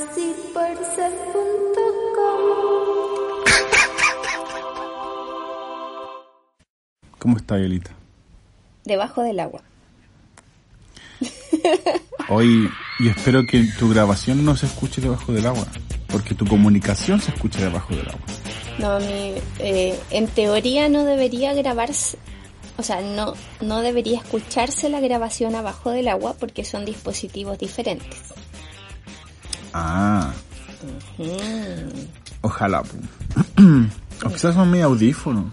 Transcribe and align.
¿Cómo 7.18 7.36
está, 7.36 7.58
Elita? 7.58 7.90
Debajo 8.84 9.22
del 9.22 9.40
agua. 9.40 9.62
Hoy, 12.28 12.70
y 12.98 13.08
espero 13.08 13.46
que 13.46 13.64
tu 13.78 13.90
grabación 13.90 14.42
no 14.44 14.56
se 14.56 14.66
escuche 14.66 15.00
debajo 15.02 15.32
del 15.32 15.46
agua, 15.46 15.66
porque 16.08 16.34
tu 16.34 16.46
comunicación 16.46 17.20
se 17.20 17.30
escuche 17.32 17.60
debajo 17.60 17.94
del 17.94 18.08
agua. 18.08 18.20
No, 18.78 18.98
mi, 19.00 19.34
eh, 19.58 19.98
en 20.10 20.28
teoría 20.28 20.88
no 20.88 21.04
debería 21.04 21.52
grabarse, 21.52 22.16
o 22.78 22.82
sea, 22.82 23.02
no, 23.02 23.34
no 23.60 23.82
debería 23.82 24.20
escucharse 24.20 24.88
la 24.88 25.00
grabación 25.00 25.54
abajo 25.54 25.90
del 25.90 26.08
agua 26.08 26.34
porque 26.38 26.64
son 26.64 26.86
dispositivos 26.86 27.58
diferentes. 27.58 28.32
Ah, 29.72 30.32
ojalá. 32.42 32.82
o 34.24 34.28
quizás 34.30 34.54
son 34.54 34.70
mi 34.70 34.80
audífono. 34.80 35.50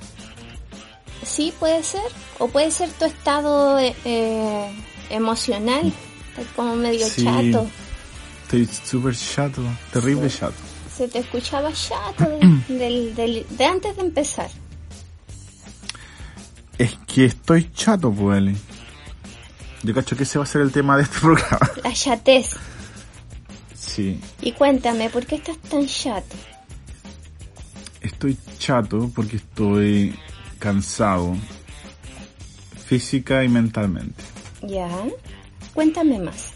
Sí, 1.23 1.53
puede 1.59 1.83
ser. 1.83 2.01
O 2.39 2.47
puede 2.47 2.71
ser 2.71 2.89
tu 2.91 3.05
estado 3.05 3.77
eh, 3.79 3.95
eh, 4.05 4.71
emocional. 5.09 5.91
Estás 6.31 6.45
como 6.55 6.75
medio 6.75 7.05
Sí. 7.07 7.23
chato. 7.23 7.67
Estoy 8.43 8.65
súper 8.85 9.15
chato, 9.15 9.61
terrible 9.91 10.29
chato. 10.29 10.53
Se 10.95 11.07
te 11.07 11.19
escuchaba 11.19 11.71
chato 11.73 12.23
de, 12.29 12.39
del- 12.73 13.13
del- 13.15 13.45
de 13.49 13.65
antes 13.65 13.95
de 13.95 14.01
empezar. 14.01 14.49
Es 16.77 16.95
que 17.07 17.25
estoy 17.25 17.69
chato, 17.73 18.11
pues. 18.11 18.43
Yo 19.83 19.93
cacho 19.93 20.15
que 20.15 20.23
ese 20.23 20.37
va 20.37 20.43
a 20.43 20.47
ser 20.47 20.61
el 20.61 20.71
tema 20.71 20.95
de 20.97 21.03
este 21.03 21.19
programa. 21.21 21.69
La 21.83 21.93
chatez. 21.93 22.51
Sí, 23.97 24.19
Y 24.41 24.51
cuéntame, 24.51 25.09
¿por 25.09 25.25
qué 25.25 25.37
estás 25.37 25.57
tan 25.57 25.87
chato? 25.87 26.35
estoy 27.99 28.37
chato 28.59 29.11
porque 29.15 29.37
estoy 29.37 30.13
cansado 30.59 31.35
física 32.85 33.43
y 33.43 33.49
mentalmente. 33.49 34.23
¿Ya? 34.61 34.87
Cuéntame 35.73 36.19
más. 36.19 36.51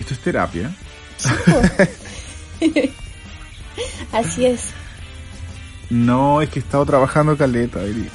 Esto 0.00 0.14
es 0.14 0.20
terapia. 0.20 0.74
Así 4.12 4.46
es. 4.46 4.70
No, 5.90 6.42
es 6.42 6.50
que 6.50 6.58
he 6.58 6.62
estado 6.62 6.84
trabajando 6.86 7.36
caleta, 7.36 7.84
Eli. 7.84 8.08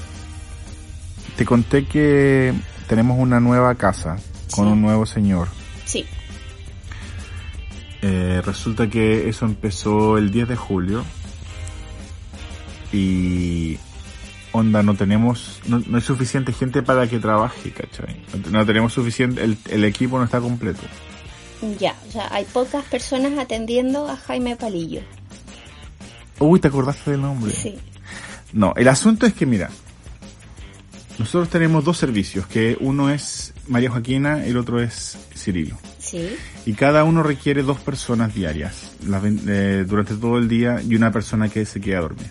Te 1.38 1.46
conté 1.46 1.88
que 1.88 2.54
tenemos 2.88 3.18
una 3.20 3.40
nueva 3.40 3.74
casa 3.76 4.18
con 4.52 4.66
Sí. 4.66 4.72
un 4.74 4.82
nuevo 4.82 5.06
señor. 5.06 5.48
Sí. 5.86 6.06
Eh, 8.08 8.42
resulta 8.46 8.88
que 8.88 9.28
eso 9.30 9.46
empezó 9.46 10.18
el 10.20 10.30
10 10.30 10.50
de 10.50 10.56
julio 10.56 11.04
y 12.94 13.78
onda 14.52 14.84
no 14.84 14.96
tenemos 14.96 15.60
no, 15.68 15.82
no 15.88 15.98
hay 15.98 16.04
suficiente 16.04 16.54
gente 16.54 16.84
para 16.84 17.08
que 17.08 17.20
trabaje 17.20 17.72
¿cachai? 17.72 18.22
no, 18.44 18.60
no 18.60 18.66
tenemos 18.66 18.94
suficiente 18.94 19.44
el, 19.44 19.58
el 19.70 19.84
equipo 19.86 20.18
no 20.20 20.24
está 20.26 20.40
completo 20.40 20.82
Ya, 21.80 21.96
o 22.08 22.12
sea, 22.12 22.28
hay 22.32 22.46
pocas 22.46 22.84
personas 22.86 23.38
atendiendo 23.40 24.08
a 24.08 24.16
Jaime 24.18 24.56
Palillo. 24.56 25.02
uy 26.40 26.60
te 26.60 26.68
acordaste 26.68 27.12
del 27.12 27.22
nombre 27.22 27.52
Sí. 27.52 27.76
no 28.54 28.74
el 28.78 28.88
asunto 28.88 29.26
es 29.26 29.34
que 29.34 29.46
mira 29.46 29.70
nosotros 31.18 31.50
tenemos 31.50 31.84
dos 31.84 31.98
servicios 31.98 32.46
que 32.46 32.78
uno 32.82 33.10
es 33.10 33.54
María 33.68 33.90
Joaquina 33.90 34.46
y 34.46 34.50
el 34.52 34.58
otro 34.58 34.80
es 34.82 35.18
Cirilo 35.36 35.78
Sí. 36.00 36.36
Y 36.66 36.74
cada 36.74 37.04
uno 37.04 37.22
requiere 37.22 37.62
dos 37.62 37.80
personas 37.80 38.34
diarias 38.34 38.92
las 39.08 39.24
eh, 39.24 39.86
durante 39.88 40.16
todo 40.16 40.38
el 40.38 40.48
día 40.48 40.82
y 40.82 40.96
una 40.96 41.12
persona 41.12 41.48
que 41.48 41.66
se 41.66 41.80
queda 41.80 42.00
a 42.00 42.02
dormir. 42.02 42.28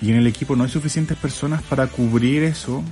Y 0.00 0.10
en 0.10 0.16
el 0.16 0.26
equipo 0.26 0.56
no 0.56 0.64
hay 0.64 0.70
suficientes 0.70 1.16
personas 1.18 1.62
para 1.62 1.86
cubrir 1.86 2.42
eso 2.42 2.82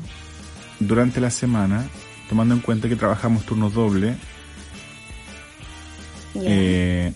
durante 0.81 1.21
la 1.21 1.31
semana, 1.31 1.87
tomando 2.29 2.55
en 2.55 2.61
cuenta 2.61 2.89
que 2.89 2.97
trabajamos 2.97 3.45
turnos 3.45 3.73
doble. 3.73 4.17
Eh, 6.35 7.13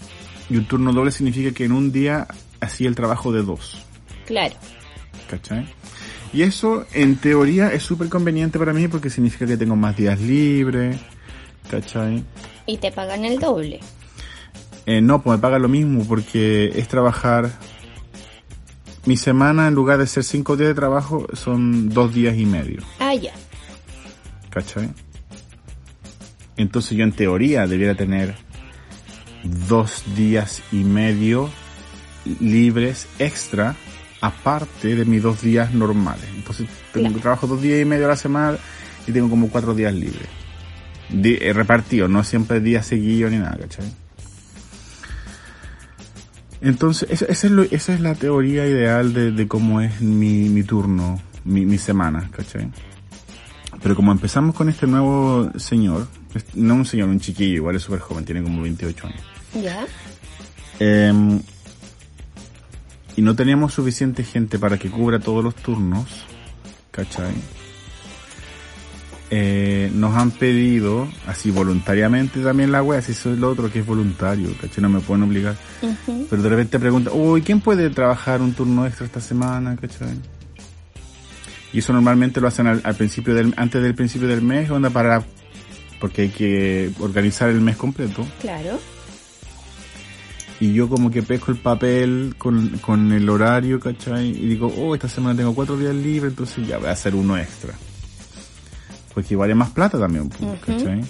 y 0.48 0.56
un 0.56 0.66
turno 0.66 0.92
doble 0.92 1.10
significa 1.10 1.52
que 1.52 1.64
en 1.64 1.72
un 1.72 1.92
día 1.92 2.26
hacía 2.60 2.88
el 2.88 2.94
trabajo 2.94 3.32
de 3.32 3.42
dos. 3.42 3.78
Claro. 4.26 4.54
¿Cachai? 5.28 5.66
Y 6.32 6.42
eso 6.42 6.86
en 6.92 7.16
teoría 7.16 7.72
es 7.72 7.82
súper 7.82 8.08
conveniente 8.08 8.58
para 8.58 8.72
mí 8.72 8.88
porque 8.88 9.10
significa 9.10 9.46
que 9.46 9.56
tengo 9.56 9.76
más 9.76 9.96
días 9.96 10.20
libres. 10.20 10.96
¿Cachai? 11.70 12.24
Y 12.66 12.78
te 12.78 12.92
pagan 12.92 13.24
el 13.24 13.38
doble. 13.38 13.80
Eh, 14.86 15.00
no, 15.00 15.22
pues 15.22 15.36
me 15.36 15.42
paga 15.42 15.58
lo 15.58 15.68
mismo 15.68 16.04
porque 16.04 16.72
es 16.76 16.86
trabajar. 16.88 17.50
Mi 19.04 19.16
semana, 19.16 19.68
en 19.68 19.74
lugar 19.74 19.98
de 19.98 20.06
ser 20.06 20.24
cinco 20.24 20.56
días 20.56 20.68
de 20.68 20.74
trabajo, 20.74 21.26
son 21.32 21.88
dos 21.88 22.12
días 22.14 22.36
y 22.36 22.44
medio. 22.46 22.82
Ah, 22.98 23.14
ya. 23.14 23.32
¿Cachai? 24.50 24.88
Entonces 26.56 26.96
yo 26.96 27.04
en 27.04 27.12
teoría 27.12 27.66
debiera 27.66 27.94
tener 27.94 28.34
dos 29.68 30.02
días 30.16 30.62
y 30.72 30.76
medio 30.84 31.50
libres 32.40 33.06
extra 33.18 33.76
aparte 34.20 34.96
de 34.96 35.04
mis 35.04 35.22
dos 35.22 35.42
días 35.42 35.72
normales. 35.74 36.24
Entonces 36.34 36.66
tengo 36.92 37.08
Claro. 37.08 37.20
trabajo 37.22 37.46
dos 37.46 37.60
días 37.62 37.80
y 37.80 37.84
medio 37.84 38.06
a 38.06 38.08
la 38.08 38.16
semana 38.16 38.58
y 39.06 39.12
tengo 39.12 39.28
como 39.28 39.48
cuatro 39.50 39.74
días 39.74 39.92
libres. 39.94 40.26
Eh, 41.12 41.52
repartidos, 41.52 42.10
no 42.10 42.24
siempre 42.24 42.60
días 42.60 42.86
seguidos 42.86 43.30
ni 43.30 43.38
nada, 43.38 43.56
¿cachai? 43.58 43.86
Entonces, 46.60 47.08
esa, 47.10 47.26
esa 47.26 47.46
es, 47.46 47.52
lo- 47.52 47.62
esa 47.64 47.94
es 47.94 48.00
la 48.00 48.14
teoría 48.14 48.66
ideal 48.66 49.12
de, 49.12 49.30
de 49.30 49.46
cómo 49.48 49.80
es 49.80 50.00
mi, 50.00 50.48
mi 50.48 50.62
turno, 50.62 51.20
mi, 51.44 51.66
mi 51.66 51.78
semana, 51.78 52.28
¿cachai? 52.34 52.70
Pero 53.82 53.94
como 53.94 54.10
empezamos 54.10 54.54
con 54.54 54.68
este 54.68 54.86
nuevo 54.86 55.50
señor, 55.58 56.08
no 56.54 56.74
un 56.74 56.86
señor, 56.86 57.08
un 57.08 57.20
chiquillo, 57.20 57.56
igual 57.56 57.76
es 57.76 57.82
súper 57.82 58.00
joven, 58.00 58.24
tiene 58.24 58.42
como 58.42 58.62
28 58.62 59.06
años. 59.06 59.20
Ya. 59.62 59.86
Em, 60.80 61.40
y 63.16 63.22
no 63.22 63.36
teníamos 63.36 63.74
suficiente 63.74 64.24
gente 64.24 64.58
para 64.58 64.78
que 64.78 64.90
cubra 64.90 65.18
todos 65.20 65.44
los 65.44 65.54
turnos, 65.54 66.06
¿cachai? 66.90 67.34
Eh, 69.28 69.90
nos 69.92 70.14
han 70.14 70.30
pedido, 70.30 71.08
así 71.26 71.50
voluntariamente 71.50 72.40
también 72.40 72.70
la 72.70 72.80
wea, 72.80 73.02
si 73.02 73.10
eso 73.10 73.32
es 73.32 73.38
lo 73.38 73.50
otro 73.50 73.72
que 73.72 73.80
es 73.80 73.86
voluntario, 73.86 74.50
¿cachai? 74.60 74.80
No 74.82 74.88
me 74.88 75.00
pueden 75.00 75.24
obligar. 75.24 75.56
Pero 76.30 76.42
de 76.42 76.48
repente 76.48 76.78
pregunta, 76.78 77.10
uy, 77.12 77.42
¿quién 77.42 77.60
puede 77.60 77.90
trabajar 77.90 78.40
un 78.40 78.52
turno 78.52 78.86
extra 78.86 79.06
esta 79.06 79.20
semana? 79.20 79.76
¿Cachai? 79.76 80.14
Y 81.72 81.80
eso 81.80 81.92
normalmente 81.92 82.40
lo 82.40 82.46
hacen 82.46 82.68
al, 82.68 82.80
al 82.84 82.94
principio 82.94 83.34
del, 83.34 83.52
antes 83.56 83.82
del 83.82 83.96
principio 83.96 84.28
del 84.28 84.42
mes, 84.42 84.70
onda 84.70 84.90
para, 84.90 85.24
porque 86.00 86.22
hay 86.22 86.28
que 86.28 86.92
organizar 87.00 87.50
el 87.50 87.60
mes 87.60 87.76
completo. 87.76 88.24
Claro. 88.40 88.78
Y 90.60 90.72
yo 90.72 90.88
como 90.88 91.10
que 91.10 91.22
pesco 91.22 91.50
el 91.50 91.58
papel 91.58 92.36
con, 92.38 92.78
con 92.78 93.12
el 93.12 93.28
horario, 93.28 93.80
¿cachai? 93.80 94.28
Y 94.30 94.46
digo, 94.46 94.72
oh, 94.78 94.94
esta 94.94 95.08
semana 95.08 95.36
tengo 95.36 95.54
cuatro 95.54 95.76
días 95.76 95.94
libres, 95.94 96.30
entonces 96.30 96.66
ya 96.66 96.78
voy 96.78 96.88
a 96.88 96.92
hacer 96.92 97.14
uno 97.14 97.36
extra. 97.36 97.74
Porque 99.16 99.34
vale 99.34 99.54
más 99.54 99.70
plata 99.70 99.98
también, 99.98 100.28
pues, 100.28 100.42
Ujú. 100.42 100.56
¿cachai? 100.66 101.02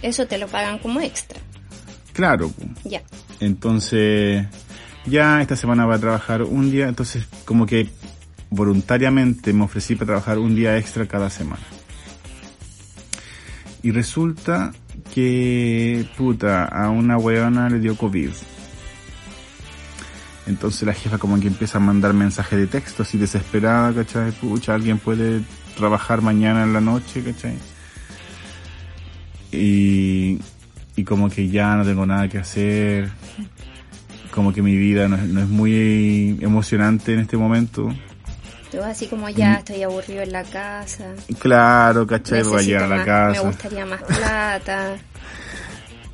Eso 0.00 0.26
te 0.26 0.38
lo 0.38 0.48
pagan 0.48 0.78
como 0.78 1.02
extra. 1.02 1.38
Claro, 2.14 2.48
pues. 2.48 2.70
Ya. 2.84 3.02
Entonces, 3.40 4.46
ya 5.04 5.42
esta 5.42 5.54
semana 5.54 5.84
voy 5.84 5.96
a 5.96 5.98
trabajar 5.98 6.42
un 6.44 6.70
día, 6.70 6.88
entonces 6.88 7.26
como 7.44 7.66
que 7.66 7.90
voluntariamente 8.48 9.52
me 9.52 9.64
ofrecí 9.64 9.96
para 9.96 10.06
trabajar 10.06 10.38
un 10.38 10.54
día 10.54 10.78
extra 10.78 11.06
cada 11.06 11.28
semana. 11.28 11.62
Y 13.82 13.90
resulta 13.90 14.72
que, 15.14 16.08
puta, 16.16 16.64
a 16.64 16.88
una 16.88 17.18
weona 17.18 17.68
le 17.68 17.80
dio 17.80 17.98
COVID. 17.98 18.30
Entonces 20.46 20.84
la 20.84 20.94
jefa 20.94 21.18
como 21.18 21.38
que 21.38 21.48
empieza 21.48 21.76
a 21.76 21.82
mandar 21.82 22.14
mensajes 22.14 22.58
de 22.58 22.66
texto 22.66 23.02
así 23.02 23.18
desesperada, 23.18 23.92
¿cachai? 23.92 24.32
Pucha, 24.32 24.72
alguien 24.72 24.96
puede 24.96 25.42
trabajar 25.76 26.22
mañana 26.22 26.62
en 26.62 26.72
la 26.72 26.80
noche, 26.80 27.22
¿cachai? 27.22 27.54
Y, 29.52 30.38
y 30.96 31.04
como 31.04 31.30
que 31.30 31.48
ya 31.48 31.74
no 31.76 31.84
tengo 31.84 32.04
nada 32.06 32.28
que 32.28 32.38
hacer, 32.38 33.10
como 34.32 34.52
que 34.52 34.62
mi 34.62 34.76
vida 34.76 35.08
no 35.08 35.16
es, 35.16 35.22
no 35.24 35.40
es 35.40 35.48
muy 35.48 36.38
emocionante 36.40 37.14
en 37.14 37.20
este 37.20 37.36
momento. 37.36 37.88
Tú 38.70 38.82
así 38.82 39.06
como 39.06 39.28
ya 39.28 39.54
estoy 39.54 39.84
aburrido 39.84 40.22
en 40.22 40.32
la 40.32 40.42
casa. 40.42 41.14
Claro, 41.38 42.06
¿cachai? 42.06 42.42
Voy 42.42 42.60
a 42.60 42.66
llegar 42.66 42.82
a 42.92 42.96
la 42.96 43.04
casa. 43.04 43.42
Me 43.42 43.48
gustaría 43.48 43.86
más 43.86 44.02
plata. 44.02 44.96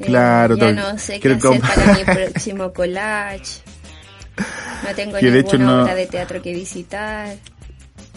Eh, 0.02 0.06
Claro, 0.06 0.56
ya 0.56 0.60
tal- 0.64 0.76
no 0.76 0.98
sé 0.98 1.20
qué 1.20 1.36
quiero 1.36 1.50
hacer 1.52 1.60
para 1.60 1.94
mi 1.94 2.04
próximo 2.30 2.72
collage. 2.72 3.60
No 4.82 4.94
tengo 4.96 5.18
Que 5.18 5.26
de 5.30 5.32
ninguna 5.32 5.38
hecho 5.40 5.58
no- 5.58 5.82
obra 5.82 5.94
de 5.94 6.06
teatro 6.06 6.40
que 6.40 6.54
visitar. 6.54 7.36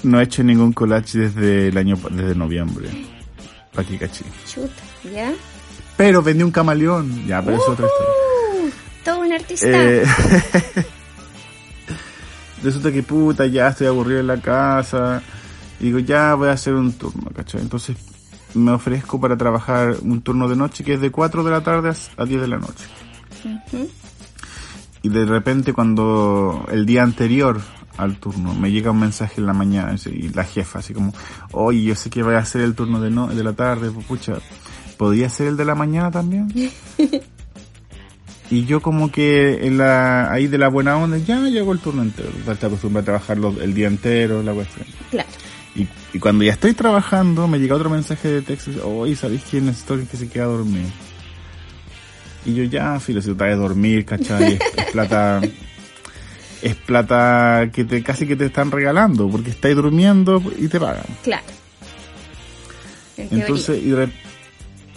No 0.03 0.19
he 0.19 0.23
hecho 0.23 0.43
ningún 0.43 0.73
collage 0.73 1.17
desde 1.17 1.69
el 1.69 1.77
año, 1.77 1.97
desde 2.11 2.35
noviembre. 2.35 2.89
Pa' 3.73 3.83
que 3.83 3.97
caché. 3.97 4.25
Chuta, 4.45 4.83
¿ya? 5.11 5.33
Pero 5.97 6.21
vendí 6.21 6.43
un 6.43 6.51
camaleón. 6.51 7.25
Ya, 7.25 7.41
pero 7.41 7.57
es 7.57 7.63
otra 7.67 7.87
historia. 7.87 8.13
Uh, 8.53 8.69
todo 9.03 9.21
un 9.21 9.33
artista. 9.33 9.67
Eh, 9.69 10.03
resulta 12.63 12.91
que 12.91 13.03
puta, 13.03 13.45
ya 13.45 13.69
estoy 13.69 13.87
aburrido 13.87 14.19
en 14.19 14.27
la 14.27 14.41
casa. 14.41 15.21
Y 15.79 15.85
digo, 15.85 15.99
ya 15.99 16.35
voy 16.35 16.49
a 16.49 16.53
hacer 16.53 16.73
un 16.73 16.93
turno, 16.93 17.31
¿cachai? 17.35 17.61
Entonces 17.61 17.97
me 18.53 18.71
ofrezco 18.71 19.19
para 19.19 19.37
trabajar 19.37 19.95
un 20.01 20.21
turno 20.21 20.47
de 20.47 20.55
noche 20.55 20.83
que 20.83 20.93
es 20.93 21.01
de 21.01 21.11
4 21.11 21.43
de 21.43 21.51
la 21.51 21.61
tarde 21.61 21.93
a 22.17 22.25
10 22.25 22.41
de 22.41 22.47
la 22.47 22.57
noche. 22.57 22.85
Ujú. 23.43 23.89
Y 25.01 25.09
de 25.09 25.25
repente 25.25 25.73
cuando 25.73 26.65
el 26.71 26.85
día 26.85 27.03
anterior 27.03 27.61
al 27.97 28.15
turno 28.17 28.53
me 28.55 28.71
llega 28.71 28.91
un 28.91 28.99
mensaje 28.99 29.39
en 29.39 29.45
la 29.47 29.53
mañana 29.53 29.95
y 30.05 30.29
la 30.29 30.43
jefa 30.43 30.79
así 30.79 30.93
como, 30.93 31.13
oye, 31.51 31.83
yo 31.83 31.95
sé 31.95 32.09
que 32.09 32.23
voy 32.23 32.35
a 32.35 32.39
hacer 32.39 32.61
el 32.61 32.73
turno 32.75 32.99
de, 32.99 33.09
no, 33.11 33.27
de 33.27 33.43
la 33.43 33.53
tarde, 33.53 33.91
pucha, 33.91 34.33
¿podría 34.97 35.29
ser 35.29 35.47
el 35.47 35.57
de 35.57 35.65
la 35.65 35.75
mañana 35.75 36.09
también? 36.11 36.51
y 38.49 38.65
yo 38.65 38.81
como 38.81 39.11
que 39.11 39.65
en 39.67 39.77
la, 39.77 40.31
ahí 40.31 40.47
de 40.47 40.57
la 40.57 40.67
buena 40.69 40.97
onda, 40.97 41.17
ya 41.17 41.39
llegó 41.41 41.71
el 41.73 41.79
turno 41.79 42.01
entero, 42.03 42.29
te 42.59 42.65
acostumbras 42.65 43.03
a 43.03 43.05
trabajar 43.05 43.37
los- 43.37 43.57
el 43.59 43.73
día 43.73 43.87
entero, 43.87 44.43
la 44.43 44.53
cuestión. 44.53 44.85
Claro. 45.09 45.29
Y, 45.75 45.87
y 46.13 46.19
cuando 46.19 46.43
ya 46.43 46.51
estoy 46.51 46.73
trabajando, 46.73 47.47
me 47.47 47.57
llega 47.59 47.75
otro 47.75 47.89
mensaje 47.89 48.27
de 48.27 48.41
texto, 48.43 48.71
oye, 48.87 49.15
¿sabéis 49.15 49.41
quién 49.49 49.65
necesito 49.65 49.97
que 50.09 50.17
se 50.17 50.27
queda 50.29 50.43
a 50.43 50.47
dormir? 50.47 50.85
Y 52.45 52.53
yo 52.53 52.63
ya, 52.65 52.99
filo, 52.99 53.21
si 53.21 53.31
a 53.31 53.55
dormir, 53.55 54.05
¿cachai? 54.05 54.53
Es, 54.61 54.61
es 54.77 54.91
plata, 54.91 55.41
es 56.63 56.75
plata 56.75 57.69
que 57.73 57.83
te, 57.83 58.01
casi 58.01 58.25
que 58.25 58.37
te 58.37 58.45
están 58.45 58.71
regalando, 58.71 59.29
porque 59.29 59.49
estáis 59.49 59.75
durmiendo 59.75 60.41
y 60.57 60.69
te 60.69 60.79
pagan. 60.79 61.03
Claro. 61.21 61.43
En. 63.17 63.41
Entonces, 63.41 63.83
y 63.83 63.89
de, 63.89 64.09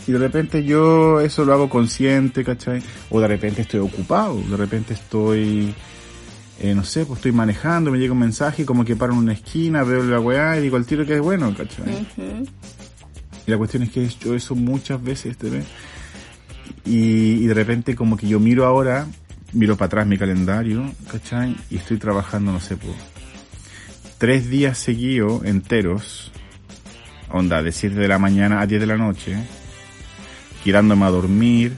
y 0.06 0.12
de 0.12 0.18
repente 0.18 0.62
yo 0.62 1.20
eso 1.20 1.44
lo 1.44 1.52
hago 1.52 1.68
consciente, 1.68 2.44
¿cachai? 2.44 2.80
O 3.10 3.20
de 3.20 3.26
repente 3.26 3.62
estoy 3.62 3.80
ocupado, 3.80 4.40
de 4.48 4.56
repente 4.56 4.94
estoy, 4.94 5.74
eh, 6.60 6.74
no 6.74 6.84
sé, 6.84 7.04
pues 7.04 7.18
estoy 7.18 7.32
manejando, 7.32 7.90
me 7.90 7.98
llega 7.98 8.12
un 8.12 8.20
mensaje, 8.20 8.64
como 8.64 8.84
que 8.84 8.94
paro 8.94 9.12
en 9.14 9.18
una 9.18 9.32
esquina, 9.32 9.82
veo 9.82 10.04
la 10.04 10.20
weá 10.20 10.56
y 10.58 10.62
digo 10.62 10.76
al 10.76 10.86
tiro 10.86 11.04
que 11.04 11.14
es 11.14 11.20
bueno, 11.20 11.52
¿cachai? 11.56 12.06
Y 13.44 13.50
la 13.50 13.58
cuestión 13.58 13.82
es 13.82 13.90
que 13.90 14.02
he 14.02 14.06
hecho 14.06 14.36
eso 14.36 14.54
muchas 14.54 15.02
veces 15.02 15.32
este 15.32 15.50
mes. 15.50 15.64
Y, 16.84 17.42
y 17.42 17.46
de 17.46 17.54
repente 17.54 17.96
como 17.96 18.16
que 18.16 18.28
yo 18.28 18.38
miro 18.38 18.64
ahora, 18.64 19.08
miro 19.52 19.76
para 19.76 19.86
atrás 19.86 20.06
mi 20.06 20.18
calendario, 20.18 20.92
¿cachai? 21.10 21.56
Y 21.70 21.76
estoy 21.76 21.98
trabajando, 21.98 22.52
no 22.52 22.60
sé, 22.60 22.76
por 22.76 22.94
tres 24.18 24.48
días 24.48 24.78
seguidos, 24.78 25.44
enteros, 25.44 26.32
onda, 27.30 27.62
de 27.62 27.72
7 27.72 27.94
de 27.94 28.08
la 28.08 28.18
mañana 28.18 28.60
a 28.60 28.66
10 28.66 28.80
de 28.80 28.86
la 28.86 28.96
noche, 28.96 29.36
tirándome 30.64 31.04
a 31.04 31.10
dormir. 31.10 31.74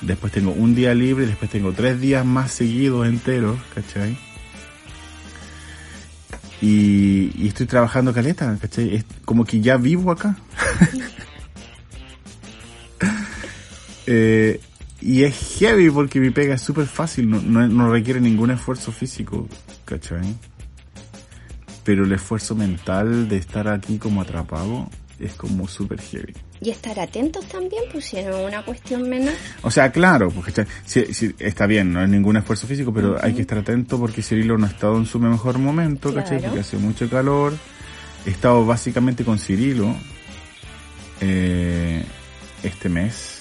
Después 0.00 0.32
tengo 0.32 0.52
un 0.52 0.74
día 0.74 0.94
libre, 0.94 1.26
después 1.26 1.50
tengo 1.50 1.72
tres 1.72 2.00
días 2.00 2.24
más 2.24 2.52
seguidos 2.52 3.06
enteros, 3.08 3.58
¿cachai? 3.74 4.16
Y, 6.60 7.32
y 7.36 7.48
estoy 7.48 7.66
trabajando 7.66 8.12
caleta, 8.12 8.56
¿cachai? 8.60 8.94
Es 8.94 9.04
como 9.24 9.44
que 9.44 9.60
ya 9.60 9.76
vivo 9.76 10.10
acá. 10.10 10.36
Eh, 14.10 14.58
y 15.00 15.22
es 15.22 15.58
heavy 15.58 15.90
porque 15.90 16.20
mi 16.20 16.30
pega 16.30 16.54
es 16.54 16.62
súper 16.62 16.86
fácil, 16.86 17.30
no, 17.30 17.40
no, 17.40 17.66
no 17.68 17.90
requiere 17.90 18.20
ningún 18.20 18.50
esfuerzo 18.50 18.92
físico, 18.92 19.48
¿cachai? 19.84 20.34
Pero 21.84 22.04
el 22.04 22.12
esfuerzo 22.12 22.54
mental 22.54 23.28
de 23.28 23.36
estar 23.36 23.68
aquí 23.68 23.98
como 23.98 24.20
atrapado 24.22 24.90
es 25.20 25.34
como 25.34 25.66
súper 25.68 26.00
heavy. 26.00 26.34
Y 26.60 26.70
estar 26.70 26.98
atentos 26.98 27.46
también, 27.46 27.84
pues 27.92 28.06
si 28.06 28.16
no 28.22 28.36
es 28.36 28.46
una 28.46 28.64
cuestión 28.64 29.08
menor. 29.08 29.34
O 29.62 29.70
sea, 29.70 29.92
claro, 29.92 30.30
porque 30.30 30.50
está, 30.50 30.66
sí, 30.84 31.06
sí, 31.12 31.34
está 31.38 31.66
bien, 31.66 31.92
no 31.92 32.02
es 32.02 32.08
ningún 32.08 32.36
esfuerzo 32.36 32.66
físico, 32.66 32.92
pero 32.92 33.16
hay 33.22 33.34
que 33.34 33.42
estar 33.42 33.58
atento 33.58 33.98
porque 33.98 34.22
Cirilo 34.22 34.58
no 34.58 34.66
ha 34.66 34.70
estado 34.70 34.96
en 34.96 35.06
su 35.06 35.20
mejor 35.20 35.58
momento, 35.58 36.12
¿cachai? 36.12 36.38
Claro. 36.38 36.54
Porque 36.54 36.60
hace 36.60 36.76
mucho 36.76 37.08
calor. 37.08 37.54
He 38.26 38.30
estado 38.30 38.66
básicamente 38.66 39.24
con 39.24 39.38
Cirilo 39.38 39.94
eh, 41.20 42.04
este 42.62 42.88
mes. 42.88 43.37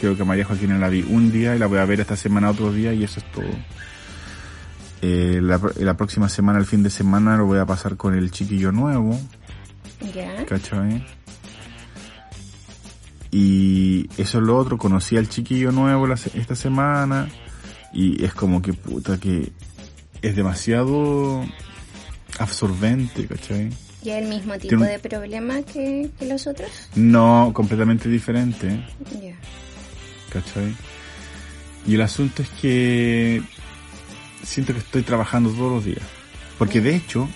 Creo 0.00 0.16
que 0.16 0.24
María 0.24 0.44
Joaquina 0.44 0.78
la 0.78 0.88
vi 0.88 1.04
un 1.08 1.32
día 1.32 1.56
y 1.56 1.58
la 1.58 1.66
voy 1.66 1.78
a 1.78 1.84
ver 1.84 2.00
esta 2.00 2.16
semana 2.16 2.50
otro 2.50 2.72
día 2.72 2.92
y 2.92 3.04
eso 3.04 3.20
es 3.20 3.32
todo. 3.32 3.50
Eh, 5.02 5.40
la, 5.42 5.60
la 5.78 5.96
próxima 5.96 6.28
semana, 6.28 6.58
el 6.58 6.66
fin 6.66 6.82
de 6.82 6.90
semana, 6.90 7.36
lo 7.36 7.46
voy 7.46 7.58
a 7.58 7.66
pasar 7.66 7.96
con 7.96 8.14
el 8.14 8.30
chiquillo 8.30 8.72
nuevo. 8.72 9.18
Ya. 10.14 10.44
¿cachai? 10.46 11.04
Y 13.30 14.08
eso 14.16 14.38
es 14.38 14.44
lo 14.44 14.56
otro, 14.56 14.78
conocí 14.78 15.16
al 15.16 15.28
chiquillo 15.28 15.70
nuevo 15.70 16.06
la 16.06 16.14
esta 16.14 16.54
semana 16.54 17.28
y 17.92 18.24
es 18.24 18.32
como 18.32 18.62
que 18.62 18.72
puta 18.72 19.18
que 19.18 19.52
es 20.22 20.36
demasiado 20.36 21.44
absorbente, 22.38 23.26
¿cachai? 23.26 23.70
¿Y 24.02 24.10
el 24.10 24.28
mismo 24.28 24.56
tipo 24.56 24.82
de 24.82 24.98
problema 24.98 25.62
que, 25.62 26.08
que 26.18 26.26
los 26.26 26.46
otros? 26.46 26.70
No, 26.94 27.50
completamente 27.52 28.08
diferente, 28.08 28.84
Ya. 29.20 29.34
¿Cachai? 30.32 30.74
Y 31.86 31.94
el 31.94 32.02
asunto 32.02 32.42
es 32.42 32.48
que 32.50 33.42
siento 34.42 34.72
que 34.72 34.80
estoy 34.80 35.02
trabajando 35.02 35.50
todos 35.50 35.72
los 35.72 35.84
días. 35.84 36.02
Porque 36.58 36.80
de 36.80 36.96
hecho, 36.96 37.28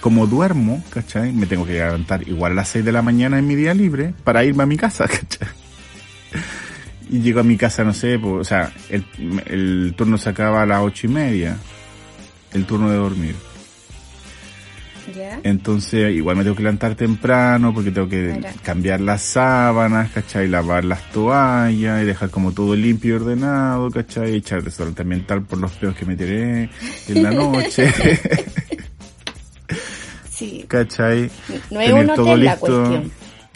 como 0.00 0.26
duermo, 0.26 0.82
¿cachai? 0.90 1.32
Me 1.32 1.46
tengo 1.46 1.66
que 1.66 1.74
levantar 1.74 2.26
igual 2.28 2.52
a 2.52 2.54
las 2.56 2.68
6 2.68 2.84
de 2.84 2.92
la 2.92 3.02
mañana 3.02 3.38
en 3.38 3.46
mi 3.46 3.54
día 3.54 3.74
libre 3.74 4.14
para 4.24 4.44
irme 4.44 4.62
a 4.62 4.66
mi 4.66 4.76
casa, 4.76 5.06
¿cachai? 5.08 5.48
Y 7.10 7.20
llego 7.20 7.40
a 7.40 7.44
mi 7.44 7.56
casa, 7.56 7.84
no 7.84 7.92
sé, 7.92 8.16
o 8.16 8.44
sea, 8.44 8.72
el, 8.88 9.04
el 9.46 9.94
turno 9.96 10.16
se 10.16 10.30
acaba 10.30 10.62
a 10.62 10.66
las 10.66 10.80
ocho 10.82 11.06
y 11.06 11.10
media, 11.10 11.56
el 12.52 12.64
turno 12.64 12.90
de 12.90 12.96
dormir. 12.96 13.36
Entonces, 15.42 16.14
igual 16.14 16.36
me 16.36 16.42
tengo 16.44 16.56
que 16.56 16.62
levantar 16.62 16.94
temprano 16.94 17.72
porque 17.74 17.90
tengo 17.90 18.08
que 18.08 18.40
cambiar 18.62 19.00
las 19.00 19.22
sábanas, 19.22 20.10
¿cachai? 20.12 20.48
Lavar 20.48 20.84
las 20.84 21.10
toallas 21.10 22.02
y 22.02 22.06
dejar 22.06 22.30
como 22.30 22.52
todo 22.52 22.74
limpio 22.74 23.14
y 23.14 23.16
ordenado, 23.20 23.90
¿cachai? 23.90 24.34
Echar 24.36 24.62
desodorante 24.62 25.02
ambiental 25.02 25.42
por 25.42 25.58
los 25.58 25.72
peos 25.72 25.94
que 25.94 26.06
me 26.06 26.16
tiré 26.16 26.70
en 27.08 27.22
la 27.22 27.30
noche, 27.30 27.92
Sí. 30.30 30.64
¿cachai? 30.68 31.30
No 31.70 31.80
un 31.96 32.10
hotel 32.10 32.44
la 32.44 32.56
cuestión. 32.56 33.12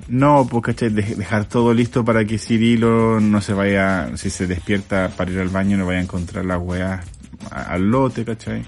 No, 0.09 0.47
pues, 0.49 0.63
¿cachai? 0.65 0.91
De- 0.91 1.17
dejar 1.17 1.45
todo 1.47 1.75
listo 1.75 2.05
para 2.05 2.25
que 2.25 2.39
Cirilo 2.39 3.21
no 3.21 3.41
se 3.41 3.53
vaya, 3.53 4.11
si 4.17 4.31
se 4.31 4.47
despierta 4.47 5.09
para 5.17 5.31
ir 5.31 5.41
al 5.41 5.49
baño, 5.49 5.77
no 5.77 5.87
vaya 5.87 5.99
a 5.99 6.03
encontrar 6.03 6.45
las 6.45 6.61
weas 6.61 7.05
al 7.51 7.91
lote, 7.91 8.25
¿cachai? 8.25 8.65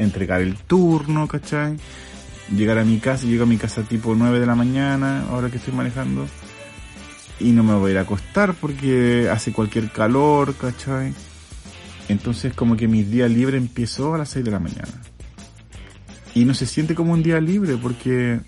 Entregar 0.00 0.40
el 0.40 0.56
turno, 0.56 1.28
¿cachai? 1.28 1.76
Llegar 2.54 2.78
a 2.78 2.84
mi 2.84 2.98
casa, 2.98 3.26
llego 3.26 3.44
a 3.44 3.46
mi 3.46 3.58
casa 3.58 3.82
tipo 3.82 4.14
9 4.14 4.40
de 4.40 4.46
la 4.46 4.54
mañana, 4.54 5.26
ahora 5.30 5.50
que 5.50 5.58
estoy 5.58 5.74
manejando, 5.74 6.26
y 7.38 7.52
no 7.52 7.62
me 7.62 7.74
voy 7.74 7.90
a 7.90 7.92
ir 7.92 7.98
a 7.98 8.02
acostar 8.02 8.54
porque 8.54 9.28
hace 9.30 9.52
cualquier 9.52 9.90
calor, 9.90 10.54
¿cachai? 10.56 11.14
Entonces 12.08 12.52
como 12.54 12.76
que 12.76 12.88
mi 12.88 13.04
día 13.04 13.28
libre 13.28 13.56
empezó 13.56 14.14
a 14.14 14.18
las 14.18 14.30
6 14.30 14.44
de 14.44 14.50
la 14.50 14.58
mañana. 14.58 15.02
Y 16.34 16.44
no 16.44 16.54
se 16.54 16.66
siente 16.66 16.94
como 16.94 17.12
un 17.12 17.22
día 17.22 17.40
libre 17.40 17.76
porque 17.76 18.40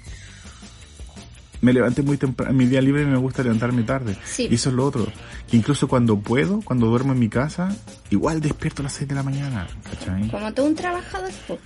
me 1.63 1.73
levanté 1.73 2.03
muy 2.03 2.19
temprano. 2.19 2.53
Mi 2.53 2.67
día 2.67 2.83
libre 2.83 3.07
me 3.07 3.17
gusta 3.17 3.43
levantarme 3.43 3.85
tarde. 3.85 4.17
Sí. 4.25 4.49
Y 4.51 4.57
eso 4.57 4.69
es 4.69 4.75
lo 4.75 4.85
otro. 4.85 5.07
Que 5.49 5.57
incluso 5.57 5.89
cuando 5.89 6.19
puedo, 6.19 6.61
cuando 6.61 6.87
duermo 6.89 7.13
en 7.13 7.21
mi 7.21 7.29
casa, 7.29 7.75
igual 8.11 8.41
despierto 8.41 8.83
a 8.83 8.85
las 8.85 8.93
6 8.95 9.09
de 9.09 9.15
la 9.15 9.23
mañana. 9.23 9.69
¿Cachai? 9.85 10.29
Como 10.29 10.53
todo 10.53 10.67
un 10.67 10.75
trabajador. 10.75 11.31
pues. 11.47 11.61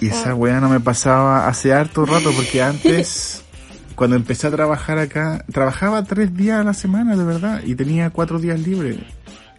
Y 0.00 0.08
esa 0.08 0.34
weá 0.34 0.60
no 0.60 0.68
me 0.68 0.80
pasaba 0.80 1.48
hace 1.48 1.72
harto 1.72 2.04
rato 2.04 2.32
porque 2.32 2.60
antes, 2.62 3.42
cuando 3.94 4.16
empecé 4.16 4.48
a 4.48 4.50
trabajar 4.50 4.98
acá, 4.98 5.44
trabajaba 5.50 6.04
tres 6.04 6.36
días 6.36 6.60
a 6.60 6.64
la 6.64 6.74
semana 6.74 7.16
de 7.16 7.24
verdad 7.24 7.62
y 7.64 7.74
tenía 7.76 8.10
cuatro 8.10 8.38
días 8.38 8.60
libres. 8.60 8.98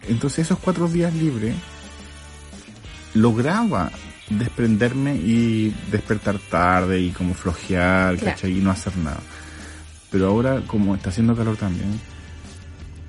Entonces 0.08 0.40
esos 0.46 0.60
cuatro 0.60 0.88
días 0.88 1.14
libres 1.14 1.56
lograba 3.14 3.90
desprenderme 4.30 5.16
y 5.16 5.74
despertar 5.92 6.38
tarde 6.40 7.00
y 7.02 7.10
como 7.12 7.34
flojear, 7.34 8.18
Claro. 8.18 8.36
¿cachai? 8.36 8.58
Y 8.58 8.62
no 8.62 8.72
hacer 8.72 8.96
nada. 8.98 9.20
Pero 10.12 10.28
ahora, 10.28 10.62
como 10.68 10.96
está 10.96 11.10
haciendo 11.10 11.36
calor 11.36 11.58
también, 11.58 12.00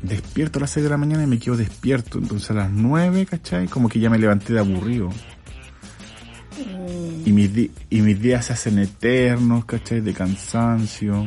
despierto 0.02 0.58
a 0.58 0.62
las 0.62 0.70
6 0.70 0.84
de 0.84 0.90
la 0.90 0.96
mañana 0.96 1.22
y 1.24 1.26
me 1.26 1.38
quedo 1.38 1.56
despierto. 1.56 2.18
Entonces 2.18 2.50
a 2.50 2.54
las 2.54 2.70
9, 2.70 3.26
¿cachai? 3.26 3.66
Como 3.68 3.88
que 3.88 4.00
ya 4.00 4.10
me 4.10 4.18
levanté 4.18 4.52
de 4.54 4.58
aburrido. 4.60 5.08
Mm, 6.58 7.26
Y 7.26 7.32
mis, 7.32 7.52
di- 7.54 7.70
y 7.90 8.00
mis 8.02 8.20
días 8.20 8.46
se 8.46 8.52
hacen 8.52 8.78
eternos, 8.78 9.64
¿cachai? 9.64 10.00
De 10.00 10.12
cansancio, 10.12 11.26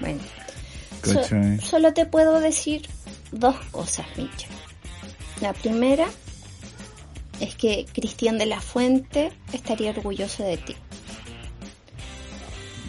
bueno. 0.00 0.20
Solo 1.60 1.92
te 1.92 2.06
puedo 2.06 2.40
decir 2.40 2.82
dos 3.30 3.56
cosas, 3.70 4.06
Micho. 4.16 4.48
La 5.42 5.52
primera 5.52 6.06
es 7.40 7.54
que 7.54 7.86
Cristian 7.92 8.38
de 8.38 8.46
la 8.46 8.60
Fuente 8.60 9.32
estaría 9.52 9.90
orgulloso 9.90 10.42
de 10.44 10.56
ti. 10.56 10.76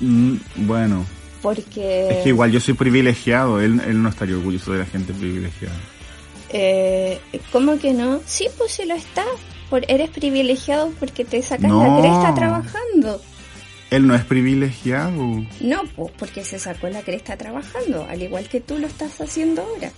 Mm, 0.02 0.36
bueno, 0.68 1.06
porque... 1.42 2.10
Es 2.10 2.18
que 2.24 2.30
igual 2.30 2.52
yo 2.52 2.60
soy 2.60 2.74
privilegiado, 2.74 3.62
él, 3.62 3.82
él 3.88 4.02
no 4.02 4.10
estaría 4.10 4.36
orgulloso 4.36 4.74
de 4.74 4.80
la 4.80 4.86
gente 4.86 5.14
privilegiada. 5.14 5.76
Eh, 6.50 7.20
¿Cómo 7.52 7.78
que 7.80 7.94
no? 7.94 8.20
Sí, 8.26 8.48
pues 8.58 8.72
sí 8.74 8.86
lo 8.86 8.96
está. 8.96 9.24
Por, 9.70 9.84
eres 9.90 10.10
privilegiado 10.10 10.92
porque 11.00 11.26
te 11.26 11.42
sacas 11.42 11.70
No. 11.70 11.84
la 11.84 12.02
cresta 12.02 12.34
trabajando. 12.34 13.22
Él 13.92 14.08
no 14.08 14.16
es 14.16 14.24
privilegiado. 14.24 15.44
No, 15.60 15.84
pues 15.96 16.12
porque 16.18 16.44
se 16.44 16.60
sacó 16.60 16.90
la 16.90 17.02
cresta 17.02 17.38
trabajando, 17.38 18.06
al 18.10 18.22
igual 18.22 18.48
que 18.50 18.60
tú 18.60 18.78
lo 18.80 18.88
estás 18.88 19.22
haciendo 19.22 19.62
ahora. 19.62 19.92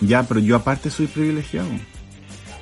Ya, 0.00 0.22
pero 0.22 0.40
yo 0.40 0.56
aparte 0.56 0.90
soy 0.90 1.06
privilegiado. 1.06 1.68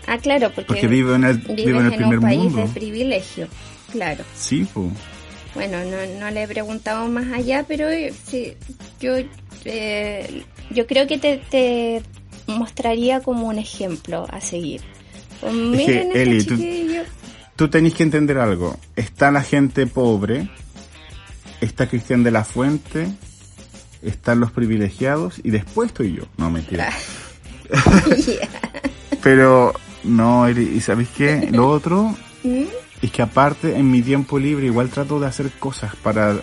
Ah, 0.07 0.19
claro, 0.19 0.49
porque, 0.55 0.65
Porque 0.69 0.87
vivo 0.89 1.15
en 1.15 1.25
el, 1.25 1.39
vivo 1.39 1.81
en 1.81 1.87
el 1.87 1.93
en 1.93 1.99
primer 1.99 2.19
un 2.19 2.25
país 2.25 2.41
mundo. 2.43 2.59
de 2.63 2.69
privilegio. 2.69 3.49
Claro. 3.93 4.25
Sí, 4.37 4.67
pues. 4.73 4.89
Bueno, 5.55 5.79
no, 5.85 6.21
no 6.21 6.31
le 6.31 6.43
he 6.43 6.49
preguntado 6.49 7.09
más 7.09 7.33
allá, 7.33 7.65
pero 7.67 7.89
eh, 7.89 8.13
sí, 8.27 8.55
yo, 9.01 9.15
eh, 9.65 10.43
yo 10.71 10.87
creo 10.87 11.07
que 11.07 11.19
te, 11.19 11.39
te 11.51 12.03
mostraría 12.47 13.21
como 13.21 13.49
un 13.49 13.59
ejemplo 13.59 14.27
a 14.31 14.41
seguir. 14.41 14.83
Pues 15.41 15.53
miren 15.55 16.09
este 16.09 16.23
Eli, 16.23 16.45
tú- 16.45 16.57
chiquillo. 16.57 17.03
Tú 17.57 17.69
tenés 17.69 17.95
que 17.95 18.03
entender 18.03 18.37
algo. 18.39 18.77
Está 18.97 19.31
la 19.31 19.43
gente 19.43 19.87
pobre, 19.87 20.51
está 21.63 21.89
Cristian 21.89 22.23
de 22.23 22.31
la 22.31 22.45
Fuente, 22.45 23.09
están 24.03 24.41
los 24.41 24.51
privilegiados 24.53 25.41
y 25.43 25.51
después 25.51 25.89
estoy 25.89 26.15
yo. 26.17 26.25
No, 26.37 26.51
mentira. 26.51 26.93
Pero, 29.23 29.73
no, 30.07 30.49
¿y 30.49 30.81
sabes 30.81 31.09
qué? 31.17 31.49
Lo 31.53 31.69
otro 31.69 32.15
es 33.03 33.11
que 33.11 33.23
aparte 33.23 33.77
en 33.77 33.91
mi 33.91 34.03
tiempo 34.03 34.39
libre 34.39 34.67
igual 34.67 34.89
trato 34.89 35.21
de 35.21 35.27
hacer 35.27 35.51
cosas 35.59 35.95
para... 35.97 36.37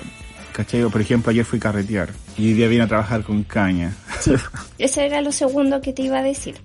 ¿Cachai? 0.51 0.83
Por 0.83 1.01
ejemplo, 1.01 1.31
ayer 1.31 1.45
fui 1.45 1.57
a 1.57 1.63
carretear 1.63 2.11
y 2.37 2.49
hoy 2.49 2.53
día 2.53 2.67
vine 2.67 2.83
a 2.83 2.87
trabajar 2.87 3.23
con 3.23 3.43
caña. 3.43 3.95
Eso 4.77 5.01
era 5.01 5.19
lo 5.21 5.31
segundo 5.31 5.81
que 5.81 5.93
te 5.93 6.03
iba 6.03 6.19
a 6.19 6.23
decir. 6.23 6.57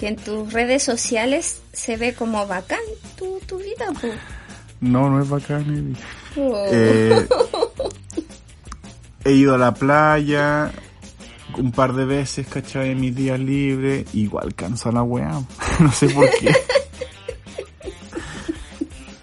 Que 0.00 0.08
en 0.08 0.16
tus 0.16 0.52
redes 0.52 0.82
sociales 0.82 1.62
se 1.72 1.96
ve 1.96 2.12
como 2.12 2.44
bacán 2.48 2.80
tu, 3.16 3.38
tu 3.46 3.58
vida. 3.58 3.86
pues. 4.00 4.14
No, 4.80 5.08
no 5.10 5.22
es 5.22 5.28
bacán. 5.28 5.96
Oh. 6.36 6.64
Eh, 6.72 7.24
he 9.24 9.32
ido 9.32 9.54
a 9.54 9.58
la 9.58 9.74
playa 9.74 10.72
un 11.58 11.72
par 11.72 11.92
de 11.94 12.04
veces, 12.04 12.46
¿cachai? 12.46 12.90
En 12.90 13.00
mis 13.00 13.14
días 13.14 13.38
libres. 13.38 14.06
Igual 14.14 14.54
cansa 14.54 14.92
la 14.92 15.02
weá. 15.02 15.42
no 15.80 15.92
sé 15.92 16.08
por 16.10 16.28
qué. 16.38 16.54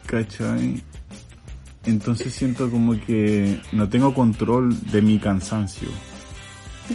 ¿Cachai? 0.05 0.81
Entonces 1.85 2.33
siento 2.33 2.69
como 2.69 2.99
que 3.05 3.61
no 3.71 3.87
tengo 3.87 4.13
control 4.13 4.75
de 4.91 5.01
mi 5.01 5.19
cansancio. 5.19 5.89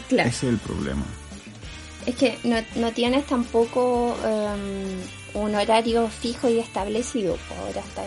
Claro. 0.08 0.28
Ese 0.28 0.46
es 0.46 0.52
el 0.52 0.58
problema. 0.58 1.04
Es 2.06 2.16
que 2.16 2.38
no, 2.44 2.56
no 2.80 2.92
tienes 2.92 3.26
tampoco 3.26 4.16
em, 4.24 5.42
un 5.42 5.54
horario 5.54 6.08
fijo 6.08 6.48
y 6.48 6.58
establecido. 6.58 7.36
pues 7.48 7.60
Ahora 7.60 7.80
estás 7.80 8.06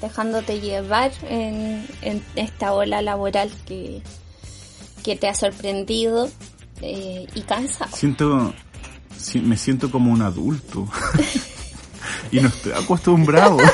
dejándote 0.00 0.60
llevar 0.60 1.12
en, 1.28 1.86
en 2.02 2.22
esta 2.36 2.72
ola 2.72 3.02
laboral 3.02 3.50
que, 3.66 4.02
que 5.02 5.16
te 5.16 5.28
ha 5.28 5.34
sorprendido 5.34 6.28
eh, 6.82 7.26
y 7.34 7.40
cansado. 7.42 7.90
Siento, 7.96 8.52
si- 9.16 9.40
me 9.40 9.56
siento 9.56 9.90
como 9.90 10.12
un 10.12 10.20
adulto. 10.22 10.88
y 12.32 12.40
no 12.40 12.48
estoy 12.48 12.72
acostumbrado. 12.72 13.56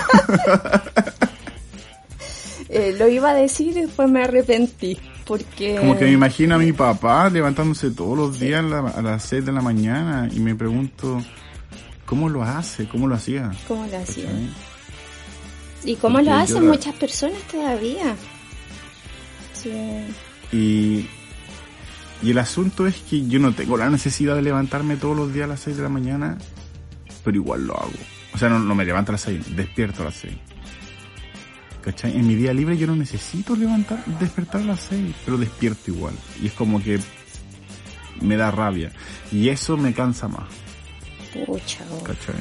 Eh, 2.71 2.95
lo 2.99 3.09
iba 3.09 3.31
a 3.31 3.35
decir 3.35 3.69
y 3.77 3.81
después 3.83 4.11
me 4.11 4.23
arrepentí. 4.23 4.99
Porque... 5.25 5.77
Como 5.77 5.97
que 5.97 6.05
me 6.05 6.12
imagino 6.12 6.55
a 6.55 6.59
mi 6.59 6.73
papá 6.73 7.31
levantándose 7.31 7.91
todos 7.93 8.17
los 8.17 8.38
días 8.38 8.61
a, 8.61 8.67
la- 8.67 8.88
a 8.91 9.00
las 9.03 9.23
6 9.25 9.47
de 9.47 9.53
la 9.53 9.62
mañana 9.62 10.29
y 10.31 10.38
me 10.41 10.55
pregunto, 10.55 11.23
¿cómo 12.05 12.29
lo 12.29 12.43
hace? 12.43 12.87
¿Cómo 12.87 13.07
lo 13.09 13.15
hacía? 13.15 13.50
¿Cómo 13.67 13.87
lo 13.87 13.97
hacía? 13.97 14.25
¿Cachai? 14.27 14.50
¿Y 15.85 15.97
cómo 15.97 16.17
Porque 16.17 16.31
lo 16.31 16.37
hacen 16.37 16.65
la- 16.67 16.73
muchas 16.73 16.95
personas 16.97 17.41
todavía? 17.50 18.15
Sí. 19.55 19.73
Y, 20.53 21.07
y 22.23 22.31
el 22.31 22.39
asunto 22.39 22.87
es 22.87 22.97
que 22.97 23.27
yo 23.27 23.39
no 23.39 23.53
tengo 23.53 23.77
la 23.77 23.89
necesidad 23.91 24.35
de 24.35 24.43
levantarme 24.43 24.97
todos 24.97 25.17
los 25.17 25.33
días 25.33 25.45
a 25.45 25.49
las 25.49 25.61
6 25.61 25.77
de 25.77 25.83
la 25.83 25.89
mañana, 25.89 26.39
pero 27.25 27.37
igual 27.37 27.67
lo 27.67 27.77
hago. 27.79 27.93
O 28.35 28.39
sea, 28.39 28.49
no, 28.49 28.59
no 28.59 28.75
me 28.75 28.85
levanto 28.85 29.13
a 29.13 29.15
las 29.15 29.23
6, 29.23 29.57
despierto 29.57 30.03
a 30.03 30.07
las 30.07 30.15
6. 30.17 30.35
¿Cachai? 31.83 32.17
En 32.17 32.27
mi 32.27 32.35
día 32.35 32.53
libre 32.53 32.77
yo 32.77 32.87
no 32.87 32.97
necesito 32.97 33.55
levantar, 33.55 34.05
despertar 34.21 34.63
a 34.63 34.65
las 34.65 34.81
6, 34.81 35.15
pero 35.25 35.39
despierto 35.39 35.91
igual. 35.91 36.15
Y 36.43 36.49
es 36.49 36.53
como 36.53 36.83
que 36.83 36.99
me 38.21 38.37
da 38.37 38.51
rabia. 38.51 38.93
Y 39.31 39.49
eso 39.49 39.77
me 39.77 39.95
cansa 39.95 40.29
más. 40.29 40.49
Pucha. 41.47 41.85
¿cachai? 42.05 42.35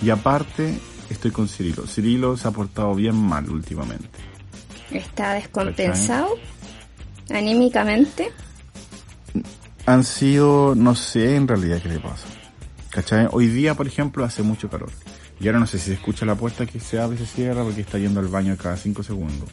Y 0.00 0.10
aparte, 0.10 0.78
estoy 1.10 1.30
con 1.32 1.48
Cirilo. 1.48 1.86
Cirilo 1.86 2.36
se 2.36 2.46
ha 2.46 2.50
portado 2.50 2.94
bien 2.94 3.16
mal 3.16 3.50
últimamente. 3.50 4.08
¿Está 4.90 5.34
descompensado? 5.34 6.38
¿Anímicamente? 7.30 8.30
Han 9.88 10.04
sido, 10.04 10.74
no 10.76 10.94
sé 10.94 11.34
en 11.36 11.48
realidad 11.48 11.80
qué 11.82 11.88
le 11.88 11.98
pasa. 11.98 12.26
¿Cachai? 12.90 13.26
Hoy 13.30 13.46
día, 13.46 13.74
por 13.74 13.86
ejemplo, 13.86 14.22
hace 14.22 14.42
mucho 14.42 14.68
calor. 14.68 14.90
Y 15.40 15.46
ahora 15.46 15.60
no 15.60 15.66
sé 15.66 15.78
si 15.78 15.86
se 15.86 15.92
escucha 15.94 16.26
la 16.26 16.34
puerta 16.34 16.66
que 16.66 16.78
se 16.78 16.98
abre 17.00 17.16
y 17.16 17.20
se 17.20 17.26
cierra 17.26 17.62
porque 17.62 17.80
está 17.80 17.96
yendo 17.96 18.20
al 18.20 18.28
baño 18.28 18.54
cada 18.60 18.76
cinco 18.76 19.02
segundos. 19.02 19.48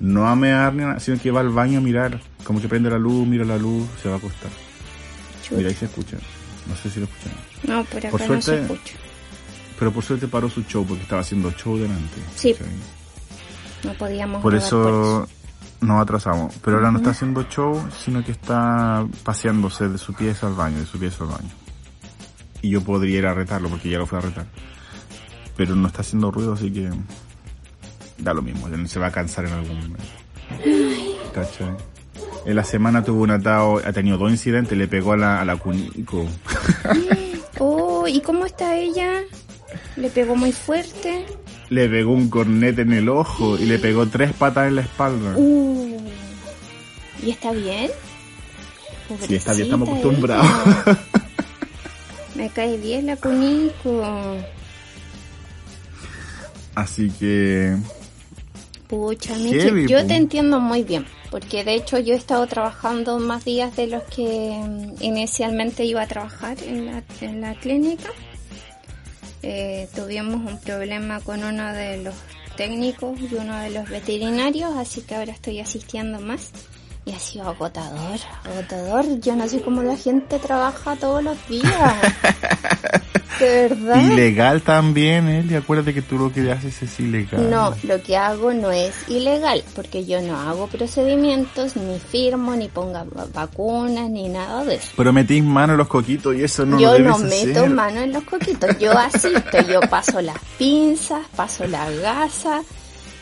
No 0.00 0.26
a 0.26 0.34
mear 0.34 0.72
ni 0.74 0.82
nada, 0.82 0.98
sino 0.98 1.20
que 1.20 1.30
va 1.30 1.40
al 1.42 1.50
baño 1.50 1.78
a 1.78 1.80
mirar. 1.80 2.20
Como 2.42 2.60
que 2.60 2.66
prende 2.68 2.90
la 2.90 2.98
luz, 2.98 3.24
mira 3.24 3.44
la 3.44 3.56
luz, 3.56 3.86
se 4.02 4.08
va 4.08 4.16
a 4.16 4.18
acostar. 4.18 4.50
Chuta. 5.44 5.56
Mira, 5.58 5.68
ahí 5.68 5.74
se 5.76 5.84
escucha. 5.84 6.16
No 6.66 6.74
sé 6.74 6.90
si 6.90 6.98
lo 6.98 7.06
escuchan. 7.06 7.32
No, 7.68 7.84
por 7.84 7.98
acá 7.98 8.10
Por 8.10 8.20
no 8.22 8.26
se 8.26 8.42
suerte- 8.42 8.62
escucha. 8.62 8.94
Pero 9.78 9.92
por 9.92 10.02
suerte 10.02 10.26
paró 10.26 10.50
su 10.50 10.62
show 10.64 10.84
porque 10.84 11.02
estaba 11.04 11.20
haciendo 11.20 11.52
show 11.52 11.76
delante. 11.78 12.16
Sí. 12.34 12.56
No 13.84 13.92
podíamos 13.94 14.42
Por 14.42 14.54
grabar 14.54 14.66
eso 14.66 15.28
nos 15.86 16.02
atrasamos. 16.02 16.54
Pero 16.62 16.76
ahora 16.76 16.90
no 16.90 16.98
está 16.98 17.10
haciendo 17.10 17.42
show, 17.44 17.80
sino 18.04 18.24
que 18.24 18.32
está 18.32 19.06
paseándose 19.22 19.88
de 19.88 19.98
su 19.98 20.12
pieza 20.14 20.46
al 20.46 20.54
baño, 20.54 20.78
de 20.78 20.86
su 20.86 20.98
pieza 20.98 21.24
al 21.24 21.30
baño. 21.30 21.50
Y 22.62 22.70
yo 22.70 22.82
podría 22.82 23.18
ir 23.18 23.26
a 23.26 23.34
retarlo 23.34 23.68
porque 23.68 23.88
ya 23.88 23.98
lo 23.98 24.06
fui 24.06 24.18
a 24.18 24.22
retar. 24.22 24.46
Pero 25.56 25.74
no 25.74 25.86
está 25.86 26.02
haciendo 26.02 26.30
ruido, 26.30 26.52
así 26.52 26.70
que 26.70 26.90
da 28.18 28.34
lo 28.34 28.42
mismo, 28.42 28.66
él 28.68 28.88
se 28.88 28.98
va 28.98 29.06
a 29.06 29.12
cansar 29.12 29.46
en 29.46 29.52
algún 29.52 29.76
momento. 29.76 30.04
¿Cachai? 31.34 31.76
En 32.44 32.56
la 32.56 32.64
semana 32.64 33.02
tuvo 33.02 33.22
un 33.22 33.30
atado, 33.30 33.80
ha 33.84 33.92
tenido 33.92 34.18
dos 34.18 34.30
incidentes, 34.30 34.76
le 34.76 34.86
pegó 34.86 35.12
a 35.12 35.16
la, 35.16 35.40
a 35.40 35.44
la 35.44 35.56
cunico. 35.56 36.26
Oh, 37.58 38.06
¿y 38.06 38.20
cómo 38.20 38.44
está 38.44 38.76
ella? 38.76 39.22
¿Le 39.96 40.10
pegó 40.10 40.36
muy 40.36 40.52
fuerte? 40.52 41.24
Le 41.68 41.88
pegó 41.88 42.12
un 42.12 42.28
cornete 42.28 42.82
en 42.82 42.92
el 42.92 43.08
ojo 43.08 43.58
y 43.58 43.64
le 43.64 43.78
pegó 43.78 44.06
tres 44.06 44.32
patas 44.32 44.68
en 44.68 44.76
la 44.76 44.82
espalda. 44.82 45.34
Uh. 45.36 45.98
¿Y 47.22 47.30
está 47.30 47.52
bien? 47.52 47.90
Sí, 49.26 49.36
está 49.36 49.52
bien, 49.52 49.64
estamos 49.64 49.88
acostumbrados. 49.88 50.46
ella. 50.46 50.98
Me 52.34 52.50
cae 52.50 52.76
bien 52.76 53.06
la 53.06 53.16
cunico. 53.16 54.04
Así 56.74 57.10
que 57.18 57.76
Pucha, 58.88 59.34
Michi, 59.36 59.86
yo 59.88 60.06
te 60.06 60.14
entiendo 60.14 60.60
muy 60.60 60.84
bien, 60.84 61.06
porque 61.30 61.64
de 61.64 61.74
hecho 61.74 61.98
yo 61.98 62.14
he 62.14 62.16
estado 62.16 62.46
trabajando 62.46 63.18
más 63.18 63.44
días 63.44 63.74
de 63.74 63.88
los 63.88 64.02
que 64.04 64.60
mm, 64.62 65.02
inicialmente 65.02 65.84
iba 65.84 66.02
a 66.02 66.06
trabajar 66.06 66.56
en 66.62 66.86
la, 66.86 67.02
en 67.20 67.40
la 67.40 67.54
clínica. 67.54 68.10
Eh, 69.48 69.86
tuvimos 69.94 70.44
un 70.44 70.58
problema 70.58 71.20
con 71.20 71.44
uno 71.44 71.72
de 71.72 72.02
los 72.02 72.16
técnicos 72.56 73.16
y 73.20 73.32
uno 73.36 73.56
de 73.60 73.70
los 73.70 73.88
veterinarios, 73.88 74.74
así 74.74 75.02
que 75.02 75.14
ahora 75.14 75.30
estoy 75.30 75.60
asistiendo 75.60 76.18
más. 76.18 76.50
Y 77.06 77.12
ha 77.12 77.18
sido 77.20 77.48
agotador, 77.48 78.18
agotador. 78.44 79.20
Yo 79.20 79.36
no 79.36 79.46
sé 79.48 79.62
cómo 79.62 79.80
la 79.82 79.96
gente 79.96 80.38
trabaja 80.40 80.96
todos 80.96 81.22
los 81.22 81.36
días. 81.48 81.72
De 83.38 83.68
verdad. 83.68 84.00
Ilegal 84.00 84.62
también, 84.62 85.28
Eli. 85.28 85.54
Acuérdate 85.56 85.92
que 85.92 86.00
tú 86.02 86.16
lo 86.18 86.32
que 86.32 86.50
haces 86.50 86.82
es 86.82 86.98
ilegal. 87.00 87.50
No, 87.50 87.74
lo 87.82 88.02
que 88.02 88.16
hago 88.16 88.52
no 88.54 88.70
es 88.72 88.94
ilegal, 89.08 89.62
porque 89.74 90.06
yo 90.06 90.22
no 90.22 90.36
hago 90.40 90.66
procedimientos, 90.68 91.76
ni 91.76 91.98
firmo, 91.98 92.56
ni 92.56 92.68
ponga 92.68 93.04
va- 93.04 93.26
vacunas, 93.32 94.08
ni 94.08 94.28
nada 94.30 94.64
de 94.64 94.76
eso. 94.76 94.88
Pero 94.96 95.12
metís 95.12 95.44
mano 95.44 95.74
en 95.74 95.78
los 95.78 95.88
coquitos 95.88 96.34
y 96.34 96.42
eso 96.44 96.64
no 96.64 96.80
yo 96.80 96.88
lo 96.92 96.92
debes 96.94 97.10
no 97.12 97.18
meto 97.18 97.60
hacer. 97.60 97.70
mano 97.70 98.00
en 98.00 98.12
los 98.14 98.24
coquitos, 98.24 98.78
yo 98.78 98.92
asisto, 98.96 99.60
yo 99.70 99.80
paso 99.82 100.20
las 100.22 100.38
pinzas, 100.58 101.20
paso 101.36 101.66
la 101.66 101.90
gasa 101.90 102.62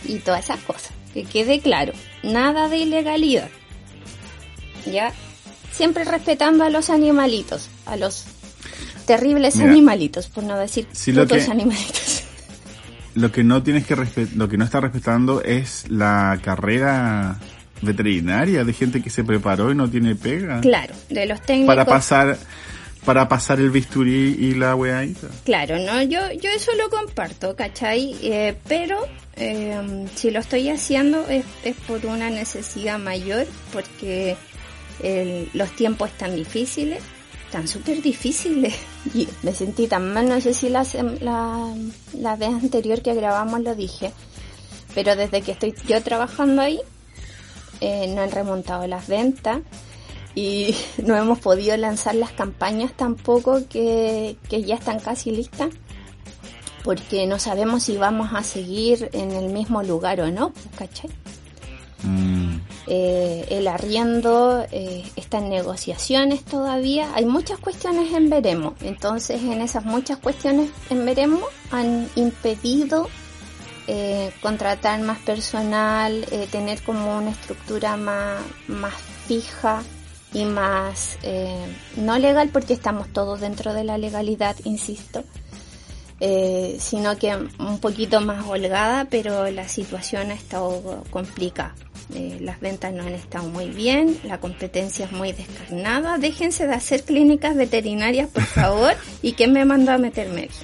y 0.07 0.19
todas 0.21 0.45
esas 0.45 0.61
cosas. 0.61 0.93
Que 1.13 1.25
quede 1.25 1.59
claro, 1.61 1.93
nada 2.23 2.69
de 2.69 2.79
ilegalidad. 2.79 3.49
¿Ya? 4.91 5.13
Siempre 5.73 6.05
respetando 6.05 6.65
a 6.65 6.71
los 6.71 6.91
animalitos, 6.91 7.69
a 7.87 7.97
los 7.97 8.25
terribles 9.07 9.57
Mira, 9.57 9.71
animalitos, 9.71 10.29
por 10.29 10.45
no 10.45 10.57
decir 10.57 10.87
si 10.93 11.13
lo 11.13 11.27
que- 11.27 11.41
animalitos. 11.43 12.23
Lo 13.17 13.31
que 13.31 13.45
no 13.45 13.63
tienes 13.63 13.87
que 13.87 13.95
lo 14.35 14.49
que 14.49 14.57
no 14.59 14.65
está 14.65 14.81
respetando 14.81 15.41
es 15.41 15.89
la 15.89 16.37
carrera 16.43 17.39
veterinaria, 17.81 18.65
de 18.65 18.73
gente 18.73 19.01
que 19.03 19.09
se 19.09 19.23
preparó 19.23 19.71
y 19.71 19.77
no 19.77 19.89
tiene 19.89 20.17
pega. 20.17 20.61
Claro, 20.61 20.95
de 21.11 21.27
los 21.27 21.41
técnicos. 21.43 21.77
Para 21.77 21.85
pasar 21.85 22.37
para 23.05 23.29
pasar 23.29 23.61
el 23.61 23.71
bisturí 23.71 24.37
y 24.41 24.55
la 24.55 24.75
weadita. 24.75 25.29
Claro, 25.45 25.79
no, 25.79 26.03
yo, 26.03 26.21
yo 26.33 26.51
eso 26.51 26.73
lo 26.75 26.89
comparto, 26.91 27.55
¿cachai? 27.55 28.17
Eh, 28.23 28.57
pero 28.67 28.99
eh, 29.37 30.07
si 30.17 30.31
lo 30.31 30.41
estoy 30.41 30.71
haciendo 30.71 31.29
es, 31.29 31.45
es 31.65 31.77
por 31.87 32.05
una 32.07 32.31
necesidad 32.31 32.99
mayor, 32.99 33.47
porque 33.73 34.37
el, 35.03 35.51
los 35.53 35.71
tiempos 35.77 36.11
están 36.11 36.35
difíciles, 36.37 37.03
están 37.45 37.69
súper 37.69 38.03
difíciles. 38.03 38.75
Y 39.15 39.29
me 39.43 39.55
sentí 39.55 39.87
tan 39.87 40.15
mal, 40.15 40.29
no 40.29 40.41
sé 40.41 40.55
si 40.55 40.71
la, 40.71 40.87
la, 41.21 41.75
la 42.15 42.37
vez 42.37 42.49
anterior 42.49 43.03
que 43.03 43.13
grabamos 43.15 43.61
lo 43.61 43.75
dije, 43.75 44.13
pero 44.95 45.15
desde 45.15 45.43
que 45.43 45.53
estoy 45.53 45.75
yo 45.87 46.03
trabajando 46.03 46.63
ahí, 46.63 46.81
eh, 47.81 48.07
no 48.15 48.23
han 48.23 48.31
remontado 48.31 48.87
las 48.87 49.07
ventas 49.07 49.61
y 50.35 50.75
no 51.05 51.17
hemos 51.17 51.39
podido 51.39 51.77
lanzar 51.77 52.15
las 52.15 52.33
campañas 52.33 52.93
tampoco 52.97 53.69
que, 53.69 54.39
que 54.49 54.63
ya 54.63 54.77
están 54.77 55.01
casi 55.01 55.31
listas 55.31 55.69
porque 56.85 57.27
no 57.27 57.39
sabemos 57.39 57.83
si 57.83 57.97
vamos 57.97 58.31
a 58.35 58.43
seguir 58.43 59.09
en 59.13 59.33
el 59.33 59.51
mismo 59.53 59.83
lugar 59.83 60.21
o 60.21 60.31
no, 60.31 60.53
¿cachai? 60.77 61.11
Mm. 62.05 62.61
Eh, 62.87 63.47
el 63.51 63.67
arriendo 63.67 64.65
eh, 64.71 65.05
está 65.17 65.39
en 65.39 65.49
negociaciones 65.49 66.45
todavía. 66.45 67.11
Hay 67.15 67.25
muchas 67.25 67.59
cuestiones 67.59 68.13
en 68.13 68.31
veremos. 68.31 68.75
Entonces, 68.83 69.43
en 69.43 69.61
esas 69.63 69.85
muchas 69.85 70.19
cuestiones 70.19 70.71
en 70.91 71.05
veremos 71.05 71.43
han 71.71 72.09
impedido 72.15 73.09
eh, 73.87 74.33
contratar 74.41 75.01
más 75.01 75.19
personal, 75.19 76.27
eh, 76.31 76.49
tener 76.51 76.83
como 76.83 77.19
una 77.19 77.31
estructura 77.31 77.99
más, 77.99 78.41
más 78.67 78.95
fija 79.27 79.83
y 80.33 80.47
más 80.47 81.19
eh, 81.23 81.67
no 81.97 82.19
legal 82.19 82.49
porque 82.51 82.73
estamos 82.73 83.09
todos 83.13 83.41
dentro 83.41 83.75
de 83.75 83.85
la 83.85 83.99
legalidad, 83.99 84.57
insisto, 84.65 85.23
eh, 86.27 86.79
sino 86.81 87.19
que 87.19 87.37
un 87.59 87.79
poquito 87.81 88.23
más 88.23 88.47
holgada, 88.47 89.05
pero 89.11 89.51
la 89.51 89.69
situación 89.69 90.31
ha 90.31 90.35
estado 90.35 91.05
complicada. 91.11 91.75
Eh, 92.15 92.39
las 92.41 92.61
ventas 92.61 92.95
no 92.95 93.03
han 93.03 93.13
estado 93.13 93.47
muy 93.51 93.69
bien, 93.69 94.19
la 94.25 94.41
competencia 94.41 95.05
es 95.05 95.13
muy 95.13 95.33
descarnada. 95.33 96.17
Déjense 96.17 96.67
de 96.67 96.73
hacer 96.73 97.03
clínicas 97.03 97.55
veterinarias, 97.55 98.31
por 98.31 98.43
favor, 98.61 98.95
y 99.21 99.33
que 99.33 99.49
me 99.49 99.67
mandó 99.67 99.93
a 99.93 99.99
meterme 99.99 100.45
aquí. 100.45 100.55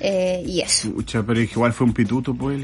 Eh, 0.00 0.42
y 0.46 0.62
eso. 0.62 0.90
Pucha, 0.90 1.22
pero 1.22 1.42
igual 1.42 1.74
fue 1.74 1.86
un 1.86 1.92
pituto, 1.92 2.32
pues. 2.32 2.62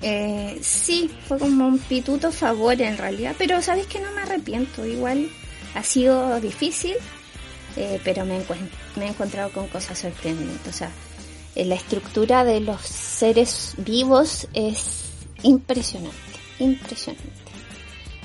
Eh, 0.00 0.58
sí, 0.60 1.10
fue 1.26 1.40
como 1.40 1.66
un 1.66 1.80
pituto 1.80 2.30
favor 2.30 2.80
en 2.80 2.96
realidad, 2.98 3.34
pero 3.36 3.60
sabes 3.62 3.88
que 3.88 3.98
no 3.98 4.12
me 4.12 4.20
arrepiento, 4.20 4.86
igual 4.86 5.28
ha 5.74 5.82
sido 5.82 6.40
difícil, 6.40 6.94
eh, 7.78 8.00
pero 8.04 8.24
me, 8.24 8.38
me 8.96 9.06
he 9.06 9.08
encontrado 9.08 9.50
con 9.52 9.68
cosas 9.68 9.98
sorprendentes. 9.98 10.74
O 10.74 10.76
sea, 10.76 10.90
eh, 11.54 11.64
la 11.64 11.74
estructura 11.76 12.44
de 12.44 12.60
los 12.60 12.80
seres 12.82 13.74
vivos 13.78 14.48
es 14.54 15.04
impresionante, 15.42 16.16
impresionante. 16.58 17.28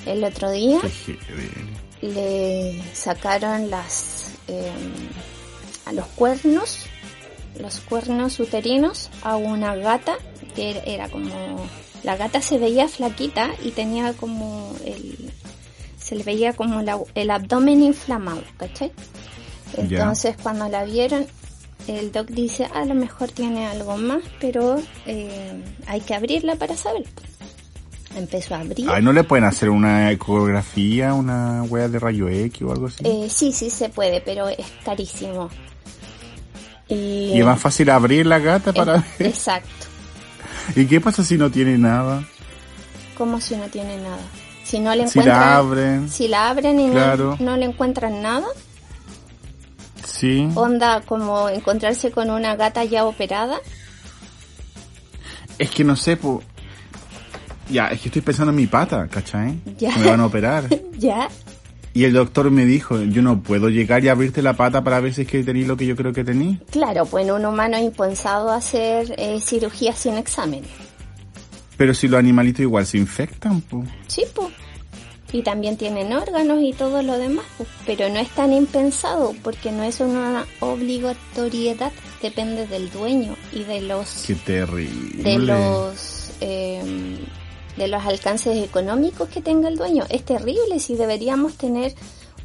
El 0.05 0.23
otro 0.23 0.51
día 0.51 0.79
le 2.01 2.81
sacaron 2.93 3.69
las 3.69 4.31
eh, 4.47 4.71
a 5.85 5.93
los 5.93 6.05
cuernos 6.07 6.79
los 7.59 7.79
cuernos 7.81 8.39
uterinos 8.39 9.09
a 9.21 9.35
una 9.37 9.75
gata 9.75 10.15
que 10.55 10.71
era- 10.71 10.83
era 10.83 11.09
como 11.09 11.65
la 12.03 12.17
gata 12.17 12.41
se 12.41 12.57
veía 12.57 12.87
flaquita 12.89 13.51
y 13.63 13.71
tenía 13.71 14.13
como 14.13 14.75
el 14.85 15.31
se 15.97 16.15
le 16.15 16.23
veía 16.23 16.51
como 16.53 16.81
la- 16.81 16.99
el 17.15 17.29
abdomen 17.31 17.81
inflamado 17.83 18.41
¿cachai? 18.57 18.91
Entonces 19.77 20.35
cuando 20.41 20.67
la 20.69 20.83
vieron 20.85 21.25
el 21.87 22.11
doc 22.11 22.27
dice 22.29 22.65
a 22.73 22.85
lo 22.85 22.93
mejor 22.95 23.29
tiene 23.31 23.65
algo 23.67 23.97
más 23.97 24.21
pero 24.39 24.77
eh, 25.05 25.61
hay 25.87 25.99
que 26.01 26.13
abrirla 26.15 26.55
para 26.55 26.77
saber 26.77 27.03
empezó 28.15 28.55
a 28.55 28.59
abrir 28.59 28.87
Ay, 28.89 29.01
¿no 29.03 29.11
le 29.11 29.23
pueden 29.25 29.43
hacer 29.43 29.69
una 29.69 30.11
ecografía, 30.11 31.13
una 31.13 31.63
wea 31.63 31.87
de 31.89 31.99
rayo 31.99 32.29
X 32.29 32.61
o 32.61 32.71
algo 32.71 32.87
así? 32.87 33.03
Eh, 33.05 33.27
sí, 33.29 33.51
sí 33.51 33.69
se 33.69 33.89
puede, 33.89 34.21
pero 34.21 34.47
es 34.47 34.65
carísimo. 34.85 35.49
Y, 36.87 37.31
y 37.33 37.39
es 37.39 37.45
más 37.45 37.59
fácil 37.59 37.89
abrir 37.89 38.25
la 38.27 38.39
gata 38.39 38.71
para 38.73 38.93
ver. 38.93 39.03
Exacto. 39.27 39.87
¿Y 40.75 40.85
qué 40.85 41.01
pasa 41.01 41.23
si 41.23 41.37
no 41.37 41.49
tiene 41.49 41.77
nada? 41.77 42.23
¿Cómo 43.17 43.41
si 43.41 43.55
no 43.55 43.65
tiene 43.67 43.97
nada? 43.97 44.21
Si 44.63 44.79
no 44.79 44.93
le 44.95 45.07
Si 45.07 45.19
la 45.19 45.23
encuentran... 45.25 45.53
abren. 45.53 46.09
Si 46.09 46.27
la 46.27 46.49
abren 46.49 46.79
y 46.79 46.87
no- 46.87 46.93
Claro. 46.93 47.37
no, 47.39 47.57
le 47.57 47.65
encuentran 47.65 48.21
nada, 48.21 48.47
Sí. 50.23 50.47
onda 50.55 51.01
como 51.01 51.49
encontrarse 51.49 52.09
con 52.09 52.29
una 52.29 52.55
gata 52.55 52.85
ya 52.85 53.03
operada. 53.03 53.59
Es 55.59 55.69
que 55.69 55.83
no 55.83 55.97
sé, 55.97 56.15
po. 56.15 56.41
Ya, 57.69 57.87
es 57.87 57.99
que 57.99 58.07
estoy 58.07 58.21
pensando 58.21 58.51
en 58.51 58.55
mi 58.55 58.67
pata, 58.67 59.05
¿cachai? 59.09 59.59
Ya. 59.77 59.97
Me 59.97 60.05
van 60.05 60.21
a 60.21 60.25
operar. 60.27 60.69
Ya. 60.97 61.27
Y 61.93 62.05
el 62.05 62.13
doctor 62.13 62.49
me 62.51 62.65
dijo, 62.65 63.01
yo 63.03 63.21
no 63.21 63.41
puedo 63.41 63.67
llegar 63.67 64.01
y 64.05 64.07
abrirte 64.07 64.41
la 64.41 64.53
pata 64.53 64.81
para 64.81 65.01
ver 65.01 65.13
si 65.13 65.23
es 65.23 65.27
que 65.27 65.43
tenéis 65.43 65.67
lo 65.67 65.75
que 65.75 65.85
yo 65.85 65.97
creo 65.97 66.13
que 66.13 66.23
tenéis. 66.23 66.59
Claro, 66.71 67.05
pues 67.05 67.25
en 67.25 67.33
un 67.33 67.45
humano 67.45 67.75
es 67.75 67.83
impensado 67.83 68.49
hacer 68.49 69.13
eh, 69.17 69.41
cirugía 69.41 69.91
sin 69.93 70.13
examen. 70.13 70.63
Pero 71.75 71.93
si 71.93 72.07
los 72.07 72.17
animalitos 72.17 72.61
igual 72.61 72.85
se 72.85 72.97
infectan, 72.97 73.59
po. 73.59 73.83
Sí, 74.07 74.23
pues. 74.33 74.47
Y 75.33 75.41
también 75.41 75.75
tienen 75.75 76.13
órganos 76.13 76.61
y 76.61 76.71
todo 76.71 77.01
lo 77.01 77.17
demás, 77.17 77.45
pues. 77.57 77.67
pero 77.85 78.07
no 78.07 78.19
es 78.19 78.29
tan 78.29 78.53
impensado 78.53 79.33
porque 79.43 79.71
no 79.71 79.83
es 79.83 79.99
una 79.99 80.45
obligatoriedad, 80.61 81.91
depende 82.21 82.67
del 82.67 82.89
dueño 82.91 83.35
y 83.51 83.63
de 83.63 83.81
los 83.81 84.23
Qué 84.25 84.35
terrible. 84.35 85.23
de 85.23 85.39
los 85.39 86.31
eh, 86.39 87.17
de 87.77 87.87
los 87.87 88.05
alcances 88.05 88.63
económicos 88.63 89.27
que 89.29 89.41
tenga 89.41 89.67
el 89.67 89.75
dueño. 89.77 90.05
Es 90.09 90.23
terrible 90.23 90.79
si 90.79 90.95
deberíamos 90.95 91.55
tener 91.55 91.95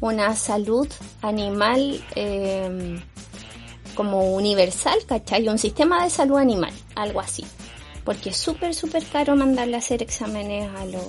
una 0.01 0.35
salud 0.35 0.87
animal 1.21 2.03
eh, 2.15 2.99
como 3.95 4.33
universal, 4.33 4.97
¿cachai? 5.05 5.47
Un 5.47 5.57
sistema 5.57 6.03
de 6.03 6.09
salud 6.09 6.37
animal, 6.37 6.73
algo 6.95 7.19
así. 7.19 7.45
Porque 8.03 8.29
es 8.29 8.37
súper, 8.37 8.73
súper 8.73 9.03
caro 9.05 9.35
mandarle 9.35 9.75
a 9.75 9.79
hacer 9.79 10.01
exámenes 10.01 10.69
a, 10.77 10.85
los 10.85 11.03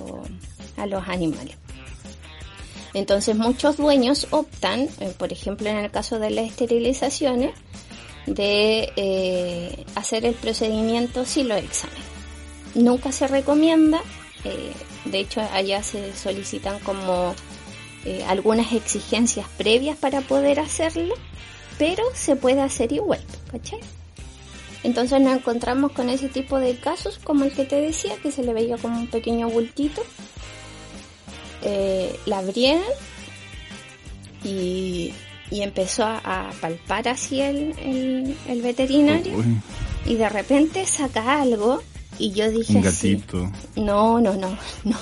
a 0.77 0.85
los 0.85 1.07
animales. 1.07 1.55
Entonces 2.93 3.35
muchos 3.35 3.77
dueños 3.77 4.27
optan, 4.31 4.89
eh, 4.99 5.13
por 5.17 5.31
ejemplo 5.31 5.69
en 5.69 5.77
el 5.77 5.91
caso 5.91 6.19
de 6.19 6.29
las 6.29 6.45
esterilizaciones, 6.45 7.51
de 8.25 8.91
eh, 8.95 9.85
hacer 9.95 10.25
el 10.25 10.33
procedimiento 10.35 11.25
sin 11.25 11.47
los 11.47 11.57
exámenes. 11.57 12.03
Nunca 12.75 13.11
se 13.11 13.27
recomienda, 13.27 14.01
eh, 14.43 14.71
de 15.05 15.19
hecho 15.19 15.41
allá 15.53 15.83
se 15.83 16.13
solicitan 16.15 16.79
como 16.79 17.33
algunas 18.27 18.73
exigencias 18.73 19.45
previas 19.59 19.95
para 19.95 20.21
poder 20.21 20.59
hacerlo, 20.59 21.13
pero 21.77 22.03
se 22.15 22.35
puede 22.35 22.61
hacer 22.61 22.91
igual, 22.91 23.21
¿cachai? 23.51 23.79
Entonces 24.83 25.21
nos 25.21 25.37
encontramos 25.37 25.91
con 25.91 26.09
ese 26.09 26.27
tipo 26.29 26.57
de 26.57 26.75
casos 26.75 27.19
como 27.23 27.45
el 27.45 27.51
que 27.51 27.65
te 27.65 27.79
decía, 27.79 28.15
que 28.17 28.31
se 28.31 28.43
le 28.43 28.53
veía 28.53 28.77
como 28.77 28.97
un 28.97 29.07
pequeño 29.07 29.49
bultito. 29.49 30.01
Eh, 31.63 32.19
la 32.25 32.39
abrieron 32.39 32.83
y, 34.43 35.13
y 35.51 35.61
empezó 35.61 36.03
a, 36.03 36.17
a 36.17 36.51
palpar 36.59 37.07
así 37.07 37.41
el, 37.41 37.73
el, 37.79 38.35
el 38.47 38.61
veterinario 38.61 39.37
Uy, 39.37 39.57
y 40.05 40.15
de 40.15 40.27
repente 40.29 40.85
saca 40.87 41.41
algo 41.41 41.81
y 42.17 42.31
yo 42.31 42.49
dije 42.49 42.75
un 42.75 42.81
gatito. 42.81 43.51
no, 43.75 44.19
no, 44.19 44.33
no, 44.33 44.57
no. 44.83 44.97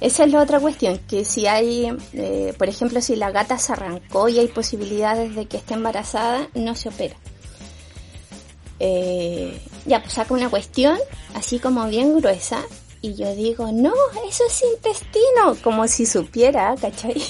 Esa 0.00 0.24
es 0.24 0.32
la 0.32 0.42
otra 0.42 0.60
cuestión, 0.60 0.98
que 1.08 1.24
si 1.24 1.46
hay, 1.46 1.90
eh, 2.12 2.52
por 2.58 2.68
ejemplo, 2.68 3.00
si 3.00 3.16
la 3.16 3.30
gata 3.30 3.56
se 3.58 3.72
arrancó 3.72 4.28
y 4.28 4.38
hay 4.38 4.48
posibilidades 4.48 5.34
de 5.34 5.46
que 5.46 5.56
esté 5.56 5.74
embarazada, 5.74 6.48
no 6.54 6.74
se 6.74 6.90
opera. 6.90 7.14
Eh, 8.80 9.58
ya, 9.86 10.00
pues 10.02 10.14
saca 10.14 10.34
una 10.34 10.50
cuestión, 10.50 10.98
así 11.34 11.58
como 11.58 11.86
bien 11.86 12.18
gruesa, 12.18 12.62
y 13.04 13.14
yo 13.16 13.34
digo, 13.34 13.70
no, 13.70 13.92
eso 14.26 14.44
es 14.48 14.64
intestino, 14.74 15.54
como 15.62 15.86
si 15.86 16.06
supiera, 16.06 16.74
¿cachai? 16.80 17.22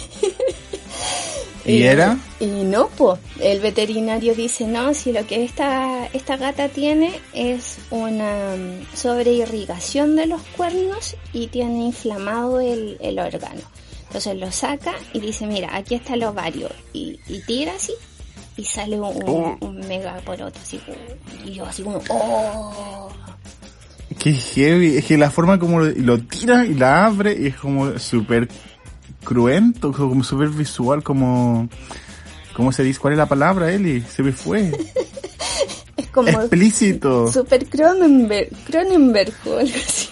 ¿Y 1.66 1.82
era? 1.82 2.16
Y 2.38 2.46
no, 2.46 2.86
pues, 2.96 3.18
el 3.40 3.58
veterinario 3.58 4.36
dice, 4.36 4.68
no, 4.68 4.94
si 4.94 5.10
lo 5.10 5.26
que 5.26 5.42
esta, 5.42 6.06
esta 6.12 6.36
gata 6.36 6.68
tiene 6.68 7.10
es 7.32 7.78
una 7.90 8.54
mm, 8.54 8.94
sobreirrigación 8.96 10.14
de 10.14 10.26
los 10.26 10.42
cuernos 10.56 11.16
y 11.32 11.48
tiene 11.48 11.86
inflamado 11.86 12.60
el, 12.60 12.96
el 13.00 13.18
órgano. 13.18 13.62
Entonces 14.06 14.36
lo 14.36 14.52
saca 14.52 14.94
y 15.12 15.18
dice, 15.18 15.44
mira, 15.44 15.74
aquí 15.74 15.96
está 15.96 16.14
el 16.14 16.22
ovario. 16.22 16.68
Y, 16.92 17.18
y 17.26 17.40
tira 17.40 17.72
así 17.74 17.94
y 18.56 18.64
sale 18.64 19.00
un, 19.00 19.16
un, 19.16 19.24
Oh. 19.26 19.56
un 19.60 19.80
mega 19.88 20.20
poroto 20.24 20.56
así. 20.62 20.80
Y 21.44 21.54
yo 21.54 21.64
así 21.64 21.82
como, 21.82 22.00
oh. 22.10 23.10
Qué 24.24 24.32
heavy. 24.32 24.96
Es 24.96 25.04
que 25.04 25.18
la 25.18 25.30
forma 25.30 25.58
como 25.58 25.80
lo, 25.80 25.90
lo 25.90 26.18
tira 26.18 26.64
y 26.64 26.72
la 26.72 27.04
abre 27.04 27.36
y 27.38 27.48
es 27.48 27.56
como 27.56 27.98
súper 27.98 28.48
cruento, 29.22 29.92
como 29.92 30.24
súper 30.24 30.48
visual, 30.48 31.02
como... 31.02 31.68
¿Cómo 32.54 32.72
se 32.72 32.82
dice? 32.84 32.98
¿Cuál 33.00 33.12
es 33.12 33.18
la 33.18 33.26
palabra, 33.26 33.70
Eli? 33.70 34.00
Se 34.00 34.22
me 34.22 34.32
fue. 34.32 34.72
Es 35.98 36.06
como 36.06 36.28
Explícito. 36.28 37.30
Super 37.30 37.66
Cronenberg, 37.66 38.48
Cronenberg 38.66 39.34
o 39.44 39.58
algo 39.58 39.74
así. 39.76 40.08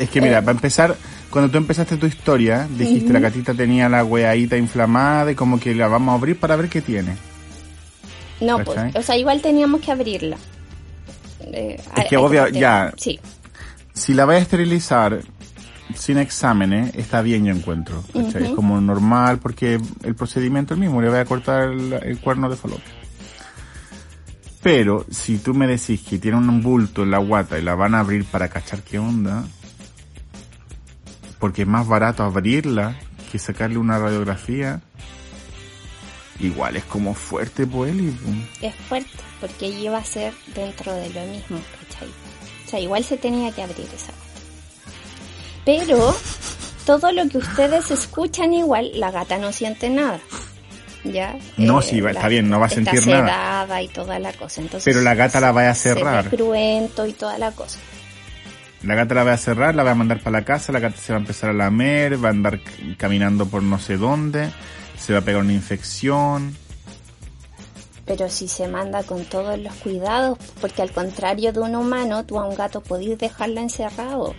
Es 0.00 0.10
que 0.10 0.20
mira, 0.20 0.40
para 0.40 0.56
empezar, 0.56 0.96
cuando 1.30 1.52
tú 1.52 1.58
empezaste 1.58 1.96
tu 1.96 2.06
historia, 2.06 2.68
dijiste 2.68 3.12
la 3.12 3.20
gatita 3.20 3.54
tenía 3.54 3.88
la 3.88 4.04
weadita 4.04 4.56
inflamada 4.56 5.30
y 5.30 5.34
como 5.36 5.60
que 5.60 5.74
la 5.74 5.86
vamos 5.86 6.12
a 6.12 6.16
abrir 6.16 6.36
para 6.36 6.56
ver 6.56 6.68
qué 6.68 6.82
tiene. 6.82 7.16
No, 8.40 8.58
¿Cachai? 8.58 8.92
pues, 8.92 8.96
o 8.96 9.06
sea, 9.06 9.16
igual 9.16 9.40
teníamos 9.40 9.80
que 9.80 9.92
abrirla. 9.92 10.36
Eh, 11.52 11.76
Es 11.78 11.86
hay- 11.94 12.08
que 12.08 12.16
hay 12.16 12.22
obvio, 12.22 12.48
ya. 12.48 12.92
Sí, 12.96 13.18
Si 13.92 14.12
la 14.14 14.24
vas 14.26 14.36
a 14.36 14.40
esterilizar 14.40 15.20
sin 15.94 16.18
exámenes, 16.18 16.94
está 16.96 17.22
bien 17.22 17.44
yo 17.46 17.54
encuentro. 17.54 18.02
¿cachai? 18.12 18.44
Es 18.44 18.50
como 18.50 18.80
normal 18.80 19.38
porque 19.38 19.80
el 20.02 20.14
procedimiento 20.14 20.74
es 20.74 20.78
el 20.78 20.84
mismo, 20.84 21.00
le 21.00 21.08
voy 21.08 21.18
a 21.18 21.24
cortar 21.24 21.70
el, 21.70 21.92
el 21.94 22.18
cuerno 22.20 22.50
de 22.50 22.56
falopio. 22.56 22.84
Pero 24.62 25.06
si 25.10 25.38
tú 25.38 25.54
me 25.54 25.66
decís 25.66 26.00
que 26.02 26.18
tiene 26.18 26.36
un 26.38 26.60
bulto 26.62 27.04
en 27.04 27.12
la 27.12 27.18
guata 27.18 27.58
y 27.58 27.62
la 27.62 27.74
van 27.76 27.94
a 27.94 28.00
abrir 28.00 28.24
para 28.24 28.48
cachar 28.48 28.82
qué 28.82 28.98
onda, 28.98 29.44
porque 31.38 31.62
es 31.62 31.68
más 31.68 31.86
barato 31.86 32.24
abrirla 32.24 32.96
que 33.30 33.38
sacarle 33.38 33.78
una 33.78 33.98
radiografía, 33.98 34.80
igual 36.40 36.76
es 36.76 36.84
como 36.84 37.14
fuerte, 37.14 37.66
pues, 37.66 37.92
es 38.62 38.74
fuerte, 38.88 39.10
porque 39.40 39.66
iba 39.68 39.98
a 39.98 40.04
ser 40.04 40.32
dentro 40.54 40.92
de 40.94 41.08
lo 41.10 41.20
mismo, 41.26 41.58
¿cachai? 41.88 42.08
O 42.66 42.68
sea, 42.70 42.80
igual 42.80 43.04
se 43.04 43.16
tenía 43.16 43.52
que 43.52 43.62
abrir 43.62 43.86
esa. 43.94 44.12
Pero 45.64 46.14
todo 46.84 47.10
lo 47.12 47.28
que 47.28 47.38
ustedes 47.38 47.90
escuchan 47.90 48.52
igual, 48.54 48.90
la 48.94 49.10
gata 49.10 49.38
no 49.38 49.52
siente 49.52 49.90
nada. 49.90 50.20
¿Ya? 51.04 51.36
No, 51.56 51.82
sí, 51.82 52.00
va- 52.00 52.10
está 52.10 52.26
bien, 52.26 52.48
no 52.48 52.58
va 52.58 52.66
a 52.66 52.68
sentir 52.68 52.94
está 52.98 53.10
nada. 53.22 53.26
sedada 53.62 53.82
y 53.82 53.88
toda 53.88 54.18
la 54.18 54.32
cosa. 54.32 54.60
Entonces, 54.60 54.84
Pero 54.92 55.02
la 55.04 55.14
gata 55.14 55.40
la 55.40 55.52
va 55.52 55.70
a 55.70 55.74
cerrar. 55.74 56.28
cruento 56.30 57.06
y 57.06 57.12
toda 57.12 57.38
la 57.38 57.52
cosa. 57.52 57.78
La 58.82 58.94
gata 58.96 59.14
la 59.14 59.24
va 59.24 59.32
a 59.32 59.36
cerrar, 59.38 59.74
la 59.76 59.84
va 59.84 59.92
a 59.92 59.94
mandar 59.94 60.18
para 60.20 60.38
la 60.40 60.44
casa, 60.44 60.72
la 60.72 60.80
gata 60.80 60.96
se 60.96 61.12
va 61.12 61.18
a 61.18 61.20
empezar 61.20 61.50
a 61.50 61.52
lamer, 61.52 62.22
va 62.22 62.28
a 62.28 62.32
andar 62.32 62.60
caminando 62.98 63.46
por 63.46 63.62
no 63.62 63.78
sé 63.78 63.96
dónde, 63.96 64.50
se 64.98 65.12
va 65.12 65.20
a 65.20 65.22
pegar 65.22 65.40
una 65.40 65.52
infección. 65.52 66.56
Pero 68.04 68.28
si 68.30 68.46
se 68.46 68.68
manda 68.68 69.02
con 69.02 69.24
todos 69.24 69.58
los 69.58 69.74
cuidados, 69.74 70.38
porque 70.60 70.82
al 70.82 70.92
contrario 70.92 71.52
de 71.52 71.60
un 71.60 71.74
humano, 71.74 72.24
tú 72.24 72.38
a 72.38 72.46
un 72.46 72.54
gato 72.54 72.80
podís 72.80 73.18
dejarlo 73.18 73.60
encerrado. 73.60 74.34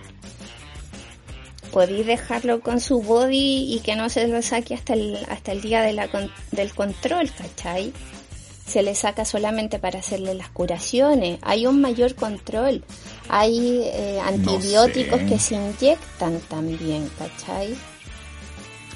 Podís 1.72 2.06
dejarlo 2.06 2.62
con 2.62 2.80
su 2.80 3.02
body 3.02 3.74
y 3.76 3.82
que 3.82 3.98
no 3.98 4.10
se 4.10 4.28
lo 4.28 4.42
saque 4.42 4.74
hasta 4.74 4.94
el, 4.94 5.18
hasta 5.30 5.52
el 5.52 5.62
día 5.62 5.82
de 5.82 5.92
la 5.92 6.10
del 6.52 6.74
control, 6.74 7.30
¿cachai? 7.32 7.92
Se 8.66 8.84
le 8.84 8.96
saca 8.96 9.26
solamente 9.26 9.80
para 9.80 10.00
hacerle 10.00 10.34
las 10.34 10.50
curaciones. 10.50 11.40
Hay 11.42 11.68
un 11.68 11.82
mayor 11.82 12.16
control. 12.16 12.84
Hay 13.28 13.82
eh, 13.84 14.20
antibióticos 14.24 15.20
sé. 15.20 15.26
que 15.26 15.40
se 15.40 15.56
inyectan 15.56 16.40
también, 16.50 17.10
¿cachai? 17.18 17.76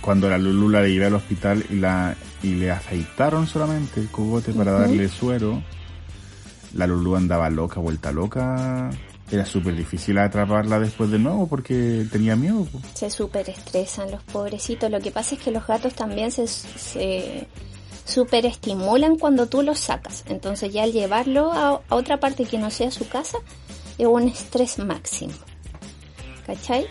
Cuando 0.01 0.29
la 0.29 0.37
Lulu 0.37 0.69
la 0.69 0.81
llevé 0.87 1.05
al 1.05 1.15
hospital 1.15 1.63
y 1.69 1.75
la 1.75 2.15
y 2.43 2.55
le 2.55 2.71
afeitaron 2.71 3.47
solamente 3.47 3.99
el 3.99 4.09
cogote 4.09 4.51
para 4.51 4.71
darle 4.71 5.07
suero, 5.07 5.61
la 6.73 6.87
Lulu 6.87 7.15
andaba 7.15 7.49
loca, 7.49 7.79
vuelta 7.79 8.11
loca. 8.11 8.89
Era 9.31 9.45
súper 9.45 9.75
difícil 9.75 10.17
atraparla 10.17 10.79
después 10.79 11.09
de 11.09 11.19
nuevo 11.19 11.47
porque 11.47 12.05
tenía 12.11 12.35
miedo. 12.35 12.67
se 12.93 13.09
super 13.09 13.49
estresan 13.49 14.11
los 14.11 14.23
pobrecitos. 14.23 14.91
Lo 14.91 14.99
que 14.99 15.11
pasa 15.11 15.35
es 15.35 15.41
que 15.41 15.51
los 15.51 15.65
gatos 15.65 15.93
también 15.93 16.31
se, 16.31 16.47
se 16.47 17.47
super 18.03 18.45
estimulan 18.45 19.17
cuando 19.17 19.47
tú 19.47 19.61
los 19.61 19.79
sacas. 19.79 20.25
Entonces 20.27 20.73
ya 20.73 20.83
al 20.83 20.91
llevarlo 20.91 21.53
a, 21.53 21.81
a 21.87 21.95
otra 21.95 22.19
parte 22.19 22.43
que 22.43 22.57
no 22.57 22.69
sea 22.71 22.91
su 22.91 23.07
casa 23.07 23.37
es 23.97 24.07
un 24.07 24.27
estrés 24.27 24.79
máximo. 24.79 25.33
¿Cachai? 26.45 26.87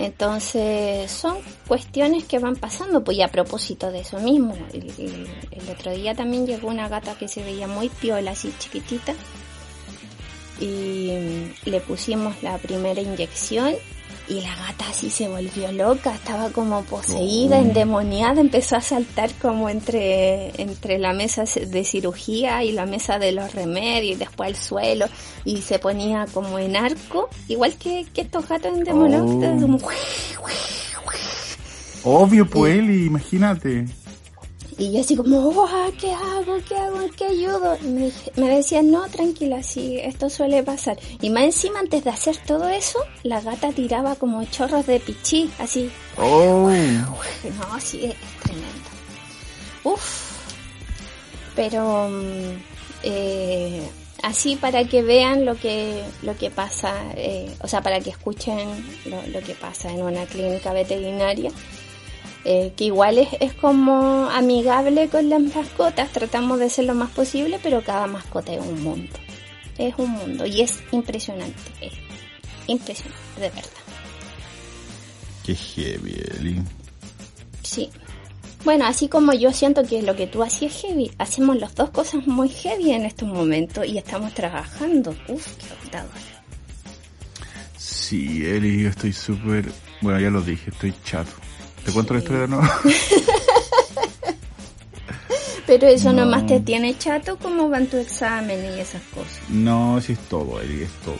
Entonces 0.00 1.10
son 1.10 1.36
cuestiones 1.68 2.24
que 2.24 2.38
van 2.38 2.56
pasando. 2.56 3.04
Pues 3.04 3.18
y 3.18 3.22
a 3.22 3.28
propósito 3.28 3.90
de 3.92 4.00
eso 4.00 4.18
mismo, 4.18 4.56
el, 4.72 4.82
el- 4.98 5.68
otro 5.70 5.92
día 5.92 6.14
también 6.14 6.46
llegó 6.46 6.68
una 6.68 6.88
gata 6.88 7.16
que 7.18 7.28
se 7.28 7.42
veía 7.44 7.68
muy 7.68 7.90
piola, 7.90 8.30
así 8.30 8.52
chiquitita. 8.58 9.14
Y 10.58 11.52
le 11.64 11.80
pusimos 11.80 12.42
la 12.42 12.58
primera 12.58 13.00
inyección 13.00 13.74
y 14.30 14.40
la 14.40 14.54
gata 14.54 14.88
así 14.88 15.10
se 15.10 15.26
volvió 15.28 15.72
loca, 15.72 16.14
estaba 16.14 16.50
como 16.50 16.82
poseída, 16.84 17.58
Oh. 17.58 17.62
endemoniada, 17.62 18.40
empezó 18.40 18.76
a 18.76 18.80
saltar 18.80 19.30
como 19.42 19.68
entre, 19.68 20.52
entre 20.62 20.98
la 20.98 21.12
mesa 21.12 21.44
de 21.44 21.84
cirugía 21.84 22.62
y 22.62 22.70
la 22.72 22.86
mesa 22.86 23.18
de 23.18 23.32
los 23.32 23.52
remedios 23.54 24.16
y 24.16 24.18
después 24.20 24.48
al 24.50 24.56
suelo 24.56 25.06
y 25.44 25.62
se 25.62 25.78
ponía 25.80 26.26
como 26.32 26.58
en 26.60 26.76
arco, 26.76 27.28
igual 27.48 27.74
que, 27.74 28.06
que 28.14 28.20
estos 28.22 28.48
gatos 28.48 28.72
endemoniados, 28.78 29.30
Oh. 29.32 29.78
Obvio, 32.22 32.48
pues, 32.48 32.78
Eli, 32.78 33.06
imagínate. 33.06 33.84
Y 34.80 34.92
yo 34.92 35.00
así 35.02 35.14
como, 35.14 35.42
"Guau, 35.52 35.92
¿qué 36.00 36.10
hago? 36.10 36.56
¿Qué 36.66 36.74
hago? 36.74 37.02
¿En 37.02 37.10
qué 37.10 37.26
ayudo? 37.26 37.76
Y 37.82 37.86
me, 37.88 38.12
me 38.36 38.48
decían, 38.48 38.90
no, 38.90 39.06
tranquila, 39.10 39.62
sí, 39.62 39.98
esto 40.02 40.30
suele 40.30 40.62
pasar. 40.62 40.98
Y 41.20 41.28
más 41.28 41.42
encima, 41.42 41.80
antes 41.80 42.02
de 42.02 42.08
hacer 42.08 42.38
todo 42.46 42.66
eso, 42.70 42.98
la 43.22 43.42
gata 43.42 43.72
tiraba 43.72 44.14
como 44.14 44.42
chorros 44.46 44.86
de 44.86 44.98
pichí, 44.98 45.50
así. 45.58 45.90
Oh. 46.16 46.70
No, 46.70 47.78
sí, 47.78 48.06
es, 48.06 48.12
es 48.12 48.42
tremendo. 48.42 48.88
Uf. 49.84 50.30
Pero, 51.54 52.08
mm, 52.08 52.62
eh, 53.02 53.82
así 54.22 54.56
para 54.56 54.84
que 54.84 55.02
vean 55.02 55.44
lo 55.44 55.56
que, 55.56 56.02
lo 56.22 56.38
que 56.38 56.48
pasa, 56.48 56.94
eh, 57.16 57.54
o 57.60 57.68
sea, 57.68 57.82
para 57.82 58.00
que 58.00 58.08
escuchen 58.08 58.66
lo, 59.04 59.20
lo 59.26 59.40
que 59.40 59.52
pasa 59.52 59.92
en 59.92 60.00
una 60.00 60.24
clínica 60.24 60.72
veterinaria 60.72 61.52
eh, 62.44 62.72
que 62.76 62.84
igual 62.84 63.18
es, 63.18 63.28
es 63.40 63.52
como 63.52 64.28
amigable 64.30 65.08
con 65.08 65.28
las 65.28 65.40
mascotas, 65.40 66.10
tratamos 66.10 66.58
de 66.58 66.70
ser 66.70 66.86
lo 66.86 66.94
más 66.94 67.10
posible, 67.10 67.58
pero 67.62 67.82
cada 67.82 68.06
mascota 68.06 68.52
es 68.52 68.60
un 68.60 68.82
mundo. 68.82 69.12
Es 69.76 69.94
un 69.98 70.10
mundo 70.10 70.46
y 70.46 70.60
es 70.60 70.82
impresionante, 70.92 71.60
es 71.80 71.92
impresionante, 72.66 73.18
de 73.36 73.48
verdad. 73.48 73.64
Qué 75.44 75.54
heavy, 75.54 76.22
Eli. 76.38 76.62
Sí. 77.62 77.90
Bueno, 78.64 78.84
así 78.84 79.08
como 79.08 79.32
yo 79.32 79.52
siento 79.52 79.84
que 79.84 80.02
lo 80.02 80.14
que 80.16 80.26
tú 80.26 80.42
hacías 80.42 80.82
heavy, 80.82 81.10
hacemos 81.16 81.58
las 81.58 81.74
dos 81.74 81.90
cosas 81.90 82.26
muy 82.26 82.50
heavy 82.50 82.90
en 82.92 83.06
estos 83.06 83.26
momentos 83.28 83.86
y 83.86 83.96
estamos 83.96 84.34
trabajando. 84.34 85.14
Uf, 85.28 85.56
qué 85.56 85.66
agotador. 85.72 86.10
Sí, 87.78 88.44
Eli, 88.44 88.82
yo 88.82 88.90
estoy 88.90 89.12
súper... 89.12 89.72
Bueno, 90.02 90.20
ya 90.20 90.30
lo 90.30 90.42
dije, 90.42 90.70
estoy 90.70 90.92
chato. 91.04 91.32
¿Te 91.84 91.92
cuento 91.92 92.14
la 92.14 92.20
historia 92.20 92.42
de 92.42 92.48
nuevo? 92.48 92.64
Pero 95.66 95.86
eso 95.86 96.12
No. 96.12 96.24
nomás 96.24 96.46
te 96.46 96.58
tiene 96.60 96.96
chato, 96.98 97.38
¿cómo 97.40 97.68
van 97.68 97.86
tus 97.86 98.00
exámenes 98.00 98.76
y 98.76 98.80
esas 98.80 99.02
cosas? 99.14 99.38
no, 99.48 100.00
sí 100.00 100.12
es 100.14 100.18
todo, 100.28 100.60
Eli, 100.60 100.82
es 100.82 100.90
todo. 101.04 101.16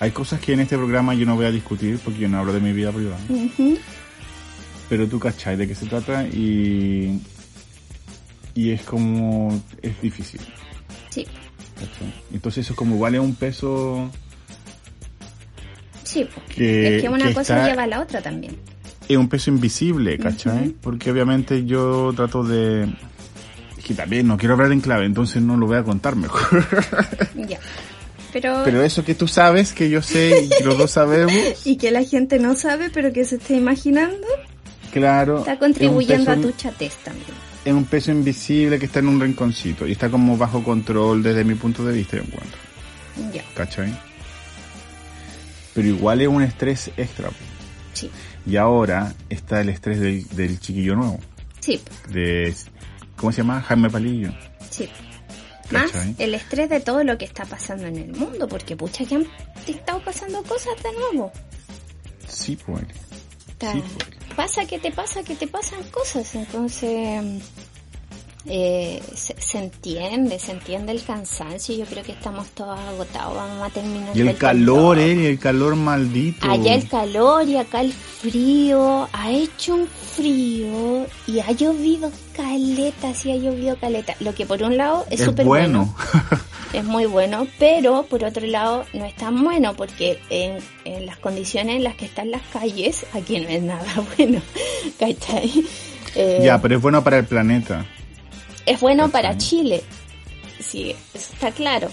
Hay 0.00 0.10
cosas 0.10 0.40
que 0.40 0.52
en 0.52 0.60
este 0.60 0.76
programa 0.76 1.14
yo 1.14 1.26
no 1.26 1.36
voy 1.36 1.46
a 1.46 1.50
discutir 1.50 1.98
porque 2.04 2.20
yo 2.20 2.28
no 2.28 2.38
hablo 2.38 2.52
de 2.52 2.60
mi 2.60 2.72
vida 2.72 2.92
privada. 2.92 3.18
Pero 4.88 5.06
tú 5.08 5.18
cachai 5.18 5.56
de 5.56 5.66
qué 5.68 5.74
se 5.74 5.86
trata 5.86 6.24
y... 6.24 7.20
Y 8.54 8.70
es 8.70 8.82
como... 8.82 9.60
Es 9.82 10.00
difícil. 10.00 10.40
Sí, 11.10 11.26
¿cachai? 11.74 12.14
Entonces 12.32 12.64
eso 12.66 12.76
como 12.76 12.98
vale 12.98 13.18
un 13.20 13.34
peso... 13.34 14.10
sí. 16.04 16.28
Que- 16.54 16.96
es 16.96 17.02
que 17.02 17.08
una 17.08 17.28
que 17.28 17.34
cosa 17.34 17.54
está- 17.56 17.68
lleva 17.68 17.82
a 17.82 17.86
la 17.86 18.00
otra 18.00 18.20
también. 18.22 18.56
Es 19.08 19.16
un 19.16 19.28
peso 19.28 19.50
invisible, 19.50 20.18
¿cachai? 20.18 20.74
Porque 20.80 21.10
obviamente 21.10 21.64
yo 21.64 22.12
trato 22.16 22.42
de... 22.42 22.84
Es 23.76 23.84
que 23.84 23.94
también 23.94 24.26
no 24.26 24.36
quiero 24.36 24.54
hablar 24.54 24.72
en 24.72 24.80
clave, 24.80 25.04
entonces 25.04 25.42
no 25.42 25.56
lo 25.56 25.66
voy 25.66 25.76
a 25.76 25.82
contar 25.82 26.16
mejor. 26.16 26.64
Ya. 27.48 27.58
Pero, 28.32 28.62
Pero 28.64 28.82
eso 28.82 29.04
que 29.04 29.14
tú 29.14 29.28
sabes, 29.28 29.72
que 29.72 29.88
yo 29.88 30.02
sé 30.02 30.46
y 30.46 30.48
que 30.48 30.64
los 30.64 30.76
dos 30.76 30.90
sabemos, 30.90 31.32
y 31.64 31.76
que 31.76 31.92
la 31.92 32.02
gente 32.02 32.40
no 32.40 32.56
sabe, 32.56 32.90
pero 32.90 33.12
que 33.12 33.24
se 33.24 33.36
está 33.36 33.54
imaginando, 33.54 34.26
claro. 34.92 35.38
está 35.38 35.56
contribuyendo 35.56 36.32
es 36.32 36.38
a 36.38 36.40
tu 36.40 36.50
chatez 36.50 36.96
también. 37.04 37.28
Es 37.64 37.72
un 37.72 37.84
peso 37.84 38.10
invisible 38.10 38.80
que 38.80 38.86
está 38.86 38.98
en 38.98 39.08
un 39.08 39.20
rinconcito 39.20 39.86
y 39.86 39.92
está 39.92 40.10
como 40.10 40.36
bajo 40.36 40.64
control 40.64 41.22
desde 41.22 41.44
mi 41.44 41.54
punto 41.54 41.84
de 41.84 41.92
vista, 41.92 42.16
yo 42.16 42.24
encuentro. 42.24 42.58
Ya, 43.32 43.44
¿Cachai? 43.54 43.96
Pero 45.74 45.88
igual 45.88 46.20
es 46.20 46.28
un 46.28 46.42
estrés 46.42 46.90
extra. 46.96 47.30
sí. 47.92 48.10
Y 48.46 48.56
ahora 48.56 49.14
está 49.30 49.60
el 49.60 49.68
estrés 49.70 50.00
del, 50.00 50.28
del 50.30 50.60
chiquillo 50.60 50.96
nuevo. 50.96 51.18
Sí, 51.60 51.80
De, 52.10 52.54
¿Cómo 53.16 53.32
se 53.32 53.38
llama? 53.38 53.60
Jaime 53.62 53.88
Palillo. 53.90 54.32
sí. 54.70 54.88
Más 55.70 55.92
el 56.18 56.34
estrés 56.34 56.68
de 56.68 56.80
todo 56.80 57.02
lo 57.04 57.16
que 57.16 57.24
está 57.24 57.46
pasando 57.46 57.86
en 57.86 57.96
el 57.96 58.12
mundo, 58.12 58.46
porque 58.46 58.76
pucha 58.76 59.06
que 59.06 59.14
han 59.14 59.26
estado 59.66 59.98
pasando 60.04 60.42
cosas 60.42 60.74
de 60.82 60.92
nuevo. 60.92 61.32
Sí, 62.28 62.58
pues. 62.66 62.84
Sí, 63.58 63.82
pues. 63.82 64.36
Pasa 64.36 64.66
que 64.66 64.78
te 64.78 64.92
pasa 64.92 65.22
que 65.22 65.34
te 65.34 65.46
pasan 65.46 65.82
cosas, 65.84 66.34
entonces 66.34 67.42
eh, 68.46 69.02
se, 69.14 69.34
se 69.40 69.58
entiende, 69.58 70.38
se 70.38 70.52
entiende 70.52 70.92
el 70.92 71.02
cansancio. 71.02 71.74
Yo 71.74 71.86
creo 71.86 72.02
que 72.02 72.12
estamos 72.12 72.48
todos 72.48 72.78
agotados, 72.78 73.34
vamos 73.34 73.62
a 73.62 73.70
terminar. 73.70 74.16
Y 74.16 74.20
el 74.20 74.36
calor, 74.36 74.98
eh, 74.98 75.30
el 75.30 75.38
calor 75.38 75.76
maldito. 75.76 76.50
Allá 76.50 76.74
el 76.74 76.88
calor 76.88 77.48
y 77.48 77.56
acá 77.56 77.80
el 77.80 77.92
frío. 77.92 79.08
Ha 79.12 79.30
hecho 79.30 79.74
un 79.74 79.86
frío 79.86 81.06
y 81.26 81.40
ha 81.40 81.50
llovido 81.52 82.10
caleta, 82.36 83.14
sí 83.14 83.32
ha 83.32 83.36
llovido 83.36 83.76
caleta. 83.76 84.14
Lo 84.20 84.34
que 84.34 84.44
por 84.44 84.62
un 84.62 84.76
lado 84.76 85.06
es 85.10 85.20
súper 85.20 85.46
bueno. 85.46 85.94
es 86.74 86.84
muy 86.84 87.06
bueno, 87.06 87.46
pero 87.58 88.04
por 88.04 88.24
otro 88.24 88.46
lado 88.46 88.84
no 88.92 89.04
es 89.06 89.14
tan 89.16 89.42
bueno 89.42 89.74
porque 89.74 90.18
en, 90.28 90.58
en 90.84 91.06
las 91.06 91.16
condiciones 91.18 91.76
en 91.76 91.84
las 91.84 91.94
que 91.94 92.04
están 92.04 92.30
las 92.30 92.42
calles, 92.52 93.06
aquí 93.14 93.40
no 93.40 93.48
es 93.48 93.62
nada 93.62 93.86
bueno, 94.16 94.42
¿cachai? 94.98 95.64
Eh, 96.14 96.40
ya, 96.44 96.60
pero 96.60 96.76
es 96.76 96.82
bueno 96.82 97.02
para 97.02 97.18
el 97.18 97.24
planeta. 97.24 97.86
Es 98.66 98.80
bueno 98.80 99.08
para. 99.10 99.36
Chile, 99.36 99.82
sí, 100.60 100.94
eso 101.12 101.32
está 101.32 101.50
claro, 101.50 101.88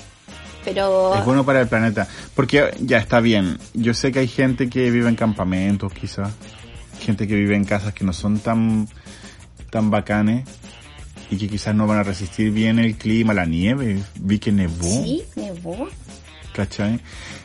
pero 0.64 1.16
Es 1.16 1.26
bueno 1.26 1.46
para 1.46 1.62
el 1.62 1.68
planeta. 1.68 2.08
Porque 2.36 2.72
ya 2.80 2.98
está 2.98 3.20
bien. 3.20 3.58
Yo 3.74 3.94
sé 3.94 4.12
que 4.12 4.20
hay 4.20 4.28
gente 4.28 4.70
que 4.70 4.90
vive 4.92 5.10
en 5.10 5.16
campamentos, 5.16 5.92
quizás. 5.94 6.32
Gente 7.00 7.28
que 7.28 7.36
vive 7.36 7.56
en 7.56 7.66
casas 7.66 7.94
que 7.94 8.06
no 8.06 8.14
son 8.14 8.40
tan, 8.40 8.88
tan 9.70 9.90
bacanes. 9.90 10.48
Y 11.30 11.38
que 11.38 11.48
quizás 11.48 11.74
no 11.74 11.88
van 11.88 12.00
a 12.00 12.04
resistir 12.04 12.52
bien 12.52 12.78
el 12.78 12.96
clima, 12.96 13.34
la 13.34 13.46
nieve. 13.46 14.04
Vi 14.20 14.40
que 14.40 14.52
nevó. 14.52 14.84
sí, 14.84 15.24
nevó. 15.36 15.88
¿Cachai? 16.54 17.00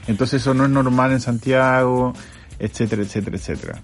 Entonces 0.08 0.42
eso 0.42 0.52
no 0.52 0.64
es 0.64 0.70
normal 0.70 1.12
en 1.12 1.20
Santiago, 1.20 2.12
etcétera, 2.58 3.02
etcétera, 3.02 3.36
etcétera. 3.36 3.82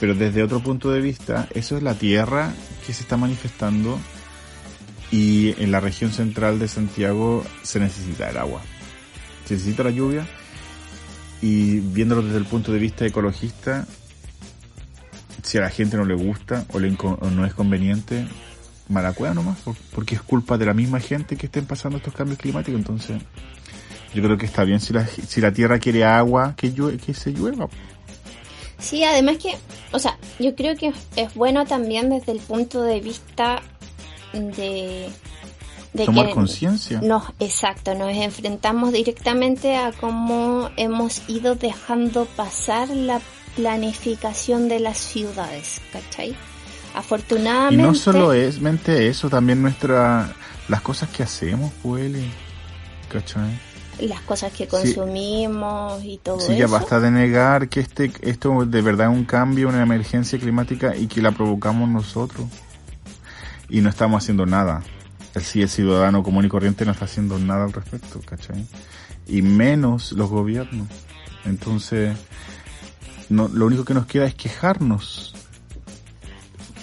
Pero 0.00 0.14
desde 0.14 0.42
otro 0.42 0.60
punto 0.60 0.90
de 0.90 1.00
vista, 1.00 1.48
eso 1.54 1.76
es 1.76 1.82
la 1.82 1.94
tierra 1.94 2.52
que 2.84 2.92
se 2.92 3.02
está 3.02 3.16
manifestando 3.16 3.98
y 5.10 5.54
en 5.62 5.70
la 5.70 5.80
región 5.80 6.12
central 6.12 6.58
de 6.58 6.68
Santiago 6.68 7.44
se 7.62 7.80
necesita 7.80 8.28
el 8.30 8.36
agua. 8.36 8.60
Se 9.46 9.54
necesita 9.54 9.82
la 9.84 9.90
lluvia 9.90 10.26
y 11.40 11.80
viéndolo 11.80 12.22
desde 12.22 12.38
el 12.38 12.44
punto 12.44 12.72
de 12.72 12.78
vista 12.78 13.06
ecologista, 13.06 13.86
si 15.42 15.56
a 15.56 15.62
la 15.62 15.70
gente 15.70 15.96
no 15.96 16.04
le 16.04 16.14
gusta 16.14 16.66
o, 16.72 16.78
le 16.78 16.94
o 17.00 17.30
no 17.30 17.46
es 17.46 17.54
conveniente, 17.54 18.26
mala 18.88 19.12
cueva 19.12 19.34
nomás, 19.34 19.58
por- 19.60 19.76
porque 19.94 20.14
es 20.16 20.22
culpa 20.22 20.58
de 20.58 20.66
la 20.66 20.74
misma 20.74 21.00
gente 21.00 21.36
que 21.36 21.46
estén 21.46 21.64
pasando 21.64 21.98
estos 21.98 22.12
cambios 22.14 22.38
climáticos, 22.38 22.78
entonces 22.78 23.22
yo 24.14 24.22
creo 24.22 24.36
que 24.36 24.46
está 24.46 24.64
bien 24.64 24.80
si 24.80 24.92
la, 24.92 25.06
si 25.06 25.40
la 25.40 25.52
tierra 25.52 25.78
quiere 25.78 26.04
agua, 26.04 26.54
que, 26.56 26.72
llue- 26.74 26.98
que 26.98 27.14
se 27.14 27.30
llueva. 27.30 27.68
Sí, 28.78 29.02
además 29.04 29.38
que, 29.38 29.54
o 29.92 29.98
sea, 29.98 30.18
yo 30.38 30.54
creo 30.54 30.76
que 30.76 30.92
es 31.16 31.34
bueno 31.34 31.64
también 31.66 32.10
desde 32.10 32.32
el 32.32 32.38
punto 32.40 32.82
de 32.82 33.00
vista 33.00 33.60
de... 34.38 35.08
de 35.92 36.04
Tomar 36.04 36.30
conciencia. 36.30 37.00
Nos, 37.00 37.24
exacto, 37.40 37.94
nos 37.94 38.10
enfrentamos 38.12 38.92
directamente 38.92 39.76
a 39.76 39.92
cómo 39.92 40.70
hemos 40.76 41.22
ido 41.28 41.54
dejando 41.54 42.24
pasar 42.26 42.88
la 42.90 43.20
planificación 43.56 44.68
de 44.68 44.80
las 44.80 44.98
ciudades, 44.98 45.80
¿cachai? 45.92 46.30
Y 46.30 46.36
Afortunadamente... 46.94 47.82
no 47.82 47.94
solo 47.94 48.32
es 48.32 48.60
mente 48.60 49.08
eso, 49.08 49.28
también 49.28 49.60
nuestra 49.62 50.34
las 50.68 50.80
cosas 50.82 51.08
que 51.10 51.22
hacemos, 51.22 51.72
pues, 51.82 52.12
¿cachai? 53.08 53.58
las 54.00 54.20
cosas 54.20 54.52
que 54.52 54.64
Sí. 54.64 54.70
consumimos 54.70 56.04
y 56.04 56.18
todo 56.18 56.38
Sí, 56.38 56.52
eso. 56.52 56.60
ya 56.60 56.66
basta 56.68 57.00
de 57.00 57.10
negar 57.10 57.68
que 57.68 57.80
este 57.80 58.12
esto 58.22 58.64
de 58.64 58.80
verdad 58.80 59.10
es 59.10 59.16
un 59.16 59.24
cambio, 59.24 59.68
una 59.68 59.82
emergencia 59.82 60.38
climática 60.38 60.94
y 60.94 61.08
que 61.08 61.20
la 61.20 61.32
provocamos 61.32 61.88
nosotros. 61.88 62.46
Y 63.68 63.80
no 63.80 63.90
estamos 63.90 64.22
haciendo 64.22 64.46
nada. 64.46 64.82
El 65.34 65.42
sí, 65.42 65.62
el 65.62 65.68
ciudadano 65.68 66.22
común 66.22 66.44
y 66.44 66.48
corriente 66.48 66.84
no 66.84 66.92
está 66.92 67.04
haciendo 67.04 67.38
nada 67.38 67.64
al 67.64 67.72
respecto, 67.72 68.20
¿cachai? 68.24 68.64
Y 69.26 69.42
menos 69.42 70.12
los 70.12 70.30
gobiernos. 70.30 70.88
Entonces, 71.44 72.16
no, 73.28 73.48
lo 73.48 73.66
único 73.66 73.84
que 73.84 73.94
nos 73.94 74.06
queda 74.06 74.26
es 74.26 74.34
quejarnos. 74.34 75.34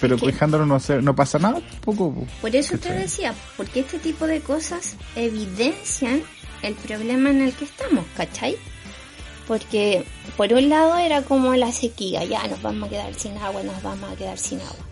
Pero 0.00 0.16
que- 0.16 0.26
quejándonos 0.26 0.66
no, 0.68 0.74
hace- 0.76 1.02
no 1.02 1.16
pasa 1.16 1.38
nada 1.38 1.60
tampoco. 1.60 2.12
po. 2.14 2.26
Por 2.40 2.54
eso 2.54 2.74
te 2.74 2.88
¿Cachai? 2.88 2.98
decía, 3.02 3.34
porque 3.56 3.80
este 3.80 3.98
tipo 3.98 4.26
de 4.26 4.40
cosas 4.40 4.94
evidencian 5.16 6.22
el 6.62 6.74
problema 6.74 7.30
en 7.30 7.42
el 7.42 7.52
que 7.54 7.64
estamos, 7.64 8.04
¿cachai? 8.16 8.56
Porque 9.48 10.04
por 10.36 10.52
un 10.52 10.68
lado 10.68 10.96
era 10.98 11.22
como 11.22 11.54
la 11.54 11.72
sequía, 11.72 12.24
ya 12.24 12.46
nos 12.48 12.60
vamos 12.62 12.88
a 12.88 12.90
quedar 12.90 13.14
sin 13.14 13.36
agua, 13.38 13.62
nos 13.62 13.82
vamos 13.82 14.10
a 14.12 14.16
quedar 14.16 14.38
sin 14.38 14.60
agua. 14.60 14.84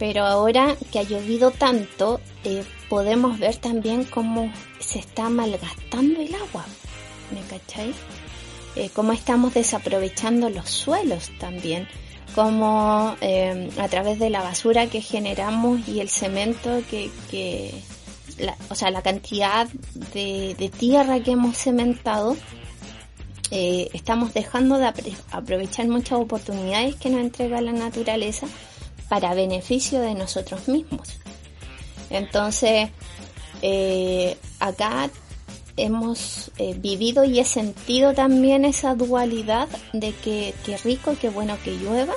Pero 0.00 0.24
ahora 0.24 0.76
que 0.90 0.98
ha 0.98 1.02
llovido 1.02 1.50
tanto, 1.50 2.22
eh, 2.42 2.64
podemos 2.88 3.38
ver 3.38 3.56
también 3.56 4.04
cómo 4.04 4.50
se 4.78 4.98
está 4.98 5.28
malgastando 5.28 6.22
el 6.22 6.34
agua, 6.34 6.64
¿me 7.30 7.42
cachai? 7.42 7.92
Eh, 8.76 8.88
cómo 8.94 9.12
estamos 9.12 9.52
desaprovechando 9.52 10.48
los 10.48 10.70
suelos 10.70 11.30
también, 11.38 11.86
como 12.34 13.14
eh, 13.20 13.68
a 13.78 13.88
través 13.88 14.18
de 14.18 14.30
la 14.30 14.42
basura 14.42 14.86
que 14.86 15.02
generamos 15.02 15.86
y 15.86 16.00
el 16.00 16.08
cemento 16.08 16.80
que, 16.88 17.70
la, 18.38 18.56
o 18.70 18.74
sea, 18.74 18.90
la 18.90 19.02
cantidad 19.02 19.68
de, 20.14 20.72
tierra 20.78 21.20
que 21.20 21.32
hemos 21.32 21.58
cementado, 21.58 22.38
eh, 23.50 23.90
estamos 23.92 24.32
dejando 24.32 24.78
de 24.78 24.90
aprovechar 25.30 25.88
muchas 25.88 26.20
oportunidades 26.20 26.94
que 26.94 27.10
nos 27.10 27.20
entrega 27.20 27.60
la 27.60 27.72
naturaleza 27.72 28.46
para 29.10 29.34
beneficio 29.34 30.00
de 30.00 30.14
nosotros 30.14 30.68
mismos. 30.68 31.08
Entonces, 32.10 32.90
eh, 33.60 34.36
acá 34.60 35.10
hemos 35.76 36.52
eh, 36.58 36.74
vivido 36.78 37.24
y 37.24 37.40
he 37.40 37.44
sentido 37.44 38.14
también 38.14 38.64
esa 38.64 38.94
dualidad 38.94 39.68
de 39.92 40.12
que, 40.12 40.54
que 40.64 40.76
rico, 40.76 41.16
que 41.20 41.28
bueno 41.28 41.58
que 41.64 41.72
llueva, 41.72 42.14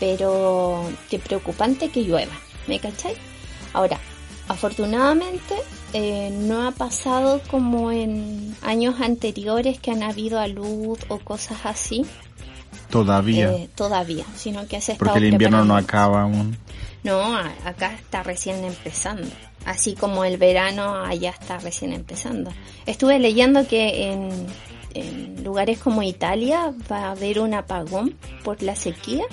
pero 0.00 0.82
que 1.10 1.18
preocupante 1.18 1.90
que 1.90 2.04
llueva, 2.04 2.32
¿me 2.66 2.80
cachai? 2.80 3.14
Ahora, 3.74 4.00
afortunadamente 4.48 5.56
eh, 5.92 6.30
no 6.32 6.66
ha 6.66 6.70
pasado 6.70 7.42
como 7.50 7.92
en 7.92 8.56
años 8.62 8.98
anteriores 9.02 9.78
que 9.78 9.90
han 9.90 10.02
habido 10.02 10.40
alud 10.40 10.98
o 11.08 11.18
cosas 11.18 11.58
así 11.64 12.06
Todavía. 12.90 13.50
eh, 13.52 13.68
todavía, 13.74 14.24
sino 14.36 14.66
que 14.66 14.80
se 14.80 14.94
porque 14.94 15.18
el 15.18 15.26
invierno 15.26 15.64
no 15.64 15.76
acaba 15.76 16.22
aún. 16.22 16.56
No, 17.04 17.36
acá 17.64 17.94
está 17.94 18.22
recién 18.22 18.64
empezando. 18.64 19.28
Así 19.64 19.94
como 19.94 20.24
el 20.24 20.36
verano 20.38 20.94
allá 21.04 21.30
está 21.30 21.58
recién 21.58 21.92
empezando. 21.92 22.50
Estuve 22.86 23.18
leyendo 23.18 23.66
que 23.68 24.10
en, 24.12 24.30
en 24.94 25.44
lugares 25.44 25.78
como 25.78 26.02
Italia 26.02 26.72
va 26.90 27.06
a 27.06 27.10
haber 27.12 27.40
un 27.40 27.54
apagón 27.54 28.14
por 28.42 28.62
la 28.62 28.74
sequía, 28.76 29.24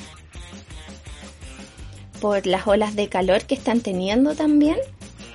por 2.22 2.46
las 2.46 2.68
olas 2.68 2.96
de 2.96 3.08
calor 3.10 3.44
que 3.46 3.56
están 3.56 3.82
teniendo 3.82 4.36
también. 4.36 4.78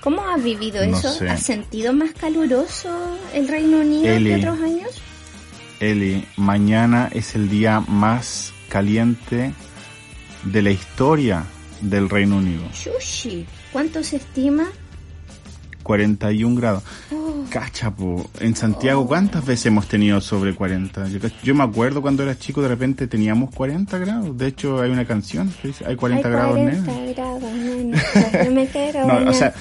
¿Cómo 0.00 0.22
has 0.28 0.42
vivido 0.42 0.84
No 0.86 0.96
eso? 0.98 1.12
sé. 1.12 1.28
¿Has 1.28 1.42
sentido 1.42 1.92
más 1.92 2.12
caluroso 2.12 2.88
el 3.34 3.48
Reino 3.48 3.78
Unido 3.78 4.08
Eli. 4.14 4.30
que 4.30 4.36
otros 4.36 4.58
años? 4.60 4.88
Eli, 5.80 6.26
mañana 6.36 7.08
es 7.12 7.34
el 7.34 7.48
día 7.48 7.80
más 7.80 8.52
caliente 8.68 9.54
de 10.44 10.62
la 10.62 10.70
historia 10.70 11.44
del 11.80 12.08
Reino 12.10 12.36
Unido. 12.36 12.62
Sushi. 12.72 13.46
¿Cuánto 13.72 14.04
se 14.04 14.16
estima? 14.16 14.68
41 15.82 16.54
grados. 16.60 16.82
Oh, 17.12 17.44
Cachapo, 17.48 18.28
en 18.40 18.54
Santiago, 18.54 19.06
¿cuántas 19.06 19.44
veces 19.46 19.66
hemos 19.66 19.88
tenido 19.88 20.20
sobre 20.20 20.54
40? 20.54 21.08
Yo, 21.08 21.18
yo 21.42 21.54
me 21.54 21.64
acuerdo 21.64 22.02
cuando 22.02 22.22
era 22.22 22.38
chico, 22.38 22.60
de 22.60 22.68
repente 22.68 23.06
teníamos 23.06 23.52
40 23.54 23.98
grados. 23.98 24.36
De 24.36 24.46
hecho, 24.48 24.82
hay 24.82 24.90
una 24.90 25.06
canción 25.06 25.52
que 25.62 25.68
dice, 25.68 25.86
hay 25.86 25.96
40 25.96 26.28
hay 26.28 26.32
grados, 26.34 26.56
40 26.58 26.92
nena. 26.92 27.12
grados, 27.14 27.42
nena. 27.52 28.02
No, 29.06 29.30
o 29.30 29.32
sea, 29.32 29.54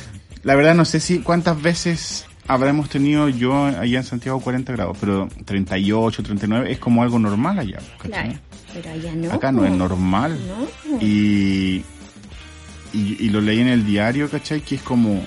la 0.44 0.56
verdad 0.56 0.76
no 0.76 0.86
sé 0.86 1.00
si 1.00 1.20
cuántas 1.20 1.62
veces 1.62 2.26
habremos 2.50 2.90
tenido 2.90 3.30
yo 3.30 3.66
allá 3.66 4.00
en 4.00 4.04
Santiago 4.04 4.40
40 4.40 4.74
grados, 4.74 4.98
pero 5.00 5.30
38, 5.46 6.24
39 6.24 6.72
es 6.72 6.80
como 6.80 7.04
algo 7.04 7.20
normal 7.20 7.60
allá. 7.60 7.78
¿cachai? 8.00 8.10
Claro, 8.10 8.40
pero 8.74 8.90
allá 8.90 9.16
no. 9.16 9.32
Acá 9.32 9.52
no 9.52 9.66
es 9.66 9.72
normal. 9.72 10.38
No. 10.48 10.98
Y, 11.00 11.84
y, 12.92 13.18
y 13.20 13.30
lo 13.30 13.40
leí 13.40 13.60
en 13.60 13.68
el 13.68 13.86
diario, 13.86 14.30
¿cachai? 14.32 14.62
Que 14.62 14.76
es 14.76 14.82
como 14.82 15.24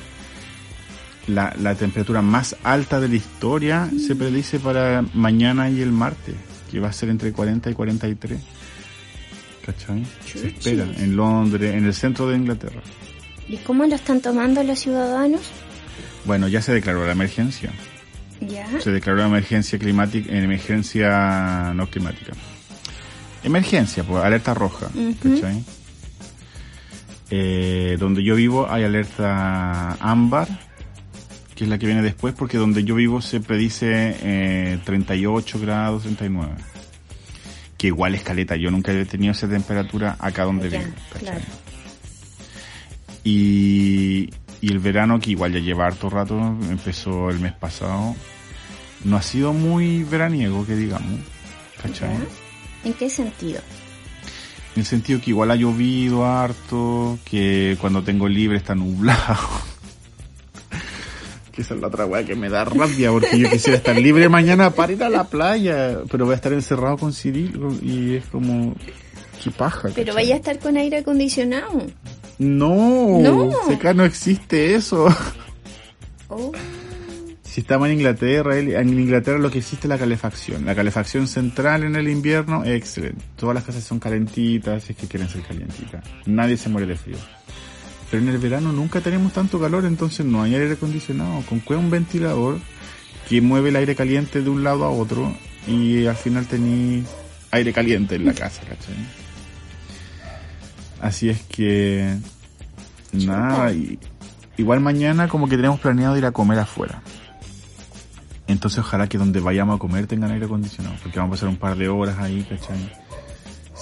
la, 1.29 1.55
la 1.61 1.77
temperatura 1.77 2.23
más 2.23 2.57
alta 2.65 2.99
de 2.99 3.09
la 3.09 3.15
historia 3.15 3.89
se 4.05 4.17
predice 4.17 4.59
para 4.59 5.05
mañana 5.15 5.71
y 5.71 5.81
el 5.81 5.93
martes, 5.93 6.35
que 6.73 6.81
va 6.81 6.89
a 6.89 6.93
ser 6.93 7.09
entre 7.09 7.33
40 7.33 7.71
y 7.71 7.75
43. 7.75 8.41
¿Cachai? 9.65 10.05
Se 10.27 10.49
espera 10.49 10.89
en 10.99 11.15
Londres, 11.15 11.73
en 11.73 11.85
el 11.85 11.95
centro 11.95 12.27
de 12.27 12.37
Inglaterra. 12.37 12.81
¿Y 13.49 13.59
cómo 13.59 13.85
lo 13.87 13.95
están 13.95 14.21
tomando 14.21 14.61
los 14.65 14.81
ciudadanos? 14.81 15.43
Bueno, 16.25 16.49
ya 16.49 16.63
se 16.63 16.73
declaró 16.73 17.05
la 17.07 17.13
emergencia. 17.13 17.71
¿Ya? 18.41 18.81
Se 18.81 18.91
declaró 18.91 19.19
la 19.21 19.27
emergencia 19.27 19.79
climática, 19.79 20.33
emergencia 20.33 21.73
no 21.75 21.89
climática. 21.89 22.33
Emergencia, 23.45 24.05
pues, 24.05 24.23
alerta 24.23 24.55
roja. 24.55 24.89
¿cachai? 25.23 25.65
Eh, 27.31 27.97
donde 27.99 28.23
yo 28.23 28.35
vivo 28.35 28.71
hay 28.71 28.85
alerta 28.85 29.93
ámbar, 30.01 30.49
que 31.55 31.65
es 31.65 31.71
la 31.71 31.79
que 31.79 31.87
viene 31.87 32.03
después, 32.03 32.35
porque 32.35 32.59
donde 32.59 32.85
yo 32.85 32.95
vivo 32.95 33.23
se 33.23 33.41
predice 33.41 34.17
eh, 34.23 34.79
38 34.85 35.59
grados, 35.61 36.03
39. 36.03 36.53
Que 37.79 37.87
igual 37.89 38.15
es 38.15 38.23
caleta, 38.23 38.55
yo 38.57 38.71
nunca 38.71 38.93
he 38.93 39.05
tenido 39.07 39.33
esa 39.33 39.49
temperatura 39.49 40.17
acá 40.19 40.45
donde 40.45 40.71
Ya, 40.71 40.79
vivo. 40.81 40.93
¿cachai? 41.13 41.29
claro. 41.29 41.45
Y, 43.25 44.31
y 44.63 44.71
el 44.71 44.79
verano, 44.79 45.19
que 45.19 45.33
igual 45.33 45.53
ya 45.53 45.59
lleva 45.59 45.87
harto 45.87 46.09
rato, 46.09 46.39
empezó 46.71 47.31
el 47.31 47.41
mes 47.41 47.53
pasado, 47.53 48.15
no 49.05 49.17
ha 49.17 49.23
sido 49.23 49.53
muy 49.53 50.05
veraniego, 50.05 50.65
que 50.65 50.77
digamos. 50.77 51.19
¿Cachai? 51.83 52.17
¿En 52.85 52.95
qué 52.95 53.11
sentido? 53.11 53.61
En 54.77 54.81
el 54.81 54.87
sentido 54.87 55.21
que 55.21 55.31
igual 55.31 55.51
ha 55.51 55.57
llovido 55.57 56.25
harto, 56.25 57.19
que 57.25 57.77
cuando 57.81 58.05
tengo 58.05 58.29
libre 58.29 58.57
está 58.57 58.77
nublado. 58.77 59.49
que 61.53 61.63
esa 61.63 61.75
es 61.75 61.81
la 61.81 61.89
otra 61.89 62.07
weá 62.07 62.25
que 62.25 62.37
me 62.37 62.49
da 62.49 62.65
rabia, 62.65 63.11
porque 63.11 63.37
yo 63.37 63.51
quisiera 63.51 63.79
estar 63.79 63.97
libre 63.97 64.29
mañana 64.29 64.71
para 64.71 64.93
ir 64.93 65.03
a 65.03 65.11
la 65.11 65.25
playa, 65.25 66.03
pero 66.09 66.25
voy 66.25 66.35
a 66.35 66.37
estar 66.37 66.53
encerrado 66.53 66.99
con 66.99 67.13
Cirilo 67.13 67.75
y 67.83 68.15
es 68.15 68.27
como... 68.27 68.77
qué 69.43 69.51
paja. 69.51 69.89
Pero 69.93 69.95
¿cachai? 69.97 70.15
vaya 70.15 70.35
a 70.37 70.39
estar 70.39 70.61
con 70.61 70.77
aire 70.77 70.99
acondicionado. 70.99 71.85
No, 72.39 73.21
No. 73.21 73.51
acá 73.71 73.95
no 73.95 74.05
existe 74.05 74.75
eso. 74.75 75.07
Oh, 76.29 76.53
Si 77.45 77.61
estamos 77.61 77.89
en 77.89 77.95
Inglaterra, 77.99 78.59
en 78.59 78.89
Inglaterra 78.89 79.39
lo 79.39 79.51
que 79.51 79.59
existe 79.59 79.87
es 79.87 79.91
la 79.91 79.99
calefacción. 79.99 80.65
La 80.65 80.75
calefacción 80.75 81.29
central 81.29 81.85
en 81.85 81.97
el 81.97 82.09
invierno 82.09 82.65
es 82.65 82.71
excelente. 82.79 83.23
Todas 83.37 83.55
las 83.55 83.65
casas 83.65 83.85
son 83.85 83.99
calentitas, 83.99 84.85
si 84.85 84.93
es 84.93 84.99
que 84.99 85.07
quieren 85.07 85.29
ser 85.29 85.43
calientitas. 85.43 86.03
Nadie 86.25 86.57
se 86.57 86.71
muere 86.71 86.87
de 86.87 86.97
frío. 86.97 87.19
Pero 88.11 88.23
en 88.23 88.31
el 88.31 88.39
verano 88.39 88.73
nunca 88.73 89.03
tenemos 89.03 89.35
tanto 89.35 89.61
calor, 89.61 89.85
entonces 89.85 90.25
no 90.25 90.43
hay 90.43 90.55
aire 90.55 90.73
acondicionado. 90.73 91.43
Con 91.47 91.61
qué 91.61 91.75
un 91.75 91.91
ventilador 91.91 92.59
que 93.29 93.43
mueve 93.43 93.69
el 93.69 93.77
aire 93.77 93.95
caliente 93.95 94.41
de 94.41 94.49
un 94.49 94.65
lado 94.65 94.85
a 94.87 94.91
otro 94.91 95.35
y 95.67 96.07
al 96.07 96.17
final 96.17 96.47
tenéis 96.47 97.05
aire 97.51 97.73
caliente 97.75 98.15
en 98.15 98.25
la 98.25 98.33
casa, 98.33 98.63
¿cachai? 98.63 98.95
Así 101.03 101.29
es 101.29 101.43
que... 101.43 102.17
Nada, 103.13 103.73
y- 103.73 103.99
igual 104.57 104.81
mañana 104.81 105.29
como 105.29 105.47
que 105.49 105.57
tenemos 105.57 105.79
planeado 105.81 106.17
ir 106.17 106.25
a 106.25 106.33
comer 106.33 106.59
afuera. 106.61 107.03
Entonces 108.47 108.79
ojalá 108.79 109.07
que 109.09 109.19
donde 109.19 109.41
vayamos 109.41 109.77
a 109.77 109.79
comer 109.79 110.07
tengan 110.07 110.31
aire 110.31 110.47
acondicionado, 110.47 110.95
porque 111.03 111.19
vamos 111.19 111.33
a 111.33 111.37
pasar 111.37 111.49
un 111.51 111.57
par 111.57 111.77
de 111.77 111.89
horas 111.89 112.19
ahí, 112.19 112.47
¿cachai? 112.49 112.77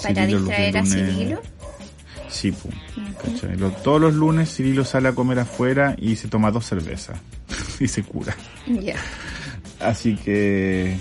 para 0.01 0.15
Cirilo 0.25 0.39
distraer 0.39 0.77
a 0.77 0.85
Cirilo. 0.85 1.41
Sí, 2.27 2.51
pum, 2.51 2.71
¿cachai? 3.23 3.55
Lo- 3.57 3.69
todos 3.71 4.01
los 4.01 4.13
lunes 4.15 4.53
Cirilo 4.53 4.83
sale 4.83 5.09
a 5.09 5.13
comer 5.13 5.39
afuera 5.39 5.95
y 5.97 6.15
se 6.15 6.27
toma 6.27 6.49
dos 6.51 6.65
cervezas 6.65 7.19
y 7.79 7.87
se 7.87 8.03
cura. 8.03 8.35
Ya. 8.67 8.95
Así 9.79 10.15
que... 10.15 10.97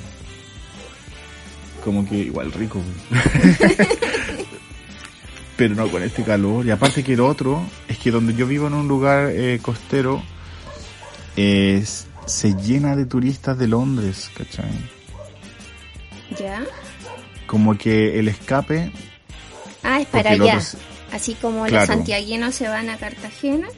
Como 1.84 2.06
que 2.06 2.16
igual 2.16 2.52
rico. 2.52 2.80
Pero 5.60 5.74
no 5.74 5.88
con 5.88 6.02
este 6.02 6.22
calor. 6.24 6.64
Y 6.64 6.70
aparte 6.70 7.04
que 7.04 7.12
el 7.12 7.20
otro 7.20 7.62
es 7.86 7.98
que 7.98 8.10
donde 8.10 8.34
yo 8.34 8.46
vivo 8.46 8.66
en 8.66 8.72
un 8.72 8.88
lugar 8.88 9.28
eh, 9.30 9.58
costero 9.60 10.22
es, 11.36 12.06
se 12.24 12.54
llena 12.54 12.96
de 12.96 13.04
turistas 13.04 13.58
de 13.58 13.68
Londres, 13.68 14.30
¿cachai? 14.34 14.70
¿Ya? 16.38 16.64
Como 17.46 17.76
que 17.76 18.18
el 18.18 18.28
escape, 18.28 18.90
Ah, 19.82 20.00
es 20.00 20.06
para 20.08 20.30
allá. 20.30 20.56
otro 20.58 20.78
Así 21.12 21.34
como 21.34 21.64
Claro. 21.66 21.86
los 21.86 21.86
santiaguinos 21.86 22.54
se 22.54 22.66
van 22.68 22.88
a 22.88 22.96
Cartagena. 22.96 23.68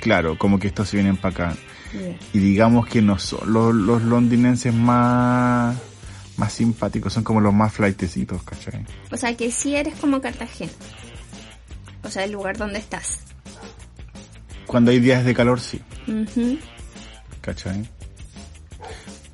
claro, 0.00 0.38
como 0.38 0.58
que 0.58 0.68
estos 0.68 0.88
se 0.88 0.96
vienen 0.96 1.16
para 1.18 1.48
acá. 1.50 1.56
Y 2.32 2.38
digamos 2.38 2.86
que 2.86 3.02
no 3.02 3.18
son 3.18 3.52
los, 3.52 3.74
los 3.74 4.00
londinenses 4.02 4.72
más, 4.72 5.76
más 6.38 6.52
simpáticos, 6.54 7.12
son 7.12 7.22
como 7.22 7.40
los 7.42 7.52
más 7.52 7.72
flightecitos, 7.74 8.42
¿cachai? 8.44 8.86
O 9.10 9.16
sea 9.18 9.36
que 9.36 9.50
sí 9.50 9.76
eres 9.76 9.94
como 9.96 10.20
Cartagena. 10.22 10.72
O 12.04 12.10
sea, 12.10 12.24
el 12.24 12.32
lugar 12.32 12.56
donde 12.56 12.78
estás. 12.78 13.20
Cuando 14.66 14.90
hay 14.90 15.00
días 15.00 15.24
de 15.24 15.34
calor, 15.34 15.60
sí. 15.60 15.80
Ujú. 16.08 16.58
¿cachai? 17.42 17.86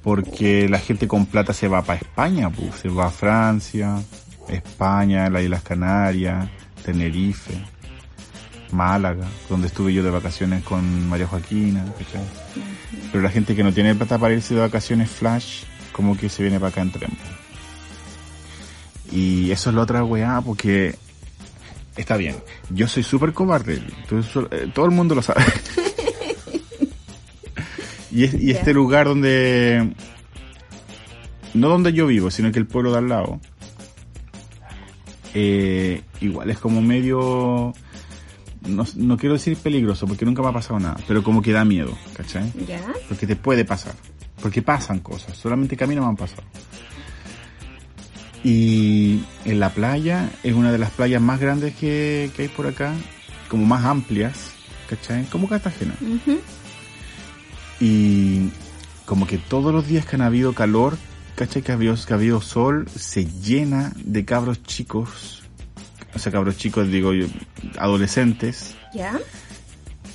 Porque 0.02 0.68
la 0.68 0.78
gente 0.78 1.06
con 1.06 1.26
plata 1.26 1.52
se 1.52 1.68
va 1.68 1.82
para 1.82 2.00
España, 2.00 2.50
pues, 2.50 2.74
se 2.76 2.88
va 2.88 3.06
a 3.06 3.10
Francia, 3.10 4.02
España, 4.48 5.28
las 5.28 5.42
Islas 5.42 5.62
Canarias, 5.62 6.48
Tenerife, 6.84 7.54
Málaga, 8.72 9.26
donde 9.48 9.68
estuve 9.68 9.92
yo 9.92 10.02
de 10.02 10.10
vacaciones 10.10 10.64
con 10.64 11.08
María 11.08 11.26
Joaquina, 11.26 11.84
¿cachai? 11.98 12.24
Pero 13.12 13.22
la 13.22 13.30
gente 13.30 13.54
que 13.54 13.62
no 13.62 13.72
tiene 13.72 13.94
plata 13.94 14.18
para 14.18 14.34
irse 14.34 14.54
de 14.54 14.60
vacaciones 14.60 15.10
flash, 15.10 15.64
como 15.92 16.16
que 16.16 16.28
se 16.28 16.42
viene 16.42 16.58
para 16.58 16.70
acá 16.70 16.82
en 16.82 16.92
tren. 16.92 17.10
Y 19.10 19.50
eso 19.50 19.70
es 19.70 19.76
la 19.76 19.82
otra 19.82 20.04
weá, 20.04 20.40
porque 20.40 20.96
está 22.00 22.16
bien. 22.16 22.36
Yo 22.70 22.88
soy 22.88 23.02
súper 23.02 23.32
cobarde, 23.32 23.82
entonces, 24.02 24.32
eh, 24.50 24.70
todo 24.74 24.86
el 24.86 24.92
mundo 24.92 25.14
lo 25.14 25.22
sabe. 25.22 25.42
y, 28.10 28.24
es- 28.24 28.34
y 28.34 28.50
este 28.50 28.72
lugar 28.72 29.06
donde, 29.06 29.92
no 31.54 31.68
donde 31.68 31.92
yo 31.92 32.06
vivo, 32.06 32.30
sino 32.30 32.50
que 32.52 32.58
el 32.58 32.66
pueblo 32.66 32.92
de 32.92 32.98
al 32.98 33.08
lado, 33.08 33.40
eh, 35.34 36.02
igual 36.20 36.50
es 36.50 36.58
como 36.58 36.80
medio, 36.80 37.72
no, 38.66 38.84
no 38.96 39.16
quiero 39.16 39.34
decir 39.34 39.56
peligroso, 39.56 40.06
porque 40.06 40.24
nunca 40.24 40.42
me 40.42 40.48
ha 40.48 40.52
pasado 40.52 40.80
nada, 40.80 40.96
pero 41.06 41.22
como 41.22 41.42
que 41.42 41.52
da 41.52 41.64
miedo, 41.64 41.96
¿cachai? 42.14 42.52
¿Ya? 42.66 42.80
Porque 43.08 43.26
te 43.26 43.36
puede 43.36 43.64
pasar. 43.64 43.94
Porque 44.40 44.62
pasan 44.62 45.00
cosas. 45.00 45.36
Solamente 45.36 45.76
que 45.76 45.82
a 45.82 45.86
mí 45.88 45.96
no 45.96 46.02
me 46.02 46.08
han 46.08 46.16
pasado. 46.16 46.44
Y 48.44 49.20
en 49.44 49.60
la 49.60 49.70
playa 49.70 50.30
es 50.42 50.54
una 50.54 50.70
de 50.72 50.78
las 50.78 50.90
playas 50.90 51.20
más 51.20 51.40
grandes 51.40 51.74
que, 51.74 52.30
que 52.36 52.42
hay 52.42 52.48
por 52.48 52.66
acá. 52.66 52.94
Como 53.48 53.66
más 53.66 53.84
amplias. 53.84 54.52
¿Cachai? 54.88 55.24
Como 55.26 55.48
Cartagena. 55.48 55.94
Y 57.80 58.48
como 59.04 59.26
que 59.26 59.38
todos 59.38 59.72
los 59.72 59.86
días 59.86 60.06
que 60.06 60.16
han 60.16 60.22
habido 60.22 60.54
calor, 60.54 60.96
¿cachai? 61.34 61.62
Que 61.62 61.72
ha 61.72 61.74
habido, 61.74 61.94
que 62.06 62.12
ha 62.12 62.16
habido 62.16 62.40
sol, 62.40 62.88
se 62.94 63.26
llena 63.26 63.92
de 63.96 64.24
cabros 64.24 64.62
chicos. 64.62 65.42
O 66.14 66.18
sea, 66.18 66.32
cabros 66.32 66.56
chicos, 66.56 66.88
digo 66.90 67.12
yo, 67.12 67.26
adolescentes. 67.78 68.76
¿Ya? 68.94 69.18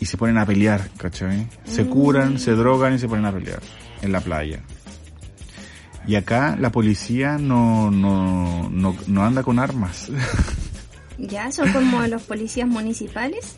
y 0.03 0.05
se 0.05 0.17
ponen 0.17 0.37
a 0.37 0.45
pelear, 0.45 0.89
¿cachai? 0.97 1.47
Se 1.63 1.85
curan, 1.85 2.37
se 2.37 2.51
drogan 2.51 2.93
y 2.93 2.99
se 2.99 3.07
ponen 3.07 3.25
a 3.25 3.31
pelear 3.31 3.61
en 4.01 4.11
la 4.11 4.19
playa. 4.19 4.61
Y 6.05 6.15
acá 6.15 6.57
la 6.59 6.71
policía 6.71 7.37
no, 7.37 7.91
no, 7.91 8.69
no, 8.69 8.95
no 9.07 9.23
anda 9.23 9.43
con 9.43 9.59
armas. 9.59 10.09
¿Ya? 11.17 11.51
¿Son 11.51 11.71
como 11.71 12.01
los 12.07 12.23
policías 12.23 12.67
municipales? 12.67 13.55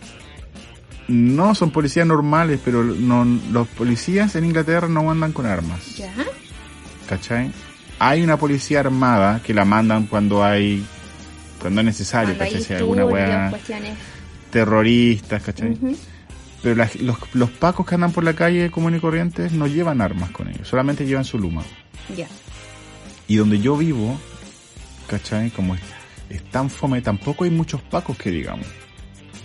no 1.07 1.53
son 1.55 1.71
policías 1.71 2.07
normales, 2.07 2.59
pero 2.63 2.83
no, 2.83 3.25
los 3.51 3.67
policías 3.69 4.35
en 4.35 4.45
Inglaterra 4.45 4.87
no 4.87 5.09
andan 5.09 5.33
con 5.33 5.45
armas, 5.45 5.97
¿Ya? 5.97 6.13
¿cachai? 7.07 7.51
Hay 7.99 8.23
una 8.23 8.37
policía 8.37 8.79
armada 8.79 9.41
que 9.43 9.53
la 9.53 9.65
mandan 9.65 10.07
cuando 10.07 10.43
hay, 10.43 10.83
cuando 11.61 11.81
es 11.81 11.85
necesario, 11.85 12.35
Cuando 12.35 12.43
hay 12.43 12.51
¿cachai? 12.51 12.65
Si 12.65 12.73
hay 12.73 12.79
alguna 12.79 13.05
weá 13.05 13.53
terroristas, 14.49 15.43
¿cachai? 15.43 15.77
Pero 16.65 16.77
la- 16.77 16.89
los, 17.01 17.17
los 17.33 17.51
pacos 17.51 17.85
que 17.85 17.93
andan 17.93 18.11
por 18.11 18.23
la 18.23 18.33
calle 18.33 18.71
común 18.71 18.95
y 18.95 18.99
corrientes 18.99 19.51
no 19.51 19.67
llevan 19.67 20.01
armas 20.01 20.31
con 20.31 20.47
ellos, 20.49 20.67
solamente 20.67 21.05
llevan 21.05 21.23
su 21.23 21.37
luma. 21.37 21.61
Ya. 22.17 22.27
Y 23.27 23.35
donde 23.35 23.59
yo 23.59 23.77
vivo, 23.77 24.17
¿cachai? 25.05 25.51
Como 25.51 25.75
es, 25.75 25.81
es 26.31 26.43
tan 26.49 26.71
fome, 26.71 27.01
tampoco 27.03 27.43
hay 27.43 27.51
muchos 27.51 27.83
pacos 27.83 28.17
que 28.17 28.31
digamos. 28.31 28.65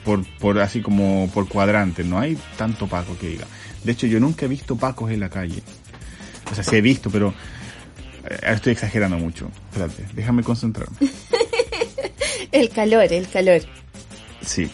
Por, 0.03 0.25
por 0.39 0.59
así 0.61 0.81
como 0.81 1.31
por 1.35 1.47
cuadrante, 1.47 2.05
no 2.05 2.19
hay 2.19 2.39
tanto 2.57 2.87
paco 2.87 3.15
que 3.21 3.29
diga. 3.29 3.47
De 3.85 3.93
hecho, 3.93 4.07
yo 4.07 4.19
nunca 4.19 4.47
he 4.47 4.49
visto 4.49 4.77
pacos 4.77 5.11
en 5.11 5.21
la 5.21 5.29
calle. 5.29 5.63
O 6.51 6.55
sea, 6.55 6.65
sí 6.65 6.77
he 6.77 6.81
visto, 6.81 7.11
pero 7.11 7.35
eh, 8.31 8.39
estoy 8.55 8.73
exagerando 8.73 9.19
mucho. 9.19 9.51
Espérate, 9.71 10.07
déjame 10.15 10.43
concentrarme. 10.43 10.97
El 12.53 12.71
calor, 12.71 13.13
el 13.13 13.29
calor. 13.29 13.61
Sí, 14.45 14.71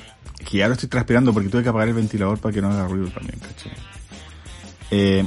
que 0.48 0.62
ahora 0.62 0.74
estoy 0.74 0.88
transpirando 0.88 1.32
porque 1.32 1.48
tuve 1.48 1.62
que 1.62 1.68
apagar 1.68 1.88
el 1.88 1.94
ventilador 1.94 2.38
para 2.38 2.54
que 2.54 2.62
no 2.62 2.70
haga 2.70 2.86
ruido 2.86 3.08
también, 3.08 3.38
¿cachai? 3.40 3.72
Eh, 4.90 5.24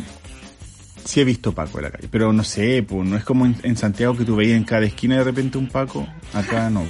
sí 1.04 1.20
he 1.20 1.26
visto 1.26 1.54
Paco 1.54 1.80
en 1.80 1.86
la 1.86 1.92
calle, 1.92 2.08
pero 2.10 2.32
no 2.32 2.44
sé, 2.44 2.84
pues 2.88 3.08
no 3.08 3.18
es 3.18 3.24
como 3.26 3.46
en, 3.46 3.56
en 3.64 3.76
Santiago 3.76 4.16
que 4.16 4.24
tú 4.24 4.38
veías 4.38 4.58
en 4.58 4.64
cada 4.64 4.86
esquina 4.86 5.18
de 5.18 5.24
repente 5.26 5.58
un 5.58 5.68
Paco, 5.68 6.08
acá 6.34 6.70
no, 6.72 6.84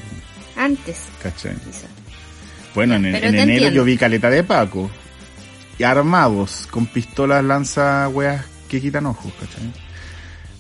Antes, 0.56 1.08
¿cachai? 1.24 1.56
Bueno, 2.76 2.96
en, 2.96 3.06
enero 3.06 3.28
entiendo. 3.28 3.70
yo 3.70 3.84
vi 3.84 3.98
caleta 3.98 4.30
de 4.30 4.44
Paco, 4.44 4.92
y 5.80 5.84
armados, 5.84 6.68
con 6.70 6.86
pistolas 6.86 7.44
lanza 7.44 8.08
weas 8.10 8.46
que 8.68 8.80
quitan 8.80 9.08
ojos, 9.08 9.34
¿cachai? 9.40 9.72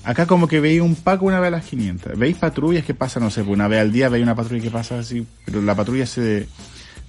Acá 0.06 0.26
como 0.26 0.48
que 0.48 0.60
veis 0.60 0.82
un 0.82 0.96
Paco 0.96 1.26
una 1.26 1.40
vez 1.40 1.50
a 1.50 1.52
las 1.52 1.66
500. 1.66 2.18
Veis 2.18 2.38
patrullas 2.38 2.86
que 2.86 2.94
pasan, 2.96 3.22
no 3.22 3.30
sé, 3.30 3.44
pues 3.44 3.54
una 3.54 3.68
vez 3.68 3.82
al 3.82 3.92
día 3.92 4.10
veis 4.10 4.24
una 4.24 4.34
patrulla 4.34 4.64
que 4.64 4.72
pasa 4.72 4.98
así, 4.98 5.28
pero 5.46 5.62
la 5.62 5.76
patrulla 5.76 6.06
se, 6.06 6.48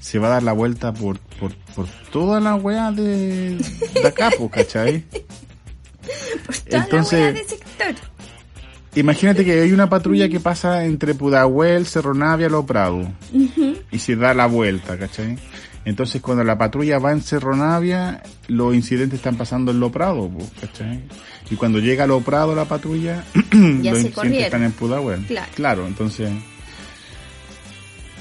se 0.00 0.18
va 0.18 0.26
a 0.26 0.30
dar 0.30 0.42
la 0.42 0.52
vuelta 0.52 0.92
por, 0.92 1.18
por, 1.38 1.54
por 1.76 1.86
toda 2.10 2.40
la 2.40 2.56
wea 2.56 2.90
de, 2.90 3.56
de 3.94 4.08
acá, 4.08 4.30
pues, 4.36 4.50
¿cachai? 4.50 5.04
Por 6.46 6.56
toda 6.56 6.82
Entonces- 6.84 7.20
la 7.20 7.26
wea 7.26 7.32
de 7.32 7.44
sector. 7.48 7.94
Imagínate 8.96 9.44
que 9.44 9.60
hay 9.60 9.72
una 9.72 9.88
patrulla 9.88 10.28
que 10.28 10.40
pasa 10.40 10.84
entre 10.84 11.14
Pudahuel, 11.14 11.86
Cerro 11.86 12.12
Navia, 12.12 12.48
Lo 12.48 12.66
Prado. 12.66 13.08
Y 13.92 13.98
se 14.00 14.16
da 14.16 14.34
la 14.34 14.46
vuelta, 14.46 14.98
¿cachai? 14.98 15.38
Entonces 15.84 16.20
cuando 16.20 16.42
la 16.42 16.58
patrulla 16.58 16.98
va 16.98 17.12
en 17.12 17.22
Cerro 17.22 17.54
Navia, 17.56 18.20
los 18.48 18.74
incidentes 18.74 19.18
están 19.20 19.36
pasando 19.36 19.70
en 19.70 19.78
Lo 19.78 19.92
Prado, 19.92 20.28
¿cachai? 20.60 21.04
Y 21.50 21.54
cuando 21.54 21.78
llega 21.78 22.02
a 22.04 22.06
Lo 22.08 22.20
Prado 22.20 22.52
la 22.54 22.64
patrulla, 22.64 23.22
Ya 23.34 23.38
los 23.52 23.54
incidentes 24.00 24.12
corrieron. 24.14 24.44
están 24.44 24.64
en 24.64 24.72
Pudahuel. 24.72 25.26
Claro. 25.54 25.86
entonces... 25.86 26.28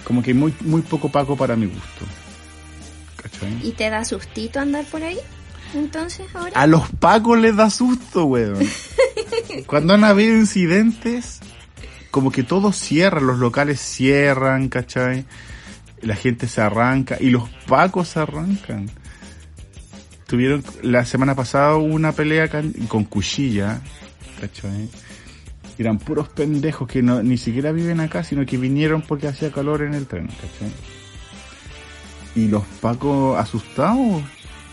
Como 0.09 0.23
que 0.23 0.33
muy, 0.33 0.51
muy 0.61 0.81
poco 0.81 1.07
paco 1.09 1.37
para 1.37 1.55
mi 1.55 1.67
gusto. 1.67 2.03
¿Cachai? 3.15 3.59
¿Y 3.61 3.73
te 3.73 3.91
da 3.91 4.03
sustito 4.03 4.59
andar 4.59 4.83
por 4.85 5.03
ahí? 5.03 5.19
Entonces, 5.75 6.25
ahora. 6.33 6.59
A 6.59 6.65
los 6.65 6.89
pacos 6.99 7.37
les 7.37 7.55
da 7.55 7.69
susto, 7.69 8.25
weón. 8.25 8.57
Cuando 9.67 9.93
han 9.93 10.03
habido 10.03 10.35
incidentes, 10.35 11.41
como 12.09 12.31
que 12.31 12.41
todo 12.41 12.71
cierra, 12.71 13.21
los 13.21 13.37
locales 13.37 13.79
cierran, 13.79 14.67
¿cachai? 14.67 15.25
La 16.01 16.15
gente 16.15 16.47
se 16.47 16.59
arranca 16.59 17.17
y 17.19 17.29
los 17.29 17.47
pacos 17.67 18.07
se 18.07 18.21
arrancan. 18.21 18.89
Tuvieron, 20.25 20.63
la 20.81 21.05
semana 21.05 21.35
pasada 21.35 21.75
hubo 21.75 21.93
una 21.93 22.13
pelea 22.13 22.49
con 22.49 23.03
cuchilla, 23.03 23.79
¿cachai? 24.41 24.89
Eran 25.79 25.97
puros 25.97 26.27
pendejos 26.27 26.89
que 26.89 27.01
no, 27.01 27.23
ni 27.23 27.37
siquiera 27.37 27.71
viven 27.71 28.01
acá, 28.01 28.23
sino 28.25 28.45
que 28.45 28.57
vinieron 28.57 29.01
porque 29.01 29.29
hacía 29.29 29.49
calor 29.49 29.81
en 29.81 29.93
el 29.93 30.05
tren, 30.07 30.27
¿cachai? 30.27 30.71
Y 32.35 32.49
los 32.49 32.63
pacos 32.81 33.39
asustados 33.39 34.21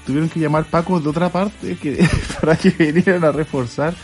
tuvieron 0.04 0.28
que 0.28 0.40
llamar 0.40 0.64
pacos 0.64 1.04
de 1.04 1.09
otra 1.09 1.28
parte 1.30 1.76
que, 1.76 2.04
para 2.40 2.57
que 2.57 2.70
vinieran 2.70 3.24
a 3.24 3.30
reforzar. 3.30 3.94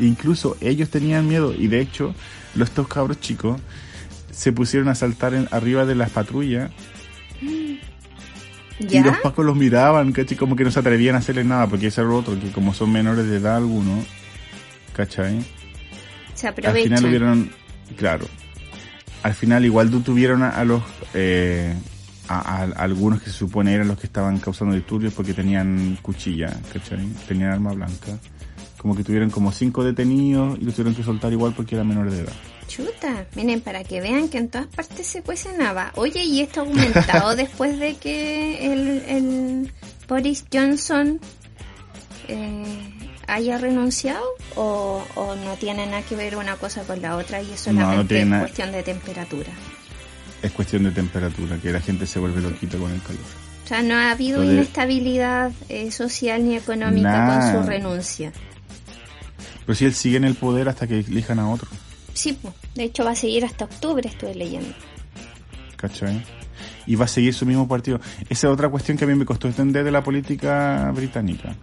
Incluso 0.00 0.56
ellos 0.62 0.88
tenían 0.88 1.28
miedo 1.28 1.52
y 1.54 1.68
de 1.68 1.80
hecho 1.80 2.14
los 2.54 2.70
estos 2.70 2.88
cabros 2.88 3.20
chicos 3.20 3.60
se 4.30 4.50
pusieron 4.50 4.88
a 4.88 4.94
saltar 4.94 5.34
en- 5.34 5.48
arriba 5.50 5.84
de 5.84 5.94
las 5.94 6.08
patrullas 6.10 6.70
y 8.78 8.98
los 9.00 9.16
pacos 9.18 9.44
los 9.44 9.56
miraban, 9.56 10.12
¿cachai? 10.12 10.38
Como 10.38 10.56
que 10.56 10.64
no 10.64 10.70
se 10.70 10.80
atrevían 10.80 11.16
a 11.16 11.18
hacerles 11.18 11.44
nada 11.44 11.66
porque 11.66 11.88
ese 11.88 12.00
era 12.00 12.08
lo 12.08 12.16
otro, 12.16 12.38
que 12.40 12.50
como 12.50 12.72
son 12.72 12.92
menores 12.92 13.26
de 13.28 13.36
edad 13.36 13.56
algunos, 13.56 14.06
¿cachai? 14.94 15.44
Se 16.36 16.48
Al 16.48 16.54
final 16.54 17.04
hubieron, 17.06 17.50
claro, 17.96 18.26
al 19.22 19.34
final 19.34 19.64
igual 19.64 19.90
tuvieron 20.02 20.42
a, 20.42 20.50
a 20.50 20.64
los, 20.64 20.82
eh, 21.14 21.74
a, 22.28 22.62
algunos 22.76 23.22
que 23.22 23.30
se 23.30 23.38
supone 23.38 23.74
eran 23.74 23.88
los 23.88 23.98
que 23.98 24.06
estaban 24.06 24.38
causando 24.38 24.74
disturbios 24.74 25.14
porque 25.14 25.32
tenían 25.32 25.98
cuchilla, 26.02 26.54
¿cachai? 26.72 27.08
Tenían 27.26 27.50
arma 27.50 27.72
blanca. 27.72 28.18
Como 28.76 28.94
que 28.94 29.02
tuvieron 29.02 29.30
como 29.30 29.50
cinco 29.50 29.82
detenidos 29.82 30.58
y 30.60 30.64
los 30.64 30.74
tuvieron 30.74 30.94
que 30.94 31.02
soltar 31.02 31.32
igual 31.32 31.54
porque 31.56 31.74
eran 31.74 31.88
menores 31.88 32.12
de 32.12 32.20
edad. 32.20 32.32
Chuta, 32.68 33.26
miren, 33.34 33.60
para 33.62 33.82
que 33.82 34.00
vean 34.00 34.28
que 34.28 34.38
en 34.38 34.48
todas 34.48 34.66
partes 34.66 35.06
se 35.06 35.22
cuece 35.22 35.56
nada. 35.56 35.92
Oye, 35.96 36.22
¿y 36.24 36.42
esto 36.42 36.60
ha 36.60 36.64
aumentado 36.64 37.34
después 37.36 37.78
de 37.78 37.94
que 37.94 38.72
el, 38.72 38.88
el 39.08 39.72
Boris 40.06 40.44
Johnson 40.52 41.18
eh, 42.28 42.95
haya 43.26 43.58
renunciado? 43.58 44.24
¿O, 44.54 45.04
¿O 45.14 45.34
no 45.36 45.54
tiene 45.54 45.86
nada 45.86 46.02
que 46.02 46.16
ver 46.16 46.36
una 46.36 46.56
cosa 46.56 46.82
con 46.82 47.00
la 47.02 47.16
otra 47.16 47.42
y 47.42 47.52
es 47.52 47.66
No, 47.66 47.72
no 47.72 47.80
solamente 47.80 48.14
tiene 48.14 48.38
cuestión 48.40 48.72
de 48.72 48.82
temperatura? 48.82 49.52
Es 50.42 50.52
cuestión 50.52 50.84
de 50.84 50.90
temperatura, 50.90 51.58
que 51.58 51.72
la 51.72 51.80
gente 51.80 52.06
se 52.06 52.18
vuelve 52.18 52.40
loquita 52.40 52.78
con 52.78 52.92
el 52.92 53.02
calor. 53.02 53.20
O 53.64 53.68
sea, 53.68 53.82
no 53.82 53.94
ha 53.94 54.12
habido 54.12 54.44
inestabilidad 54.44 55.50
eh, 55.68 55.90
social 55.90 56.44
ni 56.44 56.56
económica 56.56 57.52
con 57.52 57.62
su 57.64 57.68
renuncia. 57.68 58.32
Pero 59.64 59.74
si 59.74 59.84
él 59.86 59.94
sigue 59.94 60.18
en 60.18 60.24
el 60.24 60.36
poder 60.36 60.68
hasta 60.68 60.86
que 60.86 61.00
elijan 61.00 61.40
a 61.40 61.50
otro, 61.50 61.68
Sí, 62.12 62.38
pues, 62.40 62.54
de 62.74 62.84
hecho 62.84 63.04
va 63.04 63.10
a 63.10 63.16
seguir 63.16 63.44
hasta 63.44 63.66
octubre, 63.66 64.08
estuve 64.08 64.34
leyendo. 64.34 64.72
¿cachai? 65.76 66.22
Y 66.86 66.96
va 66.96 67.04
a 67.04 67.08
seguir 67.08 67.34
su 67.34 67.46
mismo 67.46 67.68
partido. 67.68 68.00
Esa 68.28 68.46
es 68.46 68.52
otra 68.52 68.68
cuestión 68.68 68.96
que 68.96 69.04
a 69.04 69.06
mí 69.06 69.14
me 69.14 69.24
costó 69.24 69.48
entender 69.48 69.84
de 69.84 69.90
la 69.90 70.02
política 70.02 70.90
británica. 70.94 71.54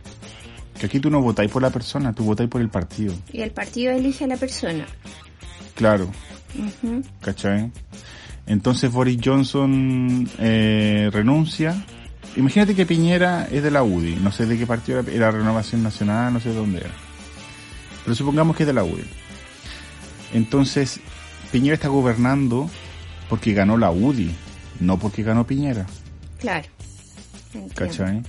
Que 0.79 0.87
aquí 0.87 0.99
tú 0.99 1.09
no 1.09 1.21
votáis 1.21 1.51
por 1.51 1.61
la 1.61 1.69
persona, 1.69 2.13
tú 2.13 2.23
votáis 2.23 2.49
por 2.49 2.61
el 2.61 2.69
partido. 2.69 3.13
Y 3.31 3.41
el 3.41 3.51
partido 3.51 3.91
elige 3.91 4.25
a 4.25 4.27
la 4.27 4.37
persona. 4.37 4.85
Claro. 5.75 6.09
¿cachai? 7.21 7.71
Entonces 8.45 8.91
Boris 8.91 9.17
Johnson 9.23 10.29
eh, 10.39 11.09
renuncia. 11.11 11.83
Imagínate 12.35 12.75
que 12.75 12.85
Piñera 12.85 13.47
es 13.51 13.63
de 13.63 13.71
la 13.71 13.83
UDI, 13.83 14.15
no 14.15 14.31
sé 14.31 14.45
de 14.45 14.57
qué 14.57 14.65
partido 14.65 14.99
era, 14.99 15.11
era 15.11 15.31
Renovación 15.31 15.83
Nacional, 15.83 16.33
no 16.33 16.39
sé 16.39 16.49
de 16.49 16.55
dónde 16.55 16.79
era. 16.79 16.91
Pero 18.03 18.15
supongamos 18.15 18.55
que 18.55 18.63
es 18.63 18.67
de 18.67 18.73
la 18.73 18.83
UDI. 18.83 19.05
Entonces, 20.33 20.99
Piñera 21.51 21.75
está 21.75 21.87
gobernando 21.89 22.69
porque 23.29 23.53
ganó 23.53 23.77
la 23.77 23.91
UDI, 23.91 24.31
no 24.79 24.97
porque 24.99 25.23
ganó 25.23 25.45
Piñera, 25.45 25.85
Claro. 26.39 26.67
Entiendo. 27.53 27.75
¿cachai? 27.75 28.21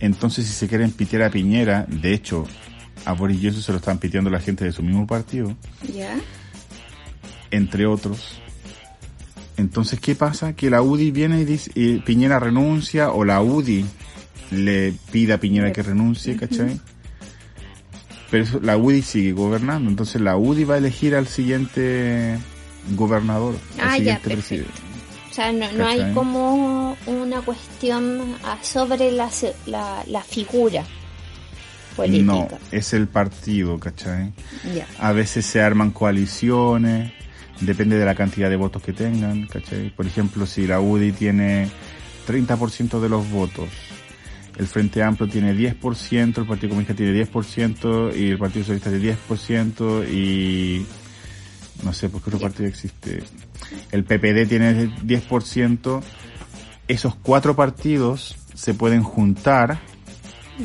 Entonces, 0.00 0.46
si 0.46 0.52
se 0.52 0.68
quieren 0.68 0.90
pitear 0.90 1.22
a 1.22 1.30
Piñera, 1.30 1.86
de 1.88 2.12
hecho, 2.14 2.46
a 3.04 3.12
Boris 3.12 3.38
Johnson 3.42 3.62
se 3.62 3.72
lo 3.72 3.78
están 3.78 3.98
piteando 3.98 4.30
la 4.30 4.40
gente 4.40 4.64
de 4.64 4.72
su 4.72 4.82
mismo 4.82 5.06
partido, 5.06 5.56
¿Ya? 5.94 6.16
entre 7.50 7.86
otros. 7.86 8.40
Entonces, 9.56 10.00
¿qué 10.00 10.14
pasa? 10.14 10.54
Que 10.54 10.68
la 10.68 10.82
UDI 10.82 11.10
viene 11.12 11.40
y 11.40 11.44
dice, 11.44 11.70
y 11.74 11.98
Piñera 12.00 12.38
renuncia, 12.40 13.10
o 13.12 13.24
la 13.24 13.40
UDI 13.40 13.84
le 14.50 14.94
pide 15.12 15.32
a 15.34 15.40
Piñera 15.40 15.72
que 15.72 15.82
renuncie, 15.82 16.36
¿cachai? 16.36 16.80
Pero 18.30 18.44
eso- 18.44 18.60
la 18.60 18.76
UDI 18.76 19.02
sigue 19.02 19.32
gobernando, 19.32 19.88
entonces 19.88 20.20
la 20.20 20.36
UDI 20.36 20.64
va 20.64 20.74
a 20.74 20.78
elegir 20.78 21.14
al 21.14 21.28
siguiente 21.28 22.36
gobernador, 22.96 23.54
al 23.80 23.88
Ah, 23.88 23.96
siguiente 23.96 24.28
presidente. 24.30 24.70
O 25.34 25.36
sea, 25.36 25.50
no, 25.50 25.72
no 25.72 25.84
hay 25.88 26.12
como 26.14 26.96
una 27.06 27.42
cuestión 27.42 28.36
ah, 28.44 28.56
sobre 28.62 29.10
la, 29.10 29.28
la, 29.66 30.04
la 30.06 30.22
figura 30.22 30.84
política. 31.96 32.24
No, 32.32 32.48
es 32.70 32.92
el 32.92 33.08
partido, 33.08 33.80
¿cachai? 33.80 34.32
A 35.00 35.10
veces 35.10 35.44
se 35.44 35.60
arman 35.60 35.90
coaliciones, 35.90 37.12
depende 37.60 37.98
de 37.98 38.04
la 38.04 38.14
cantidad 38.14 38.48
de 38.48 38.54
votos 38.54 38.80
que 38.80 38.92
tengan, 38.92 39.48
¿cachai? 39.48 39.90
Por 39.90 40.06
ejemplo, 40.06 40.46
si 40.46 40.68
la 40.68 40.80
UDI 40.80 41.10
tiene 41.10 41.68
30% 42.28 43.00
de 43.00 43.08
los 43.08 43.28
votos, 43.28 43.70
el 44.56 44.68
Frente 44.68 45.02
Amplio 45.02 45.28
tiene 45.28 45.52
10%, 45.52 46.38
el 46.38 46.46
Partido 46.46 46.68
Comunista 46.68 46.94
tiene 46.94 47.26
10% 47.28 48.16
y 48.16 48.28
el 48.28 48.38
Partido 48.38 48.66
Socialista 48.66 48.90
tiene 48.90 49.16
10% 49.28 50.08
y 50.12 50.86
no 51.82 51.92
sé 51.92 52.08
por 52.08 52.22
qué 52.22 52.30
otro 52.30 52.40
partido 52.40 52.68
existe. 52.68 53.22
El 53.90 54.04
PPD 54.04 54.48
tiene 54.48 54.90
10%. 55.02 56.02
Esos 56.86 57.14
cuatro 57.16 57.56
partidos 57.56 58.36
se 58.54 58.74
pueden 58.74 59.02
juntar, 59.02 59.80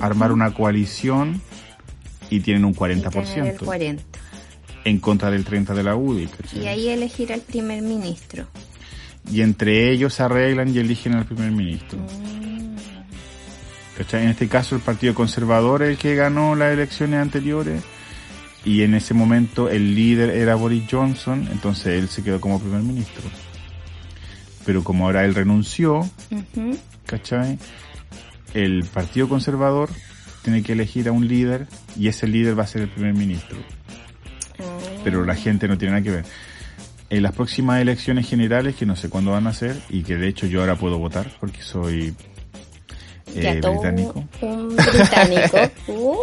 armar 0.01 0.31
una 0.31 0.53
coalición 0.53 1.41
y 2.29 2.41
tienen 2.41 2.65
un 2.65 2.71
Y 2.71 2.75
tener 2.75 2.97
el 2.97 3.03
40% 3.03 3.65
40. 3.65 4.03
en 4.85 4.99
contra 4.99 5.31
del 5.31 5.43
30 5.43 5.73
de 5.73 5.83
la 5.83 5.95
UDI. 5.95 6.27
¿cachai? 6.27 6.63
Y 6.63 6.67
ahí 6.67 6.89
elegir 6.89 7.33
al 7.33 7.41
primer 7.41 7.81
ministro. 7.81 8.45
Y 9.31 9.41
entre 9.41 9.91
ellos 9.91 10.13
se 10.13 10.23
arreglan 10.23 10.73
y 10.73 10.79
eligen 10.79 11.15
al 11.15 11.25
primer 11.25 11.51
ministro. 11.51 11.99
Mm. 11.99 12.39
En 14.13 14.29
este 14.29 14.47
caso 14.47 14.75
el 14.75 14.81
Partido 14.81 15.13
Conservador 15.13 15.83
es 15.83 15.89
el 15.89 15.97
que 15.97 16.15
ganó 16.15 16.55
las 16.55 16.71
elecciones 16.71 17.19
anteriores 17.19 17.83
y 18.65 18.83
en 18.83 18.93
ese 18.93 19.13
momento 19.13 19.69
el 19.69 19.95
líder 19.95 20.29
era 20.31 20.55
Boris 20.55 20.83
Johnson, 20.89 21.47
entonces 21.51 21.99
él 21.99 22.09
se 22.09 22.23
quedó 22.23 22.41
como 22.41 22.59
primer 22.59 22.81
ministro. 22.81 23.23
Pero 24.65 24.83
como 24.83 25.05
ahora 25.05 25.25
él 25.25 25.33
renunció, 25.33 25.99
ujú. 26.31 26.77
¿cachai? 27.05 27.57
El 28.53 28.83
Partido 28.85 29.29
Conservador 29.29 29.89
tiene 30.43 30.63
que 30.63 30.73
elegir 30.73 31.07
a 31.07 31.11
un 31.11 31.27
líder 31.27 31.67
y 31.97 32.07
ese 32.07 32.27
líder 32.27 32.57
va 32.57 32.63
a 32.63 32.67
ser 32.67 32.83
el 32.83 32.89
primer 32.89 33.13
ministro. 33.13 33.57
Ah, 34.59 34.77
pero 35.03 35.25
la 35.25 35.35
gente 35.35 35.67
no 35.67 35.77
tiene 35.77 35.93
nada 35.93 36.03
que 36.03 36.11
ver. 36.11 36.25
En 37.09 37.23
las 37.23 37.33
próximas 37.33 37.81
elecciones 37.81 38.29
generales, 38.29 38.75
que 38.75 38.85
no 38.85 38.95
sé 38.95 39.09
cuándo 39.09 39.31
van 39.31 39.47
a 39.47 39.53
ser, 39.53 39.75
y 39.89 40.03
que 40.03 40.15
de 40.15 40.27
hecho 40.27 40.45
yo 40.45 40.61
ahora 40.61 40.75
puedo 40.75 40.99
votar 40.99 41.31
porque 41.39 41.61
soy 41.61 42.13
eh, 43.35 43.59
británico, 43.61 44.27
Un 44.41 44.75
británico. 44.75 45.57
Uh, 45.87 46.17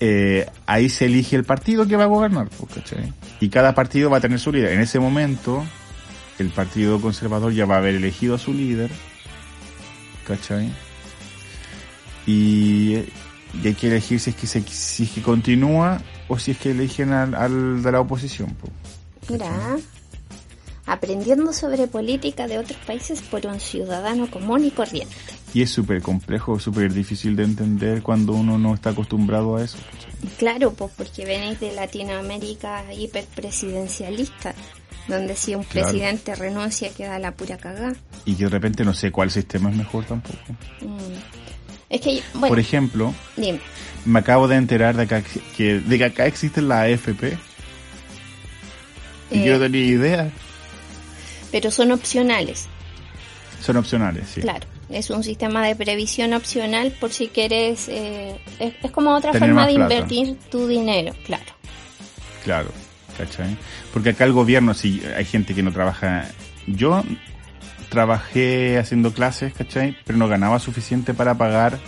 eh, 0.00 0.46
ahí 0.66 0.88
se 0.88 1.06
elige 1.06 1.36
el 1.36 1.44
partido 1.44 1.86
que 1.86 1.96
va 1.96 2.04
a 2.04 2.08
gobernar, 2.08 2.48
pues, 2.48 2.72
¿cachai? 2.74 3.12
Y 3.40 3.48
cada 3.48 3.74
partido 3.74 4.10
va 4.10 4.18
a 4.18 4.20
tener 4.20 4.38
su 4.38 4.52
líder. 4.52 4.72
En 4.72 4.80
ese 4.80 4.98
momento, 4.98 5.64
el 6.38 6.48
Partido 6.50 7.00
Conservador 7.00 7.52
ya 7.52 7.66
va 7.66 7.76
a 7.76 7.78
haber 7.78 7.94
elegido 7.94 8.34
a 8.34 8.38
su 8.38 8.52
líder, 8.52 8.90
¿cachai? 10.26 10.70
Y, 12.26 13.04
y 13.62 13.66
hay 13.66 13.74
que 13.74 13.88
elegir 13.88 14.20
si 14.20 14.30
es 14.30 14.36
que 14.36 14.46
se, 14.46 14.62
si 14.62 15.04
es 15.04 15.10
que 15.10 15.22
continúa 15.22 16.00
o 16.28 16.38
si 16.38 16.50
es 16.52 16.58
que 16.58 16.72
eligen 16.72 17.12
al, 17.12 17.34
al 17.34 17.82
de 17.82 17.92
la 17.92 18.00
oposición. 18.00 18.50
po. 18.54 18.68
Mira, 19.28 19.76
aprendiendo 20.86 21.52
sobre 21.52 21.86
política 21.88 22.46
de 22.46 22.58
otros 22.58 22.78
países 22.86 23.20
por 23.22 23.44
un 23.46 23.58
ciudadano 23.60 24.30
común 24.30 24.64
y 24.64 24.70
corriente. 24.70 25.14
Y 25.52 25.62
es 25.62 25.70
súper 25.70 26.00
complejo, 26.02 26.58
súper 26.60 26.92
difícil 26.92 27.34
de 27.34 27.44
entender 27.44 28.02
cuando 28.02 28.32
uno 28.34 28.56
no 28.58 28.74
está 28.74 28.90
acostumbrado 28.90 29.56
a 29.56 29.64
eso. 29.64 29.78
Claro, 30.38 30.72
pues 30.72 30.92
porque 30.96 31.24
venís 31.24 31.58
de 31.60 31.72
Latinoamérica 31.74 32.84
hiperpresidencialista, 32.92 34.54
donde 35.08 35.34
si 35.36 35.54
un 35.54 35.64
Claro. 35.64 35.88
presidente 35.88 36.34
renuncia 36.34 36.90
queda 36.90 37.18
la 37.18 37.32
pura 37.32 37.56
cagá. 37.56 37.94
Y 38.24 38.34
que 38.34 38.44
de 38.44 38.50
repente 38.50 38.84
no 38.84 38.94
sé 38.94 39.10
cuál 39.10 39.30
sistema 39.30 39.70
es 39.70 39.76
mejor 39.76 40.04
tampoco. 40.04 40.38
Mm. 40.80 40.98
Es 41.88 42.00
que, 42.00 42.20
bueno, 42.34 42.48
Por 42.48 42.58
ejemplo, 42.58 43.14
dime, 43.36 43.60
me 44.04 44.18
acabo 44.18 44.48
de 44.48 44.56
enterar 44.56 44.96
de, 44.96 45.04
acá 45.04 45.22
que, 45.56 45.78
de 45.80 45.98
que 45.98 46.04
acá 46.04 46.26
existe 46.26 46.60
la 46.60 46.82
AFP. 46.82 47.38
Y 49.30 49.38
Eh. 49.38 49.44
yo 49.46 49.54
no 49.54 49.60
tenía 49.60 49.84
idea. 49.84 50.30
Pero 51.52 51.70
son 51.70 51.92
opcionales, 51.92 52.66
Son 53.62 53.76
opcionales, 53.76 54.24
sí. 54.34 54.40
claro. 54.40 54.66
Es 54.88 55.10
un 55.10 55.24
sistema 55.24 55.66
de 55.66 55.74
previsión 55.74 56.32
opcional 56.32 56.92
por 57.00 57.12
si 57.12 57.26
quieres, 57.28 57.88
eh, 57.88 58.36
es, 58.60 58.74
es 58.82 58.90
como 58.92 59.14
otra 59.16 59.32
Tener 59.32 59.48
forma 59.48 59.66
de 59.66 59.74
plata. 59.74 59.94
invertir 59.94 60.36
tu 60.50 60.68
dinero, 60.68 61.12
claro. 61.24 61.44
Claro, 62.44 62.70
¿cachai? 63.18 63.56
Porque 63.92 64.10
acá 64.10 64.22
el 64.24 64.32
gobierno, 64.32 64.74
si 64.74 65.02
hay 65.16 65.24
gente 65.24 65.54
que 65.54 65.62
no 65.64 65.72
trabaja. 65.72 66.28
Yo 66.68 67.02
trabajé 67.88 68.78
haciendo 68.78 69.12
clases, 69.12 69.52
¿cachai? 69.54 69.96
Pero 70.04 70.18
no 70.18 70.28
ganaba 70.28 70.58
suficiente 70.60 71.14
para 71.14 71.34
pagar 71.34 71.78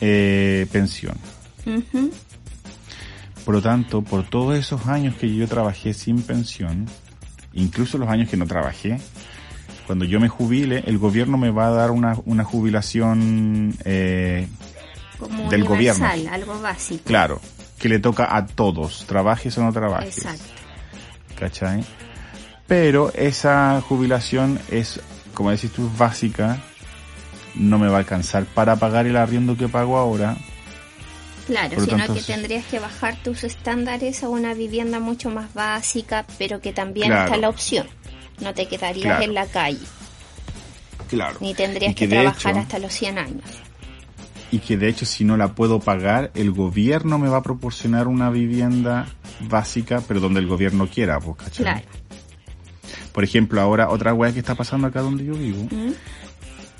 eh, 0.00 0.66
pensión. 0.72 1.16
Por 3.44 3.54
lo 3.54 3.62
tanto, 3.62 4.02
por 4.02 4.28
todos 4.28 4.56
esos 4.58 4.86
años 4.86 5.14
que 5.16 5.34
yo 5.34 5.46
trabajé 5.46 5.94
sin 5.94 6.22
pensión, 6.22 6.86
incluso 7.56 7.98
los 7.98 8.08
años 8.08 8.28
que 8.28 8.36
no 8.36 8.46
trabajé, 8.46 8.98
cuando 9.86 10.04
yo 10.04 10.20
me 10.20 10.28
jubile, 10.28 10.82
el 10.86 10.98
gobierno 10.98 11.36
me 11.36 11.50
va 11.50 11.66
a 11.68 11.70
dar 11.70 11.90
una, 11.90 12.16
una 12.24 12.44
jubilación, 12.44 13.74
eh, 13.84 14.46
Como 15.18 15.50
Del 15.50 15.64
gobierno. 15.64 16.06
algo 16.30 16.60
básico. 16.60 17.02
claro, 17.04 17.40
que 17.78 17.88
le 17.88 17.98
toca 17.98 18.36
a 18.36 18.46
todos, 18.46 19.04
trabajes 19.06 19.56
o 19.58 19.62
no 19.62 19.72
trabajes. 19.72 20.18
Exacto. 20.18 20.44
¿cachai? 21.38 21.84
Pero 22.66 23.12
esa 23.14 23.80
jubilación 23.80 24.58
es, 24.70 25.00
como 25.34 25.50
decís 25.50 25.70
tú, 25.70 25.90
básica, 25.96 26.58
no 27.54 27.78
me 27.78 27.88
va 27.88 27.96
a 27.96 27.98
alcanzar 28.00 28.44
para 28.44 28.76
pagar 28.76 29.06
el 29.06 29.16
arriendo 29.16 29.56
que 29.56 29.68
pago 29.68 29.98
ahora. 29.98 30.36
Claro, 31.46 31.76
Por 31.76 31.84
sino 31.84 31.96
tanto, 31.98 32.14
que 32.14 32.22
tendrías 32.22 32.64
que 32.66 32.78
bajar 32.80 33.16
tus 33.22 33.44
estándares 33.44 34.22
a 34.24 34.28
una 34.28 34.52
vivienda 34.54 34.98
mucho 34.98 35.30
más 35.30 35.54
básica, 35.54 36.26
pero 36.38 36.60
que 36.60 36.72
también 36.72 37.08
Claro. 37.08 37.24
está 37.26 37.36
la 37.36 37.48
opción. 37.48 37.86
No 38.40 38.52
te 38.52 38.66
quedarías 38.66 39.04
Claro. 39.06 39.22
en 39.24 39.34
la 39.34 39.46
calle, 39.46 39.78
Claro. 41.08 41.36
ni 41.40 41.54
tendrías 41.54 41.94
que, 41.94 42.08
trabajar 42.08 42.52
hecho- 42.52 42.60
hasta 42.62 42.78
los 42.80 42.92
100 42.92 43.18
años. 43.18 43.44
Y 44.50 44.58
que 44.58 44.76
de 44.76 44.88
hecho 44.88 45.06
si 45.06 45.24
no 45.24 45.36
la 45.36 45.54
puedo 45.54 45.80
pagar, 45.80 46.30
el 46.34 46.50
gobierno 46.52 47.18
me 47.18 47.28
va 47.28 47.38
a 47.38 47.42
proporcionar 47.42 48.08
una 48.08 48.28
vivienda 48.30 49.06
básica, 49.40 50.02
pero 50.06 50.18
donde 50.20 50.40
el 50.40 50.46
gobierno 50.46 50.88
quiera, 50.88 51.18
pues, 51.20 51.36
¿cachai? 51.36 51.62
Claro. 51.64 51.80
Por 53.12 53.24
ejemplo, 53.24 53.60
ahora 53.60 53.88
otra 53.88 54.12
weá 54.14 54.32
que 54.32 54.40
está 54.40 54.54
pasando 54.54 54.86
acá 54.88 55.00
donde 55.00 55.24
yo 55.24 55.34
vivo, 55.34 55.62
¿Mm? 55.70 55.92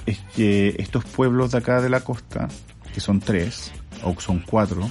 es 0.07 0.19
que 0.35 0.75
estos 0.79 1.05
pueblos 1.05 1.53
de 1.53 1.59
acá 1.59 1.81
de 1.81 1.89
la 1.89 2.01
costa, 2.01 2.49
que 2.93 3.01
son 3.01 3.21
tres, 3.21 3.73
o 4.07 4.21
son 4.21 4.41
cuatro, 4.47 4.91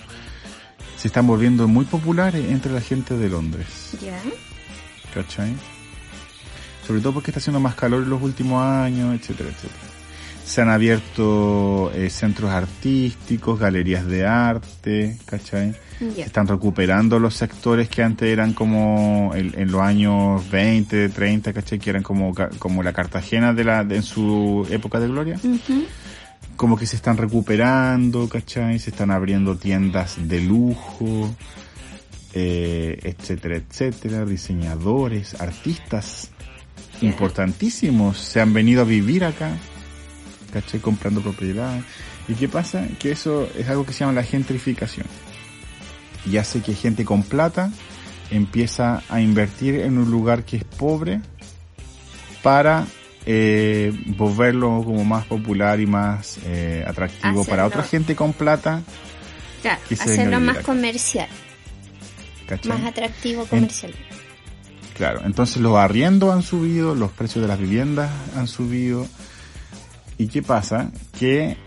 se 0.98 1.08
están 1.08 1.28
volviendo 1.28 1.68
muy 1.68 1.86
populares 1.86 2.46
entre 2.50 2.72
la 2.72 2.82
gente 2.82 3.16
de 3.18 3.30
Londres. 3.30 3.68
Ya. 4.02 4.20
¿cachai? 5.14 5.54
Sobre 6.86 7.00
todo 7.02 7.14
porque 7.14 7.32
está 7.32 7.40
haciendo 7.40 7.60
más 7.60 7.76
calor 7.76 8.04
en 8.04 8.10
los 8.10 8.22
últimos 8.22 8.62
años, 8.64 9.16
etcétera, 9.20 9.50
etcétera. 9.50 9.80
Se 10.46 10.62
han 10.62 10.70
abierto 10.70 11.92
eh, 11.96 12.10
centros 12.12 12.52
artísticos, 12.52 13.60
galerías 13.60 14.06
de 14.06 14.28
arte, 14.28 15.18
¿cachai? 15.26 15.74
Están 16.26 16.46
recuperando 16.48 17.18
los 17.18 17.34
sectores 17.34 17.90
que 17.90 18.04
antes 18.04 18.28
eran 18.28 18.54
como 18.54 19.32
en, 19.34 19.54
en 19.60 19.72
los 19.72 19.82
años 19.82 20.48
20, 20.52 21.10
30, 21.10 21.52
¿cachai? 21.54 21.80
Que 21.80 21.90
eran 21.90 22.04
como, 22.04 22.32
como 22.60 22.84
la 22.84 22.94
Cartagena 22.94 23.54
de 23.54 23.64
la, 23.64 23.84
de- 23.84 23.96
en 23.96 24.04
su 24.04 24.68
época 24.70 25.00
de 25.00 25.08
gloria. 25.08 25.40
Como 26.56 26.78
que 26.78 26.86
se 26.86 26.96
están 26.96 27.18
recuperando, 27.18 28.30
¿cachai? 28.30 28.80
Se 28.80 28.90
están 28.90 29.12
abriendo 29.12 29.58
tiendas 29.58 30.16
de 30.28 30.42
lujo, 30.42 31.36
eh, 32.34 33.00
etcétera, 33.04 33.58
etcétera, 33.58 34.26
diseñadores, 34.26 35.40
artistas 35.42 36.32
importantísimos 37.02 38.18
se 38.18 38.42
han 38.42 38.54
venido 38.54 38.82
a 38.82 38.86
vivir 38.86 39.26
acá, 39.26 39.52
¿cachai? 40.52 40.80
Comprando 40.80 41.22
propiedad. 41.22 41.80
¿Y 42.28 42.34
qué 42.34 42.48
pasa? 42.48 42.88
Que 43.00 43.12
eso 43.12 43.48
es 43.58 43.68
algo 43.70 43.86
que 43.86 43.94
se 43.94 44.00
llama 44.00 44.14
la 44.14 44.24
gentrificación. 44.24 45.08
Y 46.26 46.38
hace 46.38 46.62
que 46.62 46.74
gente 46.74 47.06
con 47.06 47.24
plata 47.24 47.72
empieza 48.32 49.04
a 49.10 49.22
invertir 49.22 49.76
en 49.76 49.98
un 49.98 50.10
lugar 50.10 50.44
que 50.44 50.58
es 50.58 50.64
pobre 50.64 51.22
para 52.42 52.88
eh, 53.26 53.92
volverlo 54.18 54.84
como 54.84 55.04
más 55.04 55.26
popular 55.26 55.80
y 55.80 55.86
más 55.86 56.40
eh, 56.46 56.84
atractivo 56.88 57.46
para 57.46 57.66
otra 57.66 57.84
gente 57.84 58.16
con 58.16 58.34
plata, 58.34 58.82
Claro, 59.62 59.82
hacerlo 59.90 60.40
más 60.40 60.60
comercial, 60.60 61.28
¿cachai? 62.48 62.72
más 62.72 62.84
atractivo 62.84 63.46
comercial. 63.46 63.94
Claro, 64.96 65.22
entonces 65.26 65.58
los 65.58 65.76
arriendos 65.76 66.34
han 66.34 66.42
subido, 66.42 66.96
los 66.96 67.12
precios 67.12 67.42
de 67.42 67.50
las 67.50 67.60
viviendas 67.60 68.10
han 68.38 68.48
subido. 68.48 69.06
¿Y 70.18 70.28
qué 70.28 70.42
pasa? 70.42 70.92
Que 71.20 71.58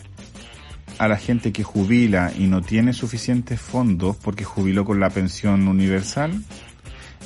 a 0.99 1.09
la 1.09 1.17
gente 1.17 1.53
que 1.53 1.63
jubila 1.63 2.33
y 2.37 2.47
no 2.47 2.63
tiene 2.63 2.93
suficientes 2.93 3.61
fondos 3.61 4.17
porque 4.17 4.45
jubiló 4.45 4.85
con 4.85 4.99
la 4.99 5.11
pensión 5.11 5.69
universal, 5.69 6.43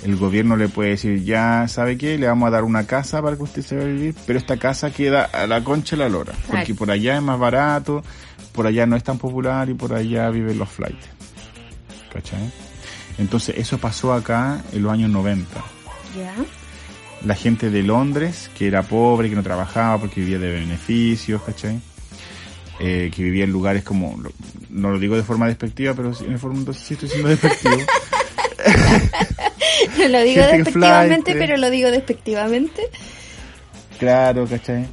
el 0.04 0.16
gobierno 0.16 0.56
le 0.56 0.68
puede 0.68 0.90
decir, 0.90 1.22
ya 1.24 1.66
sabe 1.68 1.96
qué, 1.96 2.18
le 2.18 2.26
vamos 2.26 2.48
a 2.48 2.50
dar 2.50 2.64
una 2.64 2.86
casa 2.86 3.22
para 3.22 3.36
que 3.36 3.42
usted 3.42 3.62
se 3.62 3.76
vaya 3.76 3.88
a 3.88 3.92
vivir, 3.92 4.14
pero 4.26 4.38
esta 4.38 4.56
casa 4.56 4.90
queda 4.92 5.24
a 5.24 5.46
la 5.46 5.62
concha 5.62 5.96
de 5.96 6.02
la 6.02 6.08
lora, 6.08 6.32
porque 6.48 6.74
por 6.74 6.90
allá 6.90 7.16
es 7.16 7.22
más 7.22 7.38
barato, 7.38 8.02
por 8.52 8.66
allá 8.66 8.84
no 8.86 8.96
es 8.96 9.04
tan 9.04 9.18
popular 9.18 9.68
y 9.70 9.74
por 9.74 9.94
allá 9.94 10.28
viven 10.30 10.58
los 10.58 10.68
flights. 10.68 11.06
¿Cachai? 12.12 12.50
Entonces 13.18 13.56
eso 13.58 13.78
pasó 13.78 14.12
acá 14.12 14.62
en 14.72 14.82
los 14.82 14.92
años 14.92 15.10
90 15.10 15.46
Ya. 16.16 16.34
la 17.24 17.34
gente 17.34 17.70
de 17.70 17.82
Londres, 17.82 18.50
que 18.58 18.66
era 18.66 18.82
pobre, 18.82 19.30
que 19.30 19.36
no 19.36 19.42
trabajaba 19.42 19.98
porque 19.98 20.20
vivía 20.20 20.38
de 20.38 20.50
beneficios, 20.52 21.42
¿cachai? 21.42 21.80
Eh, 22.80 23.10
que 23.14 23.22
vivía 23.22 23.44
en 23.44 23.52
lugares 23.52 23.84
como, 23.84 24.20
no 24.70 24.90
lo 24.90 24.98
digo 24.98 25.14
de 25.14 25.22
forma 25.22 25.46
despectiva, 25.46 25.94
pero 25.94 26.12
en 26.20 26.32
el 26.32 26.38
fondo 26.38 26.72
sí 26.74 26.94
estoy 26.94 27.08
siendo 27.08 27.28
despectivo. 27.28 27.76
No 29.98 30.08
lo 30.08 30.22
digo 30.22 30.42
despectivamente, 30.42 31.32
flight, 31.32 31.38
pero 31.38 31.56
lo 31.56 31.70
digo 31.70 31.90
despectivamente. 31.90 32.82
claro, 33.98 34.46
¿cachai? 34.46 34.86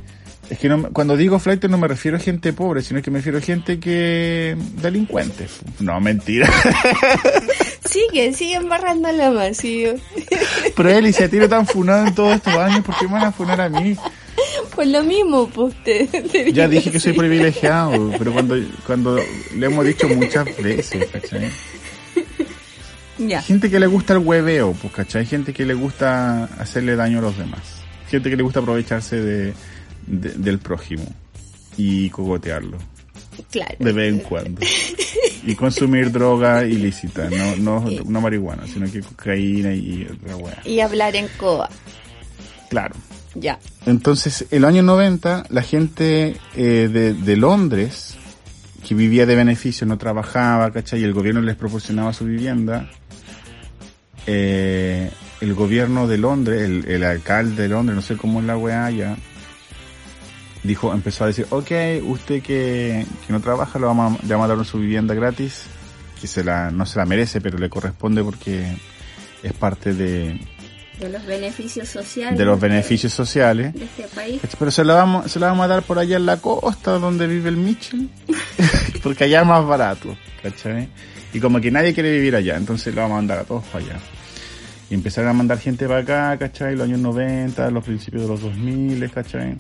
Es 0.50 0.58
que 0.58 0.68
no, 0.68 0.92
cuando 0.92 1.16
digo 1.16 1.38
flight 1.38 1.64
no 1.66 1.78
me 1.78 1.88
refiero 1.88 2.18
a 2.18 2.20
gente 2.20 2.54
pobre, 2.54 2.82
sino 2.82 3.02
que 3.04 3.12
me 3.12 3.20
refiero 3.20 3.38
a 3.38 3.42
gente 3.42 3.80
que... 3.80 4.58
delincuentes. 4.82 5.60
No, 5.80 6.00
mentira. 6.02 6.50
Sigue, 7.86 8.34
sigue 8.34 8.56
embarrándola 8.56 9.32
más, 9.32 9.58
sigue. 9.58 9.96
Pero 10.76 10.90
él 10.90 11.08
y 11.08 11.14
se 11.14 11.28
tiro 11.28 11.50
tan 11.50 11.66
funado 11.66 12.08
en 12.08 12.14
todos 12.14 12.36
estos 12.36 12.54
años, 12.54 12.84
¿por 12.86 12.96
qué 12.98 13.06
me 13.08 13.14
van 13.14 13.24
a 13.26 13.32
funar 13.32 13.60
a 13.62 13.70
mí? 13.70 13.96
Pues 14.76 14.88
lo 14.90 15.04
mismo, 15.04 15.50
pues 15.50 15.74
te, 15.84 16.06
te 16.06 16.54
Ya 16.54 16.68
dije 16.68 16.92
que 16.92 17.00
soy 17.00 17.14
sí. 17.14 17.18
privilegiado, 17.18 18.12
pero 18.18 18.32
cuando, 18.32 18.56
cuando 18.86 19.18
le 19.56 19.66
hemos 19.66 19.86
dicho 19.86 20.08
muchas 20.08 20.46
veces, 20.62 21.08
¿cachai? 21.12 21.50
Gente 23.42 23.70
que 23.70 23.80
le 23.80 23.88
gusta 23.88 24.14
el 24.14 24.20
hueveo, 24.20 24.74
pues, 24.74 24.94
¿cachai? 24.94 25.26
Gente 25.26 25.54
que 25.54 25.66
le 25.66 25.74
gusta 25.74 26.46
hacerle 26.60 26.96
daño 26.96 27.20
a 27.20 27.22
los 27.22 27.38
demás. 27.38 27.60
Gente 28.10 28.30
que 28.30 28.38
le 28.38 28.44
gusta 28.44 28.60
aprovecharse 28.62 29.22
de, 29.22 29.54
de- 30.08 30.34
del 30.36 30.60
prójimo 30.60 31.06
y 31.78 32.10
cogotearlo 32.10 32.78
Claro. 33.52 33.76
de 33.80 33.92
vez 33.94 34.14
en 34.14 34.20
cuando. 34.20 34.62
Y 35.46 35.56
consumir 35.56 36.12
droga 36.14 36.66
ilícita, 36.66 37.30
no, 37.30 37.56
no, 37.58 37.86
no 38.06 38.22
marihuana, 38.22 38.66
sino 38.68 38.90
que 38.92 39.02
cocaína 39.02 39.74
y 39.74 40.08
otra 40.12 40.36
wea. 40.36 40.62
Y 40.66 40.80
hablar 40.80 41.16
en 41.16 41.28
coa. 41.38 41.70
Claro. 42.70 42.96
Ya. 43.36 43.60
Entonces, 43.86 44.46
el 44.52 44.66
año 44.66 44.82
90, 44.84 45.46
la 45.50 45.62
gente 45.62 46.36
eh, 46.56 46.90
de, 46.92 47.14
de 47.14 47.38
Londres, 47.38 48.16
que 48.88 48.96
vivía 48.96 49.26
de 49.26 49.36
beneficio, 49.36 49.86
no 49.88 49.98
trabajaba, 49.98 50.72
¿cachai? 50.72 51.02
Y 51.02 51.04
el 51.04 51.14
gobierno 51.14 51.42
les 51.42 51.56
proporcionaba 51.56 52.12
su 52.12 52.26
vivienda. 52.26 52.90
Eh, 54.32 55.10
el 55.42 55.54
gobierno 55.56 56.08
de 56.08 56.20
Londres, 56.20 56.62
el, 56.62 56.86
el 56.88 57.04
alcalde 57.04 57.64
de 57.64 57.70
Londres, 57.70 57.96
no 57.96 58.02
sé 58.04 58.16
cómo 58.16 58.40
es 58.42 58.46
la 58.46 58.56
weá 58.58 58.92
ya, 58.92 59.18
dijo, 60.64 60.94
empezó 60.94 61.24
a 61.24 61.28
decir, 61.28 61.48
ok, 61.50 61.72
usted 62.04 62.44
que, 62.44 63.06
que 63.26 63.34
no 63.34 63.42
trabaja, 63.42 63.80
le 63.80 63.86
vamos, 63.86 64.20
a, 64.20 64.26
le 64.26 64.34
vamos 64.36 64.50
a 64.52 64.56
dar 64.56 64.66
su 64.66 64.78
vivienda 64.78 65.16
gratis, 65.16 65.64
que 66.22 66.28
se 66.28 66.44
la, 66.44 66.70
no 66.70 66.86
se 66.86 67.00
la 67.00 67.06
merece, 67.06 67.42
pero 67.42 67.58
le 67.58 67.70
corresponde 67.70 68.24
porque 68.24 68.76
es 69.42 69.54
parte 69.54 69.94
de, 69.94 70.40
De 71.00 71.10
los 71.10 71.26
beneficios 71.26 71.88
sociales. 71.90 72.38
de 72.38 72.46
los 72.46 72.60
beneficios 72.60 73.12
sociales. 73.14 73.74
de 73.74 73.86
este 73.86 74.04
país. 74.14 74.42
¿Cachai? 74.42 74.58
Pero 74.60 74.70
se 74.72 74.84
la 74.84 74.94
vamos, 74.94 75.32
se 75.32 75.40
la 75.40 75.48
vamos 75.48 75.64
a 75.66 75.70
dar 75.70 75.82
por 75.84 75.98
allá 75.98 76.18
en 76.18 76.28
la 76.28 76.38
costa 76.38 77.00
donde 77.00 77.26
vive 77.26 77.50
el 77.50 77.58
Mitchell. 77.58 78.10
Porque 79.02 79.24
allá 79.24 79.42
es 79.42 79.48
más 79.48 79.66
barato, 79.66 80.16
¿cachai? 80.44 80.90
Y 81.34 81.40
como 81.40 81.62
que 81.62 81.72
nadie 81.72 81.94
quiere 81.94 82.12
vivir 82.12 82.36
allá, 82.36 82.58
entonces 82.58 82.94
lo 82.94 83.02
vamos 83.02 83.16
a 83.16 83.20
mandar 83.20 83.40
a 83.40 83.44
todos 83.46 83.64
para 83.66 83.86
allá. 83.86 84.00
Y 84.90 84.96
empezaron 84.96 85.30
a 85.30 85.34
mandar 85.34 85.60
gente 85.60 85.88
para 85.88 86.00
acá, 86.00 86.38
¿cachai? 86.40 86.76
Los 86.76 86.88
años 86.88 87.00
90, 87.00 87.70
los 87.72 87.84
principios 87.84 88.24
de 88.24 88.28
los 88.30 88.42
2000, 88.42 89.10
¿cachai? 89.12 89.56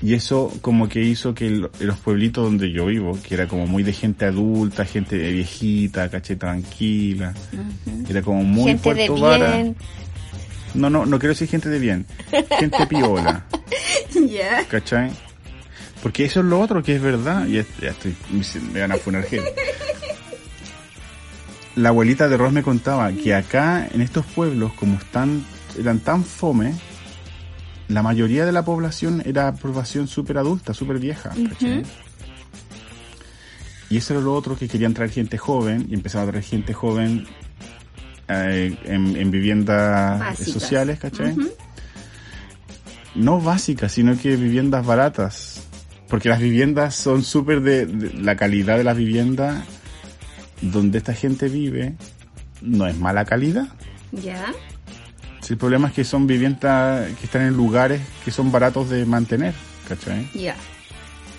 Y 0.00 0.14
eso 0.14 0.52
como 0.62 0.88
que 0.88 1.00
hizo 1.00 1.32
que 1.34 1.46
el- 1.46 1.70
los 1.80 1.98
pueblitos 1.98 2.44
donde 2.44 2.70
yo 2.72 2.86
vivo, 2.86 3.16
que 3.22 3.34
era 3.34 3.46
como 3.46 3.66
muy 3.66 3.82
de 3.84 3.92
gente 3.92 4.24
adulta, 4.24 4.84
gente 4.84 5.16
de 5.16 5.32
viejita, 5.32 6.08
¿cachai? 6.10 6.36
Tranquila. 6.36 7.34
Era 8.08 8.22
como 8.22 8.42
muy 8.44 8.72
Gente 8.72 8.94
de 8.94 9.06
Puerto 9.06 9.20
Vara. 9.22 9.54
bien. 9.56 9.76
No, 10.74 10.88
no, 10.90 11.04
no 11.06 11.18
quiero 11.18 11.34
decir 11.34 11.48
gente 11.48 11.68
de 11.68 11.78
bien. 11.78 12.06
Gente 12.58 12.86
piola. 12.86 13.44
Ya. 14.28 14.64
¿Cachai? 14.68 15.10
Porque 16.02 16.24
eso 16.26 16.40
es 16.40 16.46
lo 16.46 16.60
otro 16.60 16.82
que 16.82 16.96
es 16.96 17.02
verdad. 17.02 17.46
Y 17.46 17.54
ya 17.54 17.60
estoy, 17.90 18.14
me 18.72 18.80
van 18.80 18.92
a 18.92 18.96
funar 18.96 19.22
gente. 19.24 19.50
La 21.76 21.88
abuelita 21.88 22.28
de 22.28 22.36
Ross 22.36 22.52
me 22.52 22.62
contaba 22.62 23.10
que 23.12 23.34
acá, 23.34 23.88
en 23.92 24.02
estos 24.02 24.26
pueblos, 24.26 24.72
como 24.74 24.96
están, 24.98 25.42
eran 25.78 26.00
tan 26.00 26.22
fome, 26.24 26.74
la 27.88 28.02
mayoría 28.02 28.44
de 28.44 28.52
la 28.52 28.64
población 28.64 29.22
era 29.24 29.52
población 29.54 30.06
súper 30.06 30.38
adulta, 30.38 30.74
súper 30.74 30.98
vieja. 30.98 31.30
¿cachai? 31.48 31.82
Y 33.88 33.96
eso 33.96 34.14
era 34.14 34.22
lo 34.22 34.34
otro 34.34 34.56
que 34.56 34.68
querían 34.68 34.94
traer 34.94 35.10
gente 35.10 35.38
joven 35.38 35.86
y 35.90 35.94
empezaron 35.94 36.28
a 36.28 36.32
traer 36.32 36.44
gente 36.44 36.72
joven 36.74 37.26
eh, 38.28 38.76
en, 38.84 39.16
en 39.16 39.30
viviendas 39.30 40.18
Básicas. 40.18 40.52
sociales, 40.52 40.98
¿cachai? 40.98 41.36
No 43.14 43.40
básicas, 43.40 43.92
sino 43.92 44.16
que 44.18 44.36
viviendas 44.36 44.84
baratas. 44.86 45.62
Porque 46.08 46.28
las 46.28 46.40
viviendas 46.40 46.94
son 46.94 47.22
súper 47.24 47.60
de, 47.62 47.86
de- 47.86 48.12
La 48.22 48.36
calidad 48.36 48.76
de 48.78 48.84
las 48.84 48.96
viviendas 48.96 49.62
donde 50.62 50.98
esta 50.98 51.12
gente 51.12 51.48
vive 51.48 51.94
no 52.60 52.86
es 52.86 52.96
mala 52.96 53.24
calidad. 53.24 53.68
Ya. 54.12 54.52
Si 55.40 55.54
el 55.54 55.58
problema 55.58 55.88
es 55.88 55.94
que 55.94 56.04
son 56.04 56.26
viviendas 56.26 57.10
que 57.18 57.24
están 57.24 57.42
en 57.42 57.54
lugares 57.54 58.00
que 58.24 58.30
son 58.30 58.52
baratos 58.52 58.88
de 58.88 59.04
mantener, 59.04 59.54
¿cachai? 59.88 60.30
Ya. 60.34 60.54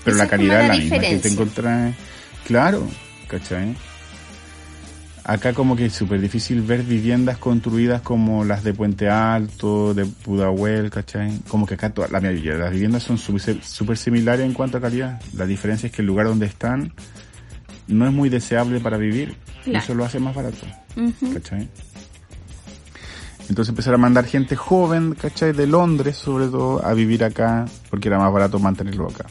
Pero 0.04 0.18
Esa 0.18 0.26
la 0.26 0.30
calidad 0.30 0.62
es 0.62 0.68
la 0.68 0.74
misma 0.76 1.00
que 1.00 1.18
te 1.18 1.30
encontrás. 1.30 1.96
Claro, 2.46 2.86
¿cachai? 3.28 3.76
Acá 5.24 5.54
como 5.54 5.78
que 5.78 5.86
es 5.86 5.94
súper 5.94 6.20
difícil 6.20 6.62
ver 6.62 6.84
viviendas 6.84 7.38
construidas 7.38 8.02
como 8.02 8.44
las 8.44 8.66
de 8.66 8.74
Puente 8.74 9.10
Alto, 9.10 9.94
de 9.94 10.04
Pudahuel, 10.06 10.90
¿cachai? 10.90 11.40
Como 11.48 11.66
que 11.66 11.76
acá 11.76 11.92
toda, 11.92 12.10
la 12.10 12.20
mayoría 12.20 12.56
de 12.56 12.60
las 12.60 12.72
viviendas 12.72 13.04
son 13.04 13.18
súper 13.18 13.98
similares 13.98 14.46
en 14.46 14.52
cuanto 14.52 14.80
a 14.80 14.82
calidad. 14.82 15.22
La 15.38 15.46
diferencia 15.46 15.88
es 15.88 15.94
que 15.94 16.02
el 16.02 16.08
lugar 16.08 16.26
donde 16.28 16.46
están 16.46 16.92
no 17.88 18.06
es 18.08 18.14
muy 18.14 18.30
deseable 18.30 18.80
para 18.80 18.98
vivir. 18.98 19.36
Claro. 19.64 19.80
eso 19.80 19.94
lo 19.94 20.04
hace 20.06 20.20
más 20.20 20.36
barato. 20.36 20.66
Entonces 23.50 23.70
empezaron 23.70 24.00
a 24.00 24.04
mandar 24.04 24.26
gente 24.26 24.56
joven, 24.56 25.16
¿cachai? 25.20 25.52
De 25.54 25.68
Londres, 25.68 26.18
sobre 26.18 26.48
todo, 26.48 26.86
a 26.86 26.94
vivir 26.94 27.24
acá, 27.24 27.66
porque 27.90 28.08
era 28.08 28.18
más 28.18 28.32
barato 28.32 28.58
mantenerlo 28.60 29.08
acá. 29.10 29.26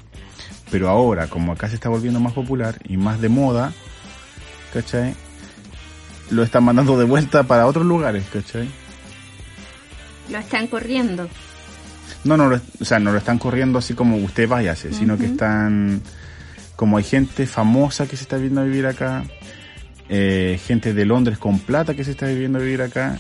Pero 0.71 0.89
ahora, 0.89 1.27
como 1.29 1.53
acá 1.53 1.69
se 1.69 1.75
está 1.77 1.89
volviendo 1.89 2.21
más 2.21 2.33
popular 2.33 2.79
y 2.89 2.97
más 2.97 3.21
de 3.21 3.29
moda, 3.29 3.73
¿cachai? 4.73 5.15
Lo 6.31 6.43
están 6.43 6.65
mandando 6.65 6.99
de 6.99 7.05
vuelta 7.05 7.43
para 7.43 7.67
otros 7.67 7.85
lugares, 7.87 8.25
¿cachai? 8.33 8.69
Lo 10.31 10.39
están 10.39 10.67
corriendo. 10.67 11.29
No, 12.25 12.37
no, 12.37 12.49
lo- 12.49 12.61
o 12.81 12.85
sea, 12.85 12.99
no 12.99 13.13
lo 13.13 13.19
están 13.19 13.39
corriendo 13.39 13.79
así 13.79 13.95
como 13.95 14.17
usted 14.17 14.49
váyase, 14.49 14.93
sino 14.93 15.19
que 15.19 15.27
están, 15.27 16.01
como 16.83 16.97
hay 16.97 17.05
gente 17.05 17.47
famosa 17.47 18.09
que 18.09 18.17
se 18.17 18.25
está 18.25 18.39
viendo 18.39 18.61
a 18.61 18.65
vivir 18.65 18.87
acá, 18.87 19.23
eh, 20.09 20.59
gente 20.67 20.93
de 20.93 21.05
Londres 21.05 21.39
con 21.39 21.61
plata 21.61 21.95
que 21.95 22.03
se 22.03 22.11
está 22.11 22.27
viviendo 22.27 22.59
a 22.59 22.61
vivir 22.61 22.83
acá, 22.83 23.19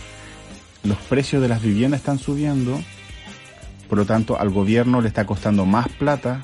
los 0.82 0.98
precios 0.98 1.40
de 1.40 1.46
las 1.46 1.62
viviendas 1.62 2.00
están 2.00 2.18
subiendo, 2.18 2.82
por 3.88 3.98
lo 3.98 4.04
tanto 4.04 4.36
al 4.36 4.50
gobierno 4.50 5.00
le 5.00 5.06
está 5.06 5.26
costando 5.26 5.64
más 5.64 5.88
plata 5.90 6.40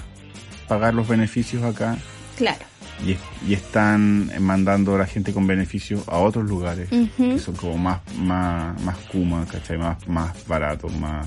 pagar 0.69 0.95
los 0.95 1.09
beneficios 1.09 1.65
acá 1.65 1.97
Claro. 2.37 2.65
y, 3.05 3.17
y 3.51 3.55
están 3.55 4.31
mandando 4.41 4.95
a 4.95 4.99
la 4.99 5.07
gente 5.07 5.33
con 5.33 5.45
beneficios 5.45 6.05
a 6.07 6.19
otros 6.19 6.49
lugares 6.49 6.89
que 6.89 7.39
son 7.41 7.57
como 7.57 7.77
más 7.79 7.99
más 8.17 8.81
más 8.83 8.97
kuma, 9.11 9.45
¿cachai? 9.51 9.77
Más 9.77 10.07
más 10.07 10.47
baratos, 10.47 10.95
más 11.01 11.27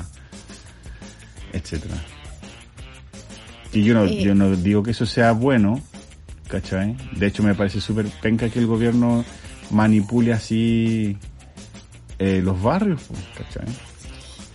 etcétera. 1.52 1.96
Y 3.74 3.84
yo 3.84 3.94
no 3.94 4.06
Eh. 4.06 4.22
yo 4.24 4.36
no 4.36 4.56
digo 4.56 4.84
que 4.84 4.92
eso 4.92 5.06
sea 5.06 5.32
bueno, 5.32 5.82
¿cachai? 6.48 6.96
De 7.16 7.28
hecho 7.28 7.42
me 7.44 7.56
parece 7.56 7.80
súper 7.82 8.06
penca 8.22 8.50
que 8.50 8.60
el 8.60 8.68
gobierno 8.68 9.24
manipule 9.70 10.34
así 10.34 11.18
eh, 12.20 12.42
los 12.44 12.62
barrios, 12.62 13.02
pues, 13.08 13.20
¿cachai? 13.38 13.66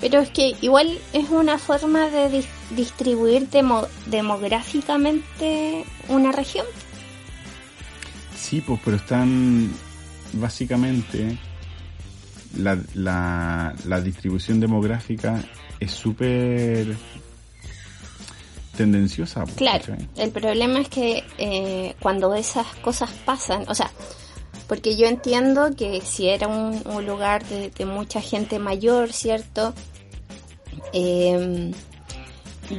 Pero 0.00 0.20
es 0.20 0.28
que 0.30 0.54
igual 0.60 0.98
es 1.14 1.30
una 1.30 1.56
forma 1.58 2.10
de 2.10 2.30
dis- 2.30 2.46
distribuir 2.76 3.48
demo- 3.50 3.88
demográficamente 4.06 5.84
una 6.08 6.32
región. 6.32 6.66
Sí, 8.38 8.60
pues, 8.60 8.78
pero 8.84 8.98
están 8.98 9.70
básicamente 10.34 11.38
la, 12.58 12.78
la, 12.94 13.74
la 13.86 14.00
distribución 14.00 14.60
demográfica 14.60 15.42
es 15.80 15.90
súper 15.92 16.94
tendenciosa. 18.76 19.44
Claro, 19.56 19.84
¿cachai? 19.86 20.08
el 20.16 20.30
problema 20.30 20.80
es 20.80 20.88
que 20.88 21.24
eh, 21.38 21.94
cuando 22.00 22.34
esas 22.34 22.66
cosas 22.82 23.10
pasan, 23.24 23.64
o 23.68 23.74
sea, 23.74 23.90
porque 24.68 24.96
yo 24.96 25.06
entiendo 25.06 25.74
que 25.76 26.00
si 26.00 26.28
era 26.28 26.48
un, 26.48 26.82
un 26.86 27.06
lugar 27.06 27.44
de, 27.46 27.70
de 27.70 27.84
mucha 27.86 28.20
gente 28.20 28.58
mayor, 28.58 29.12
¿cierto? 29.12 29.74
Eh, 30.92 31.72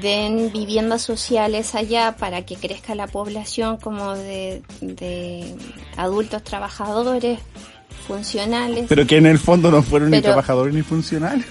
den 0.01 0.51
viviendas 0.51 1.01
sociales 1.01 1.73
allá 1.75 2.15
para 2.17 2.45
que 2.45 2.55
crezca 2.55 2.93
la 2.95 3.07
población 3.07 3.77
como 3.77 4.15
de, 4.15 4.61
de 4.81 5.55
adultos 5.95 6.43
trabajadores 6.43 7.39
funcionales, 8.07 8.85
Pero 8.87 9.05
que 9.07 9.17
en 9.17 9.25
el 9.25 9.39
fondo 9.39 9.71
no 9.71 9.81
fueron 9.81 10.11
ni 10.11 10.21
trabajadores 10.21 10.73
ni 10.73 10.81
funcionales. 10.81 11.45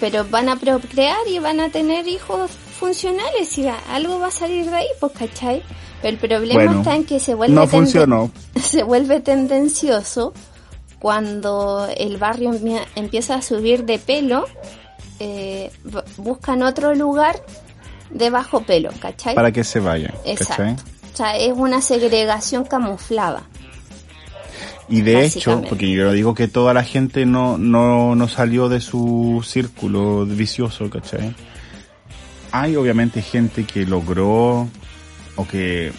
pero 0.00 0.24
van 0.28 0.48
a 0.48 0.56
procrear 0.56 1.16
y 1.28 1.38
van 1.38 1.60
a 1.60 1.68
tener 1.70 2.06
hijos 2.08 2.50
funcionales 2.86 3.56
y 3.58 3.68
algo 3.68 4.18
va 4.18 4.26
a 4.26 4.30
salir 4.32 4.68
de 4.68 4.76
ahí, 4.76 4.86
pues, 5.00 5.12
¿cachai? 5.12 5.62
Pero 6.02 6.14
el 6.14 6.18
problema 6.18 6.64
Bueno, 6.64 6.78
está 6.80 6.96
en 6.96 7.04
que 7.04 7.20
se 7.20 7.34
vuelve 7.34 7.54
No 7.54 7.66
funcionó. 7.68 8.30
se 8.60 8.82
vuelve 8.82 9.20
tendencioso 9.20 10.32
cuando 10.98 11.86
el 11.96 12.16
barrio 12.16 12.50
empieza 12.96 13.36
a 13.36 13.42
subir 13.42 13.84
de 13.84 13.98
pelo, 13.98 14.44
eh, 15.20 15.70
bu- 15.84 16.02
buscan 16.16 16.62
otro 16.62 16.94
lugar 16.94 17.36
de 18.10 18.30
bajo 18.30 18.62
pelo, 18.62 18.90
¿cachai? 19.00 19.34
Para 19.34 19.52
que 19.52 19.62
se 19.64 19.78
vayan. 19.80 20.12
Exacto. 20.24 20.62
¿cachai? 20.64 20.76
O 21.12 21.16
sea, 21.16 21.36
es 21.36 21.52
una 21.54 21.80
segregación 21.80 22.64
camuflada. 22.64 23.42
Y 24.88 25.02
de 25.02 25.24
hecho, 25.24 25.62
porque 25.68 25.90
yo 25.90 26.10
digo 26.12 26.34
que 26.34 26.48
toda 26.48 26.74
la 26.74 26.82
gente 26.84 27.24
no, 27.26 27.56
no, 27.58 28.14
no 28.16 28.28
salió 28.28 28.68
de 28.68 28.80
su 28.80 29.42
círculo 29.46 30.26
vicioso, 30.26 30.90
¿cachai? 30.90 31.34
Hay 32.52 32.76
obviamente 32.76 33.22
gente 33.22 33.64
que 33.64 33.86
logró 33.86 34.68
o 35.36 35.48
que 35.48 35.92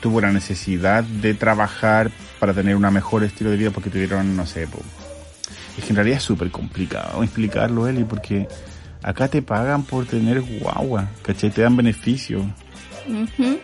tuvo 0.00 0.20
la 0.20 0.30
necesidad 0.32 1.02
de 1.02 1.32
trabajar 1.34 2.10
para 2.38 2.52
tener 2.52 2.76
un 2.76 2.82
mejor 2.92 3.24
estilo 3.24 3.50
de 3.50 3.56
vida 3.56 3.70
porque 3.70 3.88
tuvieron, 3.90 4.36
no 4.36 4.46
sé, 4.46 4.66
po. 4.66 4.78
es 5.78 5.84
que 5.84 5.90
en 5.90 5.96
realidad 5.96 6.18
es 6.18 6.22
súper 6.24 6.50
complicado 6.50 7.22
explicarlo, 7.22 7.88
Eli, 7.88 8.04
porque 8.04 8.46
acá 9.02 9.28
te 9.28 9.40
pagan 9.40 9.82
por 9.84 10.04
tener 10.04 10.42
guagua, 10.42 11.08
¿cachai? 11.22 11.50
Te 11.50 11.62
dan 11.62 11.76
beneficios. 11.76 12.42
Ujú. 13.08 13.58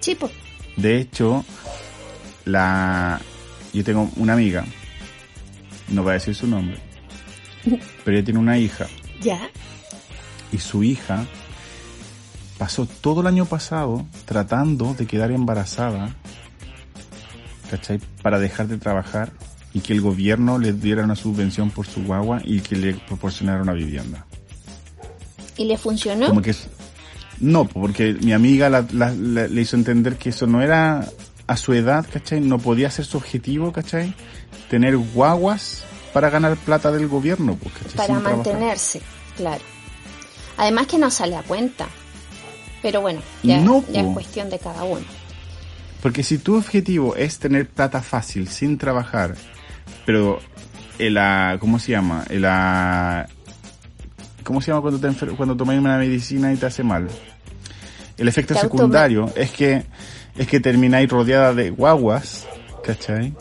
Sí, 0.00 0.14
pues. 0.14 0.32
De 0.76 0.98
hecho, 0.98 1.44
la 2.44 3.18
yo 3.72 3.82
tengo 3.84 4.10
una 4.16 4.34
amiga, 4.34 4.64
no 5.88 6.02
voy 6.02 6.10
a 6.10 6.14
decir 6.14 6.34
su 6.34 6.46
nombre, 6.46 6.76
pero 8.04 8.16
ella 8.16 8.24
tiene 8.24 8.40
una 8.40 8.58
hija 8.58 8.86
Ya. 9.22 9.48
y 10.52 10.58
su 10.58 10.82
hija 10.82 11.24
pasó 12.58 12.86
todo 12.86 13.20
el 13.20 13.26
año 13.26 13.44
pasado 13.46 14.06
tratando 14.24 14.94
de 14.94 15.06
quedar 15.06 15.30
embarazada, 15.30 16.14
¿cachai? 17.70 18.00
Para 18.22 18.38
dejar 18.38 18.68
de 18.68 18.78
trabajar 18.78 19.30
y 19.74 19.80
que 19.80 19.92
el 19.92 20.00
gobierno 20.00 20.58
le 20.58 20.72
diera 20.72 21.04
una 21.04 21.16
subvención 21.16 21.70
por 21.70 21.86
su 21.86 22.02
guagua 22.04 22.40
y 22.44 22.60
que 22.60 22.76
le 22.76 22.94
proporcionara 22.94 23.62
una 23.62 23.72
vivienda. 23.72 24.24
¿Y 25.56 25.64
le 25.64 25.76
funcionó? 25.78 26.28
Como 26.28 26.42
que 26.42 26.54
No, 27.38 27.66
porque 27.66 28.14
mi 28.14 28.32
amiga 28.32 28.70
la- 28.70 28.86
la- 28.92 29.12
la- 29.12 29.46
le 29.46 29.60
hizo 29.60 29.76
entender 29.76 30.16
que 30.16 30.30
eso 30.30 30.46
no 30.46 30.62
era 30.62 31.06
a 31.46 31.56
su 31.58 31.74
edad, 31.74 32.06
¿cachai? 32.10 32.40
No 32.40 32.58
podía 32.58 32.90
ser 32.90 33.04
su 33.04 33.18
objetivo, 33.18 33.72
¿cachai? 33.72 34.14
Tener 34.70 34.96
guaguas 34.96 35.84
para 36.14 36.30
ganar 36.30 36.56
plata 36.56 36.90
del 36.90 37.08
gobierno, 37.08 37.56
pues, 37.56 37.74
¿cachai? 37.74 37.92
para 37.94 38.06
Sin 38.06 38.14
trabajar. 38.22 38.36
mantenerse, 38.36 39.02
claro. 39.36 39.62
Además 40.56 40.86
que 40.86 40.96
no 40.98 41.10
sale 41.10 41.36
a 41.36 41.42
cuenta. 41.42 41.86
Pero 42.86 43.00
bueno, 43.00 43.20
ya, 43.42 43.60
No, 43.60 43.84
ya 43.90 44.02
es 44.02 44.06
cuestión 44.14 44.48
de 44.48 44.60
cada 44.60 44.84
uno. 44.84 45.04
Porque 46.00 46.22
si 46.22 46.38
tu 46.38 46.56
objetivo 46.56 47.16
es 47.16 47.40
tener 47.40 47.66
plata 47.66 48.00
fácil 48.00 48.46
sin 48.46 48.78
trabajar, 48.78 49.34
pero 50.04 50.38
el, 50.96 51.18
ah, 51.18 51.56
¿cómo 51.58 51.80
se 51.80 51.90
llama? 51.90 52.24
El, 52.30 52.44
ah, 52.44 53.26
¿Cómo 54.44 54.60
se 54.60 54.70
llama 54.70 54.82
cuando, 54.82 55.00
te 55.00 55.26
cuando 55.34 55.56
tomas 55.56 55.76
una 55.76 55.98
medicina 55.98 56.52
y 56.52 56.56
te 56.58 56.66
hace 56.66 56.84
mal? 56.84 57.08
El 58.16 58.28
efecto 58.28 58.54
secundario 58.54 59.32
es 59.34 59.50
que 59.50 59.82
es 60.36 60.46
que 60.46 60.60
termináis 60.60 61.10
rodeada 61.10 61.54
de 61.54 61.70
guaguas, 61.70 62.46
¿cachai? 62.84 63.34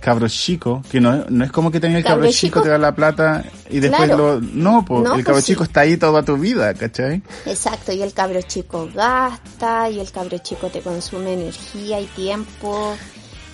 Cabros 0.00 0.32
chicos, 0.32 0.86
que 0.86 1.00
no, 1.00 1.24
no 1.28 1.44
es 1.44 1.50
como 1.52 1.70
que 1.70 1.80
tenga 1.80 1.98
el 1.98 2.04
cabro, 2.04 2.20
Cabro 2.22 2.30
chico, 2.32 2.60
chico. 2.60 2.62
te 2.62 2.68
da 2.70 2.78
la 2.78 2.94
plata 2.94 3.44
y 3.68 3.80
después 3.80 4.06
Claro. 4.06 4.34
lo... 4.36 4.40
No, 4.40 4.84
pues 4.84 5.02
No, 5.02 5.08
el 5.10 5.14
pues 5.16 5.26
cabro 5.26 5.40
sí. 5.40 5.46
chico 5.52 5.64
está 5.64 5.80
ahí 5.80 5.96
toda 5.96 6.22
tu 6.22 6.36
vida, 6.36 6.72
¿cachai? 6.74 7.20
Exacto, 7.46 7.92
y 7.92 8.02
el 8.02 8.12
cabro 8.12 8.40
chico 8.42 8.88
gasta, 8.94 9.90
y 9.90 9.98
el 10.00 10.10
cabro 10.12 10.38
chico 10.38 10.68
te 10.68 10.80
consume 10.80 11.34
energía 11.34 12.00
y 12.00 12.06
tiempo. 12.06 12.94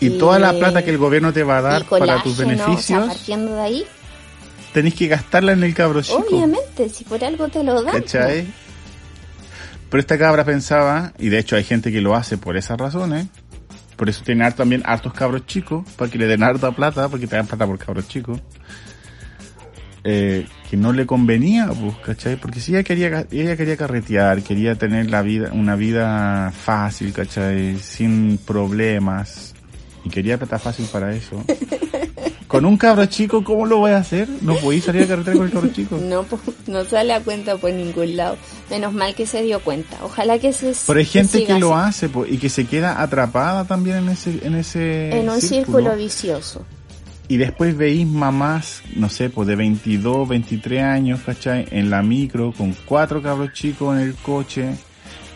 Y 0.01 0.11
toda 0.19 0.39
la 0.39 0.53
plata 0.53 0.85
que 0.85 0.91
el 0.91 0.99
gobierno 0.99 1.33
te 1.33 1.43
va 1.45 1.59
a 1.59 1.63
dar 1.63 1.85
para 1.87 2.23
tus 2.23 2.35
colágeno, 2.37 2.65
o 2.65 2.67
beneficios, 2.67 2.85
sea, 2.85 3.07
partiendo 3.07 3.55
de 3.55 3.61
ahí, 3.63 3.85
tenés 4.75 4.95
que 4.95 5.07
gastarla 5.07 5.53
en 5.53 5.65
el 5.65 5.73
cabro 5.75 6.03
chico. 6.03 6.19
obviamente, 6.29 6.89
si 6.91 7.05
por 7.05 7.25
algo 7.25 7.49
te 7.49 7.63
lo 7.65 7.83
dan. 7.83 8.01
¿Cachai? 8.03 8.47
Pero 9.89 10.01
esta 10.01 10.19
cabra 10.19 10.45
pensaba, 10.45 11.13
y 11.19 11.29
de 11.29 11.39
hecho 11.39 11.55
hay 11.57 11.63
gente 11.65 11.93
que 11.93 12.01
lo 12.01 12.15
hace 12.17 12.37
por 12.37 12.57
esas 12.57 12.77
razones, 12.79 13.27
por 13.97 14.09
eso 14.09 14.23
tiene 14.25 14.45
harto- 14.45 14.59
también 14.59 14.83
hartos 14.85 15.13
cabros 15.13 15.47
chicos, 15.47 15.85
para 15.97 16.11
que 16.11 16.19
le 16.19 16.27
den 16.27 16.43
harta 16.43 16.73
plata, 16.73 17.09
porque 17.09 17.27
te 17.27 17.37
dan 17.37 17.47
plata 17.47 17.67
por 17.67 17.79
cabros 17.79 18.09
chicos, 18.09 18.41
eh, 20.05 20.47
que 20.71 20.77
no 20.77 20.93
le 20.93 21.07
convenía, 21.07 21.69
pues, 21.69 21.97
¿cachai? 22.05 22.37
Porque 22.37 22.61
si 22.61 22.73
ella 22.73 22.83
quería, 22.83 23.27
ella 23.31 23.57
quería 23.57 23.77
carretear, 23.77 24.43
quería 24.43 24.75
tener 24.75 25.11
la 25.11 25.23
vida, 25.23 25.51
una 25.53 25.77
vida 25.77 26.53
fácil, 26.53 27.13
¿cachai? 27.13 27.79
Sin 27.79 28.39
problemas, 28.39 29.55
y 30.05 30.11
quería 30.11 30.37
plata 30.39 30.59
fácil 30.59 30.87
para 30.93 31.15
eso. 31.15 31.43
Con 32.55 32.67
un 32.67 32.77
cabro 32.77 33.05
chico, 33.07 33.43
¿cómo 33.43 33.67
lo 33.67 33.79
voy 33.79 33.91
a 33.91 33.97
hacer? 33.97 34.29
No 34.41 34.55
podéis 34.55 34.85
salir 34.85 35.03
a 35.03 35.09
carretera 35.09 35.37
con 35.37 35.47
el 35.47 35.53
cabro 35.53 35.73
chico. 35.73 35.99
No, 36.01 36.25
no 36.69 36.85
sale 36.85 37.13
a 37.13 37.19
cuenta 37.19 37.57
por 37.57 37.73
ningún 37.73 38.17
lado. 38.17 38.37
Menos 38.71 38.93
mal 38.93 39.17
que 39.17 39.27
se 39.27 39.43
dio 39.43 39.59
cuenta. 39.59 39.99
Ojalá 40.05 40.39
que 40.39 40.53
se 40.53 40.73
Pero 40.87 41.01
hay 41.01 41.05
gente 41.05 41.45
que 41.45 41.59
lo 41.59 41.75
hace 41.75 42.09
y 42.29 42.39
que 42.39 42.49
se 42.49 42.65
queda 42.67 43.03
atrapada 43.03 43.65
también 43.65 43.97
en 43.97 44.09
ese 44.11 44.39
en 44.47 44.55
ese 44.55 45.19
en 45.19 45.29
un 45.29 45.41
círculo 45.41 45.97
vicioso. 45.97 46.65
y 47.27 47.39
después 47.39 47.77
veis 47.77 48.07
mamás, 48.07 48.83
no 48.95 49.09
sé, 49.09 49.31
pues 49.31 49.49
de 49.49 49.57
22, 49.57 50.29
23 50.29 50.81
años, 50.81 51.23
¿cachai? 51.27 51.67
En 51.73 51.91
la 51.91 52.03
micro 52.03 52.53
con 52.53 52.73
cuatro 52.85 53.21
cabros 53.21 53.53
chicos 53.53 53.97
en 53.97 54.03
el 54.05 54.15
coche 54.15 54.77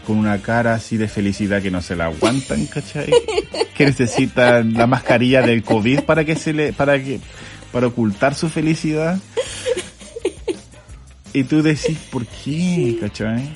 con 0.09 0.16
una 0.16 0.40
cara 0.40 0.72
así 0.72 0.96
de 0.96 1.06
felicidad 1.06 1.61
que 1.61 1.70
no 1.70 1.82
se 1.82 1.94
la 1.94 2.06
aguantan, 2.06 2.64
¿cachai? 2.66 3.12
Que 3.76 3.84
necesitan 3.84 4.72
la 4.72 4.86
mascarilla 4.88 5.42
del 5.42 5.62
COVID 5.62 6.00
para 6.00 6.24
que 6.24 6.34
se 6.34 6.52
le 6.54 6.72
para 6.72 6.98
que 6.98 7.20
para 7.70 7.86
ocultar 7.88 8.34
su 8.34 8.48
felicidad. 8.48 9.20
Y 11.34 11.44
tú 11.44 11.62
decís, 11.62 11.98
¿por 12.11 12.26
qué, 12.26 12.96
cachai? 13.00 13.54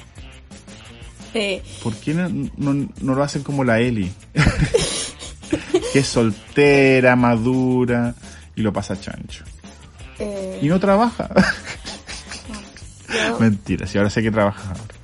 ¿Por 1.82 1.94
qué 1.96 2.12
no, 2.12 2.28
no, 2.58 2.88
no 3.00 3.14
lo 3.14 3.22
hacen 3.24 3.42
como 3.42 3.64
la 3.64 3.80
Eli? 3.80 4.12
que 5.92 5.98
es 6.00 6.06
soltera, 6.06 7.16
madura 7.16 8.14
y 8.54 8.60
lo 8.60 8.72
pasa 8.74 9.00
chancho. 9.00 9.44
eh, 10.18 10.58
Y 10.62 10.66
no 10.68 10.78
trabaja. 10.78 11.30
Mentira, 13.40 13.86
si 13.86 13.96
ahora 13.98 14.10
sé 14.10 14.22
que 14.22 14.30
trabaja 14.30 14.68
ahora. 14.68 14.94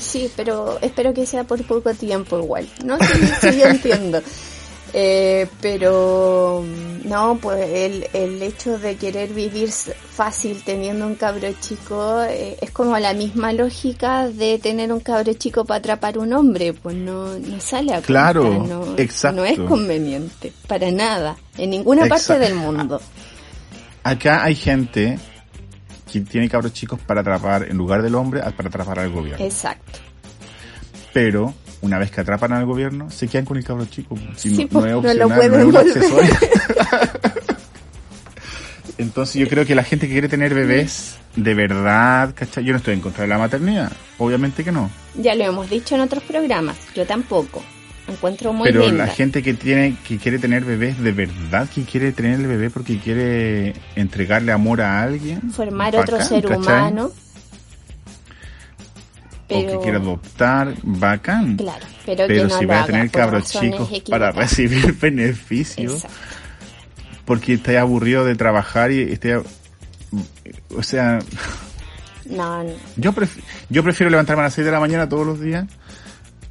Sí, 0.00 0.30
pero 0.36 0.78
espero 0.80 1.12
que 1.14 1.26
sea 1.26 1.44
por 1.44 1.62
poco 1.64 1.92
tiempo 1.94 2.38
igual. 2.38 2.68
No 2.84 2.98
sí, 2.98 3.06
sí, 3.40 3.58
yo 3.58 3.66
entiendo. 3.66 4.20
Eh, 4.96 5.48
pero 5.60 6.62
no, 7.02 7.36
pues 7.42 7.68
el, 7.68 8.06
el 8.12 8.40
hecho 8.40 8.78
de 8.78 8.94
querer 8.94 9.30
vivir 9.34 9.68
fácil 9.72 10.62
teniendo 10.64 11.04
un 11.04 11.16
cabro 11.16 11.48
chico 11.60 12.22
eh, 12.22 12.56
es 12.60 12.70
como 12.70 12.96
la 13.00 13.12
misma 13.12 13.52
lógica 13.52 14.28
de 14.28 14.60
tener 14.60 14.92
un 14.92 15.00
cabro 15.00 15.32
chico 15.32 15.64
para 15.64 15.78
atrapar 15.78 16.16
un 16.16 16.32
hombre, 16.32 16.74
pues 16.74 16.94
no, 16.94 17.36
no 17.36 17.60
sale 17.60 17.88
a 17.90 17.94
cuenta, 17.94 18.06
Claro, 18.06 18.44
no, 18.64 18.94
exacto. 18.96 19.40
no 19.40 19.44
es 19.44 19.58
conveniente, 19.58 20.52
para 20.68 20.88
nada, 20.92 21.36
en 21.58 21.70
ninguna 21.70 22.02
parte 22.02 22.14
Exacto. 22.34 22.44
del 22.44 22.54
mundo. 22.54 23.00
Acá 24.04 24.44
hay 24.44 24.54
gente 24.54 25.18
que 26.20 26.30
tiene 26.30 26.48
cabros 26.48 26.72
chicos 26.72 27.00
para 27.00 27.22
atrapar, 27.22 27.66
en 27.68 27.76
lugar 27.76 28.02
del 28.02 28.14
hombre, 28.14 28.40
para 28.40 28.68
atrapar 28.68 29.00
al 29.00 29.10
gobierno. 29.10 29.44
Exacto. 29.44 29.98
Pero, 31.12 31.54
una 31.80 31.98
vez 31.98 32.10
que 32.10 32.20
atrapan 32.20 32.52
al 32.52 32.66
gobierno, 32.66 33.10
se 33.10 33.26
quedan 33.26 33.44
con 33.44 33.56
el 33.56 33.64
cabro 33.64 33.84
chico. 33.86 34.16
Si 34.36 34.54
Sí, 34.54 34.64
no, 34.64 34.68
pues, 34.68 34.84
no 34.84 34.86
es 34.86 34.92
no 34.92 35.26
opcional, 35.26 35.66
lo 35.66 35.72
no, 35.72 35.80
es 35.80 35.96
un. 35.96 36.04
Entonces 38.98 39.34
yo 39.40 39.48
creo 39.48 39.66
que 39.66 39.74
la 39.74 39.82
gente 39.82 40.06
que 40.06 40.12
quiere 40.12 40.28
tener 40.28 40.54
bebés 40.54 41.16
de 41.34 41.54
verdad, 41.54 42.32
¿cachai? 42.32 42.64
Yo 42.64 42.72
no 42.72 42.78
estoy 42.78 42.94
en 42.94 43.00
contra 43.00 43.22
de 43.22 43.28
la 43.28 43.38
maternidad, 43.38 43.90
obviamente 44.18 44.62
que 44.62 44.70
no. 44.70 44.88
Ya 45.16 45.34
lo 45.34 45.42
hemos 45.42 45.68
dicho 45.68 45.96
en 45.96 46.02
otros 46.02 46.22
programas, 46.22 46.76
yo 46.94 47.04
tampoco. 47.04 47.60
Encuentro 48.06 48.52
muy 48.52 48.68
Pero 48.68 48.86
linda. 48.86 49.06
la 49.06 49.12
gente 49.12 49.42
que 49.42 49.54
tiene, 49.54 49.96
que 50.06 50.18
quiere 50.18 50.38
tener 50.38 50.64
bebés 50.64 51.00
de 51.00 51.12
verdad, 51.12 51.68
que 51.74 51.84
quiere 51.84 52.12
tener 52.12 52.38
el 52.40 52.46
bebé 52.46 52.68
porque 52.68 52.98
quiere 52.98 53.74
entregarle 53.96 54.52
amor 54.52 54.82
a 54.82 55.02
alguien. 55.02 55.50
formar 55.52 55.96
otro 55.96 56.18
bacán, 56.18 56.28
ser 56.28 56.42
¿cachai? 56.44 56.58
humano. 56.58 57.10
O 59.50 59.66
que 59.66 59.78
quiere 59.82 59.98
adoptar, 59.98 60.74
bacán. 60.82 61.56
Claro, 61.56 61.86
pero, 62.06 62.24
Pero 62.26 62.42
que 62.42 62.48
no 62.48 62.58
si 62.58 62.64
va 62.66 62.82
a 62.82 62.86
tener 62.86 63.10
cabros 63.10 63.50
chicos 63.50 63.88
para 64.08 64.30
recibir 64.32 64.94
beneficios, 64.98 65.94
Exacto. 66.04 66.16
porque 67.26 67.54
está 67.54 67.78
aburrido 67.80 68.24
de 68.24 68.34
trabajar 68.36 68.90
y 68.90 69.02
esté, 69.02 69.36
o 69.36 70.82
sea, 70.82 71.18
No, 72.24 72.64
no. 72.64 72.70
yo, 72.96 73.12
pref- 73.12 73.38
yo 73.68 73.82
prefiero 73.84 74.10
levantarme 74.10 74.40
a 74.42 74.44
las 74.46 74.54
6 74.54 74.64
de 74.64 74.72
la 74.72 74.80
mañana 74.80 75.08
todos 75.08 75.26
los 75.26 75.40
días 75.40 75.66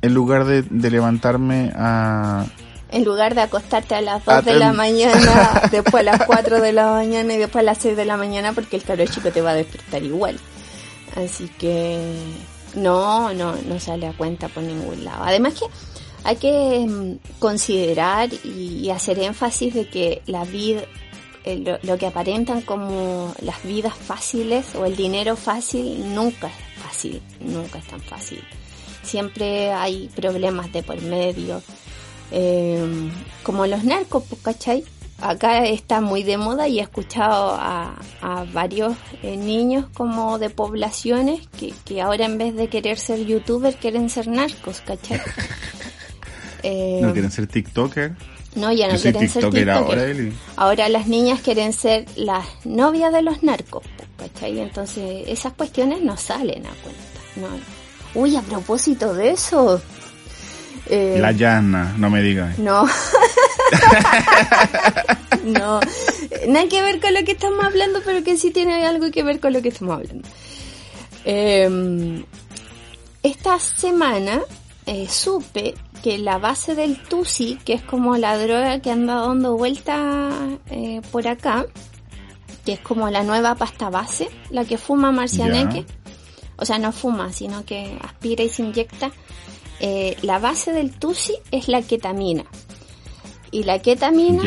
en 0.03 0.13
lugar 0.13 0.43
de, 0.43 0.63
de 0.63 0.91
levantarme 0.91 1.71
a... 1.75 2.45
En 2.91 3.05
lugar 3.05 3.33
de 3.35 3.41
acostarte 3.41 3.95
a 3.95 4.01
las 4.01 4.23
2 4.25 4.35
Ah, 4.35 4.41
de 4.41 4.53
la 4.55 4.73
mañana, 4.73 5.61
después 5.71 6.01
a 6.01 6.03
las 6.03 6.25
4 6.25 6.61
de 6.61 6.73
la 6.73 6.91
mañana 6.91 7.33
y 7.33 7.37
después 7.37 7.61
a 7.61 7.65
las 7.65 7.77
6 7.79 7.95
de 7.95 8.05
la 8.05 8.17
mañana 8.17 8.51
porque 8.51 8.75
el 8.75 8.83
cabro 8.83 9.05
chico 9.05 9.31
te 9.31 9.41
va 9.41 9.51
a 9.51 9.55
despertar 9.55 10.03
igual. 10.03 10.37
Así 11.15 11.47
que 11.57 12.15
no, 12.75 13.33
no, 13.33 13.55
no 13.55 13.79
sale 13.79 14.05
a 14.05 14.13
cuenta 14.13 14.49
por 14.49 14.61
ningún 14.61 15.05
lado. 15.05 15.23
Además 15.23 15.53
que 15.53 15.65
hay 16.25 16.35
que 16.35 16.85
mm, 16.85 17.39
considerar 17.39 18.29
y, 18.43 18.81
y 18.83 18.89
hacer 18.89 19.19
énfasis 19.19 19.73
de 19.73 19.87
que 19.87 20.21
la 20.25 20.43
vida, 20.43 20.81
eh, 21.45 21.63
lo, 21.65 21.79
lo 21.81 21.97
que 21.97 22.07
aparentan 22.07 22.61
como 22.61 23.33
las 23.41 23.63
vidas 23.63 23.95
fáciles 23.95 24.75
o 24.75 24.85
el 24.85 24.97
dinero 24.97 25.37
fácil 25.37 26.13
nunca 26.13 26.47
es 26.47 26.83
fácil, 26.83 27.21
nunca 27.39 27.79
es 27.79 27.87
tan 27.87 28.01
fácil. 28.01 28.43
Siempre 29.03 29.71
hay 29.71 30.09
problemas 30.15 30.71
de 30.71 30.83
por 30.83 31.01
medio, 31.01 31.61
eh, 32.31 33.09
como 33.43 33.67
los 33.67 33.83
narcos, 33.83 34.23
pues, 34.29 34.41
¿cachai? 34.41 34.83
Acá 35.19 35.65
está 35.65 36.01
muy 36.01 36.23
de 36.23 36.37
moda 36.37 36.67
y 36.67 36.79
he 36.79 36.81
escuchado 36.81 37.55
a, 37.57 37.95
a 38.21 38.43
varios 38.51 38.95
eh, 39.21 39.37
niños 39.37 39.85
como 39.93 40.37
de 40.39 40.49
poblaciones 40.49 41.47
que, 41.59 41.73
que 41.85 42.01
ahora 42.01 42.25
en 42.25 42.37
vez 42.37 42.55
de 42.55 42.67
querer 42.67 42.97
ser 42.97 43.25
youtuber 43.25 43.75
quieren 43.75 44.09
ser 44.09 44.27
narcos, 44.27 44.81
¿cachai? 44.81 45.21
Eh, 46.65 46.99
¿No 47.01 47.11
quieren 47.11 47.29
ser 47.29 47.45
TikToker? 47.45 48.15
no, 48.55 48.71
ya 48.71 48.87
no 48.87 48.95
Yo 48.95 49.01
quieren 49.01 49.27
ser 49.27 49.41
TikToker 49.41 49.69
ahora, 49.69 50.05
Eli. 50.05 50.31
Ahora 50.55 50.87
las 50.87 51.07
niñas 51.07 51.41
quieren 51.41 51.73
ser 51.73 52.05
las 52.15 52.45
novias 52.63 53.11
de 53.11 53.21
los 53.21 53.43
narcos, 53.43 53.83
pues, 53.97 54.31
¿cachai? 54.31 54.59
Entonces 54.59 55.25
esas 55.27 55.51
cuestiones 55.51 56.01
no 56.01 56.15
salen 56.15 56.65
a 56.65 56.69
cuenta. 56.81 57.01
No. 57.35 57.47
Uy, 58.15 58.35
a 58.35 58.41
propósito 58.41 59.13
de 59.13 59.31
eso. 59.31 59.81
eh, 60.87 61.17
La 61.19 61.31
llana, 61.31 61.93
no 61.97 62.09
me 62.09 62.21
digas. 62.21 62.57
No. 62.59 62.85
no. 65.43 65.79
Nada 66.47 66.67
que 66.69 66.81
ver 66.81 66.99
con 66.99 67.13
lo 67.13 67.23
que 67.23 67.31
estamos 67.33 67.63
hablando, 67.63 67.99
pero 68.05 68.23
que 68.23 68.37
sí 68.37 68.51
tiene 68.51 68.85
algo 68.85 69.11
que 69.11 69.23
ver 69.23 69.39
con 69.39 69.53
lo 69.53 69.61
que 69.61 69.69
estamos 69.69 69.95
hablando. 69.97 70.27
Eh, 71.25 72.23
esta 73.23 73.57
semana 73.59 74.41
eh, 74.85 75.07
supe 75.09 75.75
que 76.03 76.17
la 76.17 76.37
base 76.37 76.75
del 76.75 77.01
Tusi, 77.01 77.57
que 77.63 77.73
es 77.73 77.81
como 77.81 78.17
la 78.17 78.37
droga 78.37 78.79
que 78.79 78.91
anda 78.91 79.15
dando 79.15 79.55
vuelta 79.55 80.29
eh, 80.69 81.01
por 81.11 81.27
acá, 81.27 81.65
que 82.65 82.73
es 82.73 82.79
como 82.81 83.09
la 83.09 83.23
nueva 83.23 83.55
pasta 83.55 83.89
base, 83.89 84.29
la 84.49 84.65
que 84.65 84.77
fuma 84.77 85.11
Marcianeque. 85.11 85.85
Ya. 85.87 86.02
O 86.63 86.65
sea, 86.65 86.79
no 86.79 86.93
fuma, 86.93 87.33
sino 87.33 87.65
que 87.65 87.97
aspira 88.01 88.41
y 88.41 88.47
se 88.47 88.61
inyecta, 88.63 89.11
eh, 89.81 90.15
la 90.21 90.39
base 90.39 90.71
del 90.71 90.91
TUSI 90.91 91.33
es 91.51 91.67
la 91.67 91.81
ketamina. 91.81 92.45
Y 93.51 93.63
la 93.65 93.79
ketamina 93.79 94.41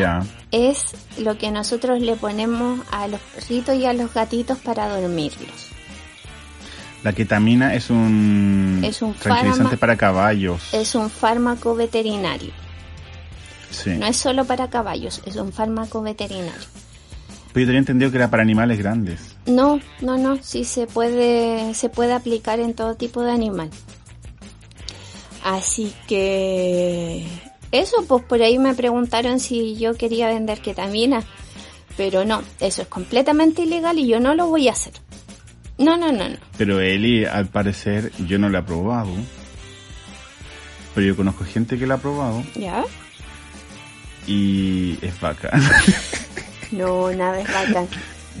es 0.51 0.95
lo 1.19 1.37
que 1.37 1.51
nosotros 1.51 2.01
le 2.01 2.15
ponemos 2.15 2.79
a 2.91 3.07
los 3.07 3.19
perritos 3.21 3.75
y 3.75 3.85
a 3.85 3.93
los 3.93 4.11
gatitos 4.15 4.57
para 4.57 4.89
dormirlos. 4.99 5.67
La 7.03 7.13
ketamina 7.13 7.75
es 7.75 7.91
un, 7.91 8.81
Es 8.83 9.03
un 9.03 9.13
tranquilizante 9.13 9.75
fármaco- 9.75 9.79
para 9.79 9.95
caballos. 9.95 10.73
Es 10.73 10.95
un 10.95 11.11
fármaco 11.11 11.75
veterinario. 11.75 12.51
Sí. 13.69 13.91
No 13.91 14.07
es 14.07 14.17
solo 14.17 14.43
para 14.45 14.71
caballos, 14.71 15.21
es 15.27 15.35
un 15.35 15.53
fármaco 15.53 16.01
veterinario. 16.01 16.65
Pero 17.57 17.65
yo 17.65 17.69
tenía 17.69 17.79
entendido 17.79 18.11
que 18.11 18.17
era 18.17 18.29
para 18.29 18.43
animales 18.43 18.77
grandes. 18.77 19.35
No, 19.47 19.79
no, 20.01 20.15
no, 20.15 20.37
sí 20.43 20.63
se 20.63 20.85
puede, 20.85 21.73
se 21.73 21.89
puede 21.89 22.13
aplicar 22.13 22.59
en 22.59 22.75
todo 22.75 22.93
tipo 22.93 23.23
de 23.23 23.31
animal. 23.31 23.71
Así 25.43 25.91
que 26.07 27.25
eso, 27.71 28.05
pues 28.07 28.23
por 28.25 28.43
ahí 28.43 28.59
me 28.59 28.75
preguntaron 28.75 29.39
si 29.39 29.75
yo 29.75 29.95
quería 29.95 30.27
vender 30.27 30.59
ketamina, 30.59 31.23
pero 31.97 32.25
no, 32.25 32.43
eso 32.59 32.83
es 32.83 32.87
completamente 32.89 33.63
ilegal 33.63 33.97
y 33.97 34.05
yo 34.05 34.19
no 34.19 34.35
lo 34.35 34.45
voy 34.45 34.67
a 34.67 34.73
hacer. 34.73 34.93
No, 35.79 35.97
no, 35.97 36.11
no, 36.11 36.29
no. 36.29 36.37
Pero 36.59 36.79
Eli, 36.79 37.25
al 37.25 37.47
parecer, 37.47 38.11
yo 38.27 38.37
no 38.37 38.49
la 38.49 38.59
he 38.59 38.63
probado. 38.63 39.09
Pero 40.93 41.07
yo 41.07 41.15
conozco 41.15 41.43
gente 41.43 41.79
que 41.79 41.87
la 41.87 41.95
ha 41.95 41.97
probado 41.97 42.43
¿Ya? 42.53 42.83
y 44.27 44.99
es 45.01 45.19
bacán. 45.19 45.59
No, 46.71 47.11
nada 47.11 47.39
es 47.39 47.47
bacán. 47.47 47.87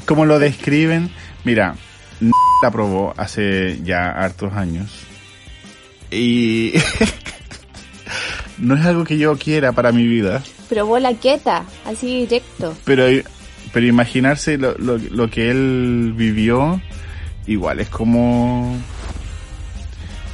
Como 0.05 0.25
lo 0.25 0.39
describen, 0.39 1.11
mira, 1.43 1.75
la 2.61 2.71
probó 2.71 3.13
hace 3.17 3.79
ya 3.83 4.09
hartos 4.09 4.53
años. 4.53 4.91
Y 6.11 6.73
no 8.57 8.75
es 8.75 8.85
algo 8.85 9.03
que 9.03 9.17
yo 9.17 9.37
quiera 9.37 9.71
para 9.71 9.91
mi 9.91 10.07
vida. 10.07 10.43
Probó 10.69 10.99
la 10.99 11.13
queta, 11.13 11.65
así 11.85 12.21
directo. 12.21 12.75
Pero, 12.85 13.05
pero 13.73 13.85
imaginarse 13.85 14.57
lo, 14.57 14.77
lo, 14.77 14.97
lo 14.97 15.29
que 15.29 15.49
él 15.51 16.13
vivió, 16.15 16.81
igual 17.45 17.79
es 17.79 17.89
como... 17.89 18.77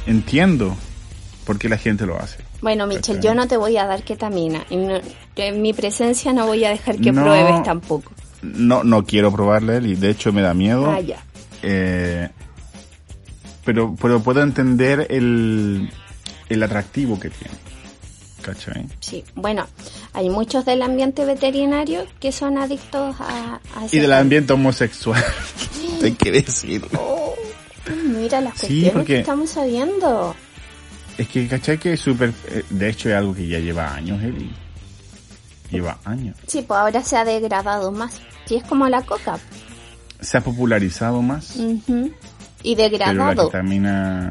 Entiendo 0.06 0.76
por 1.46 1.58
qué 1.58 1.68
la 1.68 1.78
gente 1.78 2.06
lo 2.06 2.20
hace. 2.20 2.38
Bueno, 2.60 2.86
Michelle, 2.86 3.20
yo 3.20 3.34
no 3.34 3.46
te 3.46 3.56
voy 3.56 3.76
a 3.76 3.86
dar 3.86 4.02
ketamina. 4.02 4.64
Y 4.70 4.76
no- 4.76 5.00
en 5.36 5.62
mi 5.62 5.72
presencia 5.72 6.32
no 6.32 6.46
voy 6.46 6.64
a 6.64 6.70
dejar 6.70 6.96
que 6.98 7.12
No. 7.12 7.22
pruebes 7.22 7.62
tampoco. 7.62 8.12
No, 8.42 8.84
no 8.84 9.04
quiero 9.04 9.32
probarle 9.32 9.78
y 9.86 9.94
de 9.94 10.10
hecho 10.10 10.32
me 10.32 10.42
da 10.42 10.54
miedo. 10.54 10.90
Ah, 10.90 11.00
ya. 11.00 11.22
Eh, 11.62 12.28
pero, 13.64 13.94
pero 14.00 14.20
puedo 14.20 14.42
entender 14.42 15.06
el, 15.10 15.90
el 16.48 16.62
atractivo 16.62 17.18
que 17.18 17.30
tiene. 17.30 17.54
¿Cachai? 18.42 18.86
Sí, 19.00 19.24
bueno, 19.34 19.66
hay 20.12 20.28
muchos 20.28 20.66
del 20.66 20.82
ambiente 20.82 21.24
veterinario 21.24 22.04
que 22.20 22.30
son 22.30 22.58
adictos 22.58 23.16
a, 23.18 23.58
Y 23.90 23.98
del 23.98 24.12
ambiente 24.12 24.52
homosexual. 24.52 25.22
Hay 26.02 26.12
que 26.12 26.30
decirlo. 26.30 26.88
Oh, 27.00 27.34
mira 28.06 28.42
las 28.42 28.52
Sí, 28.58 28.66
cuestiones 28.66 28.92
porque- 28.92 29.12
que 29.14 29.20
estamos 29.20 29.48
sabiendo. 29.48 30.36
Es 31.18 31.28
que, 31.28 31.46
¿cachai? 31.46 31.78
Que 31.78 31.92
es 31.94 32.00
súper... 32.00 32.32
eh, 32.48 32.64
De 32.70 32.88
hecho 32.88 33.08
es 33.08 33.14
algo 33.14 33.34
que 33.34 33.46
ya 33.46 33.58
lleva 33.58 33.94
años, 33.94 34.22
Eli. 34.22 34.50
Lleva 35.70 35.98
años. 36.04 36.36
Sí, 36.46 36.62
pues 36.62 36.78
ahora 36.78 37.02
se 37.02 37.16
ha 37.16 37.24
degradado 37.24 37.90
más. 37.92 38.20
Sí, 38.46 38.56
es 38.56 38.64
como 38.64 38.88
la 38.88 39.02
coca. 39.02 39.38
Se 40.20 40.38
ha 40.38 40.40
popularizado 40.40 41.22
más. 41.22 41.56
Ujú. 41.56 42.10
Y 42.62 42.76
Pero 42.76 42.88
la 42.98 43.06
degradado. 43.30 43.50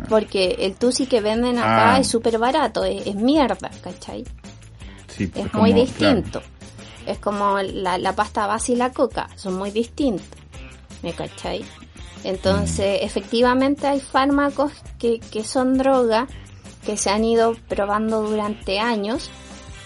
Porque 0.10 0.56
el 0.60 0.76
tusi 0.76 1.06
que 1.06 1.22
venden 1.22 1.58
acá 1.58 1.96
Ah. 1.96 2.00
es 2.00 2.08
súper 2.08 2.38
barato, 2.38 2.84
es, 2.84 3.06
es 3.08 3.16
mierda, 3.16 3.70
¿cachai? 3.84 4.24
Sí, 5.08 5.32
Es 5.36 5.50
como- 5.52 5.64
muy 5.64 5.72
claro. 5.74 5.86
distinto. 6.16 6.42
Es 7.06 7.20
como 7.20 7.60
la, 7.60 7.98
la 7.98 8.16
pasta 8.16 8.48
base 8.48 8.72
y 8.74 8.76
la 8.76 8.92
coca, 8.92 9.30
son 9.36 9.56
muy 9.58 9.72
distintos. 9.72 10.26
¿Me 11.04 11.14
cachai? 11.14 11.64
Entonces, 12.24 13.02
Mm. 13.02 13.06
efectivamente 13.06 13.86
hay 13.88 14.00
fármacos 14.00 14.72
que, 14.98 15.20
que 15.20 15.44
son 15.44 15.78
droga, 15.78 16.28
que 16.86 16.98
se 16.98 17.10
han 17.10 17.24
ido 17.24 17.56
probando 17.68 18.22
durante 18.22 18.80
años, 18.80 19.30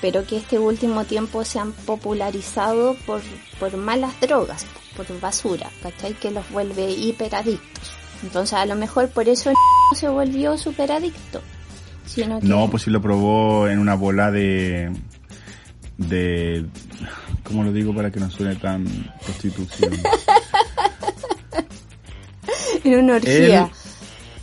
pero 0.01 0.25
que 0.25 0.37
este 0.37 0.59
último 0.59 1.05
tiempo 1.05 1.43
se 1.43 1.59
han 1.59 1.71
popularizado 1.71 2.95
por, 3.05 3.21
por 3.59 3.75
malas 3.77 4.19
drogas, 4.19 4.65
por 4.95 5.19
basura, 5.19 5.69
¿cachai? 5.81 6.13
Que 6.13 6.31
los 6.31 6.49
vuelve 6.51 6.91
hiperadictos. 6.91 7.91
Entonces, 8.23 8.53
a 8.53 8.65
lo 8.65 8.75
mejor 8.75 9.09
por 9.09 9.27
eso 9.29 9.51
no 9.51 9.57
se 9.97 10.07
volvió 10.09 10.57
superadicto. 10.57 11.41
Sino 12.05 12.39
que 12.39 12.47
No, 12.47 12.69
pues 12.69 12.83
si 12.83 12.89
lo 12.89 13.01
probó 13.01 13.67
en 13.67 13.79
una 13.79 13.95
bola 13.95 14.31
de... 14.31 14.91
de... 15.97 16.65
¿Cómo 17.43 17.63
lo 17.63 17.71
digo 17.71 17.93
para 17.93 18.11
que 18.11 18.19
no 18.19 18.29
suene 18.31 18.55
tan 18.55 18.85
prostitución? 19.23 19.93
en 22.83 22.99
una 23.03 23.15
orgía. 23.15 23.63
Él- 23.63 23.69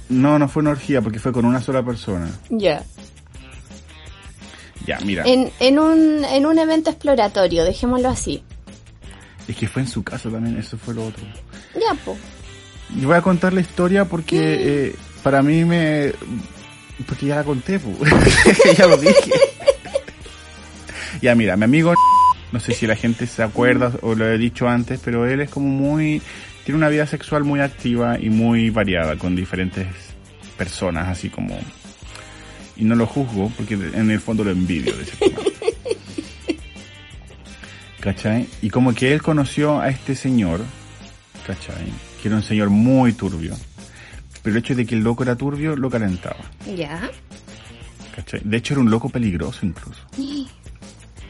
No, 0.08 0.38
no 0.38 0.48
fue 0.48 0.60
una 0.60 0.70
orgía 0.70 1.00
porque 1.00 1.18
fue 1.18 1.32
con 1.32 1.44
una 1.44 1.60
sola 1.60 1.82
persona. 1.82 2.30
Ya. 2.50 2.84
Ya, 4.86 4.98
mira. 5.00 5.24
En, 5.26 5.50
en, 5.60 5.78
un, 5.78 6.24
en 6.24 6.46
un 6.46 6.58
evento 6.58 6.90
exploratorio, 6.90 7.64
dejémoslo 7.64 8.08
así. 8.08 8.42
Es 9.48 9.56
que 9.56 9.68
fue 9.68 9.82
en 9.82 9.88
su 9.88 10.02
casa 10.02 10.30
también, 10.30 10.56
eso 10.58 10.76
fue 10.76 10.94
lo 10.94 11.06
otro. 11.06 11.24
Ya, 11.74 11.94
po. 12.04 12.16
Y 12.94 13.04
voy 13.04 13.16
a 13.16 13.22
contar 13.22 13.52
la 13.52 13.60
historia 13.60 14.04
porque 14.04 14.86
eh, 14.88 14.96
para 15.22 15.42
mí 15.42 15.64
me... 15.64 16.12
Porque 17.06 17.26
ya 17.26 17.36
la 17.36 17.44
conté, 17.44 17.78
po. 17.78 17.90
ya 18.76 18.86
lo 18.86 18.96
dije. 18.96 19.32
ya, 21.20 21.34
mira, 21.34 21.56
mi 21.56 21.64
amigo... 21.64 21.94
No 22.52 22.60
sé 22.60 22.72
si 22.72 22.86
la 22.86 22.94
gente 22.94 23.26
se 23.26 23.42
acuerda 23.42 23.90
o 24.02 24.14
lo 24.14 24.28
he 24.28 24.38
dicho 24.38 24.68
antes, 24.68 25.00
pero 25.04 25.26
él 25.26 25.40
es 25.40 25.50
como 25.50 25.66
muy... 25.66 26.22
Tiene 26.64 26.78
una 26.78 26.88
vida 26.88 27.06
sexual 27.06 27.44
muy 27.44 27.60
activa 27.60 28.18
y 28.18 28.30
muy 28.30 28.70
variada 28.70 29.16
con 29.16 29.36
diferentes 29.36 29.86
personas, 30.56 31.08
así 31.08 31.28
como... 31.28 31.58
Y 32.76 32.84
no 32.84 32.94
lo 32.96 33.06
juzgo 33.06 33.52
porque 33.56 33.74
en 33.74 34.10
el 34.10 34.20
fondo 34.20 34.42
lo 34.42 34.50
envidio 34.50 34.92
de. 34.96 35.04
¿Cachai? 38.00 38.48
Y 38.62 38.70
como 38.70 38.92
que 38.94 39.12
él 39.14 39.22
conoció 39.22 39.80
a 39.80 39.88
este 39.88 40.14
señor, 40.16 40.60
¿cachai? 41.46 41.86
Que 42.20 42.28
era 42.28 42.36
un 42.36 42.42
señor 42.42 42.70
muy 42.70 43.12
turbio. 43.12 43.54
Pero 44.42 44.56
el 44.56 44.58
hecho 44.62 44.74
de 44.74 44.84
que 44.84 44.94
el 44.96 45.02
loco 45.02 45.22
era 45.22 45.36
turbio 45.36 45.76
lo 45.76 45.88
calentaba, 45.88 46.36
Ya. 46.76 47.08
¿cachai? 48.14 48.40
De 48.44 48.56
hecho 48.56 48.74
era 48.74 48.80
un 48.82 48.90
loco 48.90 49.08
peligroso 49.08 49.64
incluso. 49.64 50.00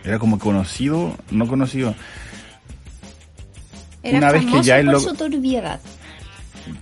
Era 0.04 0.18
como 0.18 0.38
conocido, 0.38 1.16
no 1.30 1.46
conocido. 1.46 1.94
Era 4.04 4.18
Una 4.18 4.32
vez 4.32 4.44
que 4.46 4.62
ya 4.62 4.78
él 4.78 4.86
por 4.86 4.94
lo- 4.94 5.00
su 5.00 5.14
turbiedad. 5.14 5.80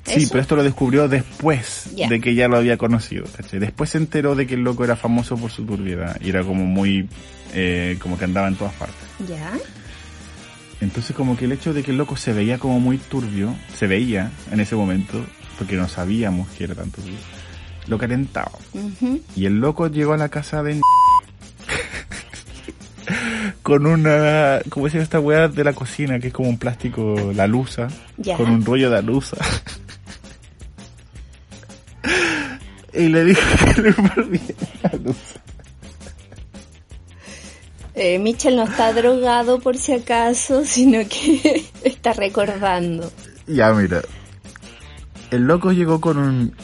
Sí, 0.05 0.15
¿Eso? 0.23 0.29
pero 0.31 0.43
esto 0.43 0.57
lo 0.57 0.63
descubrió 0.63 1.09
después 1.09 1.91
de 1.97 2.21
que 2.21 2.35
ya 2.35 2.47
lo 2.49 2.57
había 2.57 2.77
conocido. 2.77 3.25
Después 3.53 3.91
se 3.91 3.99
enteró 3.99 4.35
de 4.37 4.47
que 4.47 4.55
el 4.55 4.61
loco 4.63 4.85
era 4.85 4.95
famoso 4.97 5.37
por 5.37 5.51
su 5.51 5.65
turbiedad 5.65 6.17
y 6.21 6.29
era 6.29 6.43
como 6.45 6.65
muy, 6.65 7.09
eh, 7.53 7.97
como 8.01 8.17
que 8.19 8.25
andaba 8.25 8.47
en 8.49 8.55
todas 8.57 8.75
partes. 8.75 8.97
Ya. 9.29 9.53
Entonces 10.81 11.15
como 11.17 11.37
que 11.37 11.47
el 11.47 11.53
hecho 11.53 11.73
de 11.75 11.83
que 11.83 11.91
el 11.93 11.97
loco 11.97 12.17
se 12.17 12.33
veía 12.33 12.59
como 12.59 12.79
muy 12.81 12.99
turbio, 12.99 13.55
se 13.77 13.87
veía 13.87 14.31
en 14.53 14.61
ese 14.61 14.75
momento, 14.77 15.25
porque 15.59 15.77
no 15.77 15.89
sabíamos 15.89 16.49
que 16.51 16.65
era 16.65 16.75
tan 16.77 16.91
turbio, 16.91 17.15
lo 17.89 17.99
calentaba. 17.99 18.53
Y 19.37 19.47
el 19.47 19.59
loco 19.61 19.89
llegó 19.89 20.13
a 20.13 20.17
la 20.17 20.29
casa 20.29 20.63
de 20.63 20.81
con 23.63 23.87
una, 23.87 24.61
¿cómo 24.69 24.89
se 24.89 24.95
llama 24.95 25.05
esta 25.05 25.21
weá 25.21 25.49
de 25.49 25.65
la 25.65 25.73
cocina? 25.73 26.19
Que 26.19 26.29
es 26.29 26.33
como 26.33 26.49
un 26.49 26.59
plástico, 26.59 27.33
la 27.35 27.47
luza, 27.47 27.89
con 28.37 28.51
un 28.51 28.65
rollo 28.65 28.91
de 28.91 28.99
alusa. 28.99 29.37
y 32.93 33.09
le 33.09 33.25
dijo 33.25 33.41
que 33.75 33.83
le 33.83 33.95
la 34.83 34.93
luza. 35.03 35.41
Eh, 37.95 38.19
Mitchell 38.19 38.57
no 38.57 38.65
está 38.65 38.93
drogado 38.93 39.61
por 39.61 39.77
si 39.77 39.93
acaso, 39.93 40.65
sino 40.65 40.99
que 41.09 41.65
está 41.85 42.13
recordando. 42.13 43.13
Ya, 43.47 43.73
mira. 43.73 44.03
El 45.31 45.43
loco 45.43 45.73
llegó 45.73 46.01
con 46.01 46.19
un, 46.19 46.55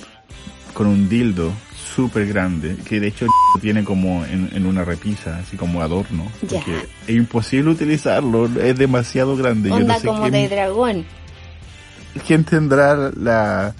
con 0.74 0.86
un 0.86 1.08
dildo 1.08 1.52
súper 1.98 2.28
grande, 2.28 2.76
que 2.84 3.00
de 3.00 3.08
hecho 3.08 3.26
tiene 3.60 3.82
como 3.82 4.24
en, 4.24 4.48
en 4.54 4.66
una 4.66 4.84
repisa, 4.84 5.38
así 5.38 5.56
como 5.56 5.82
adorno. 5.82 6.30
Ya. 6.42 6.58
Porque 6.60 6.76
es 7.08 7.16
imposible 7.16 7.72
utilizarlo, 7.72 8.46
es 8.46 8.78
demasiado 8.78 9.36
grande. 9.36 9.68
Yo 9.70 9.74
Onda 9.74 9.94
no 9.94 10.00
sé 10.00 10.06
como 10.06 10.20
quién, 10.22 10.32
de 10.34 10.48
dragón. 10.48 11.04
quién 12.24 12.44
tendrá 12.44 12.94
la, 13.16 13.74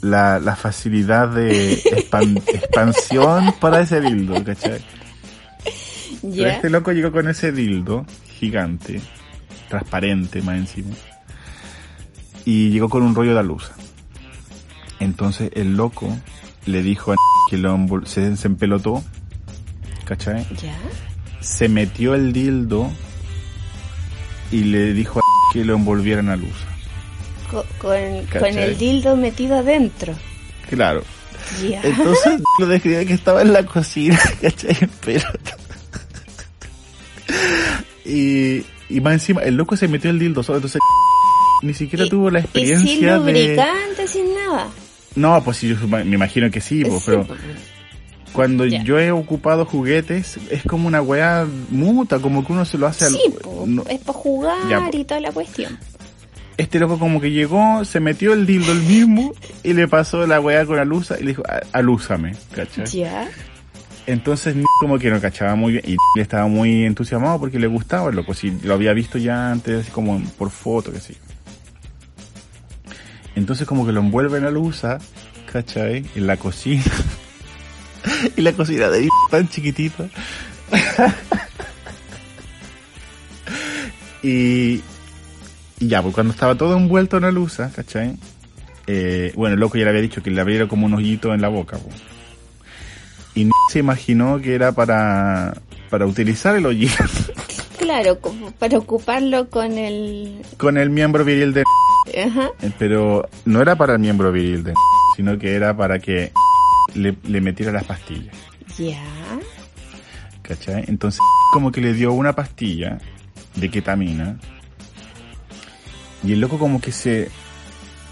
la, 0.00 0.38
la 0.38 0.54
facilidad 0.54 1.26
de 1.30 1.72
expan- 1.82 2.40
expansión 2.54 3.52
para 3.60 3.80
ese 3.80 4.00
dildo, 4.00 4.34
¿cachai? 4.44 4.80
Pero 6.22 6.32
Ya. 6.34 6.52
este 6.54 6.70
loco 6.70 6.92
llegó 6.92 7.10
con 7.10 7.28
ese 7.28 7.50
dildo 7.50 8.06
gigante, 8.38 9.00
transparente 9.68 10.40
más 10.40 10.54
encima. 10.56 10.94
Y 12.44 12.70
llegó 12.70 12.88
con 12.88 13.02
un 13.02 13.12
rollo 13.16 13.34
de 13.34 13.40
alusa. 13.40 13.72
Entonces 15.00 15.50
el 15.54 15.76
loco 15.76 16.16
le 16.66 16.82
dijo 16.82 17.12
a 17.12 17.16
que 17.50 17.58
lo 17.58 17.78
se, 18.04 18.36
se 18.36 18.46
empelotó, 18.48 19.02
¿cachai? 20.04 20.46
¿Ya? 20.62 20.76
Se 21.40 21.68
metió 21.68 22.14
el 22.14 22.32
dildo 22.32 22.90
y 24.50 24.64
le 24.64 24.92
dijo 24.94 25.20
a 25.20 25.22
que 25.52 25.64
lo 25.64 25.74
envolvieran 25.74 26.28
a 26.30 26.36
luz. 26.36 26.54
Co- 27.50 27.64
Con, 27.78 27.98
con 28.40 28.58
el 28.58 28.76
dildo 28.78 29.16
metido 29.16 29.58
adentro. 29.58 30.14
Claro. 30.70 31.02
Ya. 31.68 31.82
Entonces 31.82 32.40
lo 32.58 32.66
describía 32.66 33.04
que 33.04 33.12
estaba 33.14 33.42
en 33.42 33.52
la 33.52 33.64
cocina, 33.66 34.18
¿cachai? 34.40 34.76
En 34.80 34.88
pelota. 34.88 35.56
Y, 38.04 38.64
y 38.88 39.00
más 39.00 39.14
encima, 39.14 39.42
el 39.42 39.54
loco 39.56 39.76
se 39.76 39.88
metió 39.88 40.10
el 40.10 40.18
dildo 40.18 40.42
solo, 40.42 40.58
entonces 40.58 40.80
ni 41.62 41.72
siquiera 41.74 42.04
Y- 42.04 42.08
tuvo 42.10 42.30
la 42.30 42.40
y 42.40 42.42
sin 42.42 42.48
experiencia 42.70 43.12
de... 43.12 43.18
lubricante, 43.18 44.06
sin 44.08 44.34
nada. 44.34 44.68
No, 45.16 45.42
pues 45.44 45.60
yo 45.60 45.76
me 45.88 46.02
imagino 46.02 46.50
que 46.50 46.60
sí, 46.60 46.84
pues, 46.84 47.00
Sí, 47.00 47.02
pero 47.06 47.24
pues. 47.26 47.38
cuando 48.32 48.64
yo 48.66 48.98
he 48.98 49.12
ocupado 49.12 49.64
juguetes, 49.64 50.38
es 50.50 50.62
como 50.64 50.88
una 50.88 51.00
weá 51.02 51.46
muta, 51.70 52.18
como 52.18 52.44
que 52.44 52.52
uno 52.52 52.64
se 52.64 52.78
lo 52.78 52.86
hace 52.86 53.04
al... 53.06 53.12
Sí, 53.12 53.20
po, 53.42 53.64
no- 53.66 53.84
es 53.88 54.00
para 54.00 54.18
jugar 54.18 54.56
Ya, 54.68 54.90
po. 54.90 54.96
y 54.96 55.04
toda 55.04 55.20
la 55.20 55.30
cuestión. 55.32 55.78
este 56.56 56.78
loco 56.78 56.98
como 56.98 57.20
que 57.20 57.30
llegó, 57.32 57.84
se 57.84 58.00
metió 58.00 58.32
el 58.32 58.46
dildo 58.46 58.72
el 58.72 58.80
mismo 58.82 59.32
y 59.62 59.72
le 59.72 59.86
pasó 59.88 60.26
la 60.26 60.40
weá 60.40 60.64
con 60.66 60.76
la 60.76 60.84
luz 60.84 61.12
y 61.18 61.22
le 61.22 61.28
dijo, 61.30 61.42
"A- 61.48 61.62
alúzame, 61.78 62.34
¿cachai? 62.54 62.86
Ya. 62.86 63.28
Entonces 64.06 64.54
como 64.80 64.98
que 64.98 65.10
no 65.10 65.20
cachaba 65.20 65.54
muy 65.54 65.72
bien 65.72 65.84
y 65.86 65.96
le 66.16 66.22
estaba 66.22 66.46
muy 66.46 66.84
entusiasmado 66.84 67.38
porque 67.40 67.58
le 67.58 67.66
gustaba 67.66 68.10
el 68.10 68.16
loco, 68.16 68.34
si 68.34 68.50
lo 68.62 68.74
había 68.74 68.92
visto 68.92 69.16
ya 69.16 69.50
antes 69.50 69.80
así 69.82 69.90
como 69.90 70.20
por 70.38 70.50
foto, 70.50 70.92
que 70.92 71.00
sí. 71.00 71.16
Entonces 73.36 73.66
como 73.66 73.84
que 73.86 73.92
lo 73.92 74.00
envuelve 74.00 74.38
en 74.38 74.44
la 74.44 74.50
¿cachai? 75.52 76.04
En 76.14 76.26
la 76.26 76.36
cocina. 76.36 76.84
y 78.36 78.40
la 78.42 78.52
cocina 78.52 78.88
de 78.88 79.08
tan 79.30 79.48
chiquitita. 79.48 80.08
y, 84.22 84.82
y 85.80 85.88
ya, 85.88 86.02
pues 86.02 86.14
cuando 86.14 86.32
estaba 86.32 86.54
todo 86.54 86.76
envuelto 86.76 87.16
en 87.16 87.24
la 87.24 87.30
luz, 87.30 87.58
¿cachai? 87.74 88.16
Eh, 88.86 89.32
bueno, 89.34 89.54
el 89.54 89.60
loco 89.60 89.78
ya 89.78 89.84
le 89.84 89.90
había 89.90 90.02
dicho 90.02 90.22
que 90.22 90.30
le 90.30 90.40
abriera 90.40 90.68
como 90.68 90.86
un 90.86 90.94
hoyito 90.94 91.34
en 91.34 91.40
la 91.40 91.48
boca, 91.48 91.78
pues. 91.78 91.96
Y 93.34 93.50
se 93.70 93.80
imaginó 93.80 94.40
que 94.40 94.54
era 94.54 94.72
para, 94.72 95.54
para 95.90 96.06
utilizar 96.06 96.54
el 96.54 96.66
hoyito 96.66 97.04
Claro, 97.84 98.18
para 98.58 98.78
ocuparlo 98.78 99.50
con 99.50 99.76
el... 99.76 100.42
con 100.56 100.78
el 100.78 100.88
miembro 100.88 101.22
viril 101.22 101.52
de 101.52 101.64
Ajá. 102.26 102.50
Eh, 102.62 102.70
pero 102.78 103.28
no 103.44 103.60
era 103.60 103.76
para 103.76 103.92
el 103.94 103.98
miembro 103.98 104.32
viril 104.32 104.64
de 104.64 104.74
sino 105.16 105.38
que 105.38 105.54
era 105.54 105.76
para 105.76 105.98
que 105.98 106.32
le, 106.94 107.14
le 107.24 107.40
metiera 107.42 107.72
las 107.72 107.84
pastillas, 107.84 108.34
Ya. 108.78 109.02
¿cachai? 110.42 110.84
Entonces 110.88 111.20
como 111.52 111.70
que 111.70 111.80
le 111.82 111.92
dio 111.92 112.12
una 112.14 112.34
pastilla 112.34 112.98
de 113.54 113.70
ketamina 113.70 114.38
y 116.22 116.32
el 116.32 116.40
loco 116.40 116.58
como 116.58 116.80
que 116.80 116.90
se, 116.90 117.30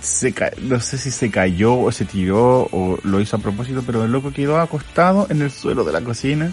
se 0.01 0.35
no 0.61 0.81
sé 0.81 0.99
si 0.99 1.11
se 1.11 1.31
cayó 1.31 1.79
o 1.79 1.91
se 1.93 2.05
tiró 2.05 2.69
o 2.73 2.99
lo 3.05 3.21
hizo 3.21 3.37
a 3.37 3.41
propósito, 3.41 3.83
pero 3.87 4.05
el 4.05 4.13
loco 4.13 4.33
quedó 4.33 4.61
acostado 4.61 5.27
en 5.31 5.41
el 5.41 5.51
suelo 5.51 5.83
de 5.83 5.93
la 5.93 6.03
cocina, 6.03 6.53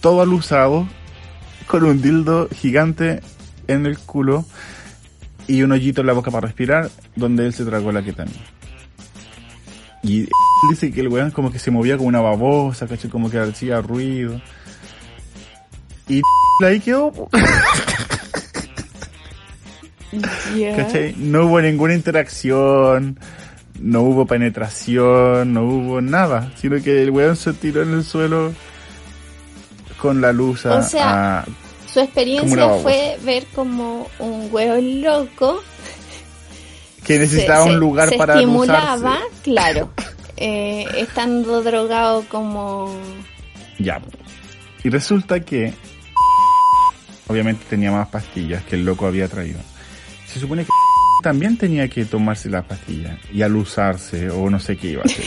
todo 0.00 0.22
alusado, 0.22 0.88
con 1.68 1.84
un 1.84 2.02
dildo 2.02 2.48
gigante 2.52 3.20
en 3.68 3.86
el 3.86 3.98
culo 3.98 4.44
y 5.46 5.62
un 5.62 5.72
hoyito 5.72 6.00
en 6.00 6.08
la 6.08 6.12
boca 6.12 6.30
para 6.30 6.46
respirar, 6.46 6.90
donde 7.14 7.46
él 7.46 7.52
se 7.52 7.64
tragó 7.64 7.92
la 7.92 8.02
ketamina. 8.02 8.38
Y 10.02 10.22
él 10.22 10.28
dice 10.70 10.90
que 10.90 11.00
el 11.00 11.08
weón 11.08 11.30
como 11.30 11.52
que 11.52 11.58
se 11.58 11.70
movía 11.70 11.96
como 11.96 12.08
una 12.08 12.20
babosa, 12.20 12.86
¿cachai? 12.86 13.10
Como 13.10 13.30
que 13.30 13.38
hacía 13.38 13.80
ruido. 13.80 14.40
Y 16.08 16.22
ahí 16.64 16.80
quedó. 16.80 17.12
¿cachai? 20.76 21.14
No 21.18 21.46
hubo 21.46 21.60
ninguna 21.60 21.94
interacción, 21.94 23.18
no 23.80 24.02
hubo 24.02 24.26
penetración, 24.26 25.52
no 25.52 25.64
hubo 25.64 26.00
nada, 26.00 26.52
sino 26.56 26.82
que 26.82 27.02
el 27.02 27.10
weón 27.10 27.36
se 27.36 27.52
tiró 27.52 27.82
en 27.82 27.92
el 27.92 28.04
suelo 28.04 28.52
con 30.00 30.20
la 30.20 30.32
luz 30.32 30.64
a, 30.66 30.76
O 30.78 30.82
sea, 30.82 31.38
a- 31.40 31.44
Su 31.92 32.00
experiencia 32.00 32.68
fue 32.82 33.18
ver 33.24 33.46
como 33.54 34.08
un 34.18 34.48
huevo 34.52 34.76
loco 34.80 35.62
que 37.04 37.18
necesitaba 37.18 37.64
se- 37.64 37.70
un 37.70 37.80
lugar 37.80 38.08
se 38.10 38.18
para 38.18 38.34
estimulaba, 38.34 39.18
claro, 39.42 39.90
eh, 40.36 40.84
estando 40.96 41.62
drogado 41.62 42.24
como... 42.28 42.94
Ya. 43.78 44.00
Y 44.84 44.90
resulta 44.90 45.40
que 45.40 45.72
obviamente 47.26 47.64
tenía 47.68 47.90
más 47.90 48.08
pastillas 48.08 48.62
que 48.64 48.76
el 48.76 48.84
loco 48.84 49.06
había 49.06 49.28
traído. 49.28 49.60
Se 50.26 50.38
supone 50.40 50.64
que 50.64 50.70
también 51.22 51.56
tenía 51.56 51.88
que 51.88 52.04
tomarse 52.04 52.48
las 52.50 52.64
pastillas 52.64 53.18
y 53.32 53.42
alusarse 53.42 54.30
o 54.30 54.48
no 54.50 54.60
sé 54.60 54.76
qué 54.76 54.90
iba 54.90 55.02
a 55.02 55.06
hacer. 55.06 55.24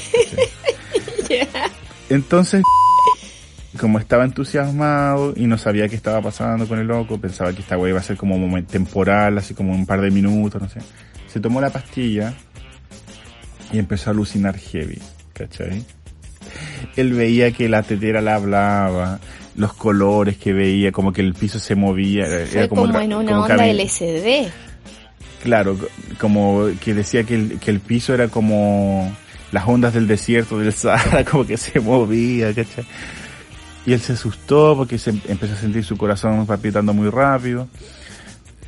Entonces, 2.10 2.64
como 3.80 4.00
estaba 4.00 4.26
entusiasmado 4.26 5.34
y 5.36 5.48
no 5.48 5.58
sabía 5.58 5.88
qué 5.88 5.96
estaba 5.96 6.22
pasando 6.22 6.68
con 6.68 6.80
el 6.80 6.88
loco, 6.88 7.20
pensaba 7.20 7.54
que 7.54 7.62
esta 7.62 7.78
wea 7.78 7.92
iba 7.92 8.00
a 8.00 8.04
ser 8.04 8.18
como 8.18 8.38
momen- 8.38 8.66
temporal, 8.68 9.38
así 9.38 9.54
como 9.54 9.74
un 9.74 9.86
par 9.86 10.02
de 10.02 10.12
minutos, 10.12 10.62
no 10.62 10.68
sé. 10.70 10.80
Se 11.32 11.40
tomó 11.40 11.62
la 11.62 11.70
pastilla 11.70 12.34
y 13.72 13.80
empezó 13.80 14.10
a 14.10 14.14
alucinar 14.14 14.58
heavy, 14.58 15.00
¿cachai? 15.34 15.86
Él 16.98 17.14
veía 17.14 17.52
que 17.52 17.70
la 17.70 17.84
tetera 17.84 18.22
la 18.22 18.36
hablaba, 18.36 19.20
los 19.56 19.74
colores 19.74 20.38
que 20.38 20.52
veía, 20.52 20.92
como 20.92 21.14
que 21.14 21.22
el 21.22 21.34
piso 21.34 21.58
se 21.60 21.76
movía. 21.76 22.26
era 22.26 22.68
como, 22.68 22.82
otra- 22.84 23.04
en 23.06 23.14
una 23.14 23.32
como 23.32 23.44
onda 23.44 23.56
LSD. 23.68 24.52
Claro, 25.44 25.78
co- 25.78 25.88
como 26.20 26.68
que 26.84 26.94
decía 26.94 27.24
que 27.24 27.36
el, 27.36 27.60
que 27.60 27.72
el 27.72 27.80
piso 27.80 28.14
era 28.14 28.28
como 28.28 29.10
las 29.54 29.66
ondas 29.68 29.94
del 29.94 30.08
desierto 30.08 30.60
del 30.60 30.74
Sahara, 30.74 31.24
como 31.30 31.46
que 31.46 31.56
se 31.58 31.80
movía, 31.80 32.54
¿cachai? 32.54 32.86
Y 33.86 33.94
él 33.94 34.00
se 34.00 34.14
asustó 34.14 34.76
porque 34.78 34.98
se 34.98 35.10
em- 35.12 35.22
empezó 35.28 35.54
a 35.54 35.58
sentir 35.58 35.84
su 35.84 35.98
corazón 35.98 36.46
palpitando 36.46 36.94
muy 36.94 37.10
rápido. 37.10 37.68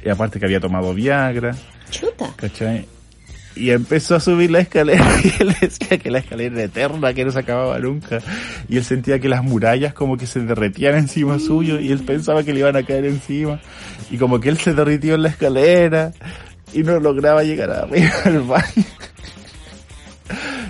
Y 0.04 0.10
aparte 0.10 0.40
que 0.40 0.46
había 0.46 0.60
tomado 0.60 0.94
Viagra, 0.94 1.56
Chuta. 1.90 2.34
¿cachai? 2.36 2.88
Y 3.56 3.70
empezó 3.70 4.16
a 4.16 4.20
subir 4.20 4.50
la 4.50 4.60
escalera 4.60 5.06
y 5.24 5.42
él 5.42 5.56
decía 5.62 6.00
que 6.00 6.10
la 6.10 6.20
escalera 6.20 6.56
era 6.56 6.64
eterna, 6.64 7.14
que 7.14 7.24
no 7.24 7.32
se 7.32 7.40
acababa 7.40 7.78
nunca. 7.80 8.20
Y 8.68 8.78
él 8.78 8.84
sentía 8.84 9.20
que 9.20 9.30
las 9.30 9.44
murallas 9.44 9.94
como 9.94 10.18
que 10.18 10.26
se 10.26 10.40
derretían 10.40 10.96
encima 10.96 11.38
suyo 11.40 11.80
y 11.80 11.92
él 11.92 12.00
pensaba 12.00 12.44
que 12.44 12.54
le 12.54 12.62
iban 12.62 12.76
a 12.76 12.84
caer 12.84 13.06
encima. 13.06 13.62
Y 14.10 14.18
como 14.18 14.40
que 14.40 14.50
él 14.50 14.58
se 14.58 14.74
derritió 14.74 15.14
en 15.16 15.22
la 15.24 15.30
escalera 15.30 16.12
y 16.74 16.82
no 16.82 17.00
lograba 17.00 17.44
llegar 17.44 17.70
arriba 17.70 18.12
al 18.26 18.42
baño. 18.42 18.66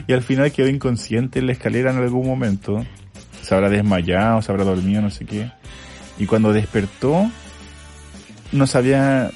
Y 0.05 0.11
al 0.11 0.21
final 0.21 0.51
quedó 0.51 0.67
inconsciente 0.67 1.39
en 1.39 1.45
la 1.45 1.53
escalera 1.53 1.91
en 1.91 1.97
algún 1.97 2.27
momento. 2.27 2.85
Se 3.43 3.53
habrá 3.53 3.69
desmayado, 3.69 4.41
se 4.41 4.51
habrá 4.51 4.63
dormido, 4.63 5.01
no 5.01 5.11
sé 5.11 5.25
qué. 5.25 5.51
Y 6.17 6.25
cuando 6.25 6.53
despertó, 6.53 7.29
no 8.51 8.65
sabía 8.65 9.29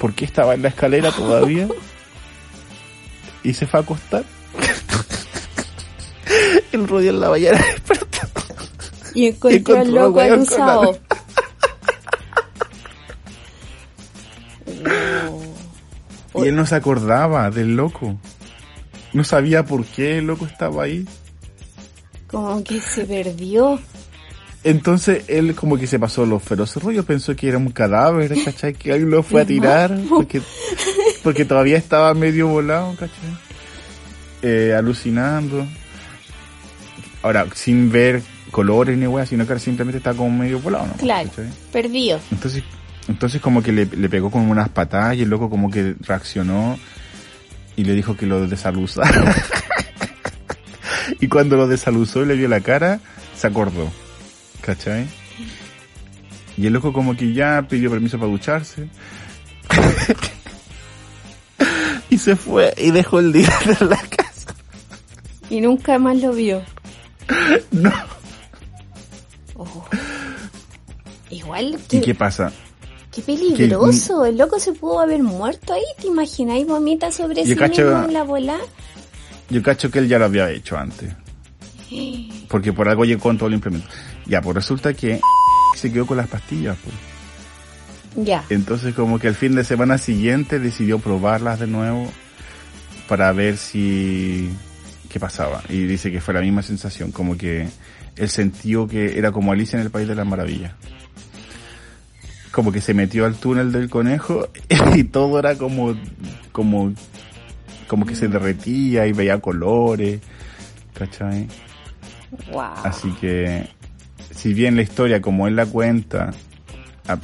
por 0.00 0.14
qué 0.14 0.24
estaba 0.24 0.54
en 0.54 0.62
la 0.62 0.68
escalera 0.68 1.12
todavía. 1.12 1.68
Y 3.42 3.54
se 3.54 3.66
fue 3.66 3.80
a 3.80 3.82
acostar. 3.82 4.24
El 6.72 6.88
Rudy 6.88 7.08
en 7.08 7.20
la 7.20 7.30
mañana 7.30 7.58
despertó. 7.58 8.08
Y 9.14 9.26
encontró 9.26 9.76
al 9.76 9.88
encontró 9.88 9.88
al 9.92 9.94
loco. 9.94 10.98
Wow. 16.34 16.44
Y 16.44 16.48
él 16.48 16.56
no 16.56 16.66
se 16.66 16.74
acordaba 16.74 17.50
del 17.50 17.76
loco. 17.76 18.16
No 19.12 19.24
sabía 19.24 19.64
por 19.64 19.84
qué 19.84 20.18
el 20.18 20.26
loco 20.26 20.46
estaba 20.46 20.84
ahí. 20.84 21.06
Como 22.28 22.62
que 22.62 22.80
se 22.80 23.04
perdió. 23.04 23.80
Entonces 24.64 25.24
él 25.28 25.54
como 25.54 25.78
que 25.78 25.86
se 25.86 25.98
pasó 25.98 26.26
los 26.26 26.42
feroces 26.42 26.82
rollos, 26.82 27.04
pensó 27.04 27.34
que 27.34 27.48
era 27.48 27.58
un 27.58 27.70
cadáver, 27.70 28.34
¿cachai? 28.44 28.74
Que 28.74 28.92
alguien 28.92 29.10
lo 29.10 29.22
fue 29.22 29.42
a 29.42 29.44
tirar, 29.46 29.96
porque, 30.08 30.42
porque 31.22 31.44
todavía 31.44 31.78
estaba 31.78 32.12
medio 32.14 32.48
volado, 32.48 32.92
¿cachai? 32.92 33.38
Eh, 34.42 34.74
alucinando. 34.76 35.66
Ahora, 37.22 37.46
sin 37.54 37.90
ver 37.90 38.22
colores 38.50 38.96
ni 38.98 39.06
weá, 39.06 39.26
sino 39.26 39.46
que 39.46 39.58
simplemente 39.58 39.98
estaba 39.98 40.16
como 40.16 40.30
medio 40.30 40.60
volado, 40.60 40.86
¿no? 40.86 40.92
Claro. 40.94 41.28
¿Cachai? 41.30 41.50
Perdido. 41.72 42.20
Entonces, 42.30 42.62
entonces 43.08 43.40
como 43.40 43.62
que 43.62 43.72
le, 43.72 43.86
le 43.86 44.08
pegó 44.08 44.30
con 44.30 44.50
unas 44.50 44.68
patadas 44.68 45.16
y 45.16 45.22
el 45.22 45.30
loco 45.30 45.48
como 45.48 45.70
que 45.70 45.94
reaccionó 46.00 46.78
y 47.76 47.84
le 47.84 47.94
dijo 47.94 48.16
que 48.16 48.26
lo 48.26 48.46
desaluzara. 48.46 49.34
y 51.20 51.28
cuando 51.28 51.56
lo 51.56 51.66
desaluzó 51.66 52.22
y 52.22 52.26
le 52.26 52.34
vio 52.34 52.48
la 52.48 52.60
cara, 52.60 53.00
se 53.36 53.46
acordó. 53.46 53.88
¿Cachai? 54.60 55.06
Y 56.56 56.66
el 56.66 56.72
loco 56.72 56.92
como 56.92 57.16
que 57.16 57.32
ya 57.32 57.64
pidió 57.68 57.90
permiso 57.90 58.18
para 58.18 58.30
ducharse. 58.30 58.88
Y 62.10 62.16
se 62.18 62.36
fue 62.36 62.72
y 62.78 62.90
dejó 62.90 63.18
el 63.18 63.32
dinero 63.34 63.54
en 63.80 63.90
la 63.90 63.96
casa. 63.98 64.54
Y 65.50 65.60
nunca 65.60 65.98
más 65.98 66.16
lo 66.16 66.32
vio. 66.32 66.62
No. 67.70 67.92
Oh. 69.54 69.84
Igual, 71.30 71.74
¿Y 71.74 71.76
que, 71.88 72.00
qué 72.00 72.14
pasa? 72.14 72.50
qué 73.12 73.20
peligroso. 73.20 74.24
El 74.24 74.38
loco 74.38 74.58
se 74.58 74.72
pudo 74.72 75.00
haber 75.00 75.22
muerto 75.22 75.74
ahí. 75.74 75.82
¿Te 76.00 76.06
imagináis? 76.06 76.66
Vomita 76.66 77.12
sobre 77.12 77.44
sí 77.44 77.54
cacho- 77.54 77.84
mismo 77.84 78.04
en 78.04 78.12
la 78.14 78.22
bola. 78.22 78.58
Yo 79.50 79.62
cacho 79.62 79.90
que 79.90 79.98
él 79.98 80.08
ya 80.08 80.18
lo 80.18 80.26
había 80.26 80.50
hecho 80.50 80.76
antes. 80.76 81.14
Porque 82.48 82.72
por 82.72 82.88
algo 82.88 83.04
llegó 83.04 83.22
con 83.22 83.38
todo 83.38 83.48
el 83.48 83.54
implemento. 83.54 83.88
Ya, 84.26 84.42
pues 84.42 84.54
resulta 84.54 84.92
que 84.92 85.20
se 85.74 85.92
quedó 85.92 86.06
con 86.06 86.16
las 86.16 86.28
pastillas. 86.28 86.76
Pues. 86.82 88.26
Ya. 88.26 88.44
Entonces 88.50 88.94
como 88.94 89.18
que 89.18 89.28
el 89.28 89.34
fin 89.34 89.54
de 89.54 89.64
semana 89.64 89.98
siguiente 89.98 90.58
decidió 90.58 90.98
probarlas 90.98 91.60
de 91.60 91.66
nuevo 91.66 92.10
para 93.08 93.32
ver 93.32 93.56
si... 93.56 94.50
qué 95.08 95.18
pasaba. 95.18 95.62
Y 95.68 95.84
dice 95.84 96.12
que 96.12 96.20
fue 96.20 96.34
la 96.34 96.40
misma 96.40 96.62
sensación, 96.62 97.10
como 97.10 97.36
que 97.36 97.68
él 98.16 98.28
sintió 98.28 98.86
que 98.86 99.18
era 99.18 99.32
como 99.32 99.52
Alicia 99.52 99.78
en 99.78 99.84
el 99.84 99.90
País 99.90 100.08
de 100.08 100.14
las 100.14 100.26
Maravillas. 100.26 100.72
Como 102.50 102.72
que 102.72 102.80
se 102.80 102.92
metió 102.92 103.24
al 103.24 103.36
túnel 103.36 103.72
del 103.72 103.88
conejo 103.88 104.48
y 104.94 105.04
todo 105.04 105.38
era 105.38 105.56
como, 105.56 105.96
como, 106.52 106.92
como 107.88 108.06
que 108.06 108.14
se 108.14 108.28
derretía 108.28 109.06
y 109.06 109.12
veía 109.12 109.40
colores, 109.40 110.20
¿cachai? 110.94 111.48
Wow. 112.52 112.62
Así 112.84 113.10
que, 113.20 113.68
si 114.30 114.54
bien 114.54 114.76
la 114.76 114.82
historia 114.82 115.20
como 115.20 115.48
él 115.48 115.56
la 115.56 115.66
cuenta, 115.66 116.30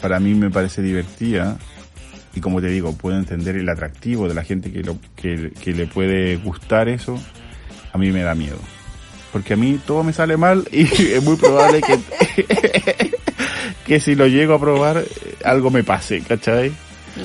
para 0.01 0.19
mí 0.19 0.35
me 0.35 0.51
parece 0.51 0.83
divertida, 0.83 1.59
y 2.35 2.41
como 2.41 2.61
te 2.61 2.69
digo, 2.69 2.93
puedo 2.95 3.17
entender 3.17 3.57
el 3.57 3.69
atractivo 3.69 4.29
de 4.29 4.35
la 4.35 4.43
gente 4.43 4.73
que, 4.73 4.83
lo, 4.83 4.97
que, 5.15 5.53
que 5.53 5.73
le 5.73 5.87
puede 5.87 6.37
gustar 6.37 6.89
eso, 6.89 7.21
a 7.93 7.99
mí 7.99 8.11
me 8.11 8.23
da 8.23 8.35
miedo. 8.35 8.59
Porque 9.33 9.55
a 9.55 9.57
mí 9.57 9.79
todo 9.87 10.03
me 10.03 10.12
sale 10.12 10.37
mal 10.37 10.67
y 10.73 10.83
es 11.12 11.23
muy 11.23 11.37
probable 11.37 11.81
que, 11.83 11.99
que 13.87 14.01
si 14.01 14.15
lo 14.15 14.27
llego 14.27 14.55
a 14.55 14.61
probar, 14.61 14.99
eh, 14.99 15.35
algo 15.45 15.71
me 15.71 15.85
pase, 15.85 16.23
¿cachai? 16.23 16.73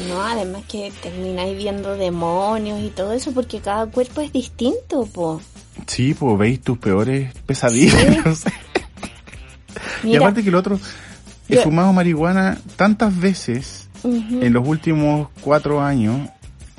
No, 0.08 0.22
además 0.22 0.64
que 0.68 0.92
termináis 1.02 1.58
viendo 1.58 1.96
demonios 1.98 2.80
y 2.82 2.90
todo 2.90 3.12
eso 3.14 3.32
porque 3.32 3.60
cada 3.60 3.88
cuerpo 3.88 4.22
es 4.22 4.32
distinto, 4.32 5.06
po. 5.08 5.42
Sí, 5.88 6.14
pues 6.14 6.38
veis 6.38 6.62
tus 6.62 6.78
peores 6.78 7.34
pesadillas. 7.46 8.44
y 10.04 10.08
Mira, 10.08 10.20
aparte 10.20 10.44
que 10.44 10.50
el 10.50 10.56
otro, 10.56 10.80
he 11.48 11.56
Yo- 11.56 11.64
fumado 11.64 11.92
marihuana 11.94 12.60
tantas 12.76 13.18
veces 13.20 13.90
en 14.04 14.54
los 14.54 14.68
últimos 14.68 15.30
cuatro 15.42 15.82
años 15.82 16.30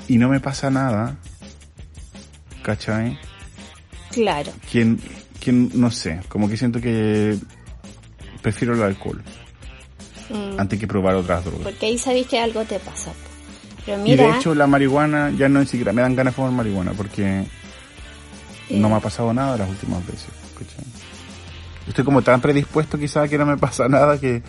y 0.07 0.17
no 0.17 0.29
me 0.29 0.39
pasa 0.39 0.69
nada, 0.69 1.17
¿cachai? 2.63 3.17
claro. 4.11 4.51
Que, 4.71 4.95
que 5.39 5.51
no 5.51 5.91
sé, 5.91 6.19
como 6.29 6.49
que 6.49 6.57
siento 6.57 6.81
que 6.81 7.37
prefiero 8.41 8.73
el 8.73 8.81
alcohol 8.83 9.21
Mm, 10.31 10.59
antes 10.59 10.79
que 10.79 10.87
probar 10.87 11.15
otras 11.15 11.43
drogas. 11.43 11.61
porque 11.63 11.85
ahí 11.87 11.97
sabéis 11.97 12.27
que 12.27 12.39
algo 12.39 12.63
te 12.65 12.79
pasa. 12.79 13.11
Pero 13.85 13.97
Y 13.99 14.01
mira, 14.03 14.25
de 14.27 14.37
hecho 14.37 14.53
la 14.55 14.67
marihuana 14.67 15.31
ya 15.37 15.49
no 15.49 15.59
ni 15.59 15.65
siquiera 15.65 15.91
me 15.93 16.01
dan 16.01 16.15
ganas 16.15 16.33
de 16.33 16.35
fumar 16.35 16.51
marihuana 16.51 16.91
porque 16.93 17.43
no 18.69 18.89
me 18.89 18.95
ha 18.95 18.99
pasado 18.99 19.33
nada 19.33 19.57
las 19.57 19.69
últimas 19.69 20.05
veces, 20.05 20.29
¿cachai? 20.53 20.85
Estoy 21.87 22.05
como 22.05 22.21
tan 22.21 22.39
predispuesto 22.41 22.97
quizá 22.97 23.27
que 23.27 23.37
no 23.37 23.45
me 23.45 23.57
pasa 23.57 23.87
nada 23.89 24.19
que... 24.19 24.41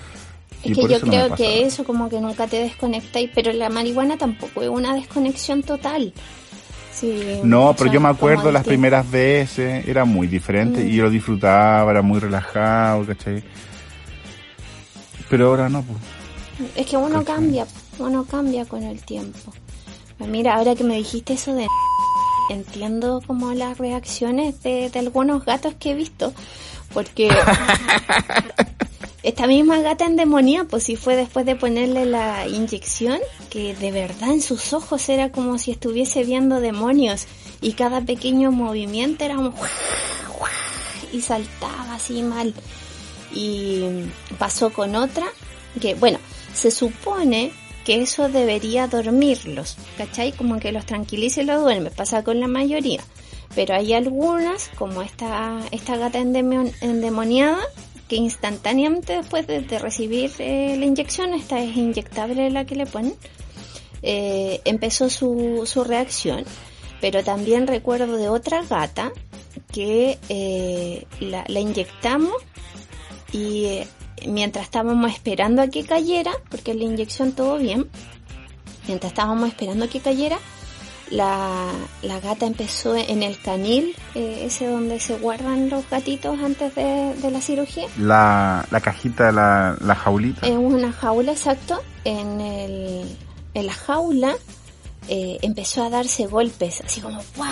y 0.62 0.72
es 0.72 0.78
que 0.78 0.82
yo 0.82 0.98
no 1.00 1.06
creo 1.06 1.28
pasa 1.30 1.36
que 1.36 1.62
eso 1.62 1.82
como 1.84 2.08
que 2.08 2.20
nunca 2.20 2.46
te 2.46 2.58
desconectáis, 2.60 3.30
pero 3.34 3.52
la 3.52 3.68
marihuana 3.70 4.16
tampoco 4.18 4.62
es 4.62 4.68
una 4.68 4.94
desconexión 4.94 5.62
total. 5.62 6.12
Sí, 6.92 7.40
No, 7.42 7.74
pero 7.76 7.90
yo 7.90 8.00
me 8.00 8.10
acuerdo 8.10 8.52
las 8.52 8.64
primeras 8.64 9.10
veces, 9.10 9.88
era 9.88 10.04
muy 10.04 10.26
diferente 10.26 10.84
Mm. 10.84 10.88
y 10.88 10.94
yo 10.96 11.04
lo 11.04 11.10
disfrutaba, 11.10 11.90
era 11.90 12.02
muy 12.02 12.20
relajado, 12.20 13.06
¿cachai? 13.06 13.42
Pero 15.32 15.48
ahora 15.48 15.70
no, 15.70 15.82
pues. 15.82 15.98
Es 16.76 16.86
que 16.86 16.98
uno 16.98 17.20
¿Cachai? 17.20 17.36
cambia, 17.36 17.66
uno 17.98 18.26
cambia 18.26 18.66
con 18.66 18.82
el 18.82 19.00
tiempo. 19.00 19.50
Mira, 20.18 20.56
ahora 20.56 20.74
que 20.74 20.84
me 20.84 20.96
dijiste 20.96 21.32
eso 21.32 21.54
de... 21.54 21.66
Entiendo 22.50 23.22
como 23.26 23.54
las 23.54 23.78
reacciones 23.78 24.62
de, 24.62 24.90
de 24.90 24.98
algunos 24.98 25.46
gatos 25.46 25.72
que 25.78 25.92
he 25.92 25.94
visto, 25.94 26.34
porque 26.92 27.30
esta 29.22 29.46
misma 29.46 29.80
gata 29.80 30.04
endemoniada, 30.04 30.68
pues 30.68 30.82
si 30.82 30.96
fue 30.96 31.16
después 31.16 31.46
de 31.46 31.56
ponerle 31.56 32.04
la 32.04 32.46
inyección, 32.46 33.18
que 33.48 33.74
de 33.74 33.90
verdad 33.90 34.32
en 34.32 34.42
sus 34.42 34.74
ojos 34.74 35.08
era 35.08 35.32
como 35.32 35.56
si 35.56 35.70
estuviese 35.70 36.24
viendo 36.24 36.60
demonios 36.60 37.24
y 37.62 37.72
cada 37.72 38.02
pequeño 38.02 38.52
movimiento 38.52 39.24
era 39.24 39.36
como... 39.36 39.54
y 41.10 41.22
saltaba 41.22 41.94
así 41.94 42.22
mal. 42.22 42.52
Y 43.34 44.04
pasó 44.38 44.70
con 44.70 44.94
otra 44.94 45.26
que, 45.80 45.94
bueno, 45.94 46.18
se 46.54 46.70
supone 46.70 47.52
que 47.84 48.02
eso 48.02 48.28
debería 48.28 48.86
dormirlos, 48.86 49.76
¿cachai? 49.98 50.32
Como 50.32 50.60
que 50.60 50.70
los 50.70 50.86
tranquiliza 50.86 51.42
y 51.42 51.46
los 51.46 51.62
duerme, 51.62 51.90
pasa 51.90 52.22
con 52.22 52.38
la 52.40 52.46
mayoría. 52.46 53.02
Pero 53.54 53.74
hay 53.74 53.92
algunas, 53.92 54.70
como 54.78 55.02
esta, 55.02 55.60
esta 55.72 55.96
gata 55.96 56.18
endemon- 56.20 56.72
endemoniada, 56.80 57.58
que 58.08 58.16
instantáneamente 58.16 59.16
después 59.16 59.46
de, 59.46 59.60
recibir 59.78 60.30
eh, 60.38 60.76
la 60.78 60.84
inyección, 60.84 61.34
esta 61.34 61.60
es 61.60 61.76
inyectable 61.76 62.50
la 62.50 62.64
que 62.64 62.76
le 62.76 62.86
ponen, 62.86 63.14
eh, 64.02 64.60
empezó 64.64 65.10
su, 65.10 65.62
su 65.66 65.82
reacción. 65.84 66.44
Pero 67.00 67.24
también 67.24 67.66
recuerdo 67.66 68.16
de 68.16 68.28
otra 68.28 68.62
gata 68.62 69.10
que 69.72 70.18
eh, 70.28 71.04
la 71.20 71.60
inyectamos 71.60 72.34
y 73.32 73.64
eh, 73.64 73.88
mientras 74.26 74.64
estábamos 74.66 75.10
esperando 75.10 75.62
a 75.62 75.68
que 75.68 75.84
cayera, 75.84 76.32
porque 76.50 76.74
la 76.74 76.84
inyección 76.84 77.32
todo 77.32 77.58
bien, 77.58 77.88
mientras 78.86 79.12
estábamos 79.12 79.48
esperando 79.48 79.86
a 79.86 79.88
que 79.88 80.00
cayera, 80.00 80.38
la, 81.10 81.70
la 82.02 82.20
gata 82.20 82.46
empezó 82.46 82.96
en 82.96 83.22
el 83.22 83.38
canil, 83.40 83.94
eh, 84.14 84.44
ese 84.46 84.66
donde 84.66 84.98
se 85.00 85.18
guardan 85.18 85.68
los 85.68 85.88
gatitos 85.90 86.38
antes 86.38 86.74
de, 86.74 87.14
de 87.14 87.30
la 87.30 87.40
cirugía, 87.40 87.86
La, 87.98 88.66
la 88.70 88.80
cajita, 88.80 89.30
la, 89.32 89.76
la 89.80 89.94
jaulita. 89.94 90.46
en 90.46 90.58
una 90.58 90.90
jaula, 90.92 91.32
exacto, 91.32 91.82
en, 92.04 92.40
el, 92.40 93.16
en 93.54 93.66
la 93.66 93.74
jaula 93.74 94.34
eh, 95.08 95.38
empezó 95.42 95.82
a 95.84 95.90
darse 95.90 96.26
golpes, 96.26 96.80
así 96.84 97.00
como 97.02 97.20
guau, 97.36 97.50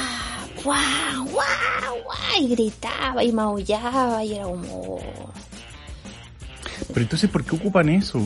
guau, 0.65 1.25
guau, 1.25 2.03
guau, 2.05 2.41
y 2.41 2.49
gritaba 2.49 3.23
y 3.25 3.33
maullaba 3.33 4.25
y 4.25 4.35
era 4.37 4.45
como... 4.45 5.01
Pero 6.89 7.01
entonces, 7.03 7.31
¿por 7.31 7.45
qué 7.45 7.57
ocupan 7.57 7.89
eso? 7.89 8.21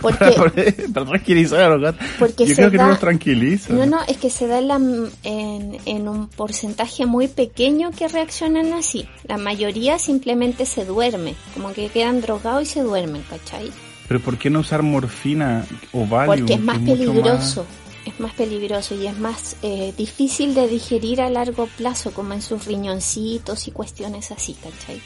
Porque 0.00 0.88
Para 0.92 1.06
tranquilizar 1.06 1.60
a 1.60 1.68
los 1.70 1.80
gatos. 1.82 2.06
Porque 2.18 2.46
Yo 2.46 2.54
creo 2.56 2.70
que 2.70 2.76
no 2.78 2.82
da- 2.84 2.88
los 2.90 2.98
tranquiliza. 3.00 3.72
No, 3.72 3.86
no, 3.86 3.98
es 4.08 4.16
que 4.16 4.28
se 4.30 4.46
da 4.46 4.58
en, 4.58 4.68
la- 4.68 4.76
en, 5.22 5.78
en 5.86 6.08
un 6.08 6.28
porcentaje 6.28 7.06
muy 7.06 7.28
pequeño 7.28 7.90
que 7.92 8.08
reaccionan 8.08 8.72
así. 8.72 9.06
La 9.28 9.36
mayoría 9.38 9.98
simplemente 9.98 10.66
se 10.66 10.84
duerme, 10.84 11.34
como 11.54 11.72
que 11.72 11.88
quedan 11.88 12.20
drogados 12.20 12.62
y 12.64 12.66
se 12.66 12.80
duermen, 12.82 13.22
¿cachai? 13.30 13.70
Pero 14.08 14.20
¿por 14.20 14.36
qué 14.38 14.50
no 14.50 14.60
usar 14.60 14.82
morfina 14.82 15.64
o 15.92 16.06
Valium? 16.06 16.38
Porque 16.48 16.54
es 16.54 16.60
más 16.60 16.80
mucho 16.80 16.92
peligroso, 16.96 17.66
es 18.06 18.18
más 18.20 18.32
peligroso 18.32 18.94
y 18.94 19.06
es 19.06 19.18
más 19.18 19.56
eh, 19.62 19.92
difícil 19.96 20.54
de 20.54 20.66
digerir 20.66 21.20
a 21.20 21.28
largo 21.30 21.68
plazo, 21.76 22.10
como 22.12 22.32
en 22.32 22.40
sus 22.42 22.64
riñoncitos 22.64 23.68
y 23.68 23.70
cuestiones 23.70 24.30
así, 24.32 24.54
¿cachai? 24.54 25.00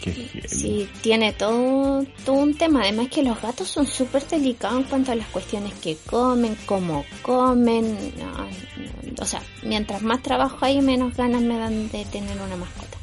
Qué. 0.00 0.48
Sí, 0.48 0.88
tiene 1.02 1.32
todo, 1.32 2.04
todo 2.24 2.36
un 2.36 2.56
tema. 2.56 2.82
Además 2.82 3.08
que 3.08 3.22
los 3.22 3.40
gatos 3.40 3.68
son 3.68 3.86
súper 3.86 4.26
delicados 4.26 4.80
en 4.80 4.84
cuanto 4.84 5.12
a 5.12 5.14
las 5.14 5.26
cuestiones 5.28 5.74
que 5.74 5.96
comen, 5.96 6.56
cómo 6.66 7.04
comen. 7.22 8.12
No, 8.18 8.32
no, 8.32 9.22
o 9.22 9.24
sea, 9.24 9.42
mientras 9.62 10.02
más 10.02 10.22
trabajo 10.22 10.56
hay, 10.62 10.80
menos 10.80 11.16
ganas 11.16 11.42
me 11.42 11.58
dan 11.58 11.90
de 11.90 12.04
tener 12.06 12.36
una 12.40 12.56
mascota. 12.56 12.96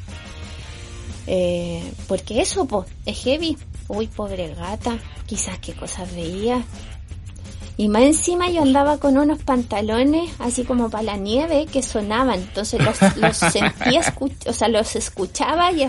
Eh, 1.26 1.92
porque 2.08 2.40
eso, 2.40 2.64
pues, 2.66 2.88
es 3.06 3.22
heavy. 3.22 3.56
Uy, 3.88 4.06
pobre 4.06 4.54
gata. 4.54 4.98
Quizás 5.26 5.58
qué 5.58 5.74
cosas 5.74 6.14
veía. 6.14 6.64
Y 7.76 7.88
más 7.88 8.02
encima 8.02 8.50
yo 8.50 8.62
andaba 8.62 8.98
con 8.98 9.16
unos 9.16 9.40
pantalones 9.44 10.32
así 10.40 10.64
como 10.64 10.90
para 10.90 11.04
la 11.04 11.16
nieve 11.16 11.66
que 11.72 11.80
sonaban. 11.80 12.40
Entonces 12.40 12.84
los, 12.84 13.16
los 13.16 13.36
sentía, 13.52 14.02
o 14.46 14.52
sea, 14.52 14.68
los 14.68 14.96
escuchaba 14.96 15.70
y... 15.70 15.88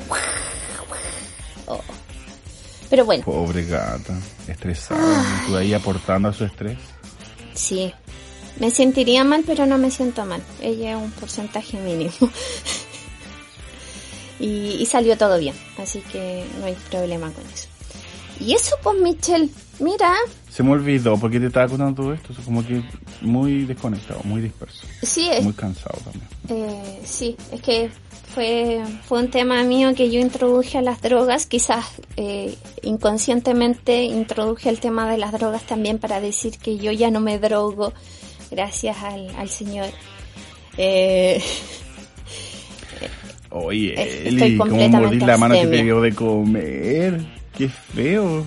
Pero 2.89 3.05
bueno, 3.05 3.23
Pobre 3.23 3.65
gata, 3.65 4.13
estresada. 4.47 5.43
Tú 5.47 5.55
ahí 5.55 5.73
aportando 5.73 6.29
a 6.29 6.33
su 6.33 6.45
estrés. 6.45 6.77
sí. 7.53 7.93
Me 8.59 8.71
sentiría 8.71 9.23
mal, 9.23 9.43
pero 9.47 9.65
no 9.65 9.77
me 9.77 9.89
siento 9.89 10.25
mal. 10.25 10.41
Ella 10.61 10.91
es 10.91 10.97
un 10.97 11.11
porcentaje 11.11 11.77
mínimo. 11.77 12.11
y, 14.39 14.75
y 14.81 14.85
salió 14.85 15.17
todo 15.17 15.37
bien, 15.39 15.55
así 15.77 16.01
que 16.11 16.43
no 16.59 16.65
hay 16.65 16.75
problema 16.89 17.31
con 17.31 17.45
eso. 17.53 17.68
Y 18.39 18.53
eso 18.53 18.75
pues, 18.81 18.97
Michelle, 19.01 19.49
mira, 19.79 20.13
Se 20.49 20.63
me 20.63 20.71
olvidó, 20.71 21.17
¿por 21.17 21.29
qué 21.29 21.39
te 21.39 21.47
estaba 21.47 21.67
contando 21.67 22.01
todo 22.01 22.13
esto? 22.13 22.33
Como 22.45 22.65
que 22.65 22.81
muy 23.21 23.65
desconectado, 23.65 24.21
muy 24.23 24.41
disperso. 24.41 24.87
Sí, 25.03 25.27
es, 25.29 25.43
Muy 25.43 25.53
cansado 25.53 25.97
también. 26.03 26.27
eh, 26.49 26.99
sí, 27.03 27.35
es 27.51 27.61
que 27.61 27.89
fue, 28.33 28.81
fue 29.07 29.19
un 29.19 29.29
tema 29.29 29.63
mío 29.63 29.93
que 29.95 30.09
yo 30.11 30.19
introduje 30.19 30.77
a 30.77 30.81
las 30.81 31.01
drogas, 31.01 31.45
quizás 31.47 31.85
eh, 32.15 32.55
inconscientemente 32.83 34.03
introduje 34.03 34.69
el 34.69 34.79
tema 34.79 35.09
de 35.11 35.17
las 35.17 35.31
drogas 35.33 35.63
también 35.63 35.97
para 35.99 36.21
decir 36.21 36.57
que 36.59 36.77
yo 36.77 36.91
ya 36.91 37.11
no 37.11 37.19
me 37.21 37.39
drogo, 37.39 37.91
gracias 38.51 38.97
al, 39.03 39.29
al 39.35 39.49
Señor. 39.49 39.87
Eh, 40.77 41.41
Oye, 43.51 43.93
Es- 43.99 44.27
Eli, 44.27 44.43
estoy 44.43 44.57
¿cómo 44.57 44.89
mordís 44.89 45.23
la 45.23 45.37
mano 45.37 45.55
que 45.55 45.65
te 45.67 45.83
dio 45.83 46.01
de 46.01 46.13
comer? 46.13 47.38
Qué 47.59 47.69
feo. 47.69 48.43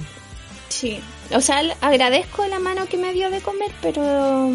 Sí, 0.69 0.99
o 1.33 1.41
sea, 1.41 1.61
agradezco 1.81 2.45
la 2.49 2.59
mano 2.59 2.87
que 2.87 2.97
me 2.97 3.13
dio 3.13 3.31
de 3.31 3.41
comer, 3.43 3.71
pero 3.83 4.51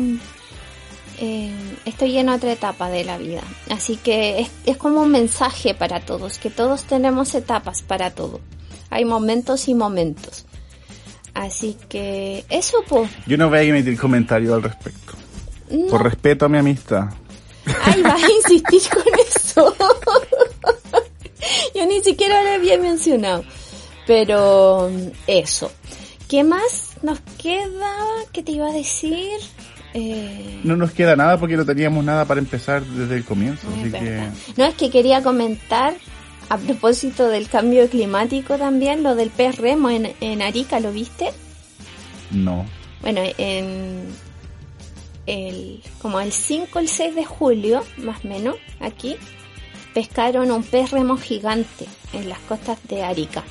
eh, 1.19 1.51
estoy 1.85 2.17
en 2.17 2.27
otra 2.29 2.51
etapa 2.51 2.89
de 2.89 3.03
la 3.05 3.17
vida. 3.19 3.41
Así 3.69 3.97
que 3.97 4.39
es, 4.41 4.49
es 4.65 4.77
como 4.77 5.01
un 5.03 5.11
mensaje 5.11 5.73
para 5.75 5.99
todos, 6.01 6.39
que 6.39 6.49
todos 6.49 6.83
tenemos 6.85 7.33
etapas 7.35 7.81
para 7.83 8.09
todo. 8.15 8.41
Hay 8.89 9.05
momentos 9.05 9.67
y 9.67 9.73
momentos. 9.75 10.45
Así 11.35 11.77
que 11.87 12.43
eso 12.49 12.77
pues. 12.89 13.11
Yo 13.27 13.37
no 13.37 13.49
voy 13.49 13.59
a 13.59 13.61
emitir 13.61 13.97
comentario 13.99 14.55
al 14.55 14.63
respecto. 14.63 15.13
No, 15.69 15.85
Por 15.87 16.03
respeto 16.03 16.45
a 16.45 16.49
mi 16.49 16.57
amistad. 16.57 17.09
ay, 17.83 18.01
vas 18.01 18.23
a 18.23 18.31
insistir 18.51 18.81
con 18.91 19.03
eso. 19.23 19.75
Yo 21.75 21.85
ni 21.85 22.01
siquiera 22.01 22.41
lo 22.41 22.49
había 22.55 22.79
mencionado. 22.79 23.43
Pero 24.07 24.89
eso. 25.27 25.71
¿Qué 26.27 26.43
más 26.43 26.95
nos 27.03 27.19
queda? 27.41 27.91
¿Qué 28.33 28.41
te 28.43 28.53
iba 28.53 28.67
a 28.69 28.73
decir? 28.73 29.39
Eh, 29.93 30.59
No 30.63 30.75
nos 30.75 30.91
queda 30.91 31.15
nada 31.15 31.37
porque 31.39 31.55
no 31.57 31.65
teníamos 31.65 32.03
nada 32.03 32.25
para 32.25 32.39
empezar 32.39 32.83
desde 32.83 33.15
el 33.17 33.23
comienzo. 33.25 33.67
es 33.73 33.79
Así 33.81 33.91
que 33.91 33.99
verdad. 34.09 34.33
No, 34.57 34.65
es 34.65 34.75
que 34.75 34.89
quería 34.89 35.21
comentar 35.23 35.95
a 36.49 36.57
propósito 36.57 37.27
del 37.27 37.47
cambio 37.49 37.89
climático 37.89 38.57
también, 38.57 39.03
lo 39.03 39.15
del 39.15 39.29
pez 39.29 39.57
remo 39.57 39.89
en, 39.89 40.13
en 40.21 40.41
Arica, 40.41 40.79
¿lo 40.79 40.91
viste? 40.91 41.31
no. 42.31 42.65
Bueno, 43.01 43.21
en 43.37 44.07
el, 45.27 45.81
como 46.01 46.19
el 46.19 46.31
5 46.31 46.67
o 46.73 46.79
el 46.79 46.87
6 46.89 47.15
de 47.15 47.25
julio, 47.25 47.83
más 47.97 48.25
o 48.25 48.27
menos, 48.27 48.55
aquí, 48.79 49.15
pescaron 49.93 50.49
un 50.51 50.63
pez 50.63 50.89
remo 50.91 51.15
gigante 51.17 51.85
en 52.13 52.27
las 52.27 52.39
costas 52.39 52.79
de 52.89 53.03
Arica. 53.03 53.43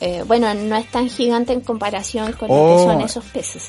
Eh, 0.00 0.24
bueno, 0.26 0.52
no 0.54 0.76
es 0.76 0.86
tan 0.90 1.08
gigante 1.10 1.52
en 1.52 1.60
comparación 1.60 2.32
con 2.32 2.48
lo 2.48 2.54
Oh. 2.54 2.76
que 2.86 2.92
son 2.92 3.00
esos 3.02 3.24
peces. 3.26 3.68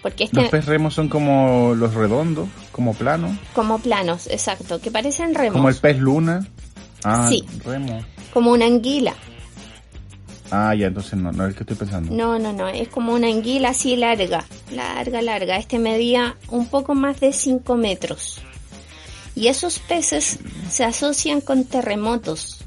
Porque 0.00 0.24
este, 0.24 0.40
Los 0.42 0.50
pez 0.50 0.66
remos 0.66 0.94
son 0.94 1.08
como 1.08 1.74
los 1.76 1.94
redondos, 1.94 2.48
como 2.72 2.92
planos, 2.94 3.36
como 3.54 3.78
planos, 3.78 4.26
exacto, 4.28 4.80
que 4.80 4.90
parecen 4.90 5.34
remos, 5.34 5.52
como 5.54 5.68
el 5.68 5.76
pez 5.76 5.98
luna. 5.98 6.46
Ah, 7.04 7.26
Sí. 7.28 7.44
remo. 7.64 8.00
como 8.32 8.50
una 8.52 8.64
anguila. 8.66 9.14
Ah, 10.50 10.74
ya, 10.74 10.88
entonces 10.88 11.14
no, 11.14 11.32
no 11.32 11.44
es 11.44 11.50
el 11.50 11.54
que 11.56 11.62
estoy 11.62 11.76
pensando. 11.76 12.12
No, 12.14 12.38
no, 12.38 12.52
no, 12.52 12.68
es 12.68 12.88
como 12.88 13.12
una 13.14 13.28
anguila 13.28 13.70
así 13.70 13.96
larga, 13.96 14.44
larga, 14.70 15.22
larga. 15.22 15.56
Este 15.56 15.78
medía 15.78 16.36
un 16.48 16.66
poco 16.66 16.94
más 16.94 17.20
de 17.20 17.32
5 17.32 17.76
metros. 17.76 18.40
Y 19.34 19.48
esos 19.48 19.78
peces 19.78 20.38
se 20.68 20.84
asocian 20.84 21.40
con 21.40 21.64
terremotos 21.64 22.58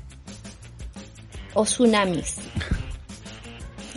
o 1.54 1.64
tsunamis. 1.64 2.36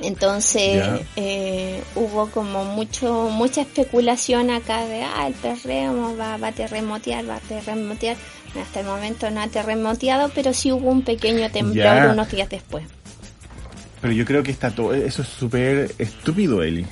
Entonces 0.02 0.82
eh, 1.16 1.82
hubo 1.94 2.28
como 2.30 2.64
mucho 2.64 3.28
mucha 3.30 3.62
especulación 3.62 4.50
acá 4.50 4.84
de, 4.84 5.02
ah, 5.02 5.26
el 5.26 5.34
terremo 5.34 6.16
va, 6.16 6.36
va 6.36 6.48
a 6.48 6.52
terremotear, 6.52 7.28
va 7.28 7.36
a 7.36 7.40
terremotear. 7.40 8.16
Hasta 8.60 8.80
el 8.80 8.86
momento 8.86 9.30
no 9.30 9.40
ha 9.40 9.48
terremoteado, 9.48 10.30
pero 10.34 10.52
sí 10.52 10.72
hubo 10.72 10.90
un 10.90 11.02
pequeño 11.02 11.50
temblor 11.50 11.84
Ya. 11.84 12.10
unos 12.12 12.30
días 12.30 12.48
después. 12.48 12.84
Pero 14.00 14.12
yo 14.12 14.24
creo 14.24 14.42
que 14.42 14.50
está 14.50 14.70
todo, 14.70 14.94
eso 14.94 15.22
es 15.22 15.28
súper 15.28 15.92
estúpido, 15.98 16.62
Eli. 16.62 16.86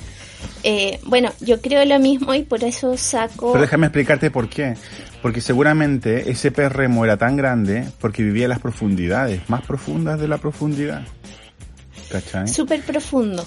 Eh, 0.63 0.99
bueno, 1.05 1.31
yo 1.39 1.61
creo 1.61 1.83
lo 1.85 1.99
mismo 1.99 2.33
y 2.33 2.43
por 2.43 2.63
eso 2.63 2.97
saco... 2.97 3.53
Pero 3.53 3.61
déjame 3.61 3.87
explicarte 3.87 4.29
por 4.29 4.49
qué. 4.49 4.75
Porque 5.21 5.41
seguramente 5.41 6.29
ese 6.29 6.51
pez 6.51 6.71
remo 6.71 7.05
era 7.05 7.17
tan 7.17 7.35
grande 7.37 7.87
porque 7.99 8.23
vivía 8.23 8.43
en 8.43 8.49
las 8.49 8.59
profundidades, 8.59 9.49
más 9.49 9.65
profundas 9.65 10.19
de 10.19 10.27
la 10.27 10.37
profundidad. 10.37 11.03
¿Cachai? 12.11 12.47
súper 12.47 12.81
profundo. 12.83 13.45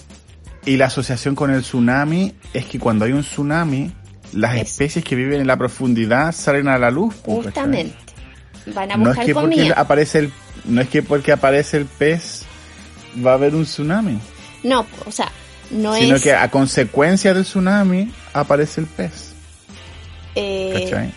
Y 0.67 0.77
la 0.77 0.87
asociación 0.87 1.35
con 1.35 1.51
el 1.51 1.63
tsunami 1.63 2.35
es 2.53 2.67
que 2.67 2.79
cuando 2.79 3.05
hay 3.07 3.13
un 3.13 3.23
tsunami, 3.23 3.93
las 4.33 4.57
Es- 4.57 4.71
especies 4.73 5.05
que 5.05 5.17
viven 5.17 5.41
en 5.41 5.47
la 5.47 5.57
profundidad 5.57 6.33
salen 6.33 6.69
a 6.69 6.79
la 6.79 6.91
luz. 6.91 7.15
Justamente. 7.25 7.95
Van 8.75 8.91
a 8.93 8.97
No 8.97 9.05
es 9.05 9.09
buscar 9.09 9.27
que 9.27 9.35
porque 9.35 9.57
comida. 9.57 9.75
aparece 9.77 10.19
el, 10.19 10.33
no 10.67 10.81
es 10.83 10.89
que 10.89 11.03
porque 11.03 11.33
aparece 11.33 11.79
el 11.79 11.87
pez 11.87 12.43
va 13.25 13.33
a 13.33 13.35
haber 13.35 13.55
un 13.55 13.65
tsunami, 13.65 14.19
No, 14.63 14.87
o 15.07 15.11
sea, 15.11 15.33
no 15.71 15.95
sino 15.97 16.17
es... 16.17 16.23
que 16.23 16.35
a 16.35 16.49
consecuencia 16.51 17.33
del 17.33 17.45
tsunami 17.45 18.13
aparece 18.35 18.83
el 18.83 18.87
pez. 18.87 19.33
eh, 20.35 20.85
¿Cachai? 20.85 21.13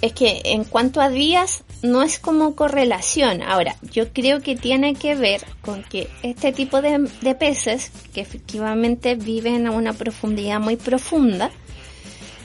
es 0.00 0.12
que 0.12 0.40
en 0.44 0.64
cuanto 0.64 1.00
a 1.00 1.08
días, 1.10 1.62
no 1.82 2.02
es 2.02 2.18
como 2.18 2.54
correlación. 2.54 3.42
Ahora, 3.42 3.76
yo 3.92 4.12
creo 4.12 4.40
que 4.40 4.56
tiene 4.56 4.94
que 4.94 5.14
ver 5.14 5.44
con 5.62 5.82
que 5.84 6.08
este 6.22 6.52
tipo 6.52 6.82
de, 6.82 7.08
peces, 7.38 7.90
que 8.12 8.20
efectivamente 8.20 9.14
viven 9.14 9.66
a 9.66 9.70
una 9.70 9.92
profundidad 9.92 10.60
muy 10.60 10.76
profunda, 10.76 11.50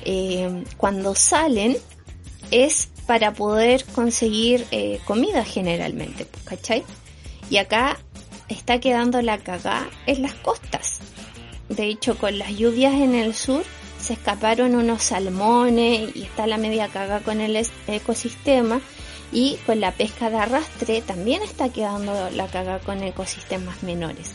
eh, 0.06 0.64
cuando 0.78 1.16
salen 1.16 1.78
es 2.52 2.90
para 3.08 3.34
poder 3.34 3.86
conseguir 3.86 4.66
eh, 4.72 5.00
comida 5.06 5.44
generalmente, 5.44 6.26
pues, 6.26 6.44
¿cachai? 6.44 6.84
Y 7.50 7.58
acá 7.58 8.00
está 8.50 8.80
quedando 8.80 9.22
la 9.22 9.38
cagá 9.40 9.88
en 10.06 10.22
las 10.22 10.34
costas. 10.36 11.00
De 11.70 11.86
hecho, 11.86 12.18
con 12.18 12.38
las 12.38 12.56
lluvias 12.56 12.94
en 12.94 13.16
el 13.16 13.34
sur 13.34 13.64
se 14.00 14.14
escaparon 14.14 14.76
unos 14.76 15.04
salmones 15.04 16.16
y 16.16 16.24
está 16.24 16.46
la 16.46 16.58
media 16.58 16.90
caga 16.90 17.22
con 17.22 17.42
el 17.42 17.56
ecosistema. 17.88 18.82
Y 19.34 19.58
con 19.66 19.80
la 19.80 19.92
pesca 19.92 20.30
de 20.30 20.38
arrastre 20.38 21.02
también 21.02 21.42
está 21.42 21.70
quedando 21.70 22.30
la 22.30 22.48
caga 22.48 22.80
con 22.80 23.02
ecosistemas 23.02 23.82
menores. 23.82 24.34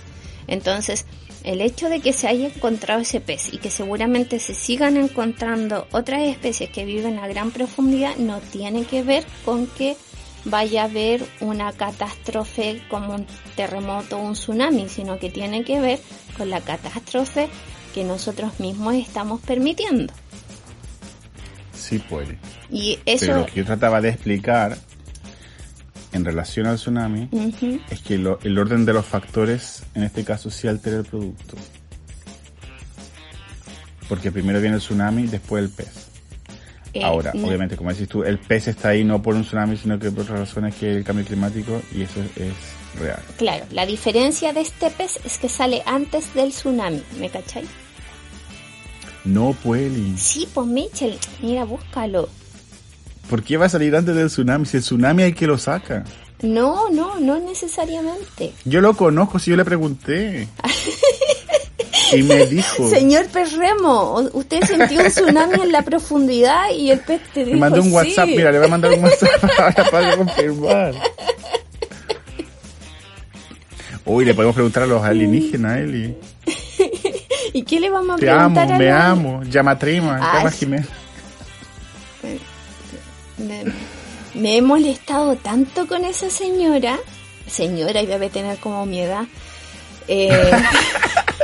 Entonces, 0.48 1.06
el 1.44 1.60
hecho 1.60 1.88
de 1.88 2.00
que 2.00 2.12
se 2.12 2.26
haya 2.26 2.48
encontrado 2.48 3.00
ese 3.00 3.20
pez 3.20 3.52
y 3.52 3.58
que 3.58 3.70
seguramente 3.70 4.40
se 4.40 4.54
sigan 4.54 4.96
encontrando 4.96 5.86
otras 5.92 6.22
especies 6.22 6.70
que 6.70 6.84
viven 6.84 7.18
a 7.18 7.28
gran 7.28 7.52
profundidad 7.52 8.16
no 8.16 8.40
tiene 8.40 8.84
que 8.84 9.02
ver 9.02 9.24
con 9.44 9.66
que 9.66 9.96
vaya 10.44 10.82
a 10.82 10.84
haber 10.86 11.24
una 11.40 11.72
catástrofe 11.72 12.82
como 12.88 13.14
un 13.14 13.26
terremoto 13.56 14.18
o 14.18 14.22
un 14.22 14.32
tsunami, 14.32 14.88
sino 14.88 15.18
que 15.18 15.30
tiene 15.30 15.64
que 15.64 15.80
ver 15.80 16.00
con 16.36 16.50
la 16.50 16.60
catástrofe 16.60 17.48
que 17.94 18.04
nosotros 18.04 18.58
mismos 18.58 18.94
estamos 18.94 19.40
permitiendo. 19.40 20.12
Sí 21.72 21.98
puede. 21.98 22.38
Y 22.70 22.98
Pero 23.04 23.38
lo 23.38 23.46
que 23.46 23.54
yo 23.54 23.64
trataba 23.64 24.00
de 24.00 24.10
explicar 24.10 24.76
en 26.12 26.24
relación 26.24 26.66
al 26.66 26.76
tsunami 26.76 27.28
es 27.90 28.00
que 28.00 28.16
lo- 28.18 28.38
el 28.42 28.58
orden 28.58 28.84
de 28.84 28.92
los 28.92 29.04
factores 29.04 29.82
en 29.94 30.04
este 30.04 30.24
caso 30.24 30.50
sí 30.50 30.66
altera 30.68 30.96
el 30.98 31.04
producto. 31.04 31.56
Porque 34.08 34.32
primero 34.32 34.60
viene 34.60 34.76
el 34.76 34.80
tsunami, 34.82 35.26
después 35.26 35.62
el 35.62 35.70
pez. 35.70 35.88
Eh, 36.94 37.04
Ahora, 37.04 37.32
no- 37.34 37.46
obviamente, 37.46 37.76
como 37.76 37.90
decís 37.90 38.08
tú, 38.08 38.24
el 38.24 38.38
pez 38.38 38.68
está 38.68 38.88
ahí 38.88 39.04
no 39.04 39.20
por 39.20 39.34
un 39.34 39.42
tsunami, 39.42 39.76
sino 39.76 39.98
que 39.98 40.10
por 40.10 40.22
otras 40.24 40.38
razones 40.40 40.74
que 40.76 40.90
el 40.96 41.04
cambio 41.04 41.26
climático 41.26 41.82
y 41.94 42.02
eso 42.02 42.20
es, 42.36 42.52
real. 42.98 43.20
Claro, 43.36 43.66
la 43.70 43.84
diferencia 43.84 44.52
de 44.54 44.62
este 44.62 44.88
pez 44.90 45.20
es 45.24 45.36
que 45.36 45.48
sale 45.50 45.82
antes 45.84 46.32
del 46.34 46.48
tsunami, 46.50 47.02
¿me 47.20 47.28
cachai? 47.28 47.64
No 49.26 49.52
puede. 49.52 50.16
Sí, 50.16 50.48
pues 50.54 50.66
Mitchell, 50.66 51.18
mira, 51.42 51.64
búscalo. 51.64 52.30
¿Por 53.28 53.42
qué 53.42 53.56
va 53.56 53.66
a 53.66 53.68
salir 53.68 53.94
antes 53.94 54.14
del 54.14 54.28
tsunami? 54.28 54.64
Si 54.66 54.76
el 54.78 54.82
tsunami 54.82 55.22
hay 55.24 55.32
que 55.32 55.46
lo 55.46 55.58
saca. 55.58 56.04
No, 56.42 56.88
no, 56.90 57.18
no 57.20 57.38
necesariamente. 57.40 58.52
Yo 58.64 58.80
lo 58.80 58.94
conozco, 58.94 59.38
si 59.38 59.50
yo 59.50 59.56
le 59.56 59.64
pregunté. 59.64 60.48
y 62.12 62.22
me 62.22 62.46
dijo. 62.46 62.88
Señor 62.88 63.26
pez 63.26 63.52
remo, 63.56 63.90
o- 64.14 64.38
usted 64.38 64.62
sintió 64.64 65.00
un 65.02 65.08
tsunami 65.08 65.60
en 65.62 65.72
la 65.72 65.82
profundidad 65.82 66.70
y 66.70 66.90
el 66.90 67.00
pez 67.00 67.20
te 67.34 67.40
Me 67.40 67.46
dijo 67.46 67.58
mandó 67.58 67.78
un 67.82 67.88
sí. 67.88 67.94
WhatsApp, 67.94 68.28
mira, 68.28 68.52
le 68.52 68.58
voy 68.58 68.66
a 68.68 68.70
mandar 68.70 68.92
un 68.92 69.04
WhatsApp 69.04 69.44
ahora 69.58 69.90
para 69.90 70.16
confirmar. 70.16 70.94
Uy, 74.06 74.24
le 74.24 74.32
podemos 74.32 74.54
preguntar 74.54 74.84
a 74.84 74.86
los 74.86 75.02
alienígenas, 75.02 75.76
Eli. 75.78 76.16
¿Y 77.52 77.62
qué 77.64 77.78
le 77.80 77.90
vamos 77.90 78.16
a 78.16 78.20
Te 78.20 78.30
amo, 78.30 78.54
preguntar 78.54 78.72
a 78.72 78.78
me 78.78 78.90
amo. 78.90 79.42
Llama 79.42 79.78
Trima, 79.78 80.16
Ay. 80.22 80.38
llama 80.38 80.50
Jiménez. 80.50 80.88
Me, 83.38 83.64
me 84.34 84.56
he 84.56 84.62
molestado 84.62 85.36
tanto 85.36 85.86
con 85.86 86.04
esa 86.04 86.28
señora. 86.30 86.98
Señora, 87.46 88.02
y 88.02 88.06
debe 88.06 88.28
tener 88.30 88.58
como 88.58 88.84
mi 88.86 89.00
edad. 89.00 89.24
Eh, 90.08 90.50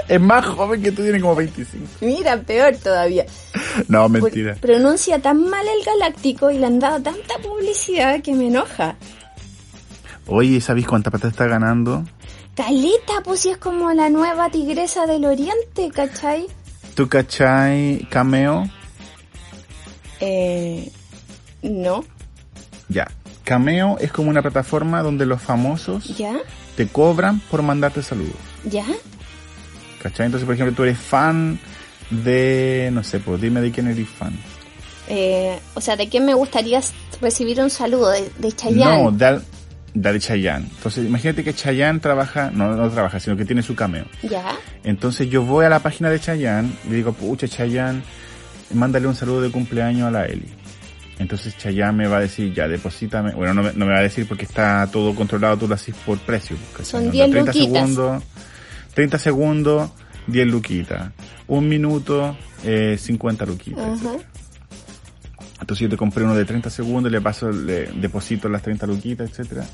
Es 0.06 0.20
más 0.20 0.44
joven 0.44 0.82
que 0.82 0.92
tú, 0.92 1.02
tiene 1.02 1.18
como 1.18 1.34
25. 1.34 1.86
mira, 2.02 2.36
peor 2.42 2.76
todavía. 2.76 3.24
No, 3.88 4.02
por- 4.02 4.10
mentira. 4.20 4.54
pronuncia 4.60 5.18
tan 5.18 5.48
mal 5.48 5.66
el 5.66 5.82
galáctico 5.82 6.50
y 6.50 6.58
le 6.58 6.66
han 6.66 6.78
dado 6.78 7.00
tanta 7.00 7.38
publicidad 7.38 8.20
que 8.20 8.34
me 8.34 8.48
enoja. 8.48 8.96
Oye, 10.26 10.60
¿sabéis 10.60 10.86
cuánta 10.86 11.10
plata 11.10 11.28
está 11.28 11.46
ganando? 11.46 12.04
Caleta, 12.54 13.22
pues 13.24 13.40
si 13.40 13.50
es 13.50 13.56
como 13.56 13.92
la 13.92 14.10
nueva 14.10 14.50
tigresa 14.50 15.06
del 15.06 15.24
oriente, 15.24 15.90
¿cachai? 15.94 16.46
¿Tú 16.94 17.08
cachai 17.08 18.06
Cameo? 18.10 18.68
Eh, 20.20 20.90
no, 21.64 22.04
Ya. 22.88 23.06
Cameo 23.44 23.98
es 24.00 24.10
como 24.10 24.30
una 24.30 24.40
plataforma 24.40 25.02
donde 25.02 25.26
los 25.26 25.42
famosos 25.42 26.16
¿ya? 26.16 26.34
te 26.76 26.86
cobran 26.88 27.40
por 27.40 27.60
mandarte 27.60 28.02
saludos. 28.02 28.36
¿Ya? 28.64 28.86
¿Cachai? 30.02 30.26
Entonces, 30.26 30.46
por 30.46 30.54
ejemplo, 30.54 30.74
tú 30.74 30.82
eres 30.84 30.98
fan 30.98 31.58
de, 32.10 32.88
no 32.92 33.04
sé, 33.04 33.20
pues 33.20 33.42
dime 33.42 33.60
de 33.60 33.70
quién 33.70 33.88
eres 33.88 34.08
fan. 34.08 34.34
Eh, 35.08 35.58
o 35.74 35.80
sea, 35.82 35.96
¿de 35.96 36.08
quién 36.08 36.24
me 36.24 36.32
gustaría 36.32 36.80
recibir 37.20 37.60
un 37.60 37.68
saludo? 37.68 38.10
¿De, 38.10 38.30
de 38.38 38.52
Chayanne? 38.52 39.02
No, 39.02 39.10
de, 39.10 39.40
de 39.92 40.20
Chayanne. 40.20 40.66
Entonces, 40.76 41.04
imagínate 41.04 41.44
que 41.44 41.52
Chayanne 41.54 42.00
trabaja, 42.00 42.50
no, 42.50 42.74
no 42.74 42.90
trabaja, 42.90 43.20
sino 43.20 43.36
que 43.36 43.44
tiene 43.44 43.62
su 43.62 43.74
cameo. 43.74 44.06
¿Ya? 44.22 44.56
Entonces 44.84 45.28
yo 45.28 45.42
voy 45.42 45.66
a 45.66 45.68
la 45.68 45.80
página 45.80 46.08
de 46.08 46.18
Chayanne, 46.18 46.72
le 46.88 46.96
digo, 46.96 47.12
pucha 47.12 47.46
Chayanne, 47.46 48.02
mándale 48.72 49.06
un 49.06 49.14
saludo 49.14 49.42
de 49.42 49.50
cumpleaños 49.50 50.08
a 50.08 50.10
la 50.10 50.24
Eli. 50.24 50.48
Entonces 51.18 51.56
Chayanne 51.56 51.96
me 51.96 52.06
va 52.08 52.16
a 52.16 52.20
decir, 52.20 52.52
ya, 52.52 52.66
deposítame. 52.66 53.32
Bueno, 53.34 53.54
no 53.54 53.62
me, 53.62 53.72
no 53.72 53.86
me 53.86 53.92
va 53.92 53.98
a 53.98 54.02
decir 54.02 54.26
porque 54.26 54.44
está 54.44 54.88
todo 54.90 55.14
controlado, 55.14 55.56
tú 55.56 55.68
lo 55.68 55.74
haces 55.74 55.94
por 56.04 56.18
precio. 56.18 56.56
Son 56.82 57.00
Onda, 57.02 57.12
10 57.12 57.30
30 57.30 57.52
luquitas. 57.52 57.72
segundos, 57.82 58.22
30 58.94 59.18
segundos, 59.18 59.90
10 60.26 60.46
luquitas. 60.48 61.12
Un 61.46 61.68
minuto, 61.68 62.36
eh, 62.64 62.96
50 62.98 63.46
luquitas. 63.46 64.00
Ajá. 64.00 64.12
Entonces 65.60 65.84
yo 65.84 65.88
te 65.88 65.96
compré 65.96 66.24
uno 66.24 66.34
de 66.34 66.44
30 66.44 66.68
segundos, 66.68 67.10
le 67.10 67.20
paso, 67.20 67.50
le 67.50 67.86
deposito 67.92 68.48
las 68.48 68.60
30 68.62 68.86
luquitas, 68.86 69.30
etcétera. 69.30 69.64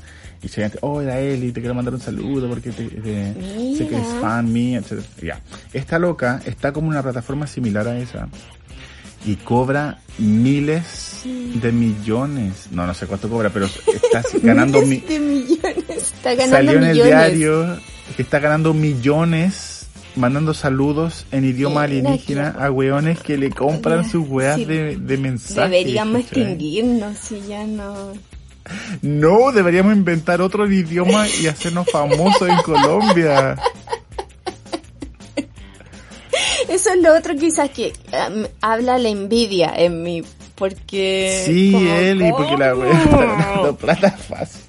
Y 0.43 0.47
Chayanne, 0.47 0.75
oh, 0.81 1.01
la 1.01 1.19
Eli, 1.19 1.51
te 1.51 1.59
quiero 1.59 1.73
mandar 1.75 1.93
un 1.93 1.99
saludo 1.99 2.47
porque 2.47 2.71
te, 2.71 2.85
te- 2.85 3.33
sé 3.77 3.87
que 3.87 3.95
eres 3.95 4.07
Mira. 4.07 4.21
fan 4.21 4.53
mía, 4.53 4.77
etcétera. 4.79 5.07
Ya. 5.21 5.41
Esta 5.73 5.99
loca 5.99 6.39
está 6.45 6.71
como 6.71 6.87
una 6.87 7.01
plataforma 7.03 7.45
similar 7.47 7.87
a 7.87 7.97
esa 7.97 8.27
y 9.25 9.35
cobra 9.35 9.99
miles 10.17 11.21
de 11.25 11.71
millones. 11.71 12.67
No, 12.71 12.85
no 12.87 12.93
sé 12.93 13.07
cuánto 13.07 13.29
cobra, 13.29 13.49
pero 13.49 13.65
está 14.03 14.23
ganando 14.41 14.81
mi, 14.81 14.87
Miles 14.97 15.07
de 15.09 15.19
millones. 15.19 15.87
Está 15.89 16.33
ganando 16.35 16.55
salió 16.57 16.71
en 16.73 16.83
el 16.83 16.93
diario 16.95 17.79
que 18.15 18.21
está 18.23 18.39
ganando 18.39 18.73
millones 18.73 19.87
mandando 20.15 20.53
saludos 20.53 21.25
en 21.31 21.45
idioma 21.45 21.83
alienígena 21.83 22.49
a 22.59 22.69
weones 22.69 23.19
que 23.19 23.37
le 23.37 23.49
compran 23.49 24.09
sus 24.09 24.27
weas 24.27 24.57
Sí. 24.57 24.65
de, 24.65 24.97
de 24.97 25.17
mensajes. 25.17 25.71
Deberíamos 25.71 26.21
extinguirnos 26.21 27.17
si 27.17 27.41
ya 27.47 27.65
no. 27.65 28.11
No, 29.01 29.51
deberíamos 29.51 29.95
inventar 29.95 30.41
otro 30.41 30.69
idioma 30.71 31.27
y 31.27 31.47
hacernos 31.47 31.89
famosos 31.89 32.47
en 32.49 32.57
Colombia. 32.57 33.55
Eso 36.71 36.89
es 36.91 37.01
lo 37.01 37.15
otro 37.15 37.35
quizás 37.35 37.69
que 37.69 37.93
um, 38.13 38.45
habla 38.61 38.97
la 38.97 39.09
envidia 39.09 39.73
en 39.75 40.03
mí. 40.03 40.23
Porque. 40.55 41.43
Sí, 41.45 41.71
como, 41.71 41.91
Eli, 41.91 42.31
porque 42.31 42.57
la 42.57 42.71
¿cómo? 42.71 42.83
wea 42.83 43.03
está 43.03 43.17
ganando 43.17 43.75
plata 43.77 44.11
fácil. 44.11 44.61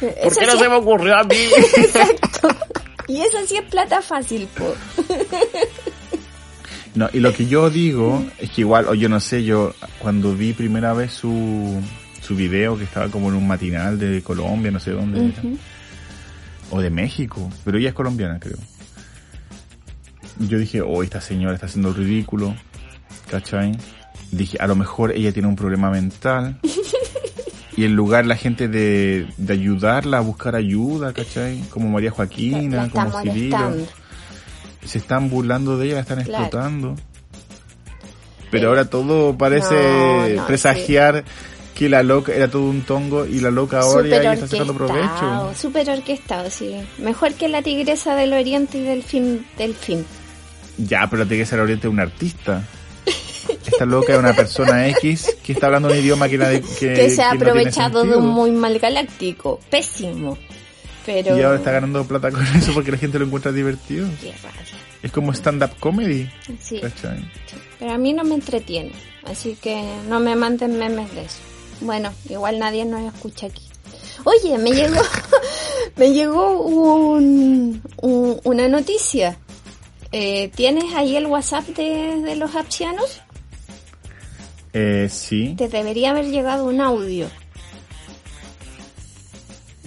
Eso 0.00 0.40
sí 0.40 0.68
me 0.68 0.76
ocurrió 0.76 1.16
a 1.16 1.24
mí? 1.24 1.36
Y 3.08 3.20
eso 3.20 3.36
sí 3.46 3.56
es 3.56 3.64
plata 3.64 4.00
fácil, 4.00 4.48
po. 4.56 4.74
No, 6.94 7.08
y 7.10 7.20
lo 7.20 7.32
que 7.32 7.46
yo 7.46 7.70
digo 7.70 8.22
es 8.38 8.50
que 8.50 8.60
igual, 8.60 8.86
o 8.86 8.94
yo 8.94 9.08
no 9.08 9.18
sé, 9.18 9.44
yo 9.44 9.74
cuando 9.98 10.34
vi 10.34 10.52
primera 10.52 10.92
vez 10.92 11.12
su, 11.12 11.80
su 12.20 12.36
video 12.36 12.76
que 12.76 12.84
estaba 12.84 13.08
como 13.08 13.30
en 13.30 13.34
un 13.36 13.46
matinal 13.46 13.98
de 13.98 14.22
Colombia, 14.22 14.70
no 14.70 14.78
sé 14.78 14.90
dónde 14.90 15.24
era, 15.24 15.42
o 16.70 16.82
de 16.82 16.90
México, 16.90 17.50
pero 17.64 17.78
ella 17.78 17.88
es 17.88 17.94
colombiana 17.94 18.38
creo. 18.38 18.58
Yo 20.48 20.58
dije, 20.58 20.80
oh, 20.82 21.02
esta 21.02 21.20
señora 21.20 21.54
está 21.54 21.66
haciendo 21.66 21.90
el 21.90 21.94
ridículo, 21.96 22.54
¿cachai? 23.30 23.72
Dije, 24.30 24.58
a 24.60 24.66
lo 24.66 24.74
mejor 24.76 25.12
ella 25.12 25.32
tiene 25.32 25.48
un 25.48 25.56
problema 25.56 25.90
mental. 25.90 26.58
Y 27.74 27.86
en 27.86 27.96
lugar 27.96 28.26
la 28.26 28.36
gente 28.36 28.68
de, 28.68 29.26
de 29.38 29.52
ayudarla 29.54 30.18
a 30.18 30.20
buscar 30.20 30.54
ayuda, 30.56 31.14
¿cachai? 31.14 31.58
Como 31.70 31.88
María 31.88 32.10
Joaquina, 32.10 32.90
como 32.90 33.22
Cirilo 33.22 33.72
se 34.84 34.98
están 34.98 35.30
burlando 35.30 35.78
de 35.78 35.86
ella, 35.86 35.94
la 35.94 36.00
están 36.02 36.22
Claro. 36.22 36.44
explotando. 36.44 36.96
Pero 38.50 38.68
ahora 38.68 38.84
todo 38.84 39.38
parece 39.38 39.74
No, 39.74 40.28
no, 40.42 40.46
presagiar 40.46 41.24
que 41.74 41.88
la 41.88 42.02
loca 42.02 42.34
era 42.34 42.48
todo 42.50 42.64
un 42.68 42.82
tongo 42.82 43.24
y 43.24 43.40
la 43.40 43.50
loca 43.50 43.80
ahora 43.80 44.06
ya, 44.22 44.34
está 44.34 44.46
sacando 44.48 44.74
provecho. 44.74 45.52
súper 45.56 45.88
orquestado, 45.88 46.50
sí. 46.50 46.74
Mejor 46.98 47.32
que 47.32 47.48
la 47.48 47.62
tigresa 47.62 48.14
del 48.14 48.34
oriente 48.34 48.76
y 48.78 48.82
del 48.82 49.02
fin. 49.02 49.46
Del 49.56 49.74
fin. 49.74 50.04
Ya, 50.78 51.06
pero 51.10 51.24
la 51.24 51.28
Tigresa 51.28 51.56
del 51.56 51.64
Oriente 51.64 51.86
es 51.86 51.92
un 51.92 52.00
artista. 52.00 52.62
Esta 53.66 53.84
loca 53.84 54.12
es 54.12 54.18
una 54.18 54.34
persona 54.34 54.88
X 54.88 55.36
que 55.44 55.52
está 55.52 55.66
hablando 55.66 55.88
un 55.88 55.96
idioma 55.96 56.28
que, 56.28 56.38
nadie- 56.38 56.62
que, 56.78 56.94
Que 56.94 57.10
se 57.10 57.22
ha 57.22 57.30
que 57.32 57.38
no 57.38 57.44
tiene 57.44 57.50
aprovechado 57.60 58.04
de 58.04 58.16
un 58.16 58.26
muy 58.28 58.50
mal 58.50 58.78
galáctico. 58.78 59.60
Pésimo. 59.70 60.38
Pero. 61.04 61.36
Y 61.36 61.42
ahora 61.42 61.58
está 61.58 61.72
ganando 61.72 62.04
plata 62.04 62.30
con 62.30 62.44
eso 62.56 62.72
porque 62.72 62.92
la 62.92 62.98
gente 62.98 63.18
lo 63.18 63.24
encuentra 63.26 63.50
divertido. 63.52 64.06
Qué 64.20 64.32
rabia. 64.42 64.60
Es 65.02 65.10
como 65.10 65.32
stand-up 65.32 65.70
comedy. 65.80 66.28
Sí. 66.60 66.80
¿cachai? 66.80 67.28
Pero 67.78 67.92
a 67.92 67.98
mí 67.98 68.12
no 68.12 68.22
me 68.24 68.34
entretiene, 68.36 68.92
así 69.24 69.56
que 69.60 69.82
no 70.08 70.20
me 70.20 70.36
manden 70.36 70.78
memes 70.78 71.12
de 71.14 71.22
eso. 71.22 71.38
Bueno, 71.80 72.12
igual 72.30 72.60
nadie 72.60 72.84
nos 72.84 73.12
escucha 73.12 73.46
aquí. 73.46 73.62
Oye, 74.24 74.56
me 74.58 74.70
llegó, 74.70 75.02
me 75.96 76.12
llegó 76.12 76.60
un, 76.62 77.82
un- 78.00 78.40
una 78.44 78.68
noticia. 78.68 79.36
Eh, 80.12 80.50
¿Tienes 80.54 80.94
ahí 80.94 81.16
el 81.16 81.26
WhatsApp 81.26 81.64
de, 81.68 82.20
de 82.22 82.36
los 82.36 82.54
apsianos? 82.54 83.22
Eh, 84.74 85.08
sí. 85.10 85.54
Te 85.56 85.68
debería 85.68 86.10
haber 86.10 86.26
llegado 86.26 86.64
un 86.66 86.80
audio 86.80 87.28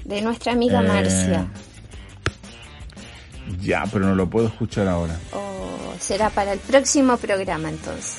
de 0.03 0.21
nuestra 0.21 0.53
amiga 0.53 0.81
Eh, 0.81 0.87
Marcia. 0.87 1.47
Ya, 3.61 3.83
pero 3.91 4.05
no 4.07 4.15
lo 4.15 4.29
puedo 4.29 4.47
escuchar 4.47 4.87
ahora. 4.87 5.17
O 5.33 5.93
será 5.99 6.29
para 6.29 6.53
el 6.53 6.59
próximo 6.59 7.17
programa 7.17 7.69
entonces. 7.69 8.17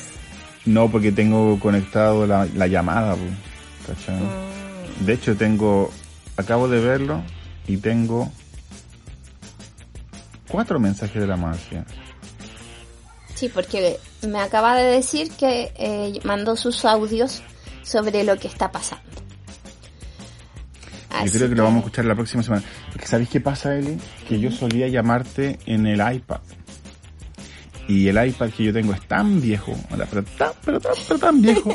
No, 0.65 0.91
porque 0.91 1.13
tengo 1.13 1.59
conectado 1.61 2.27
la, 2.27 2.47
la 2.55 2.67
llamada. 2.67 3.15
Mm, 3.17 5.05
De 5.05 5.13
hecho, 5.13 5.37
tengo, 5.37 5.91
acabo 6.37 6.69
de 6.69 6.81
verlo 6.81 7.23
y 7.69 7.77
tengo 7.77 8.31
cuatro 10.49 10.79
mensajes 10.81 11.21
de 11.21 11.27
la 11.27 11.37
Marcia. 11.37 11.85
Sí, 13.35 13.49
porque 13.49 13.99
me 14.27 14.41
acaba 14.41 14.77
de 14.77 14.85
decir 14.85 15.31
que 15.33 15.73
eh, 15.77 16.19
mandó 16.25 16.57
sus 16.57 16.85
audios 16.85 17.43
sobre 17.83 18.25
lo 18.25 18.37
que 18.39 18.49
está 18.49 18.71
pasando. 18.73 19.05
Yo 21.25 21.33
creo 21.33 21.49
que 21.49 21.55
lo 21.55 21.65
vamos 21.65 21.79
a 21.79 21.87
escuchar 21.87 22.05
la 22.05 22.15
próxima 22.15 22.43
semana. 22.43 22.63
Porque 22.93 23.07
¿sabéis 23.07 23.31
qué 23.31 23.41
pasa, 23.41 23.75
Eli? 23.75 23.97
Que 24.29 24.39
yo 24.39 24.51
solía 24.51 24.87
llamarte 24.89 25.59
en 25.67 25.87
el 25.87 26.01
iPad. 26.15 26.41
Y 27.89 28.09
el 28.09 28.27
iPad 28.29 28.51
que 28.51 28.65
yo 28.65 28.73
tengo 28.73 28.93
es 28.93 29.01
tan 29.07 29.41
viejo, 29.41 29.75
pero 30.11 30.23
tan, 30.25 30.53
pero 30.65 30.81
tan, 30.81 30.93
pero 31.07 31.19
tan 31.21 31.41
viejo, 31.41 31.73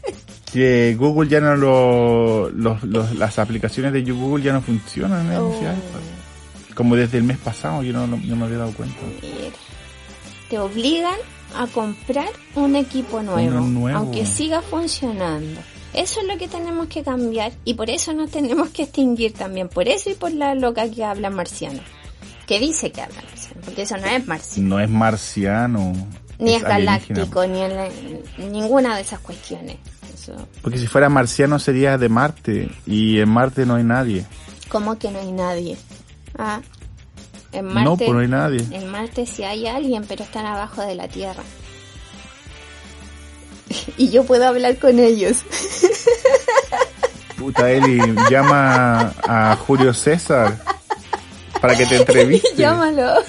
que 0.52 0.94
Google 0.98 1.28
ya 1.30 1.40
no 1.40 1.56
lo, 1.56 2.50
los- 2.50 2.82
los- 2.84 3.16
las 3.16 3.38
aplicaciones 3.38 3.92
de 3.92 4.02
Google 4.02 4.44
ya 4.44 4.52
no 4.52 4.60
funcionan 4.60 5.32
en 5.32 5.38
Oh, 5.38 5.50
ese 5.54 5.62
iPad. 5.62 6.00
Como 6.76 6.94
desde 6.94 7.18
el 7.18 7.24
mes 7.24 7.38
pasado, 7.38 7.82
yo 7.82 7.92
no, 7.92 8.06
no- 8.06 8.18
no 8.22 8.36
me 8.36 8.44
había 8.44 8.58
dado 8.58 8.72
cuenta. 8.72 8.96
mira. 9.20 9.56
Te 10.48 10.58
obligan 10.60 11.16
a 11.56 11.66
comprar 11.66 12.28
un 12.54 12.76
equipo 12.76 13.20
nuevo, 13.22 13.88
aunque 13.96 14.24
siga 14.26 14.62
funcionando. 14.62 15.60
Eso 15.92 16.20
es 16.20 16.26
lo 16.26 16.36
que 16.36 16.46
tenemos 16.46 16.88
que 16.88 17.02
cambiar 17.02 17.52
y 17.64 17.74
por 17.74 17.88
eso 17.90 18.12
nos 18.12 18.30
tenemos 18.30 18.68
que 18.68 18.82
extinguir 18.84 19.32
también. 19.32 19.68
Por 19.68 19.88
eso 19.88 20.10
y 20.10 20.14
por 20.14 20.30
la 20.32 20.54
loca 20.54 20.88
que 20.90 21.02
habla 21.04 21.30
marciano. 21.30 21.80
Que 22.46 22.60
dice 22.60 22.92
que 22.92 23.00
habla 23.00 23.22
marciano, 23.22 23.60
porque 23.64 23.82
eso 23.82 23.96
no 23.96 24.06
es 24.06 24.26
marciano. 24.26 24.68
No 24.68 24.78
es 24.80 24.90
marciano. 24.90 25.92
Ni 26.38 26.54
es, 26.54 26.62
galáctico, 26.62 27.46
ni 27.46 27.62
el- 27.62 28.52
ninguna 28.52 28.94
de 28.94 29.00
esas 29.02 29.20
cuestiones. 29.20 29.78
Eso, 30.14 30.34
Porque 30.60 30.78
si 30.78 30.86
fuera 30.86 31.08
marciano 31.08 31.58
sería 31.58 31.96
de 31.96 32.08
Marte 32.10 32.68
y 32.86 33.18
en 33.20 33.28
Marte 33.30 33.64
no 33.64 33.76
hay 33.76 33.84
nadie. 33.84 34.26
¿Cómo 34.68 34.98
que 34.98 35.10
no 35.10 35.18
hay 35.18 35.32
nadie? 35.32 35.76
Ah, 36.38 36.60
en 37.52 37.66
no, 37.68 37.74
Marte, 37.74 38.04
pues 38.04 38.10
no 38.10 38.18
hay 38.20 38.28
nadie. 38.28 38.60
en 38.70 38.90
Marte 38.90 39.26
sí 39.26 39.42
hay 39.44 39.66
alguien, 39.66 40.04
pero 40.06 40.24
están 40.24 40.44
abajo 40.46 40.82
de 40.82 40.94
la 40.94 41.08
Tierra. 41.08 41.42
y 43.96 44.10
yo 44.10 44.24
puedo 44.24 44.46
hablar 44.46 44.76
con 44.78 44.98
ellos. 44.98 45.38
Puta 47.38 47.70
Eli, 47.70 48.00
llama 48.30 49.12
a 49.26 49.56
Julio 49.66 49.92
César 49.94 50.58
para 51.60 51.76
que 51.76 51.86
te 51.86 51.96
entreviste. 52.00 52.54
Llámalo. 52.56 53.14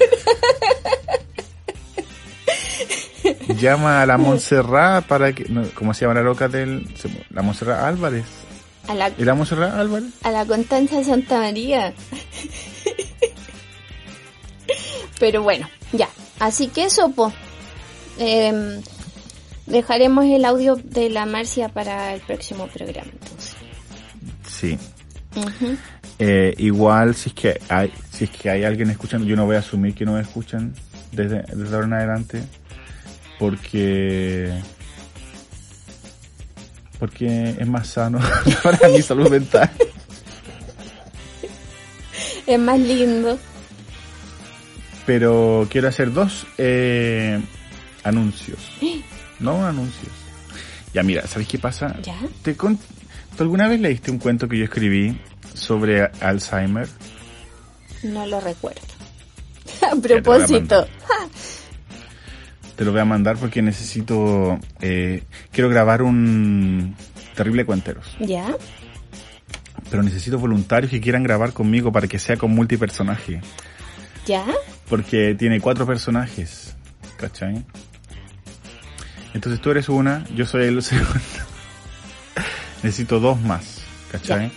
llama 3.60 4.02
a 4.02 4.06
la 4.06 4.18
Montserrat 4.18 5.06
para 5.06 5.34
que, 5.34 5.46
no, 5.50 5.64
¿cómo 5.74 5.94
se 5.94 6.02
llama 6.02 6.16
la 6.16 6.22
loca 6.22 6.48
del, 6.48 6.88
la 7.32 7.42
Montserrat 7.42 7.84
Álvarez? 7.84 8.26
A 8.88 8.94
la, 8.96 9.12
¿Y 9.18 9.24
la 9.26 9.34
Montserrat 9.34 9.74
Álvarez? 9.74 10.10
a 10.24 10.32
la 10.32 10.46
Constanza 10.46 11.04
Santa 11.04 11.40
María. 11.40 11.94
Pero 15.20 15.44
bueno, 15.44 15.68
ya. 15.94 16.10
Así 16.40 16.68
que 16.68 16.86
eso, 16.86 17.10
po. 17.12 17.34
Em, 18.20 18.82
dejaremos 19.66 20.26
el 20.26 20.46
audio 20.46 20.76
de 20.76 21.10
la 21.10 21.26
Marcia 21.26 21.70
para 21.70 22.14
el 22.14 22.22
próximo 22.22 22.68
programa, 22.68 23.12
entonces. 23.12 23.56
Sí. 24.48 24.78
Eh, 26.20 26.56
igual 26.58 27.16
si 27.16 27.30
es 27.30 27.36
que 27.36 27.62
hay, 27.70 27.94
si 28.12 28.24
es 28.24 28.30
que 28.32 28.50
hay 28.50 28.64
alguien 28.64 28.90
escuchando, 28.90 29.28
yo 29.28 29.36
no 29.36 29.46
voy 29.46 29.56
a 29.56 29.60
asumir 29.60 29.94
que 29.94 30.06
no 30.06 30.18
escuchan 30.20 30.74
desde, 31.12 31.44
desde 31.44 31.76
ahora 31.76 31.88
en 31.88 31.94
adelante, 31.94 32.44
porque 33.38 34.52
porque 37.00 37.56
es 37.60 37.68
más 37.68 37.88
sano 37.88 38.20
para 38.64 38.90
mi 38.90 39.02
salud 39.02 39.30
mental. 39.30 39.70
Es 42.48 42.60
más 42.60 42.80
lindo. 42.80 43.38
Pero 45.08 45.66
quiero 45.72 45.88
hacer 45.88 46.12
dos 46.12 46.46
eh, 46.58 47.42
anuncios. 48.04 48.60
No 49.40 49.66
anuncios. 49.66 50.12
Ya 50.94 51.02
mira, 51.02 51.26
¿sabes 51.26 51.48
qué 51.48 51.58
pasa? 51.58 51.96
¿Ya? 52.04 52.20
¿Te 52.44 52.54
¿Tú 52.54 52.78
alguna 53.40 53.70
vez 53.70 53.80
leíste 53.80 54.12
un 54.12 54.18
cuento 54.20 54.50
que 54.50 54.58
yo 54.58 54.66
escribí 54.66 55.18
sobre 55.54 56.04
Alzheimer? 56.20 56.90
No 58.04 58.28
lo 58.28 58.42
recuerdo. 58.42 58.82
A 59.82 59.92
te 59.92 59.96
voy 59.96 60.18
a 60.18 60.22
propósito. 60.22 60.88
Te 62.76 62.84
lo 62.84 62.92
voy 62.92 63.00
a 63.00 63.06
mandar 63.06 63.38
porque 63.38 63.62
necesito... 63.62 64.60
eh, 64.82 65.24
quiero 65.52 65.70
grabar 65.70 66.02
un 66.02 66.96
terrible 67.34 67.66
cuenteros. 67.66 68.18
¿Ya? 68.20 68.46
Pero 69.90 70.04
necesito 70.04 70.38
voluntarios 70.38 70.92
que 70.92 71.00
quieran 71.00 71.24
grabar 71.24 71.54
conmigo 71.54 71.94
para 71.94 72.08
que 72.08 72.20
sea 72.20 72.36
con 72.36 72.52
multipersonaje. 72.52 73.40
¿Ya? 74.26 74.46
Porque 74.90 75.36
tiene 75.36 75.60
cuatro 75.60 75.86
personajes. 75.86 76.76
¿Cachai? 77.18 77.64
Entonces 79.34 79.60
tú 79.62 79.72
eres 79.72 79.90
una, 79.90 80.26
yo 80.36 80.46
soy 80.46 80.66
el 80.66 80.82
segundo. 80.84 81.20
Necesito 82.84 83.20
dos 83.20 83.40
más. 83.42 83.82
¿Cachai? 84.12 84.48
Ya. 84.48 84.54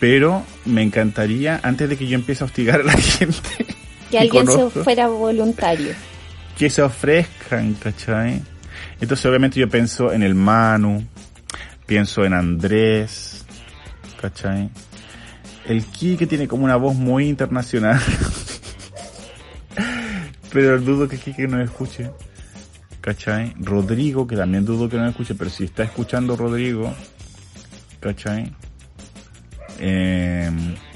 Pero 0.00 0.44
me 0.64 0.82
encantaría, 0.82 1.60
antes 1.62 1.88
de 1.88 1.96
que 1.96 2.06
yo 2.06 2.14
empiece 2.14 2.44
a 2.44 2.46
hostigar 2.46 2.80
a 2.80 2.84
la 2.84 2.92
gente, 2.96 3.66
Que 4.10 4.18
alguien 4.18 4.46
se 4.46 4.70
fuera 4.70 5.08
voluntario. 5.08 5.92
que 6.56 6.70
se 6.70 6.82
ofrezcan, 6.82 7.74
¿cachai? 7.74 8.40
Entonces 9.00 9.26
obviamente 9.26 9.58
yo 9.60 9.68
pienso 9.68 10.12
en 10.12 10.22
el 10.22 10.34
Manu, 10.34 11.04
pienso 11.86 12.24
en 12.24 12.32
Andrés, 12.32 13.44
¿cachai? 14.20 14.70
El 15.66 15.84
Ki 15.84 16.16
que 16.16 16.26
tiene 16.26 16.46
como 16.48 16.64
una 16.64 16.76
voz 16.76 16.94
muy 16.94 17.28
internacional. 17.28 18.00
pero 20.52 20.78
dudo 20.80 21.08
que 21.08 21.18
Kike 21.18 21.46
nos 21.48 21.64
escuche. 21.64 22.10
¿Cachai? 23.00 23.54
Rodrigo, 23.58 24.26
que 24.26 24.36
también 24.36 24.64
dudo 24.64 24.88
que 24.88 24.96
nos 24.96 25.10
escuche, 25.10 25.34
pero 25.34 25.50
si 25.50 25.64
está 25.64 25.84
escuchando 25.84 26.36
Rodrigo, 26.36 26.92
¿cachai? 28.00 28.52
Eh, 29.78 30.50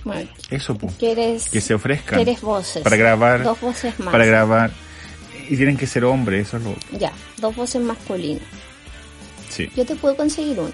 Bueno, 0.05 0.29
eso, 0.51 0.77
pues. 0.77 0.95
¿quieres, 0.97 1.49
Que 1.49 1.61
se 1.61 1.75
ofrezcan. 1.75 2.17
¿quieres 2.17 2.41
voces? 2.41 2.83
Para 2.83 2.97
grabar. 2.97 3.45
Dos 3.45 3.61
voces 3.61 3.99
más. 4.01 4.11
Para 4.11 4.25
grabar. 4.27 4.71
Y 5.49 5.57
tienen 5.57 5.77
que 5.77 5.87
ser 5.87 6.05
hombres, 6.05 6.49
eso 6.49 6.57
es 6.57 6.63
lo... 6.65 6.99
Ya, 6.99 7.13
dos 7.39 7.55
voces 7.55 7.81
masculinas. 7.83 8.43
Sí. 9.49 9.69
Yo 9.77 9.85
te 9.85 9.95
puedo 9.97 10.17
conseguir 10.17 10.59
una. 10.59 10.71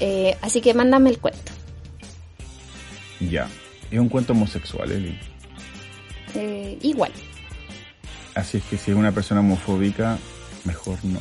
Eh, 0.00 0.36
así 0.42 0.60
que 0.60 0.74
mándame 0.74 1.10
el 1.10 1.18
cuento. 1.18 1.52
Ya. 3.20 3.48
Es 3.90 3.98
un 3.98 4.08
cuento 4.08 4.32
homosexual, 4.32 4.90
Eli. 4.90 5.18
Eh, 6.34 6.78
igual. 6.82 7.12
Así 8.34 8.58
es 8.58 8.64
que 8.64 8.78
si 8.78 8.90
es 8.90 8.96
una 8.96 9.12
persona 9.12 9.40
homofóbica, 9.40 10.18
mejor 10.64 10.98
no. 11.04 11.20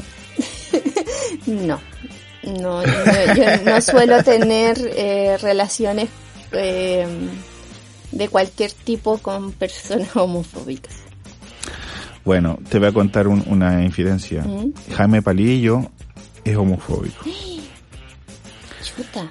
No. 1.47 1.79
No, 2.43 2.83
yo, 2.83 3.33
yo 3.35 3.63
no 3.63 3.81
suelo 3.81 4.23
tener 4.23 4.75
eh, 4.95 5.37
relaciones 5.39 6.09
eh, 6.53 7.05
de 8.11 8.27
cualquier 8.29 8.71
tipo 8.71 9.19
con 9.19 9.51
personas 9.51 10.15
homofóbicas. 10.15 10.95
Bueno, 12.25 12.57
te 12.69 12.79
voy 12.79 12.87
a 12.87 12.91
contar 12.91 13.27
un- 13.27 13.43
una 13.47 13.83
infidencia. 13.83 14.41
¿Mm? 14.43 14.73
Jaime 14.95 15.21
Palillo 15.21 15.91
es 16.43 16.55
homofóbico. 16.57 17.23
Chuta. 18.83 19.29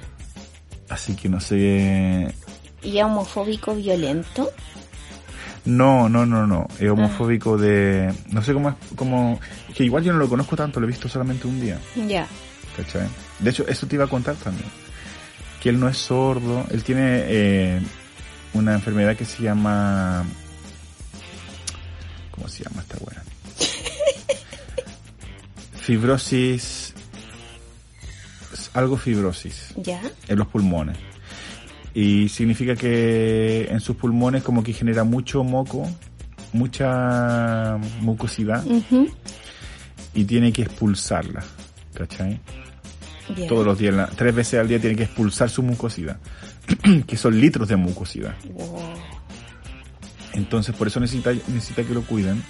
Así 0.89 1.15
que 1.15 1.29
no 1.29 1.41
sé... 1.41 2.33
¿Y 2.83 2.99
es 2.99 3.05
homofóbico 3.05 3.75
violento? 3.75 4.51
No, 5.65 6.09
no, 6.09 6.25
no, 6.25 6.47
no. 6.47 6.67
Es 6.79 6.89
homofóbico 6.89 7.59
de... 7.59 8.13
No 8.31 8.43
sé 8.43 8.55
cómo 8.55 8.71
es... 8.71 8.75
Cómo... 8.97 9.39
Que 9.75 9.85
igual 9.85 10.03
yo 10.03 10.13
no 10.13 10.19
lo 10.19 10.29
conozco 10.29 10.57
tanto, 10.57 10.81
lo 10.81 10.87
he 10.87 10.91
visto 10.91 11.09
solamente 11.09 11.47
un 11.47 11.61
día. 11.61 11.79
Ya. 12.09 12.27
¿Cachai? 12.77 13.07
De 13.39 13.51
hecho, 13.51 13.67
eso 13.69 13.87
te 13.87 13.97
iba 13.97 14.05
a 14.05 14.09
contar 14.09 14.37
también. 14.37 14.69
Que 15.61 15.69
él 15.69 15.79
no 15.79 15.89
es 15.89 15.99
sordo, 15.99 16.65
él 16.71 16.83
tiene 16.83 17.25
eh, 17.27 17.81
una 18.55 18.75
enfermedad 18.75 19.17
que 19.17 19.25
se 19.25 19.43
llama... 19.43 20.25
¿Cómo 22.31 22.49
se 22.49 22.65
llama 22.65 22.81
esta 22.81 22.97
weá? 23.01 23.23
fibrosis... 25.81 26.95
Algo 28.73 28.97
fibrosis 28.97 29.75
¿Ya? 29.77 30.01
en 30.29 30.39
los 30.39 30.47
pulmones. 30.47 30.97
Y 31.95 32.29
significa 32.29 32.77
que 32.77 33.67
en 33.71 33.81
sus 33.81 33.97
pulmones 33.97 34.43
como 34.43 34.63
que 34.63 34.73
genera 34.73 35.05
mucho 35.05 35.43
moco, 35.43 35.89
mucha 36.53 37.79
mucosidad 38.01 38.65
Ujú. 38.67 39.09
y 40.15 40.25
tiene 40.25 40.53
que 40.53 40.63
expulsarla. 40.63 41.43
¿Cachai? 41.95 42.41
Todos 43.49 43.65
los 43.65 43.79
días, 43.79 44.11
tres 44.17 44.35
veces 44.35 44.59
al 44.61 44.67
día 44.69 44.81
tiene 44.81 44.97
que 44.97 45.05
expulsar 45.05 45.49
su 45.51 45.63
mucosidad, 45.63 46.19
que 47.07 47.17
son 47.17 47.41
litros 47.41 47.69
de 47.69 47.77
mucosidad. 47.77 48.35
Wow. 48.53 48.79
Entonces 50.35 50.75
por 50.75 50.87
eso 50.89 50.99
necesita, 51.01 51.33
necesita 51.33 51.85
que 51.85 51.95
lo 51.95 52.03
cuiden, 52.03 52.43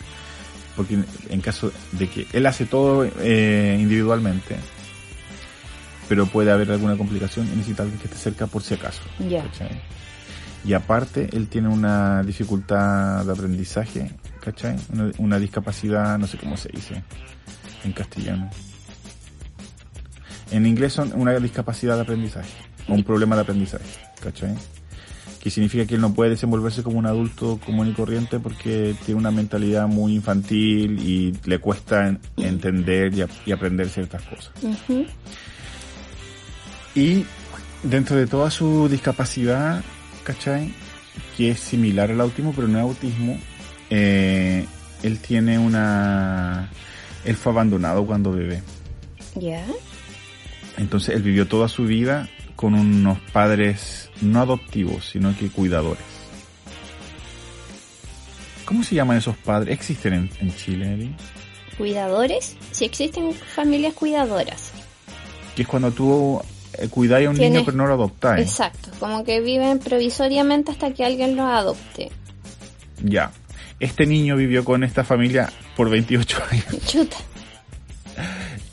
porque 0.76 0.94
en, 0.94 1.06
en 1.28 1.40
caso 1.40 1.72
de 1.92 2.08
que 2.08 2.26
él 2.32 2.46
hace 2.46 2.64
todo 2.64 3.04
eh, 3.20 3.76
individualmente, 3.78 4.56
pero 6.10 6.26
puede 6.26 6.50
haber 6.50 6.72
alguna 6.72 6.96
complicación 6.96 7.46
y 7.46 7.50
necesita 7.56 7.84
alguien 7.84 8.00
que 8.00 8.08
esté 8.08 8.18
cerca 8.18 8.48
por 8.48 8.64
si 8.64 8.74
acaso. 8.74 9.00
Ya. 9.28 9.44
¿cachai? 9.44 9.80
Y 10.64 10.72
aparte, 10.72 11.28
él 11.32 11.46
tiene 11.46 11.68
una 11.68 12.24
dificultad 12.24 13.24
de 13.24 13.32
aprendizaje, 13.32 14.10
¿cachai? 14.44 14.74
Una, 14.92 15.10
una 15.18 15.38
discapacidad, 15.38 16.18
no 16.18 16.26
sé 16.26 16.36
cómo 16.36 16.56
se 16.56 16.68
dice 16.70 17.02
en 17.84 17.92
castellano. 17.92 18.50
En 20.50 20.66
inglés 20.66 20.92
son 20.94 21.12
una 21.14 21.32
discapacidad 21.38 21.94
de 21.94 22.02
aprendizaje, 22.02 22.50
o 22.88 22.94
un 22.94 23.04
problema 23.04 23.36
de 23.36 23.42
aprendizaje, 23.42 23.84
¿cachai? 24.20 24.54
Que 25.40 25.48
significa 25.48 25.86
que 25.86 25.94
él 25.94 26.00
no 26.00 26.12
puede 26.12 26.30
desenvolverse 26.30 26.82
como 26.82 26.98
un 26.98 27.06
adulto 27.06 27.58
común 27.64 27.86
y 27.88 27.92
corriente 27.92 28.40
porque 28.40 28.94
tiene 29.06 29.20
una 29.20 29.30
mentalidad 29.30 29.86
muy 29.86 30.14
infantil 30.16 30.98
y 30.98 31.38
le 31.48 31.58
cuesta 31.60 32.08
en- 32.08 32.18
entender 32.36 33.14
y, 33.14 33.24
y 33.48 33.52
aprender 33.52 33.88
ciertas 33.88 34.22
cosas. 34.22 34.50
Ujú. 34.62 35.06
Y 37.00 37.24
dentro 37.82 38.14
de 38.16 38.26
toda 38.26 38.50
su 38.50 38.86
discapacidad, 38.86 39.82
¿cachai? 40.22 40.74
Que 41.34 41.52
es 41.52 41.60
similar 41.60 42.10
al 42.10 42.20
autismo, 42.20 42.52
pero 42.54 42.68
no 42.68 42.76
es 42.76 42.84
autismo, 42.84 43.38
eh, 43.88 44.66
él 45.02 45.18
tiene 45.18 45.58
una... 45.58 46.68
Él 47.24 47.36
fue 47.36 47.52
abandonado 47.52 48.04
cuando 48.04 48.32
bebé. 48.32 48.62
Ya. 49.34 49.64
Entonces 50.76 51.16
él 51.16 51.22
vivió 51.22 51.48
toda 51.48 51.68
su 51.68 51.86
vida 51.86 52.28
con 52.54 52.74
unos 52.74 53.18
padres 53.32 54.10
no 54.20 54.42
adoptivos, 54.42 55.08
sino 55.08 55.34
que 55.38 55.48
cuidadores. 55.48 56.04
¿Cómo 58.66 58.84
se 58.84 58.96
llaman 58.96 59.16
esos 59.16 59.38
padres? 59.38 59.72
¿Existen 59.72 60.12
en, 60.12 60.30
en 60.38 60.54
Chile, 60.54 60.92
Eli? 60.92 61.14
Cuidadores. 61.78 62.58
Si 62.72 62.84
existen 62.84 63.32
familias 63.32 63.94
cuidadoras. 63.94 64.72
Que 65.56 65.62
es 65.62 65.68
cuando 65.68 65.90
tú 65.92 66.42
cuidáis 66.90 67.26
a 67.26 67.30
un 67.30 67.36
niño 67.36 67.62
pero 67.64 67.76
no 67.76 67.86
lo 67.86 67.94
adoptáis. 67.94 68.48
Exacto. 68.48 68.90
Como 68.98 69.24
que 69.24 69.40
viven 69.40 69.78
provisoriamente 69.78 70.70
hasta 70.70 70.92
que 70.92 71.04
alguien 71.04 71.36
los 71.36 71.46
adopte. 71.46 72.10
Ya. 73.02 73.32
Este 73.78 74.06
niño 74.06 74.36
vivió 74.36 74.64
con 74.64 74.84
esta 74.84 75.04
familia 75.04 75.50
por 75.76 75.88
28 75.88 76.42
años 76.50 76.86
Chuta. 76.86 77.16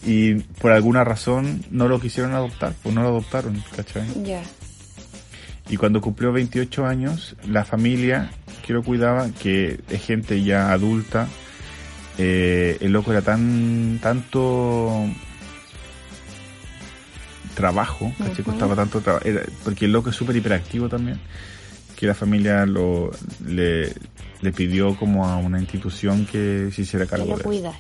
y 0.05 0.35
por 0.35 0.71
alguna 0.71 1.03
razón 1.03 1.63
no 1.71 1.87
lo 1.87 1.99
quisieron 1.99 2.33
adoptar, 2.33 2.73
pues 2.83 2.93
no 2.93 3.01
lo 3.03 3.09
adoptaron, 3.09 3.63
¿cachai? 3.75 4.05
Ya. 4.23 4.41
Y 5.69 5.77
cuando 5.77 6.01
cumplió 6.01 6.31
28 6.31 6.85
años, 6.85 7.35
la 7.47 7.65
familia 7.65 8.31
que 8.65 8.73
lo 8.73 8.83
cuidaba, 8.83 9.29
que 9.41 9.79
es 9.89 10.01
gente 10.03 10.43
ya 10.43 10.71
adulta, 10.71 11.27
eh, 12.17 12.77
el 12.81 12.91
loco 12.91 13.11
era 13.11 13.21
tan, 13.21 13.99
tanto 14.01 15.05
trabajo, 17.57 18.13
¿cachai? 18.17 18.41
Ujú. 18.41 18.43
Costaba 18.51 18.75
tanto 18.75 19.01
trabajo, 19.01 19.25
porque 19.63 19.85
el 19.85 19.91
loco 19.91 20.11
es 20.11 20.15
súper 20.15 20.35
hiperactivo 20.35 20.87
también, 20.87 21.19
que 21.95 22.05
la 22.05 22.13
familia 22.13 22.65
lo, 22.67 23.09
le, 23.45 23.91
le 24.41 24.53
pidió 24.53 24.95
como 24.95 25.25
a 25.27 25.37
una 25.37 25.59
institución 25.59 26.25
que 26.27 26.69
se 26.71 26.83
hiciera 26.83 27.05
Que 27.05 27.09
cargo 27.11 27.25
lo 27.35 27.49
de 27.49 27.67
él. 27.67 27.71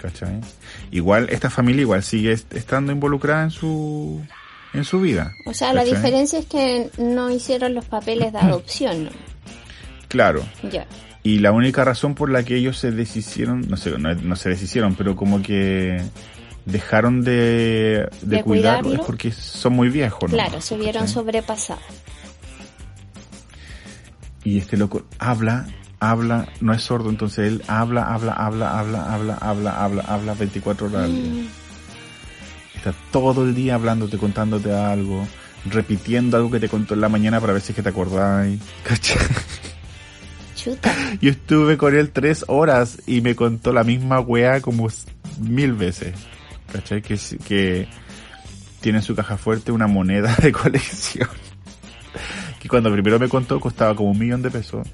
¿cachai? 0.00 0.40
Igual, 0.90 1.28
esta 1.30 1.50
familia 1.50 1.82
igual 1.82 2.02
sigue 2.02 2.32
est- 2.32 2.52
estando 2.54 2.92
involucrada 2.92 3.44
en 3.44 3.50
su, 3.50 4.20
en 4.72 4.84
su 4.84 5.00
vida. 5.00 5.32
O 5.46 5.54
sea, 5.54 5.72
la 5.72 5.84
diferencia 5.84 6.38
es 6.38 6.46
que 6.46 6.90
no 6.98 7.30
hicieron 7.30 7.74
los 7.74 7.84
papeles 7.84 8.32
de 8.32 8.38
adopción, 8.38 9.04
¿no? 9.04 9.10
Claro. 10.08 10.42
Ya. 10.72 10.86
Y 11.22 11.40
la 11.40 11.50
única 11.52 11.84
razón 11.84 12.14
por 12.14 12.30
la 12.30 12.44
que 12.44 12.56
ellos 12.56 12.78
se 12.78 12.92
deshicieron, 12.92 13.68
no 13.68 13.76
sé, 13.76 13.98
no, 13.98 14.14
no 14.14 14.36
se 14.36 14.48
deshicieron, 14.50 14.94
pero 14.94 15.16
como 15.16 15.42
que 15.42 16.00
dejaron 16.66 17.22
de, 17.22 18.08
de, 18.20 18.36
De 18.36 18.42
cuidarlo 18.42 18.82
cuidarlo. 18.82 18.92
es 18.94 19.00
porque 19.06 19.32
son 19.32 19.72
muy 19.72 19.88
viejos. 19.88 20.30
Claro, 20.30 20.60
se 20.60 20.76
vieron 20.76 21.08
sobrepasados. 21.08 21.82
Y 24.44 24.58
este 24.58 24.76
loco 24.76 25.02
habla, 25.18 25.66
habla, 25.98 26.48
no 26.60 26.72
es 26.72 26.82
sordo, 26.82 27.10
entonces 27.10 27.48
él 27.48 27.62
habla, 27.66 28.12
habla, 28.14 28.32
habla, 28.32 28.78
habla, 28.78 29.04
habla, 29.04 29.34
habla, 29.40 29.70
habla, 29.84 30.02
habla 30.06 30.34
24 30.34 30.86
horas 30.86 31.04
al 31.04 31.12
día. 31.12 31.42
Mm, 31.42 31.46
Está 32.76 32.94
todo 33.10 33.42
el 33.44 33.54
día 33.54 33.74
hablándote, 33.74 34.16
contándote 34.18 34.72
algo, 34.72 35.26
repitiendo 35.68 36.36
algo 36.36 36.50
que 36.50 36.60
te 36.60 36.68
contó 36.68 36.94
en 36.94 37.00
la 37.00 37.08
mañana 37.08 37.40
para 37.40 37.54
ver 37.54 37.62
si 37.62 37.72
es 37.72 37.76
que 37.76 37.82
te 37.82 37.88
acordáis. 37.88 38.60
¿Cachai? 38.84 39.16
Chuta. 40.54 40.94
Yo 41.20 41.30
estuve 41.30 41.76
con 41.76 41.96
él 41.96 42.10
tres 42.10 42.44
horas 42.46 42.98
y 43.06 43.20
me 43.22 43.34
contó 43.34 43.72
la 43.72 43.82
misma 43.82 44.20
wea 44.20 44.60
como 44.60 44.88
mil 45.40 45.72
veces. 45.72 46.14
¿Cachai? 46.72 47.02
Que, 47.02 47.88
tiene 48.80 48.98
en 48.98 49.04
su 49.04 49.14
caja 49.14 49.36
fuerte 49.36 49.72
una 49.72 49.86
moneda 49.86 50.34
de 50.40 50.52
colección. 50.52 51.28
Que 52.60 52.68
cuando 52.68 52.92
primero 52.92 53.18
me 53.18 53.28
contó 53.28 53.58
costaba 53.58 53.94
como 53.94 54.10
un 54.10 54.18
millón 54.18 54.42
de 54.42 54.50
pesos. 54.50 54.86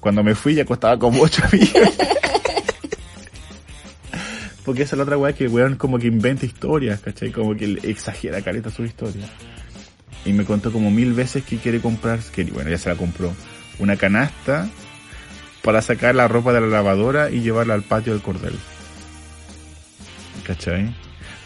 Cuando 0.00 0.22
me 0.22 0.34
fui 0.34 0.54
ya 0.54 0.64
costaba 0.64 0.98
como 0.98 1.22
ocho 1.22 1.42
millones. 1.52 1.98
Porque 4.64 4.82
esa 4.82 4.94
es 4.94 4.98
la 4.98 5.04
otra 5.04 5.18
wea 5.18 5.32
que 5.32 5.48
weón 5.48 5.76
como 5.76 5.98
que 5.98 6.06
inventa 6.06 6.46
historias, 6.46 7.00
¿cachai? 7.00 7.32
Como 7.32 7.56
que 7.56 7.78
exagera 7.82 8.42
careta 8.42 8.70
su 8.70 8.84
historia. 8.84 9.28
Y 10.24 10.32
me 10.32 10.44
contó 10.44 10.72
como 10.72 10.90
mil 10.90 11.14
veces 11.14 11.42
que 11.44 11.56
quiere 11.56 11.80
comprar, 11.80 12.20
que 12.20 12.44
bueno, 12.44 12.70
ya 12.70 12.78
se 12.78 12.88
la 12.88 12.94
compró, 12.94 13.34
una 13.80 13.96
canasta 13.96 14.68
para 15.62 15.82
sacar 15.82 16.14
la 16.14 16.28
ropa 16.28 16.52
de 16.52 16.60
la 16.60 16.66
lavadora 16.68 17.30
y 17.30 17.40
llevarla 17.40 17.74
al 17.74 17.82
patio 17.82 18.12
del 18.12 18.22
cordel. 18.22 18.54
¿Cachai? 20.44 20.94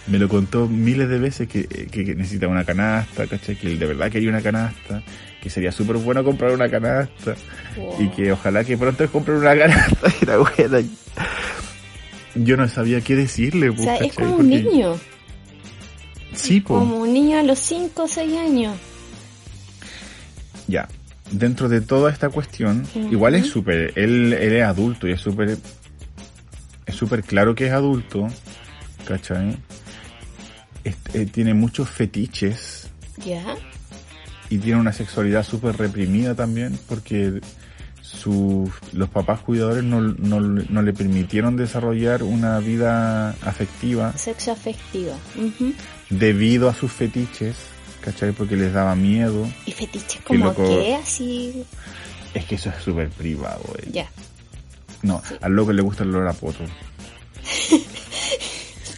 Me 0.09 0.19
lo 0.19 0.29
contó 0.29 0.69
miles 0.69 1.09
de 1.09 1.19
veces 1.19 1.49
que, 1.49 1.65
que, 1.67 2.05
que 2.05 2.15
necesita 2.15 2.47
una 2.47 2.65
canasta, 2.65 3.27
¿cachai? 3.27 3.57
Que 3.57 3.77
de 3.77 3.87
verdad 3.87 4.11
quería 4.11 4.29
una 4.29 4.41
canasta, 4.41 5.03
que 5.43 5.51
sería 5.51 5.73
súper 5.73 5.97
bueno 5.97 6.23
comprar 6.23 6.53
una 6.53 6.69
canasta 6.69 7.35
Wow. 7.77 8.01
y 8.03 8.09
que 8.11 8.33
ojalá 8.33 8.65
que 8.65 8.79
pronto 8.79 9.07
compre 9.11 9.37
una 9.37 9.57
canasta 9.57 10.09
y 10.23 10.25
la 10.27 10.39
buena. 10.39 10.81
Yo 12.37 12.57
no 12.57 12.69
sabía 12.69 13.01
qué 13.01 13.17
decirle, 13.17 13.71
O 13.71 13.75
pues, 13.75 13.85
sea, 13.85 13.97
es 13.97 14.15
como 14.15 14.37
un 14.37 14.49
niño. 14.49 14.97
Sí, 16.35 16.61
pues. 16.61 16.79
Como 16.81 16.99
un 16.99 17.13
niño 17.13 17.39
a 17.39 17.43
los 17.43 17.59
5 17.59 18.03
o 18.05 18.09
6 18.09 18.37
años. 18.39 18.77
Ya, 20.69 20.89
dentro 21.33 21.69
de 21.69 21.81
toda 21.81 22.11
esta 22.13 22.29
cuestión, 22.29 22.87
igual 23.11 23.35
es 23.35 23.47
súper, 23.47 23.93
él, 23.97 24.33
él 24.33 24.53
es 24.53 24.63
adulto 24.65 25.07
y 25.09 25.13
es 25.13 25.21
súper, 25.21 25.57
es 26.87 26.95
súper 26.95 27.23
claro 27.23 27.55
que 27.55 27.67
es 27.67 27.73
adulto, 27.73 28.29
¿cachai? 29.07 29.57
Eh, 31.15 31.27
tiene 31.27 31.55
muchos 31.55 31.89
fetiches 31.91 32.89
Ya. 33.25 33.57
y 34.51 34.59
tiene 34.59 34.81
una 34.81 34.93
sexualidad 34.93 35.45
súper 35.45 35.77
reprimida 35.77 36.35
también 36.35 36.79
porque 36.89 37.41
sus, 38.03 38.71
los 38.93 39.09
papás 39.09 39.41
cuidadores 39.41 39.83
no, 39.83 40.01
no, 40.01 40.41
no 40.41 40.83
le 40.83 40.93
permitieron 40.93 41.57
desarrollar 41.57 42.23
una 42.23 42.59
vida 42.61 43.31
afectiva 43.43 44.17
Sexo 44.17 44.53
afectivo. 44.53 45.13
Ujú. 45.37 45.73
debido 46.11 46.69
a 46.69 46.75
sus 46.75 46.93
fetiches, 46.93 47.57
¿cachai? 48.03 48.31
Porque 48.31 48.55
les 48.55 48.73
daba 48.73 48.95
miedo. 48.95 49.49
Y 49.67 49.73
fetiches 49.73 50.21
como 50.23 50.55
que 50.55 50.95
así. 50.95 51.65
Es 52.33 52.45
que 52.45 52.55
eso 52.55 52.71
es 52.71 52.77
súper 52.85 53.09
privado, 53.09 53.65
eh. 53.83 53.89
Ya. 53.93 54.09
No, 55.03 55.21
al 55.41 55.53
loco 55.53 55.73
le 55.73 55.83
gusta 55.83 56.05
el 56.05 56.11
olor 56.11 56.29
a 56.29 56.33
poto. 56.33 56.63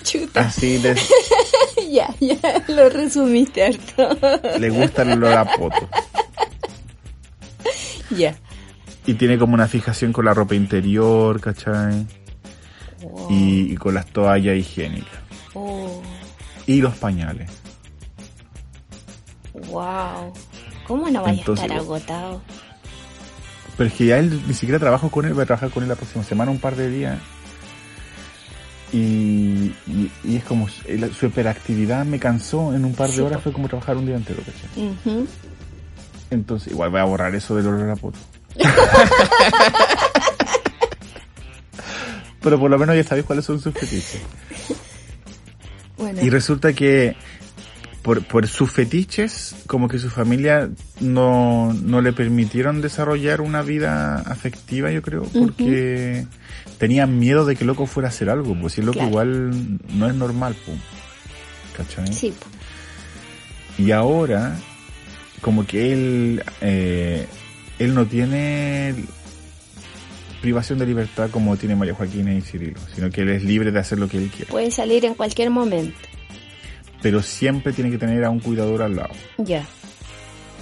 Chuta. 0.02 0.40
Así 0.40 0.78
de, 0.78 0.94
ya, 1.92 2.14
ya. 2.20 2.38
Lo 2.68 2.88
resumiste 2.88 3.64
harto. 3.64 4.16
le 4.58 4.70
gusta 4.70 5.02
el 5.02 5.12
olor 5.12 5.32
a 5.32 5.44
poto. 5.44 5.88
ya. 8.10 8.34
Y 9.06 9.14
tiene 9.14 9.38
como 9.38 9.54
una 9.54 9.66
fijación 9.68 10.12
con 10.12 10.24
la 10.26 10.34
ropa 10.34 10.54
interior, 10.54 11.40
¿cachai? 11.40 12.06
Wow. 13.02 13.26
Y, 13.30 13.72
y 13.72 13.76
con 13.76 13.94
las 13.94 14.06
toallas 14.06 14.56
higiénicas. 14.56 15.18
Oh, 15.54 16.02
Y 16.66 16.80
los 16.80 16.94
pañales. 16.96 17.50
wow. 19.70 20.32
¿Cómo 20.86 21.08
no 21.10 21.22
vaya 21.22 21.38
Entonces, 21.38 21.62
a 21.64 21.66
estar 21.66 21.80
agotado? 21.80 22.40
Pero 23.76 23.88
es 23.88 23.94
que 23.94 24.06
ya 24.06 24.18
él 24.18 24.42
ni 24.46 24.54
siquiera 24.54 24.78
trabajo 24.78 25.10
con 25.10 25.24
él, 25.26 25.34
voy 25.34 25.42
a 25.42 25.46
trabajar 25.46 25.70
con 25.70 25.82
él 25.82 25.88
la 25.88 25.94
próxima 25.96 26.24
semana, 26.24 26.50
un 26.50 26.58
par 26.58 26.76
de 26.76 26.90
días. 26.90 27.18
Y, 28.92 29.74
y, 29.86 30.10
y 30.24 30.36
es 30.36 30.44
como 30.44 30.66
su 30.68 31.26
hiperactividad 31.26 32.06
me 32.06 32.18
cansó 32.18 32.74
en 32.74 32.84
un 32.86 32.94
par 32.94 33.08
de 33.08 33.16
Sí, 33.16 33.20
horas, 33.20 33.42
fue 33.42 33.52
como 33.52 33.68
trabajar 33.68 33.96
un 33.96 34.06
día 34.06 34.16
entero, 34.16 34.42
¿cachai? 34.42 34.96
Entonces, 36.30 36.72
igual 36.72 36.90
voy 36.90 37.00
a 37.00 37.04
borrar 37.04 37.34
eso 37.34 37.54
del 37.54 37.66
olor 37.66 37.90
a 37.90 37.96
poto. 37.96 38.18
Pero 42.40 42.58
por 42.58 42.70
lo 42.70 42.78
menos 42.78 42.96
ya 42.96 43.04
sabéis 43.04 43.26
cuáles 43.26 43.44
son 43.44 43.60
sus 43.60 43.74
fetiches. 43.74 44.22
Bueno. 45.96 46.22
Y 46.22 46.30
resulta 46.30 46.72
que 46.72 47.16
por, 48.02 48.24
por 48.24 48.46
sus 48.46 48.70
fetiches, 48.70 49.56
como 49.66 49.88
que 49.88 49.98
su 49.98 50.08
familia 50.08 50.70
no, 51.00 51.74
no 51.74 52.00
le 52.00 52.12
permitieron 52.12 52.80
desarrollar 52.80 53.40
una 53.40 53.62
vida 53.62 54.16
afectiva, 54.20 54.90
yo 54.90 55.02
creo, 55.02 55.24
porque 55.24 56.26
tenían 56.78 57.18
miedo 57.18 57.44
de 57.44 57.56
que 57.56 57.62
el 57.64 57.68
loco 57.68 57.86
fuera 57.86 58.08
a 58.08 58.10
hacer 58.10 58.30
algo, 58.30 58.54
pues 58.60 58.74
si 58.74 58.80
el 58.80 58.86
loco 58.86 58.98
Claro. 58.98 59.08
igual 59.10 59.78
no 59.94 60.06
es 60.08 60.14
normal, 60.14 60.56
pues. 60.64 60.78
¿Cachai? 61.76 62.12
Sí, 62.12 62.32
po. 62.32 62.46
Y 63.82 63.92
ahora, 63.92 64.56
como 65.40 65.66
que 65.66 65.92
él, 65.92 66.42
eh, 66.60 67.26
él 67.78 67.94
no 67.94 68.06
tiene 68.06 68.94
privación 70.40 70.78
de 70.78 70.86
libertad 70.86 71.30
como 71.30 71.56
tiene 71.56 71.74
María 71.76 71.94
Joaquina 71.94 72.32
y 72.34 72.40
Cirilo, 72.40 72.78
sino 72.94 73.10
que 73.10 73.22
él 73.22 73.28
es 73.30 73.42
libre 73.42 73.70
de 73.72 73.78
hacer 73.80 73.98
lo 73.98 74.08
que 74.08 74.18
él 74.18 74.30
quiera. 74.34 74.50
puede 74.50 74.70
salir 74.70 75.04
en 75.04 75.14
cualquier 75.14 75.50
momento. 75.50 75.96
Pero 77.02 77.22
siempre 77.22 77.72
tiene 77.72 77.90
que 77.90 77.98
tener 77.98 78.24
a 78.24 78.30
un 78.30 78.40
cuidador 78.40 78.82
al 78.82 78.96
lado, 78.96 79.10
Ya. 79.38 79.64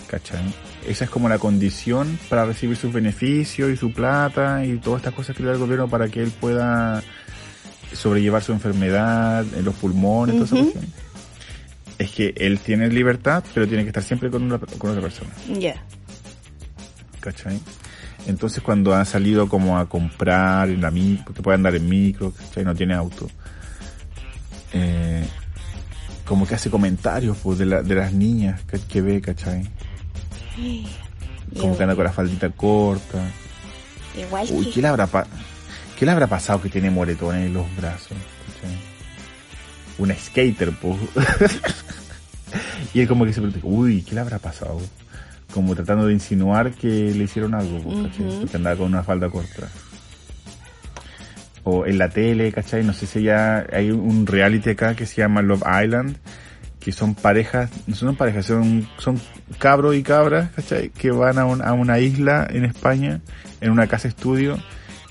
¿cachai? 0.09 0.41
Esa 0.87 1.05
es 1.05 1.11
como 1.11 1.29
la 1.29 1.39
condición 1.39 2.19
para 2.29 2.45
recibir 2.45 2.77
sus 2.77 2.93
beneficios 2.93 3.71
y 3.71 3.77
su 3.77 3.93
plata 3.93 4.65
y 4.65 4.77
todas 4.79 5.01
estas 5.01 5.15
cosas 5.15 5.35
que 5.37 5.43
le 5.43 5.49
da 5.49 5.55
el 5.55 5.59
gobierno 5.61 5.89
para 5.89 6.09
que 6.09 6.23
él 6.23 6.31
pueda 6.31 7.03
sobrellevar 7.93 8.43
su 8.43 8.53
enfermedad, 8.53 9.45
en 9.57 9.65
los 9.65 9.75
pulmones, 9.75 10.35
toda 10.37 10.47
esa 10.47 10.57
cuestión. 10.57 10.85
Es 11.99 12.11
que 12.11 12.35
él 12.37 12.59
tiene 12.61 12.89
libertad, 12.89 13.43
pero 13.55 13.67
tiene 13.67 13.83
que 13.83 13.89
estar 13.89 14.03
siempre 14.03 14.31
con, 14.31 14.43
una, 14.43 14.59
con 14.59 14.91
otra 14.91 15.03
persona. 15.03 15.31
Ya. 15.59 15.83
¿cachai? 17.21 17.59
Entonces 18.29 18.63
cuando 18.63 18.95
ha 18.95 19.05
salido 19.05 19.49
como 19.49 19.79
a 19.79 19.89
comprar 19.89 20.69
en 20.69 20.81
la 20.83 20.91
micro, 20.91 21.25
porque 21.27 21.43
puede 21.43 21.55
andar 21.57 21.75
en 21.75 21.89
micro, 21.89 22.33
¿cachai? 22.33 22.65
No 22.65 22.75
tiene 22.75 22.95
auto. 22.95 23.29
Eh, 24.73 25.25
como 26.25 26.47
que 26.47 26.55
hace 26.57 26.71
comentarios 26.71 27.37
pues, 27.43 27.59
de, 27.59 27.67
la- 27.67 27.83
de 27.83 27.95
las 27.95 28.13
niñas 28.13 28.61
que, 28.65 28.79
que 28.81 29.01
ve, 29.01 29.21
¿cachai? 29.21 29.69
Como 31.59 31.77
que 31.77 31.83
anda 31.83 31.95
con 31.95 32.05
la 32.05 32.13
faldita 32.13 32.51
corta. 32.51 33.23
Igual 34.19 34.47
Uy, 34.51 34.67
que- 34.67 34.73
¿qué 34.73 34.83
le 34.83 34.89
habrá, 34.89 35.07
pa- 35.07 35.27
¿qué 35.99 36.05
le 36.07 36.13
habrá 36.13 36.27
pasado 36.27 36.61
que 36.63 36.69
tiene 36.69 36.91
moretones 36.91 37.47
en 37.47 37.55
los 37.55 37.67
brazos? 37.77 38.17
Una 39.99 40.15
skater, 40.15 40.73
pues. 40.73 40.97
y 42.95 43.01
él 43.01 43.09
como 43.09 43.25
que 43.25 43.33
se 43.33 43.41
pregunta, 43.41 43.67
uy, 43.67 44.03
¿qué 44.03 44.15
le 44.15 44.21
habrá 44.21 44.39
pasado? 44.39 44.79
Como 45.55 45.75
tratando 45.75 46.07
de 46.07 46.13
insinuar 46.13 46.73
que 46.73 46.89
le 46.89 47.25
hicieron 47.25 47.55
algo. 47.55 47.79
Ujú. 47.79 48.09
Porque 48.41 48.57
andaba 48.57 48.77
con 48.77 48.87
una 48.89 49.03
falda 49.03 49.31
corta. 49.31 49.69
O 51.65 51.87
en 51.87 51.99
la 51.99 52.09
tele, 52.11 52.53
¿cachai? 52.53 52.85
No 52.85 52.93
sé 52.93 53.07
si 53.07 53.23
ya 53.23 53.67
hay 53.73 53.91
un 53.91 54.27
reality 54.27 54.71
acá 54.71 54.95
que 54.95 55.07
se 55.07 55.17
llama 55.17 55.43
Love 55.43 55.65
Island, 55.85 56.17
que 56.81 56.93
son 56.93 57.15
parejas, 57.15 57.71
no 57.87 57.95
son 57.97 58.15
parejas, 58.17 58.47
son, 58.47 58.89
son 58.99 59.21
cabros 59.59 59.97
y 59.97 60.03
cabras, 60.03 60.51
¿cachai? 60.55 60.91
Que 60.91 61.11
van 61.11 61.39
a, 61.39 61.45
un- 61.45 61.63
a 61.63 61.73
una 61.73 61.99
isla 61.99 62.47
en 62.51 62.65
España, 62.65 63.21
en 63.61 63.71
una 63.71 63.87
casa 63.89 64.07
estudio, 64.09 64.59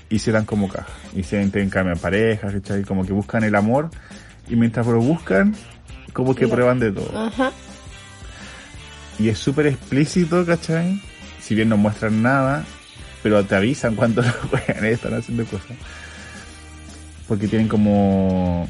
y 0.08 0.20
se 0.20 0.32
dan 0.32 0.44
como 0.46 0.68
caja. 0.68 0.88
Y 1.14 1.22
se 1.24 1.42
intercambian 1.42 1.98
parejas, 1.98 2.52
¿cachai? 2.54 2.82
Como 2.84 3.04
que 3.04 3.12
buscan 3.12 3.44
el 3.44 3.54
amor 3.54 3.90
y 4.48 4.56
mientras 4.56 4.86
lo 4.86 5.00
buscan, 5.00 5.54
como 6.12 6.34
que 6.34 6.48
prueban 6.48 6.78
de 6.78 6.92
todo. 6.92 7.26
Ajá. 7.26 7.50
Y 9.18 9.28
es 9.28 9.38
súper 9.38 9.66
explícito, 9.66 10.46
¿cachai? 10.46 11.02
Si 11.40 11.54
bien 11.54 11.68
no 11.68 11.76
muestran 11.76 12.22
nada, 12.22 12.64
pero 13.22 13.44
te 13.44 13.54
avisan 13.56 13.96
cuando 13.96 14.22
los 14.22 14.34
juegan 14.34 14.84
están 14.84 15.14
haciendo 15.14 15.44
cosas. 15.44 15.76
Porque 17.28 17.48
tienen 17.48 17.66
como 17.68 18.68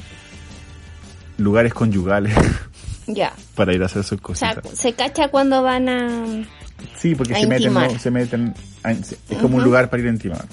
lugares 1.38 1.74
conyugales 1.74 2.34
Ya. 3.06 3.32
para 3.54 3.72
ir 3.74 3.82
a 3.82 3.86
hacer 3.86 4.02
sus 4.04 4.18
O 4.22 4.34
sea, 4.34 4.54
cositas. 4.56 4.78
se 4.78 4.92
cacha 4.94 5.28
cuando 5.28 5.62
van 5.62 5.88
a... 5.88 6.44
Sí, 6.98 7.14
porque 7.14 7.34
a 7.34 7.38
se 7.40 7.46
meten, 7.46 8.00
se 8.00 8.10
meten, 8.10 8.54
a- 8.82 8.92
es 8.92 9.16
como 9.40 9.56
un 9.58 9.64
lugar 9.64 9.88
para 9.88 10.02
ir 10.02 10.08
a 10.08 10.12
intimar. 10.12 10.44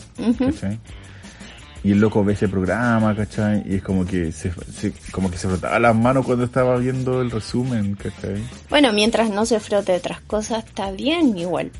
Y 1.84 1.92
el 1.92 2.00
loco 2.00 2.24
ve 2.24 2.32
ese 2.34 2.48
programa, 2.48 3.14
¿cachai? 3.14 3.62
Y 3.70 3.76
es 3.76 3.84
como 3.84 4.06
que 4.06 4.32
se, 4.32 4.54
se- 4.74 4.94
como 5.12 5.30
que 5.30 5.38
se 5.38 5.50
frotaba 5.50 5.78
las 5.80 5.94
manos 5.94 6.26
cuando 6.26 6.46
estaba 6.46 6.78
viendo 6.78 7.22
el 7.22 7.30
resumen, 7.30 7.96
¿cachai? 7.96 8.42
Bueno, 8.70 8.94
mientras 8.94 9.30
no 9.30 9.46
se 9.46 9.60
frote 9.60 9.94
otras 9.94 10.22
cosas, 10.22 10.64
está 10.64 10.92
bien 10.92 11.38
igual. 11.38 11.72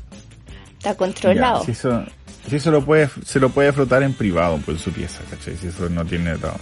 Está 0.76 0.94
controlado. 0.94 1.60
Ya, 1.60 1.64
si 1.64 1.72
eso, 1.72 2.04
si 2.50 2.56
eso 2.56 2.70
lo 2.70 2.84
puede, 2.84 3.08
se 3.24 3.40
lo 3.40 3.48
puede 3.48 3.72
frotar 3.72 4.02
en 4.02 4.12
privado, 4.12 4.60
pues 4.62 4.76
en 4.76 4.84
su 4.84 4.92
pieza, 4.92 5.20
¿cachai? 5.30 5.56
Si 5.56 5.68
eso 5.68 5.88
no 5.88 6.04
tiene 6.04 6.32
atado. 6.32 6.56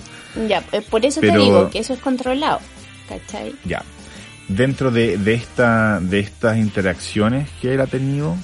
Ya, 0.48 0.62
eh, 0.70 0.80
por 0.89 1.05
eso 1.05 1.20
te 1.20 1.36
digo 1.36 1.68
que 1.70 1.80
eso 1.80 1.94
es 1.94 1.98
controlado. 2.01 2.60
¿Cachai? 3.09 3.52
Ya. 3.64 3.82
Dentro 4.54 4.90
de, 4.90 5.16
de 5.18 5.34
esta, 5.34 6.00
de 6.00 6.18
estas 6.20 6.56
interacciones 6.58 7.48
que 7.60 7.74
él 7.74 7.80
ha 7.80 7.86
tenido, 7.86 8.36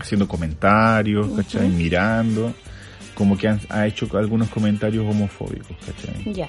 haciendo 0.00 0.26
comentarios, 0.28 1.28
¿cachai? 1.36 1.68
Mirando, 1.68 2.52
como 3.14 3.36
que 3.36 3.48
han- 3.48 3.60
ha 3.68 3.86
hecho 3.86 4.08
algunos 4.18 4.48
comentarios 4.48 5.04
homofóbicos, 5.08 5.76
¿cachai? 5.86 6.32
Ya. 6.34 6.48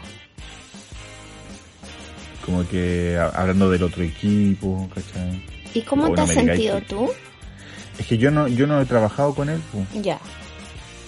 Como 2.45 2.67
que 2.67 3.17
ha- 3.17 3.27
hablando 3.39 3.69
del 3.69 3.83
otro 3.83 4.03
equipo, 4.03 4.89
¿cachai? 4.93 5.43
¿Y 5.73 5.81
cómo 5.81 6.13
te 6.13 6.21
has 6.21 6.29
sentido 6.29 6.81
tú? 6.81 7.09
Es 7.99 8.07
que 8.07 8.17
yo 8.17 8.31
no, 8.31 8.47
yo 8.47 8.65
no 8.65 8.81
he 8.81 8.85
trabajado 8.85 9.35
con 9.35 9.49
él, 9.49 9.61
pues. 9.71 10.03
Ya. 10.03 10.19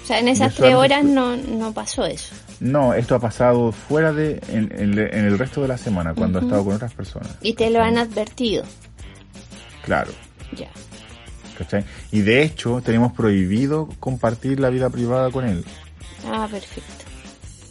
O 0.04 0.08
sea, 0.08 0.20
en 0.20 0.28
esas 0.28 0.54
tres 0.56 0.76
horas 0.76 1.04
no, 1.04 1.36
no 1.38 1.74
pasó 1.74 2.06
eso. 2.06 2.36
No, 2.62 2.94
esto 2.94 3.16
ha 3.16 3.20
pasado 3.20 3.72
fuera 3.74 4.14
de, 4.14 4.40
en, 4.48 4.72
en- 4.78 4.98
en 5.00 5.26
el 5.26 5.38
resto 5.38 5.62
de 5.64 5.68
la 5.68 5.78
semana, 5.78 6.14
cuando 6.14 6.38
Ujú. 6.38 6.46
he 6.46 6.50
estado 6.50 6.64
con 6.66 6.76
otras 6.76 6.94
personas. 6.94 7.30
Y 7.42 7.54
te 7.54 7.70
lo 7.72 7.82
han 7.82 7.98
advertido. 7.98 8.64
Claro, 9.84 10.12
Ya. 10.56 10.70
¿cachai? 11.58 11.84
Y 12.12 12.22
de 12.22 12.44
hecho, 12.44 12.82
tenemos 12.86 13.14
prohibido 13.14 13.90
compartir 14.00 14.60
la 14.60 14.70
vida 14.70 14.90
privada 14.90 15.32
con 15.32 15.46
él. 15.48 15.66
Ah, 16.28 16.48
perfecto. 16.50 17.06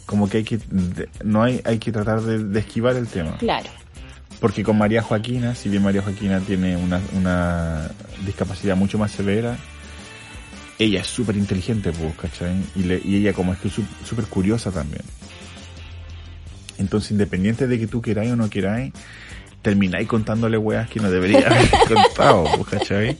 Como 0.05 0.27
que 0.27 0.37
hay 0.39 0.43
que, 0.43 0.59
no 1.23 1.41
hay, 1.41 1.61
hay 1.63 1.77
que 1.79 1.91
tratar 1.93 2.21
de, 2.21 2.43
de 2.43 2.59
esquivar 2.59 2.97
el 2.97 3.07
tema. 3.07 3.37
Claro. 3.37 3.69
Porque 4.41 4.61
con 4.63 4.77
María 4.77 5.01
Joaquina, 5.01 5.55
si 5.55 5.69
bien 5.69 5.83
María 5.83 6.01
Joaquina 6.01 6.41
tiene 6.41 6.75
una, 6.75 6.99
una 7.15 7.89
discapacidad 8.25 8.75
mucho 8.75 8.97
más 8.97 9.11
severa, 9.11 9.55
ella 10.83 11.01
es 11.01 11.07
súper 11.07 11.35
inteligente, 11.37 11.91
pues, 11.91 12.15
¿cachai? 12.15 12.55
Y, 12.75 12.83
le- 12.83 13.01
y 13.03 13.17
ella 13.17 13.33
como 13.33 13.53
es 13.53 13.59
que 13.59 13.67
es 13.67 13.73
sú- 13.75 13.85
súper 14.05 14.25
curiosa 14.25 14.71
también. 14.71 15.03
Entonces, 16.77 17.11
independiente 17.11 17.67
de 17.67 17.77
que 17.79 17.87
tú 17.87 18.01
queráis 18.01 18.31
o 18.31 18.35
no 18.35 18.49
queráis, 18.49 18.91
termináis 19.61 20.07
contándole 20.07 20.57
weas 20.57 20.89
que 20.89 20.99
no 20.99 21.11
debería 21.11 21.47
haber 21.47 21.69
contado, 21.87 22.45
pues, 22.57 22.67
¿cachai? 22.79 23.17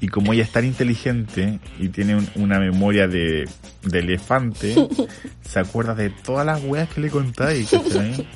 Y 0.00 0.06
como 0.08 0.32
ella 0.32 0.44
es 0.44 0.52
tan 0.52 0.64
inteligente 0.64 1.58
y 1.80 1.88
tiene 1.88 2.14
un- 2.16 2.30
una 2.36 2.60
memoria 2.60 3.08
de, 3.08 3.48
de 3.82 3.98
elefante, 3.98 4.74
se 5.42 5.58
acuerda 5.58 5.94
de 5.96 6.10
todas 6.10 6.46
las 6.46 6.62
weas 6.62 6.88
que 6.88 7.00
le 7.00 7.10
contáis, 7.10 7.70
¿cachai? 7.70 8.26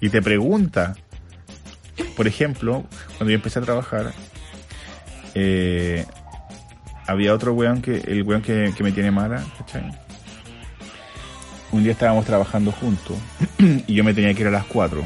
Y 0.00 0.08
te 0.08 0.22
pregunta. 0.22 0.96
Por 2.16 2.26
ejemplo, 2.26 2.86
cuando 3.18 3.30
yo 3.30 3.34
empecé 3.36 3.58
a 3.58 3.62
trabajar, 3.62 4.14
eh, 5.34 6.06
había 7.10 7.34
otro 7.34 7.52
weón 7.52 7.82
que, 7.82 7.96
el 7.96 8.22
weón 8.22 8.40
que, 8.40 8.72
que 8.76 8.82
me 8.84 8.92
tiene 8.92 9.10
mala, 9.10 9.42
¿cachai? 9.58 9.90
Un 11.72 11.82
día 11.82 11.92
estábamos 11.92 12.24
trabajando 12.24 12.70
juntos 12.72 13.16
y 13.58 13.94
yo 13.94 14.04
me 14.04 14.14
tenía 14.14 14.32
que 14.32 14.42
ir 14.42 14.48
a 14.48 14.52
las 14.52 14.64
4. 14.66 15.02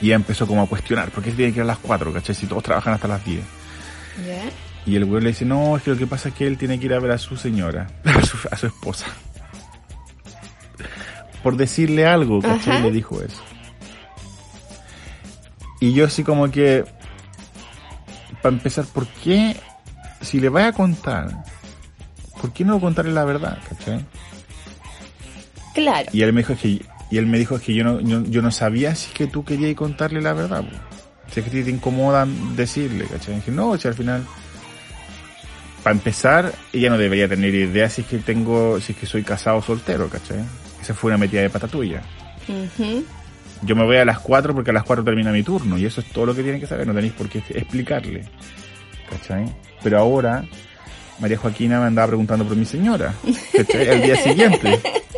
Y 0.00 0.06
ella 0.06 0.16
empezó 0.16 0.46
como 0.46 0.62
a 0.62 0.66
cuestionar, 0.66 1.10
¿por 1.10 1.22
qué 1.22 1.30
se 1.30 1.36
tiene 1.36 1.52
que 1.52 1.58
ir 1.58 1.62
a 1.62 1.66
las 1.66 1.78
4, 1.78 2.12
cachai? 2.12 2.34
Si 2.34 2.46
todos 2.46 2.62
trabajan 2.64 2.94
hasta 2.94 3.08
las 3.08 3.24
10. 3.24 3.44
Ya. 4.26 4.42
Y 4.86 4.96
el 4.96 5.04
weón 5.04 5.22
le 5.22 5.30
dice, 5.30 5.44
no, 5.44 5.76
es 5.76 5.82
que 5.84 5.90
lo 5.90 5.96
que 5.96 6.06
pasa 6.06 6.30
es 6.30 6.34
que 6.34 6.46
él 6.46 6.58
tiene 6.58 6.80
que 6.80 6.86
ir 6.86 6.94
a 6.94 6.98
ver 6.98 7.12
a 7.12 7.18
su 7.18 7.36
señora, 7.36 7.86
a 8.04 8.24
su, 8.24 8.36
a 8.50 8.56
su 8.56 8.66
esposa. 8.66 9.06
Por 11.44 11.56
decirle 11.56 12.06
algo, 12.06 12.40
¿cachai? 12.40 12.76
Ajá. 12.76 12.84
Le 12.84 12.90
dijo 12.90 13.22
eso. 13.22 13.42
Y 15.80 15.92
yo 15.92 16.06
así 16.06 16.24
como 16.24 16.50
que, 16.50 16.84
para 18.42 18.54
empezar, 18.54 18.84
¿por 18.86 19.06
qué, 19.06 19.56
si 20.20 20.40
le 20.40 20.48
vaya 20.48 20.68
a 20.68 20.72
contar, 20.72 21.44
¿por 22.40 22.52
qué 22.52 22.64
no 22.64 22.80
contarle 22.80 23.12
la 23.12 23.24
verdad, 23.24 23.58
cachai? 23.68 24.04
Claro. 25.74 26.10
Y 26.12 26.22
él 26.22 26.32
me 26.32 26.40
dijo 26.40 26.56
que, 26.56 26.80
y 27.10 27.16
él 27.18 27.26
me 27.26 27.38
dijo 27.38 27.58
que 27.60 27.74
yo 27.74 27.84
no, 27.84 28.00
yo, 28.00 28.22
yo 28.24 28.42
no 28.42 28.50
sabía 28.50 28.94
si 28.94 29.08
es 29.08 29.14
que 29.14 29.26
tú 29.26 29.44
querías 29.44 29.74
contarle 29.76 30.20
la 30.20 30.32
verdad, 30.32 30.64
si 31.32 31.40
es 31.40 31.46
que 31.46 31.62
te 31.62 31.70
incomoda 31.70 32.26
decirle, 32.56 33.06
¿cachai? 33.06 33.34
Y 33.34 33.36
dije, 33.36 33.50
no, 33.52 33.76
si 33.78 33.88
al 33.88 33.94
final, 33.94 34.24
para 35.82 35.94
empezar, 35.94 36.52
ella 36.72 36.90
no 36.90 36.98
debería 36.98 37.28
tener 37.28 37.54
idea 37.54 37.88
si 37.88 38.02
es 38.02 38.08
que 38.08 38.18
tengo, 38.18 38.80
si 38.80 38.92
es 38.92 38.98
que 38.98 39.06
soy 39.06 39.22
casado 39.22 39.58
o 39.58 39.62
soltero, 39.62 40.08
¿cachai? 40.08 40.38
Esa 40.80 40.94
fue 40.94 41.10
una 41.10 41.18
metida 41.18 41.42
de 41.42 41.50
pata 41.50 41.68
tuya. 41.68 42.02
Yo 43.62 43.76
me 43.76 43.84
voy 43.84 43.96
a 43.96 44.04
las 44.04 44.20
4 44.20 44.54
porque 44.54 44.70
a 44.70 44.72
las 44.72 44.84
4 44.84 45.04
termina 45.04 45.32
mi 45.32 45.42
turno 45.42 45.76
y 45.78 45.84
eso 45.84 46.00
es 46.00 46.08
todo 46.10 46.26
lo 46.26 46.34
que 46.34 46.42
tienen 46.42 46.60
que 46.60 46.66
saber, 46.66 46.86
no 46.86 46.94
tenéis 46.94 47.12
por 47.12 47.28
qué 47.28 47.38
explicarle. 47.38 48.24
¿Cachai? 49.10 49.46
Pero 49.82 49.98
ahora 49.98 50.44
María 51.18 51.36
Joaquina 51.36 51.80
me 51.80 51.86
andaba 51.86 52.08
preguntando 52.08 52.44
por 52.44 52.56
mi 52.56 52.64
señora, 52.64 53.14
¿cachai? 53.56 53.88
Al 53.88 54.02
día 54.02 54.16
siguiente. 54.16 54.80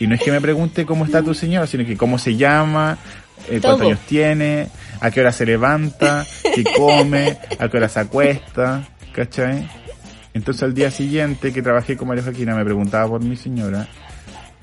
Y 0.00 0.06
no 0.06 0.16
es 0.16 0.20
que 0.20 0.32
me 0.32 0.40
pregunte 0.40 0.84
cómo 0.84 1.04
está 1.04 1.22
tu 1.22 1.34
señora, 1.34 1.66
sino 1.66 1.84
que 1.86 1.96
cómo 1.96 2.18
se 2.18 2.36
llama, 2.36 2.98
eh, 3.48 3.60
cuántos 3.62 3.86
años 3.86 4.00
tiene, 4.00 4.68
a 5.00 5.10
qué 5.10 5.20
hora 5.20 5.32
se 5.32 5.46
levanta, 5.46 6.26
qué 6.54 6.64
come, 6.76 7.38
a 7.58 7.68
qué 7.68 7.76
hora 7.76 7.88
se 7.88 8.00
acuesta, 8.00 8.86
¿cachai? 9.12 9.68
Entonces 10.34 10.62
al 10.64 10.74
día 10.74 10.90
siguiente 10.90 11.52
que 11.52 11.62
trabajé 11.62 11.96
con 11.96 12.08
María 12.08 12.24
Joaquina 12.24 12.54
me 12.56 12.64
preguntaba 12.64 13.08
por 13.08 13.22
mi 13.22 13.36
señora 13.36 13.88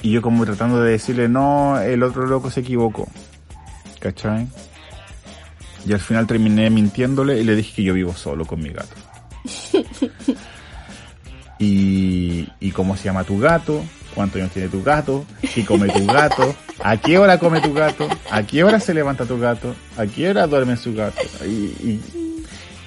y 0.01 0.11
yo 0.11 0.21
como 0.21 0.45
tratando 0.45 0.83
de 0.83 0.91
decirle, 0.91 1.29
no, 1.29 1.79
el 1.79 2.03
otro 2.03 2.25
loco 2.25 2.51
se 2.51 2.59
equivocó, 2.59 3.07
¿cachai? 3.99 4.47
Y 5.85 5.93
al 5.93 5.99
final 5.99 6.27
terminé 6.27 6.69
mintiéndole 6.69 7.39
y 7.39 7.43
le 7.43 7.55
dije 7.55 7.75
que 7.75 7.83
yo 7.83 7.93
vivo 7.93 8.13
solo 8.13 8.45
con 8.45 8.61
mi 8.61 8.69
gato. 8.69 8.95
y, 11.59 12.47
y 12.59 12.71
cómo 12.71 12.95
se 12.95 13.05
llama 13.05 13.23
tu 13.23 13.39
gato, 13.39 13.83
cuántos 14.13 14.41
años 14.41 14.51
tiene 14.51 14.69
tu 14.69 14.83
gato, 14.83 15.25
qué 15.53 15.65
come 15.65 15.87
tu 15.89 16.05
gato, 16.05 16.55
a 16.83 16.97
qué 16.97 17.17
hora 17.17 17.37
come 17.37 17.61
tu 17.61 17.73
gato, 17.73 18.07
a 18.29 18.43
qué 18.43 18.63
hora 18.63 18.79
se 18.79 18.93
levanta 18.93 19.25
tu 19.25 19.39
gato, 19.39 19.75
a 19.97 20.05
qué 20.05 20.29
hora 20.29 20.47
duerme 20.47 20.77
su 20.77 20.93
gato. 20.93 21.21
Y, 21.45 21.49
y, 21.49 22.01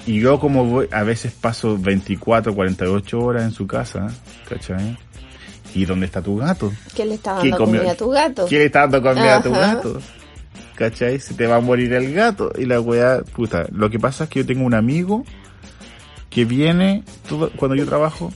y 0.05 0.19
yo 0.19 0.39
como 0.39 0.65
voy, 0.65 0.87
a 0.91 1.03
veces 1.03 1.33
paso 1.33 1.77
24, 1.77 2.53
48 2.53 3.19
horas 3.19 3.43
en 3.43 3.51
su 3.51 3.65
casa, 3.65 4.07
¿cachai? 4.47 4.97
¿Y 5.73 5.85
dónde 5.85 6.05
está 6.05 6.21
tu 6.21 6.37
gato? 6.37 6.71
¿Qué 6.95 7.05
le 7.05 7.15
está 7.15 7.39
¿Qué 7.41 7.49
dando 7.49 7.65
comida 7.65 7.91
a 7.91 7.95
tu 7.95 8.09
gato? 8.09 8.45
¿Quién 8.47 8.61
está 8.61 8.81
dando 8.81 9.01
comida 9.01 9.37
a 9.37 9.41
tu 9.41 9.51
gato? 9.51 9.99
¿Cachai? 10.75 11.19
Se 11.19 11.33
te 11.33 11.47
va 11.47 11.55
a 11.57 11.61
morir 11.61 11.93
el 11.93 12.13
gato. 12.13 12.51
Y 12.57 12.65
la 12.65 12.79
weá, 12.81 13.21
puta. 13.21 13.65
Lo 13.71 13.89
que 13.89 13.99
pasa 13.99 14.25
es 14.25 14.29
que 14.29 14.39
yo 14.39 14.45
tengo 14.45 14.65
un 14.65 14.73
amigo 14.73 15.23
que 16.29 16.43
viene 16.45 17.03
todo, 17.29 17.49
cuando 17.55 17.75
yo 17.75 17.85
trabajo 17.85 18.33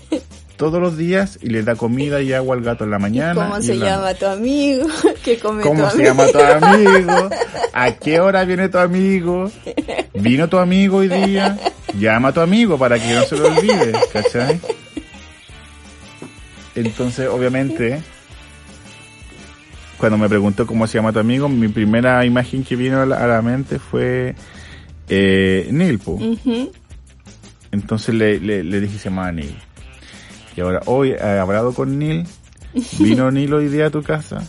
todos 0.56 0.82
los 0.82 0.98
días 0.98 1.38
y 1.42 1.50
le 1.50 1.64
da 1.64 1.76
comida 1.76 2.22
y 2.22 2.32
agua 2.34 2.56
al 2.56 2.62
gato 2.62 2.84
en 2.86 2.92
la 2.92 3.00
mañana. 3.00 3.34
¿Cómo 3.48 3.62
se 3.62 3.78
llama 3.78 4.14
tu 4.14 4.26
amigo? 4.26 4.88
¿Qué 5.24 5.38
come 5.38 5.64
tu 5.64 5.70
¿Cómo 5.70 5.90
se 5.90 5.96
amigo? 5.96 6.10
llama 6.10 6.28
tu 6.32 6.40
amigo? 6.66 7.30
¿A 7.74 7.92
qué 7.94 8.20
hora 8.22 8.44
viene 8.46 8.70
tu 8.70 8.78
amigo? 8.78 9.52
¿Vino 10.14 10.48
tu 10.50 10.58
amigo 10.58 10.98
hoy 10.98 11.08
día? 11.10 11.58
Llama 11.98 12.30
a 12.30 12.34
tu 12.34 12.40
amigo 12.42 12.78
para 12.78 12.98
que 13.00 13.14
no 13.16 13.24
se 13.24 13.38
lo 13.38 13.48
olvide, 13.48 13.94
¿cachai? 14.14 14.60
Entonces, 16.76 17.28
obviamente, 17.28 18.02
cuando 20.00 20.18
me 20.18 20.30
preguntó 20.30 20.66
cómo 20.66 20.88
se 20.88 20.98
llama 20.98 21.12
tu 21.12 21.20
amigo, 21.20 21.50
mi 21.50 21.68
primera 21.68 22.26
imagen 22.26 22.64
que 22.64 22.76
vino 22.76 23.02
a 23.02 23.06
la, 23.06 23.18
a 23.18 23.28
la 23.28 23.42
mente 23.42 23.80
fue 23.80 24.34
eh, 25.10 25.68
Neil, 25.72 26.00
po. 26.00 26.18
Entonces 27.72 28.16
le, 28.16 28.40
le, 28.40 28.64
le 28.64 28.80
dije 28.80 28.98
se 28.98 29.10
llamaba 29.10 29.32
Neil. 29.34 29.56
Y 30.56 30.62
ahora, 30.62 30.82
hoy 30.86 31.12
he 31.12 31.22
hablado 31.22 31.74
con 31.74 32.00
Neil, 32.00 32.26
vino 33.00 33.30
Neil 33.30 33.54
hoy 33.54 33.68
día 33.68 33.88
a 33.88 33.90
tu 33.90 34.02
casa. 34.02 34.42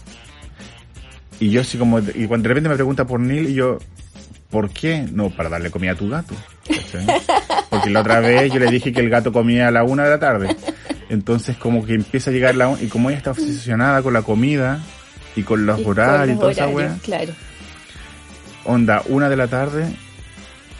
Y 1.40 1.50
yo 1.50 1.62
así 1.62 1.78
como, 1.78 1.98
y 1.98 2.26
cuando 2.26 2.44
de 2.44 2.48
repente 2.48 2.68
me 2.68 2.76
pregunta 2.76 3.04
por 3.06 3.18
Neil, 3.18 3.50
y 3.50 3.54
yo, 3.54 3.78
¿por 4.50 4.70
qué? 4.70 5.06
No, 5.12 5.30
para 5.30 5.48
darle 5.48 5.70
comida 5.70 5.92
a 5.92 5.96
tu 5.96 6.08
gato. 6.08 6.34
Porque 7.70 7.90
la 7.90 8.00
otra 8.00 8.20
vez 8.20 8.52
yo 8.52 8.60
le 8.60 8.70
dije 8.70 8.92
que 8.92 9.00
el 9.00 9.10
gato 9.10 9.32
comía 9.32 9.66
a 9.66 9.70
la 9.72 9.82
una 9.82 10.04
de 10.04 10.10
la 10.10 10.20
tarde. 10.20 10.56
Entonces 11.08 11.56
como 11.56 11.84
que 11.84 11.94
empieza 11.94 12.30
a 12.30 12.32
llegar 12.32 12.54
la 12.54 12.76
y 12.80 12.86
como 12.86 13.10
ella 13.10 13.18
está 13.18 13.32
obsesionada 13.32 14.00
con 14.02 14.12
la 14.12 14.22
comida 14.22 14.80
y 15.36 15.42
con 15.42 15.64
los 15.66 15.78
Y 15.80 15.82
con 15.84 15.92
y 15.92 16.36
toda 16.38 16.52
esa 16.52 16.68
wea, 16.68 16.98
Claro. 17.02 17.32
onda, 18.64 19.02
una 19.08 19.28
de 19.28 19.36
la 19.36 19.48
tarde, 19.48 19.92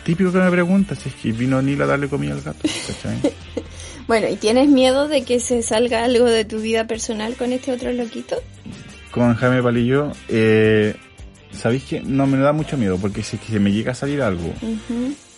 típico 0.04 0.32
que 0.32 0.38
me 0.38 0.50
pregunta 0.50 0.94
si 0.94 1.08
es 1.08 1.14
que 1.14 1.32
vino 1.32 1.60
Nila 1.62 1.84
a 1.84 1.88
darle 1.88 2.08
comida 2.08 2.32
al 2.34 2.42
gato, 2.42 2.68
¿cachai? 2.86 3.20
Bueno, 4.06 4.26
¿y 4.28 4.34
tienes 4.34 4.68
miedo 4.68 5.06
de 5.06 5.22
que 5.22 5.38
se 5.38 5.62
salga 5.62 6.02
algo 6.02 6.24
de 6.24 6.44
tu 6.44 6.58
vida 6.60 6.84
personal 6.88 7.36
con 7.36 7.52
este 7.52 7.70
otro 7.70 7.92
loquito? 7.92 8.34
Con 9.12 9.36
Jaime 9.36 9.62
Palillo, 9.62 10.10
eh, 10.28 10.96
¿sabéis 11.52 11.84
que 11.84 12.00
no 12.00 12.26
me 12.26 12.36
da 12.38 12.52
mucho 12.52 12.76
miedo? 12.76 12.98
Porque 12.98 13.22
si 13.22 13.36
es 13.36 13.42
que 13.42 13.52
se 13.52 13.60
me 13.60 13.70
llega 13.70 13.92
a 13.92 13.94
salir 13.94 14.20
algo 14.20 14.52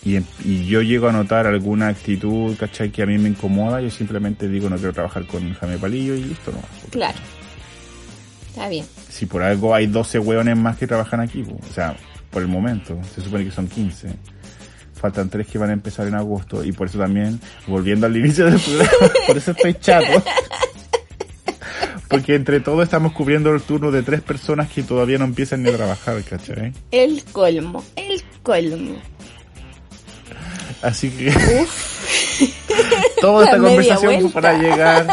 y, 0.02 0.16
em- 0.16 0.24
y 0.42 0.64
yo 0.64 0.80
llego 0.80 1.06
a 1.08 1.12
notar 1.12 1.46
alguna 1.46 1.88
actitud, 1.88 2.56
¿cachai? 2.56 2.88
Que 2.90 3.02
a 3.02 3.06
mí 3.06 3.18
me 3.18 3.28
incomoda, 3.28 3.82
yo 3.82 3.90
simplemente 3.90 4.48
digo 4.48 4.70
no 4.70 4.76
quiero 4.76 4.94
trabajar 4.94 5.26
con 5.26 5.52
Jaime 5.52 5.76
Palillo 5.76 6.14
y 6.14 6.24
listo, 6.24 6.50
¿no? 6.52 6.62
Claro. 6.90 7.18
Está 8.48 8.68
bien. 8.70 8.86
Si 9.12 9.26
por 9.26 9.42
algo 9.42 9.74
hay 9.74 9.88
12 9.88 10.18
hueones 10.18 10.56
más 10.56 10.78
que 10.78 10.86
trabajan 10.86 11.20
aquí, 11.20 11.42
po. 11.42 11.60
o 11.68 11.72
sea, 11.74 11.94
por 12.30 12.40
el 12.40 12.48
momento, 12.48 12.98
se 13.14 13.20
supone 13.20 13.44
que 13.44 13.50
son 13.50 13.68
15. 13.68 14.08
Faltan 14.94 15.28
tres 15.28 15.46
que 15.48 15.58
van 15.58 15.68
a 15.68 15.74
empezar 15.74 16.06
en 16.06 16.14
agosto 16.14 16.64
y 16.64 16.72
por 16.72 16.86
eso 16.86 16.98
también, 16.98 17.38
volviendo 17.66 18.06
al 18.06 18.16
inicio 18.16 18.46
del 18.46 18.58
programa, 18.58 19.12
por 19.26 19.36
eso 19.36 19.50
estoy 19.50 19.74
chato. 19.74 20.06
Porque 22.08 22.34
entre 22.34 22.60
todos 22.60 22.84
estamos 22.84 23.12
cubriendo 23.12 23.54
el 23.54 23.60
turno 23.62 23.90
de 23.90 24.02
tres 24.02 24.20
personas 24.22 24.70
que 24.70 24.82
todavía 24.82 25.18
no 25.18 25.24
empiezan 25.24 25.62
ni 25.62 25.70
a 25.70 25.76
trabajar, 25.76 26.22
¿cachai? 26.22 26.72
El 26.90 27.22
colmo, 27.32 27.84
el 27.96 28.22
colmo. 28.42 28.96
Así 30.82 31.10
que 31.10 31.32
toda 33.20 33.44
esta 33.44 33.56
La 33.58 33.68
conversación 33.68 34.14
vuelta. 34.20 34.40
para 34.40 34.58
llegar. 34.58 35.06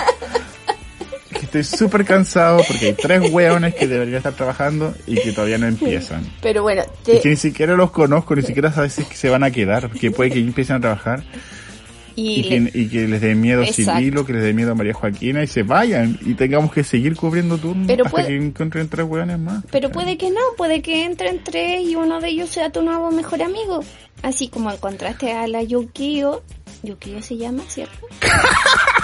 Estoy 1.51 1.63
súper 1.63 2.05
cansado 2.05 2.61
porque 2.67 2.88
hay 2.88 2.93
tres 2.93 3.31
hueones 3.31 3.73
que 3.76 3.88
deberían 3.88 4.17
estar 4.17 4.34
trabajando 4.34 4.93
y 5.07 5.15
que 5.15 5.31
todavía 5.31 5.57
no 5.57 5.65
empiezan. 5.67 6.23
Pero 6.41 6.61
bueno, 6.61 6.84
Y 7.01 7.03
te- 7.05 7.19
que 7.21 7.30
ni 7.30 7.35
siquiera 7.35 7.76
los 7.76 7.91
conozco, 7.91 8.35
ni 8.35 8.43
siquiera 8.43 8.71
sabes 8.71 8.93
si 8.93 9.01
es 9.01 9.07
que 9.07 9.15
se 9.15 9.30
van 9.30 9.43
a 9.43 9.51
quedar, 9.51 9.89
que 9.89 10.11
puede 10.11 10.30
que 10.30 10.39
empiecen 10.39 10.76
a 10.77 10.80
trabajar 10.80 11.23
y 12.15 12.41
y, 12.41 12.43
le- 12.43 12.71
que, 12.71 12.80
y 12.80 12.88
que 12.89 13.07
les 13.07 13.21
dé 13.21 13.34
miedo 13.34 13.63
Exacto. 13.63 13.97
Cirilo, 13.97 14.26
que 14.26 14.34
les 14.34 14.43
dé 14.43 14.53
miedo 14.53 14.73
a 14.73 14.76
María 14.76 14.93
Joaquina 14.93 15.41
y 15.41 15.47
se 15.47 15.63
vayan 15.63 16.19
y 16.21 16.34
tengamos 16.35 16.71
que 16.71 16.84
seguir 16.84 17.15
cubriendo 17.15 17.57
turnos 17.57 17.88
Pero 17.88 18.05
hasta 18.05 18.11
puede- 18.15 18.27
que 18.27 18.35
encuentren 18.35 18.89
tres 18.89 19.05
hueones 19.07 19.39
más. 19.39 19.63
pero 19.71 19.89
puede 19.89 20.17
que 20.17 20.30
no, 20.30 20.41
puede 20.57 20.81
que 20.81 21.05
entren 21.05 21.41
tres 21.43 21.81
y 21.81 21.95
uno 21.95 22.19
de 22.19 22.27
ellos 22.30 22.49
sea 22.49 22.69
tu 22.71 22.81
nuevo 22.84 23.09
mejor 23.11 23.41
amigo. 23.41 23.84
Así 24.21 24.49
como 24.49 24.69
encontraste 24.71 25.31
a 25.31 25.47
la 25.47 25.63
Yukio. 25.63 26.43
Yukio 26.84 27.21
se 27.21 27.38
llama, 27.38 27.63
¿cierto? 27.69 28.05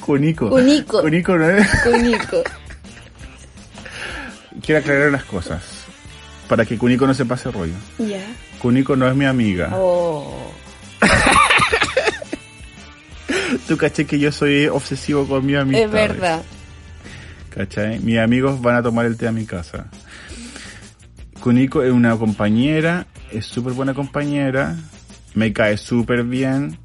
Kunico. 0.00 0.48
Kunico. 0.50 1.00
Kunico 1.02 1.36
no 1.36 1.48
es- 1.50 1.68
Kuniko. 1.84 2.42
Quiero 4.62 4.80
aclarar 4.80 5.12
las 5.12 5.24
cosas. 5.24 5.62
Para 6.48 6.64
que 6.64 6.78
Kunico 6.78 7.06
no 7.06 7.12
se 7.14 7.24
pase 7.26 7.50
rollo. 7.50 7.74
Ya. 7.98 8.24
Kunico 8.58 8.96
no 8.96 9.06
es 9.08 9.14
mi 9.14 9.26
amiga. 9.26 9.70
Oh. 9.74 10.52
Tú 13.66 13.76
caché 13.76 14.06
que 14.06 14.18
yo 14.18 14.32
soy 14.32 14.66
obsesivo 14.66 15.26
con 15.26 15.44
mi 15.44 15.54
amistad. 15.54 15.84
Es 15.86 15.90
verdad. 15.92 16.42
¿Cachai? 17.50 17.98
Mis 18.00 18.18
amigos 18.18 18.60
van 18.62 18.76
a 18.76 18.82
tomar 18.82 19.06
el 19.06 19.16
té 19.16 19.28
a 19.28 19.32
mi 19.32 19.44
casa. 19.46 19.86
Kuniko 21.40 21.82
es 21.82 21.92
una 21.92 22.16
compañera, 22.16 23.06
es 23.30 23.46
súper 23.46 23.72
buena 23.74 23.94
compañera, 23.94 24.74
me 25.34 25.52
cae 25.52 25.76
súper 25.76 26.24
bien, 26.24 26.78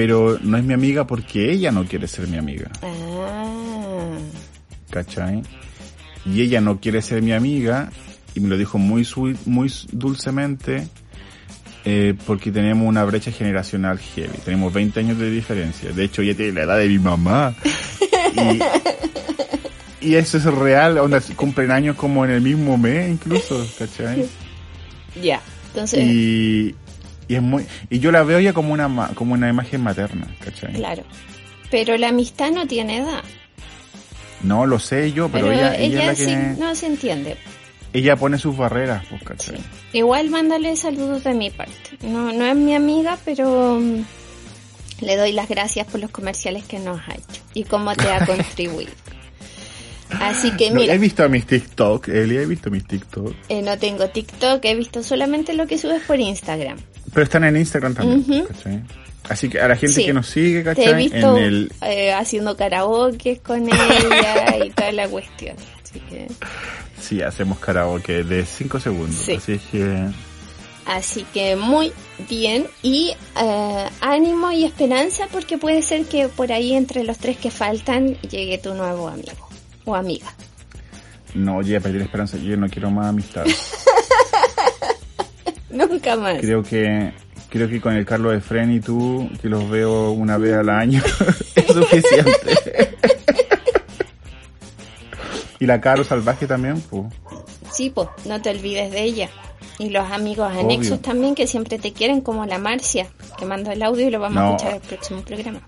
pero 0.00 0.38
no 0.40 0.56
es 0.56 0.64
mi 0.64 0.72
amiga 0.72 1.06
porque 1.06 1.52
ella 1.52 1.70
no 1.70 1.84
quiere 1.84 2.08
ser 2.08 2.26
mi 2.26 2.38
amiga. 2.38 2.70
Ah. 2.82 4.16
¿Cachai? 4.88 5.42
Y 6.24 6.40
ella 6.40 6.62
no 6.62 6.80
quiere 6.80 7.02
ser 7.02 7.20
mi 7.20 7.34
amiga 7.34 7.90
y 8.34 8.40
me 8.40 8.48
lo 8.48 8.56
dijo 8.56 8.78
muy, 8.78 9.06
muy 9.44 9.70
dulcemente 9.92 10.88
eh, 11.84 12.14
porque 12.26 12.50
tenemos 12.50 12.88
una 12.88 13.04
brecha 13.04 13.30
generacional 13.30 13.98
heavy. 13.98 14.38
Tenemos 14.42 14.72
20 14.72 15.00
años 15.00 15.18
de 15.18 15.30
diferencia. 15.30 15.92
De 15.92 16.04
hecho, 16.04 16.22
ella 16.22 16.34
tiene 16.34 16.52
la 16.52 16.62
edad 16.62 16.78
de 16.78 16.88
mi 16.88 16.98
mamá. 16.98 17.54
Y, 20.00 20.12
y 20.12 20.14
eso 20.14 20.38
es 20.38 20.44
real. 20.44 20.96
Onda, 20.96 21.20
cumplen 21.36 21.72
años 21.72 21.96
como 21.96 22.24
en 22.24 22.30
el 22.30 22.40
mismo 22.40 22.78
mes 22.78 23.10
incluso, 23.10 23.66
¿cachai? 23.76 24.26
Ya. 25.20 25.42
Entonces, 25.74 26.04
Y, 26.04 26.74
y 27.30 27.36
es 27.36 27.42
muy... 27.42 27.64
Y 27.88 28.00
yo 28.00 28.10
la 28.10 28.24
veo 28.24 28.40
ya 28.40 28.52
como 28.52 28.72
una, 28.72 29.12
como 29.14 29.34
una 29.34 29.48
imagen 29.48 29.82
materna, 29.82 30.26
¿cachai? 30.40 30.72
claro. 30.72 31.04
Pero 31.70 31.96
la 31.96 32.08
amistad 32.08 32.50
no 32.50 32.66
tiene 32.66 32.96
edad. 32.96 33.22
No, 34.42 34.66
lo 34.66 34.80
sé 34.80 35.12
yo, 35.12 35.28
pero, 35.28 35.46
Pero, 35.46 35.56
ella, 35.60 35.76
ella, 35.76 36.02
ella, 36.02 36.10
es 36.10 36.18
sí, 36.18 36.24
la 36.26 36.54
que... 36.54 36.60
no 36.60 36.74
se 36.74 36.86
entiende. 36.86 37.36
Ella 37.92 38.16
pone 38.16 38.36
sus 38.36 38.56
barreras, 38.56 39.04
pues, 39.08 39.20
Sí. 39.20 39.26
¿cachai? 39.26 39.60
Igual 39.92 40.28
mándale 40.30 40.74
saludos 40.76 41.22
de 41.22 41.34
mi 41.34 41.50
parte. 41.50 41.98
No, 42.02 42.32
no 42.32 42.44
es 42.44 42.56
mi 42.56 42.74
amiga, 42.74 43.16
pero 43.24 43.78
mm, 43.80 44.02
le 45.02 45.16
doy 45.16 45.30
las 45.30 45.48
gracias 45.48 45.86
por 45.86 46.00
los 46.00 46.10
comerciales 46.10 46.64
que 46.64 46.80
nos 46.80 46.98
ha 47.08 47.12
hecho 47.14 47.42
y 47.54 47.62
cómo 47.62 47.94
te 47.94 48.10
ha 48.12 48.26
contribuido. 48.26 48.90
Así 50.20 50.50
que 50.56 50.70
No, 50.70 50.80
mira, 50.80 50.94
he 50.94 50.98
visto 50.98 51.28
mis 51.28 51.46
TikTok, 51.46 52.08
Eli, 52.08 52.38
he 52.38 52.46
visto 52.46 52.70
mis 52.70 52.84
TikTok. 52.86 53.34
eh, 53.48 53.62
no 53.62 53.78
tengo 53.78 54.08
TikTok, 54.08 54.64
he 54.64 54.74
visto 54.74 55.02
solamente 55.02 55.52
lo 55.52 55.66
que 55.66 55.78
subes 55.78 56.02
por 56.02 56.18
Instagram. 56.18 56.78
Pero 57.12 57.24
están 57.24 57.44
en 57.44 57.56
Instagram 57.56 57.94
también, 57.94 58.20
Ujú. 58.40 58.48
¿cachai? 58.48 58.82
Así 59.28 59.48
que 59.48 59.60
a 59.60 59.68
la 59.68 59.76
gente 59.76 59.94
Sí. 59.94 60.04
que 60.06 60.12
nos 60.12 60.26
sigue, 60.26 60.62
Te 60.64 60.70
he 60.70 60.74
¿cachai? 60.74 60.94
visto 60.96 61.36
En 61.36 61.44
el... 61.44 61.72
eh, 61.82 62.12
haciendo 62.12 62.56
karaoke 62.56 63.38
con 63.38 63.68
ella 63.68 64.64
y 64.64 64.70
toda 64.70 64.92
la 64.92 65.08
cuestión. 65.08 65.56
Así 65.82 66.00
que, 66.00 66.26
Sí, 67.00 67.22
hacemos 67.22 67.58
karaoke 67.58 68.24
de 68.24 68.44
5 68.44 68.80
segundos. 68.80 69.16
Sí. 69.24 69.32
Así 69.34 69.58
que... 69.70 70.06
así 70.86 71.24
que 71.32 71.56
muy 71.56 71.92
bien 72.28 72.66
y 72.82 73.14
eh, 73.40 73.86
ánimo 74.00 74.50
y 74.52 74.64
esperanza 74.64 75.28
porque 75.30 75.56
puede 75.58 75.82
ser 75.82 76.04
que 76.06 76.28
por 76.28 76.50
ahí 76.52 76.74
entre 76.74 77.04
los 77.04 77.18
tres 77.18 77.36
que 77.36 77.50
faltan 77.50 78.16
llegue 78.22 78.58
tu 78.58 78.74
nuevo 78.74 79.08
amigo 79.08 79.48
o 79.84 79.94
amiga. 79.94 80.32
No, 81.34 81.62
ya 81.62 81.80
perdí 81.80 81.98
la 81.98 82.04
esperanza. 82.04 82.36
Yo 82.38 82.56
no 82.56 82.68
quiero 82.68 82.90
más 82.90 83.06
amistad. 83.06 83.44
Nunca 85.70 86.16
más. 86.16 86.40
creo 86.40 86.62
que... 86.62 87.12
Creo 87.48 87.68
que 87.68 87.80
con 87.80 87.96
el 87.96 88.06
Carlos 88.06 88.32
de 88.32 88.40
Fren 88.40 88.72
y 88.72 88.78
tú, 88.78 89.28
que 89.42 89.48
los 89.48 89.68
veo 89.68 90.12
una 90.12 90.38
vez 90.38 90.54
al 90.54 90.68
año, 90.68 91.02
es 91.56 91.66
suficiente. 91.66 92.96
y 95.58 95.66
la 95.66 95.80
Caro 95.80 96.04
Salvaje 96.04 96.46
también, 96.46 96.80
pues. 96.82 97.12
Sí, 97.72 97.90
pues, 97.90 98.08
no 98.24 98.40
te 98.40 98.50
olvides 98.50 98.92
de 98.92 99.02
ella. 99.02 99.28
Y 99.80 99.90
los 99.90 100.08
amigos 100.12 100.48
Obvio. 100.52 100.60
anexos 100.60 101.02
también 101.02 101.34
que 101.34 101.48
siempre 101.48 101.80
te 101.80 101.92
quieren, 101.92 102.20
como 102.20 102.46
la 102.46 102.58
Marcia, 102.58 103.08
que 103.36 103.46
mandó 103.46 103.72
el 103.72 103.82
audio 103.82 104.06
y 104.06 104.10
lo 104.10 104.20
vamos 104.20 104.38
a 104.38 104.50
escuchar 104.50 104.74
el 104.74 104.80
próximo 104.82 105.22
programa. 105.22 105.60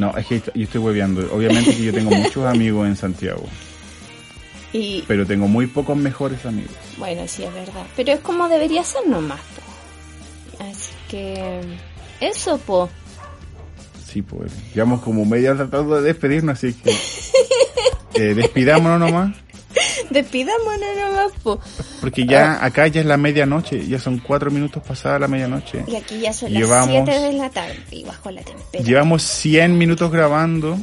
No, 0.00 0.16
es 0.16 0.26
que 0.26 0.40
yo 0.54 0.62
estoy 0.64 0.80
hueveando. 0.80 1.28
Obviamente 1.34 1.76
que 1.76 1.84
yo 1.84 1.92
tengo 1.92 2.10
muchos 2.16 2.46
amigos 2.46 2.88
en 2.88 2.96
Santiago, 2.96 3.44
Y 4.72 5.04
pero 5.06 5.26
tengo 5.26 5.46
muy 5.46 5.66
pocos 5.66 5.94
mejores 5.94 6.46
amigos. 6.46 6.72
bueno, 6.96 7.28
sí 7.28 7.44
es 7.44 7.52
verdad. 7.52 7.86
Pero 7.96 8.12
es 8.12 8.20
como 8.20 8.48
debería 8.48 8.82
ser 8.82 9.06
nomás, 9.06 9.40
po. 9.40 10.64
Así 10.64 10.92
que 11.10 11.60
eso, 12.20 12.56
po. 12.56 12.88
Sí, 14.06 14.22
pues. 14.22 14.50
Llevamos 14.74 15.02
como 15.02 15.26
media 15.26 15.50
hora 15.50 15.68
tratando 15.68 15.96
de 15.96 16.02
despedirnos, 16.02 16.56
así 16.56 16.72
que. 16.72 16.90
eh, 18.14 18.34
despidámonos 18.34 19.00
nomás. 19.00 19.36
Despidámonos 20.10 20.88
nomás, 20.98 21.32
po. 21.42 21.60
Porque 22.00 22.24
ya 22.26 22.64
acá 22.64 22.86
ya 22.88 23.00
es 23.00 23.06
la 23.06 23.16
medianoche, 23.16 23.86
ya 23.86 23.98
son 23.98 24.18
cuatro 24.18 24.50
minutos 24.50 24.82
pasada 24.82 25.18
la 25.20 25.28
medianoche. 25.28 25.84
Y 25.86 25.96
aquí 25.96 26.20
ya 26.20 26.32
son 26.32 26.50
Llevamos- 26.50 27.06
las 27.06 27.06
7 27.06 27.20
de 27.20 27.32
la 27.34 27.50
tarde 27.50 27.76
y 27.90 28.04
bajo 28.04 28.30
la 28.30 28.42
temperatura. 28.42 28.82
Llevamos 28.82 29.22
100 29.22 29.78
minutos 29.78 30.10
grabando. 30.10 30.76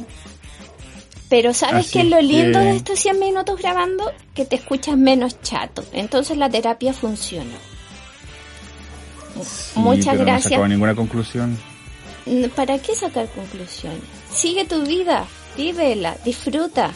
Pero 1.28 1.52
¿sabes 1.52 1.90
qué 1.90 2.00
es 2.00 2.06
lo 2.06 2.22
lindo 2.22 2.58
que- 2.58 2.64
de 2.64 2.76
estos 2.76 2.98
100 3.00 3.18
minutos 3.20 3.60
grabando? 3.60 4.10
Que 4.34 4.46
te 4.46 4.56
escuchas 4.56 4.96
menos 4.96 5.40
chato. 5.42 5.84
Entonces 5.92 6.38
la 6.38 6.48
terapia 6.48 6.94
funciona. 6.94 7.54
Sí, 9.44 9.78
Muchas 9.78 10.06
pero 10.06 10.18
No 10.20 10.24
gracias. 10.24 10.44
sacado 10.44 10.68
ninguna 10.68 10.94
conclusión. 10.94 11.58
¿Para 12.56 12.78
qué 12.78 12.94
sacar 12.94 13.26
conclusiones? 13.28 14.00
Sigue 14.32 14.64
tu 14.64 14.82
vida, 14.84 15.26
vívela, 15.56 16.16
disfruta. 16.24 16.90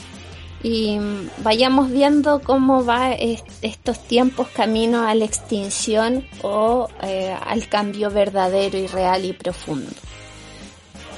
Y 0.65 0.99
vayamos 1.39 1.91
viendo 1.91 2.41
cómo 2.41 2.85
va 2.85 3.13
es- 3.15 3.43
estos 3.63 4.07
tiempos 4.07 4.49
camino 4.49 5.07
a 5.07 5.15
la 5.15 5.25
extinción 5.25 6.25
o 6.43 6.89
eh, 7.03 7.35
al 7.45 7.69
cambio 7.69 8.11
verdadero 8.11 8.79
y 8.79 8.87
real 8.87 9.25
y 9.25 9.33
profundo. 9.33 9.91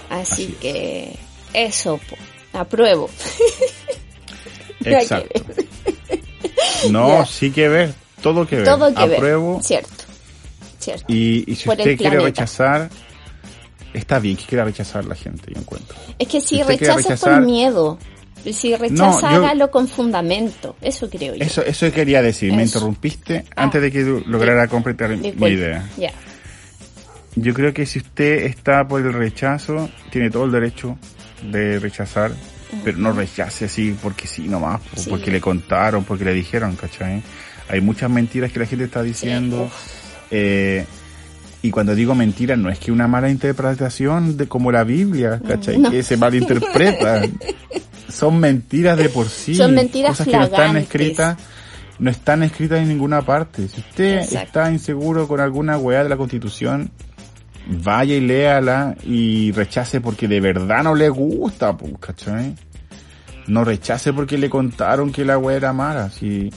Así, 0.09 0.33
Así 0.33 0.43
es. 0.53 0.59
que 0.61 1.19
eso, 1.53 2.01
apruebo. 2.53 3.11
Exacto. 4.85 5.41
No, 6.91 7.25
sí 7.25 7.51
que 7.51 7.69
ver, 7.69 7.95
todo 8.23 8.47
que 8.47 8.57
ver. 8.57 8.65
Todo 8.67 8.93
que 8.95 9.01
Apruebo 9.15 9.55
ver, 9.55 9.65
cierto. 9.65 10.05
cierto. 10.79 11.05
Y, 11.09 11.51
y 11.51 11.57
si 11.57 11.65
Por 11.65 11.79
usted 11.79 11.97
quiere 11.97 12.17
planeta. 12.17 12.25
rechazar, 12.25 12.91
está 13.95 14.19
bien 14.19 14.37
que 14.37 14.45
quiera 14.45 14.65
rechazar 14.65 15.05
la 15.07 15.15
gente, 15.15 15.51
yo 15.55 15.61
encuentro. 15.61 15.97
Es 16.19 16.29
que 16.29 16.41
si 16.43 16.57
Si 16.57 16.63
rechaza 16.63 16.99
rechazar- 16.99 17.37
por 17.39 17.41
miedo. 17.47 17.99
Si 18.53 18.75
rechaza, 18.77 19.33
yo- 19.33 19.39
hágalo 19.39 19.71
con 19.71 19.89
fundamento. 19.89 20.77
Eso 20.83 21.09
creo 21.09 21.35
yo. 21.35 21.45
Eso, 21.45 21.63
eso 21.65 21.91
quería 21.93 22.21
decir, 22.23 22.53
me 22.53 22.63
interrumpiste 22.65 23.45
Ah. 23.57 23.63
antes 23.65 23.81
de 23.81 23.91
que 23.91 24.23
lograra 24.27 24.69
completar 24.69 25.17
mi 25.17 25.29
idea. 25.49 25.85
Yo 27.37 27.53
creo 27.53 27.73
que 27.75 27.85
si 27.87 27.99
usted 27.99 28.45
está 28.45 28.87
por 28.87 29.01
el 29.01 29.13
rechazo, 29.13 29.89
tiene 30.11 30.31
todo 30.31 30.45
el 30.45 30.53
derecho 30.53 30.97
de 31.51 31.79
rechazar, 31.81 32.31
pero 32.85 32.99
no 32.99 33.13
rechace 33.13 33.65
así 33.65 33.97
porque 34.01 34.27
sí 34.29 34.43
nomás, 34.49 34.81
Sí. 34.97 35.11
porque 35.11 35.31
le 35.33 35.41
contaron, 35.41 36.05
porque 36.05 36.25
le 36.25 36.33
dijeron, 36.33 36.77
¿cachai? 36.77 37.23
Hay 37.69 37.81
muchas 37.81 38.09
mentiras 38.11 38.53
que 38.53 38.61
la 38.61 38.67
gente 38.67 38.85
está 38.85 39.03
diciendo. 39.03 39.71
eh, 40.31 40.85
y 41.63 41.71
cuando 41.71 41.95
digo 41.95 42.15
mentiras, 42.15 42.59
no 42.59 42.69
es 42.71 42.79
que 42.79 42.91
una 42.93 43.07
mala 43.07 43.31
interpretación 43.31 44.37
de 44.37 44.47
como 44.49 44.71
la 44.73 44.85
Biblia, 44.85 45.41
¿cachai? 45.47 45.79
No. 45.79 45.91
Que 45.91 46.03
se 46.03 46.17
malinterpreta. 46.17 47.23
Son 48.09 48.39
mentiras 48.39 48.97
de 48.97 49.09
por 49.09 49.29
sí. 49.29 49.55
Son 49.55 49.75
mentiras 49.75 50.11
Cosas 50.13 50.27
que 50.27 50.37
no 50.37 50.45
están 50.45 50.77
escritas 50.77 51.37
no 51.99 52.11
están 52.11 52.43
escritas 52.43 52.81
en 52.81 52.89
ninguna 52.89 53.23
parte. 53.23 53.69
Si 53.69 53.81
usted 53.81 54.19
Exacto. 54.19 54.47
está 54.47 54.73
inseguro 54.73 55.29
con 55.29 55.41
alguna 55.41 55.79
weá 55.79 56.03
de 56.03 56.09
la 56.09 56.17
constitución, 56.17 56.91
vaya 57.67 58.15
y 58.15 58.21
léala 58.21 58.97
y 59.05 59.53
rechace 59.53 60.01
porque 60.01 60.29
de 60.29 60.41
verdad 60.41 60.83
no 60.83 60.95
le 60.95 61.09
gusta, 61.09 61.77
pues, 61.77 61.93
¿cachai? 62.01 62.55
No 63.47 63.65
rechace 63.65 64.13
porque 64.13 64.39
le 64.39 64.51
contaron 64.51 65.13
que 65.13 65.25
la 65.25 65.39
weá 65.39 65.57
era 65.57 65.73
mala. 65.73 66.11
Si 66.11 66.51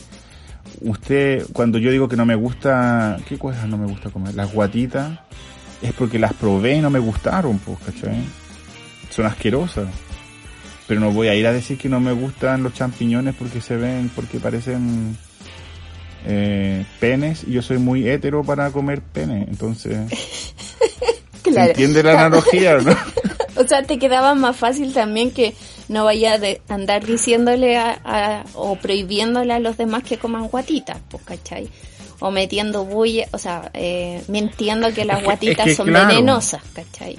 usted, 0.82 1.46
cuando 1.54 1.78
yo 1.78 1.92
digo 1.92 2.08
que 2.08 2.16
no 2.16 2.26
me 2.26 2.36
gusta, 2.36 3.18
¿qué 3.28 3.38
cosas 3.38 3.68
no 3.68 3.78
me 3.78 3.86
gusta 3.86 4.10
comer? 4.10 4.36
Las 4.36 4.54
guatitas, 4.54 5.20
es 5.82 5.94
porque 5.94 6.18
las 6.18 6.34
probé 6.34 6.76
y 6.76 6.82
no 6.82 6.90
me 6.90 7.00
gustaron, 7.00 7.60
pues, 7.60 7.78
¿cachai? 7.86 8.24
Son 9.10 9.26
asquerosas. 9.26 9.88
Pero 10.88 11.00
no 11.02 11.12
voy 11.12 11.28
a 11.28 11.36
ir 11.36 11.46
a 11.48 11.52
decir 11.54 11.78
que 11.78 11.90
no 11.90 12.00
me 12.00 12.14
gustan 12.14 12.64
los 12.64 12.74
champiñones 12.74 13.36
porque 13.36 13.60
se 13.62 13.76
ven, 13.76 14.10
porque 14.16 14.40
parecen 14.40 15.18
eh, 16.26 16.86
penes 17.00 17.44
y 17.46 17.52
yo 17.54 17.62
soy 17.62 17.78
muy 17.78 18.08
hetero 18.08 18.44
para 18.44 18.72
comer 18.72 19.02
pene. 19.02 19.46
Entonces, 19.50 19.98
¿se 21.44 21.52
Claro. 21.52 21.70
entiende 21.70 22.04
la 22.04 22.14
analogía, 22.14 22.78
no? 22.80 22.96
O 23.60 23.66
sea, 23.68 23.82
te 23.82 23.98
quedaba 23.98 24.36
más 24.36 24.56
fácil 24.56 24.94
también 24.94 25.32
que 25.32 25.56
no 25.90 26.06
vaya 26.06 26.38
de 26.38 26.62
andar 26.70 27.04
diciéndole 27.04 27.76
a, 27.76 28.00
a- 28.06 28.44
o 28.54 28.76
prohibiéndole 28.76 29.52
a 29.52 29.58
los 29.60 29.78
demás 29.78 30.04
que 30.04 30.18
coman 30.20 30.48
guatitas, 30.48 31.00
pues, 31.10 31.24
¿cachai? 31.24 31.68
O 32.20 32.30
metiendo 32.30 32.86
bulla, 32.86 33.26
o 33.32 33.40
sea, 33.40 33.72
eh, 33.74 34.22
mintiendo 34.28 34.94
que 34.94 35.06
las 35.06 35.16
Es 35.18 35.20
que- 35.22 35.26
guatitas 35.26 35.58
es 35.66 35.72
que 35.72 35.76
son 35.76 35.88
claro. 35.88 36.08
venenosas, 36.10 36.62
¿cachai? 36.72 37.18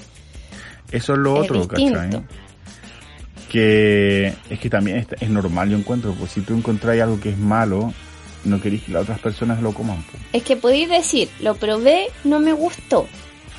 Eso 0.93 1.15
es 1.15 1.19
lo 1.19 1.43
Es 1.43 1.51
otro, 1.51 1.67
distinto. 1.67 1.99
¿cachai? 1.99 2.23
Que 3.51 4.33
es 4.51 4.59
que 4.59 4.69
también 4.71 4.99
es, 4.99 5.07
es 5.21 5.31
normal, 5.31 5.71
yo 5.71 5.77
encuentro, 5.79 6.15
pues 6.15 6.33
si 6.33 6.41
tú 6.43 6.55
encontráis 6.55 7.03
algo 7.03 7.19
que 7.21 7.31
es 7.31 7.39
malo, 7.39 7.93
no 8.45 8.61
queréis 8.61 8.83
que 8.85 8.93
las 8.93 9.03
otras 9.03 9.19
personas 9.21 9.63
lo 9.63 9.73
coman. 9.73 10.03
pues. 10.11 10.23
Es 10.33 10.43
que 10.43 10.57
podéis 10.57 10.89
decir, 10.89 11.29
lo 11.41 11.55
probé, 11.57 12.09
no 12.25 12.41
me 12.41 12.53
gustó, 12.53 13.07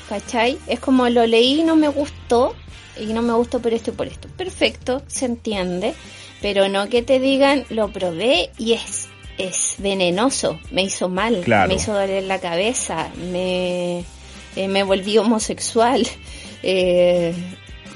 ¿cachai? 0.08 0.58
Es 0.66 0.80
como 0.80 1.08
lo 1.08 1.26
leí, 1.26 1.62
no 1.64 1.76
me 1.76 1.88
gustó, 1.88 2.54
y 3.00 3.12
no 3.12 3.22
me 3.22 3.32
gustó 3.32 3.60
por 3.60 3.72
esto 3.74 3.90
y 3.90 3.94
por 3.94 4.06
esto. 4.06 4.28
Perfecto, 4.36 5.02
se 5.06 5.26
entiende, 5.26 5.94
pero 6.40 6.68
no 6.68 6.88
que 6.88 7.02
te 7.02 7.18
digan, 7.18 7.64
lo 7.70 7.88
probé 7.92 8.50
y 8.58 8.72
es, 8.74 9.08
es 9.38 9.74
venenoso, 9.78 10.58
me 10.70 10.82
hizo 10.82 11.08
mal, 11.08 11.40
Claro. 11.42 11.68
me 11.68 11.74
hizo 11.74 11.92
doler 11.92 12.22
la 12.24 12.38
cabeza, 12.40 13.08
me, 13.32 14.00
eh, 14.56 14.68
me 14.68 14.82
volví 14.84 15.18
homosexual. 15.18 16.06
Eh, 16.62 17.32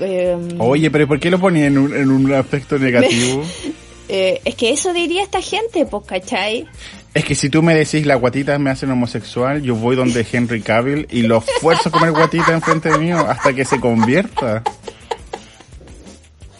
em, 0.00 0.60
Oye, 0.60 0.90
pero 0.90 1.06
¿por 1.06 1.20
qué 1.20 1.30
lo 1.30 1.38
ponía 1.38 1.66
en 1.66 1.78
un, 1.78 1.94
en 1.94 2.10
un 2.10 2.32
aspecto 2.32 2.78
negativo? 2.78 3.44
eh, 4.08 4.40
es 4.44 4.54
que 4.54 4.70
eso 4.70 4.92
diría 4.92 5.22
esta 5.22 5.40
gente, 5.40 5.86
pues, 5.86 6.04
¿cachai? 6.06 6.66
es 7.14 7.24
que 7.24 7.36
si 7.36 7.48
tú 7.48 7.62
me 7.62 7.74
decís 7.74 8.04
las 8.06 8.20
guatitas 8.20 8.58
me 8.58 8.70
hacen 8.70 8.90
homosexual, 8.90 9.62
yo 9.62 9.76
voy 9.76 9.94
donde 9.94 10.26
Henry 10.32 10.60
Cavill 10.60 11.06
y 11.10 11.22
lo 11.22 11.38
esfuerzo 11.38 11.88
a 11.88 11.92
comer 11.92 12.10
guatita 12.10 12.52
enfrente 12.52 12.96
mío 12.98 13.18
hasta 13.28 13.52
que 13.52 13.64
se 13.64 13.78
convierta. 13.80 14.62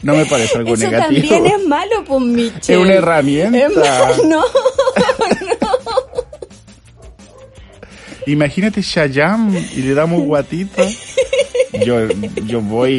No 0.02 0.14
me 0.14 0.26
parece 0.26 0.58
algo 0.58 0.74
Eso 0.74 0.84
negativo. 0.84 1.28
también 1.28 1.46
es 1.46 1.66
malo, 1.66 2.04
pues, 2.06 2.22
Michelle. 2.22 2.60
Es 2.68 2.76
una 2.76 2.92
herramienta. 2.92 3.58
Es 3.58 3.74
malo, 3.74 4.24
no. 4.28 4.44
Imagínate 8.26 8.80
Shayam 8.82 9.54
y 9.56 9.82
le 9.82 9.94
damos 9.94 10.22
guatita. 10.22 10.82
Yo, 11.84 12.08
yo 12.46 12.60
voy 12.60 12.92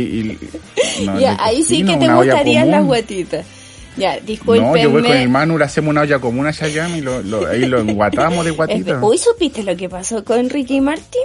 y... 0.99 1.05
no, 1.05 1.19
Ya, 1.19 1.35
de 1.35 1.37
ahí 1.41 1.63
sí 1.63 1.83
que 1.85 1.97
te 1.97 2.07
gustarían 2.13 2.71
las 2.71 2.83
guatitas. 2.85 3.45
Ya, 3.97 4.19
discúlpenme. 4.19 4.67
No, 4.69 4.75
yo 4.77 4.89
voy 4.91 5.03
con 5.03 5.11
el 5.13 5.29
Manu, 5.29 5.57
le 5.57 5.63
hacemos 5.63 5.91
una 5.91 6.01
olla 6.01 6.19
común 6.19 6.45
a 6.47 6.51
Shayam 6.51 6.95
y 6.97 7.01
lo, 7.01 7.21
lo- 7.21 7.47
ahí 7.47 7.65
lo 7.65 7.79
enguatamos 7.79 8.43
de 8.43 8.51
guatita. 8.51 8.99
Hoy 9.01 9.17
supiste 9.17 9.63
lo 9.63 9.75
que 9.77 9.87
pasó 9.87 10.23
con 10.25 10.49
Ricky 10.49 10.81
Martin. 10.81 11.21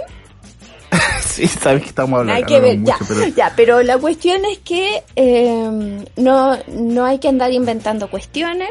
Sí, 1.25 1.47
sabes 1.47 1.83
que 1.83 1.89
estamos 1.89 2.19
hablando. 2.19 2.37
hay 2.37 2.43
que 2.43 2.59
ver, 2.59 2.77
mucho, 2.77 2.91
ya, 2.99 3.05
pero- 3.07 3.27
ya, 3.27 3.53
pero 3.55 3.83
la 3.83 3.97
cuestión 3.97 4.41
es 4.43 4.57
que 4.59 5.01
eh, 5.15 6.03
no, 6.17 6.57
no 6.67 7.05
hay 7.05 7.19
que 7.19 7.29
andar 7.29 7.53
inventando 7.53 8.09
cuestiones, 8.09 8.69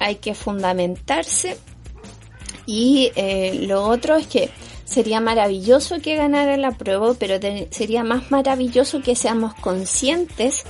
hay 0.00 0.16
que 0.16 0.34
fundamentarse 0.34 1.56
y 2.66 3.12
eh, 3.14 3.64
lo 3.68 3.84
otro 3.84 4.16
es 4.16 4.26
que 4.26 4.50
sería 4.90 5.20
maravilloso 5.20 6.00
que 6.00 6.16
ganara 6.16 6.56
la 6.56 6.72
prueba, 6.72 7.14
pero 7.18 7.38
te- 7.38 7.68
sería 7.70 8.02
más 8.02 8.30
maravilloso 8.30 9.00
que 9.02 9.14
seamos 9.14 9.54
conscientes 9.54 10.64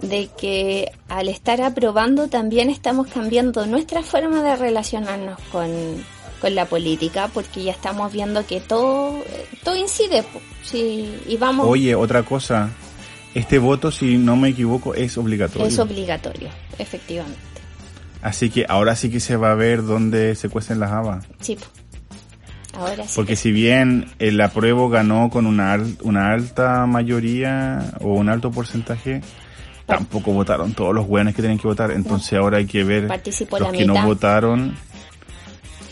de 0.00 0.28
que 0.36 0.90
al 1.08 1.28
estar 1.28 1.60
aprobando 1.62 2.26
también 2.28 2.68
estamos 2.68 3.06
cambiando 3.06 3.64
nuestra 3.66 4.02
forma 4.02 4.42
de 4.42 4.56
relacionarnos 4.56 5.38
con, 5.52 5.70
con 6.40 6.54
la 6.54 6.66
política, 6.66 7.30
porque 7.32 7.62
ya 7.62 7.72
estamos 7.72 8.12
viendo 8.12 8.44
que 8.44 8.60
todo, 8.60 9.22
todo 9.62 9.76
incide, 9.76 10.24
sí, 10.64 11.14
y 11.26 11.36
vamos, 11.36 11.66
Oye, 11.68 11.94
otra 11.94 12.22
cosa. 12.24 12.70
Este 13.34 13.58
voto, 13.58 13.90
si 13.90 14.16
no 14.18 14.36
me 14.36 14.50
equivoco, 14.50 14.94
es 14.94 15.16
obligatorio. 15.16 15.66
es 15.66 15.78
obligatorio, 15.78 16.48
efectivamente. 16.78 17.38
Así 18.20 18.48
que 18.50 18.64
ahora 18.68 18.94
sí 18.96 19.10
que 19.10 19.20
se 19.20 19.36
va 19.36 19.52
a 19.52 19.54
ver 19.54 19.84
dónde 19.84 20.34
se 20.34 20.48
cuecen 20.48 20.80
las 20.80 20.90
habas. 20.92 21.24
Sí. 21.40 21.56
Ahora 22.76 23.04
sí. 23.04 23.12
Porque 23.16 23.36
si 23.36 23.52
bien 23.52 24.06
el 24.18 24.40
apruebo 24.40 24.88
ganó 24.88 25.30
con 25.30 25.46
una, 25.46 25.78
una 26.02 26.32
alta 26.32 26.86
mayoría 26.86 27.94
o 28.00 28.14
un 28.14 28.28
alto 28.28 28.50
porcentaje, 28.50 29.20
tampoco 29.86 30.32
votaron 30.32 30.72
todos 30.72 30.94
los 30.94 31.06
buenos 31.06 31.34
que 31.34 31.42
tenían 31.42 31.58
que 31.58 31.68
votar. 31.68 31.90
Entonces 31.90 32.38
ahora 32.38 32.58
hay 32.58 32.66
que 32.66 32.84
ver 32.84 33.06
Participó 33.08 33.58
los 33.58 33.72
que 33.72 33.86
no 33.86 34.04
votaron, 34.04 34.74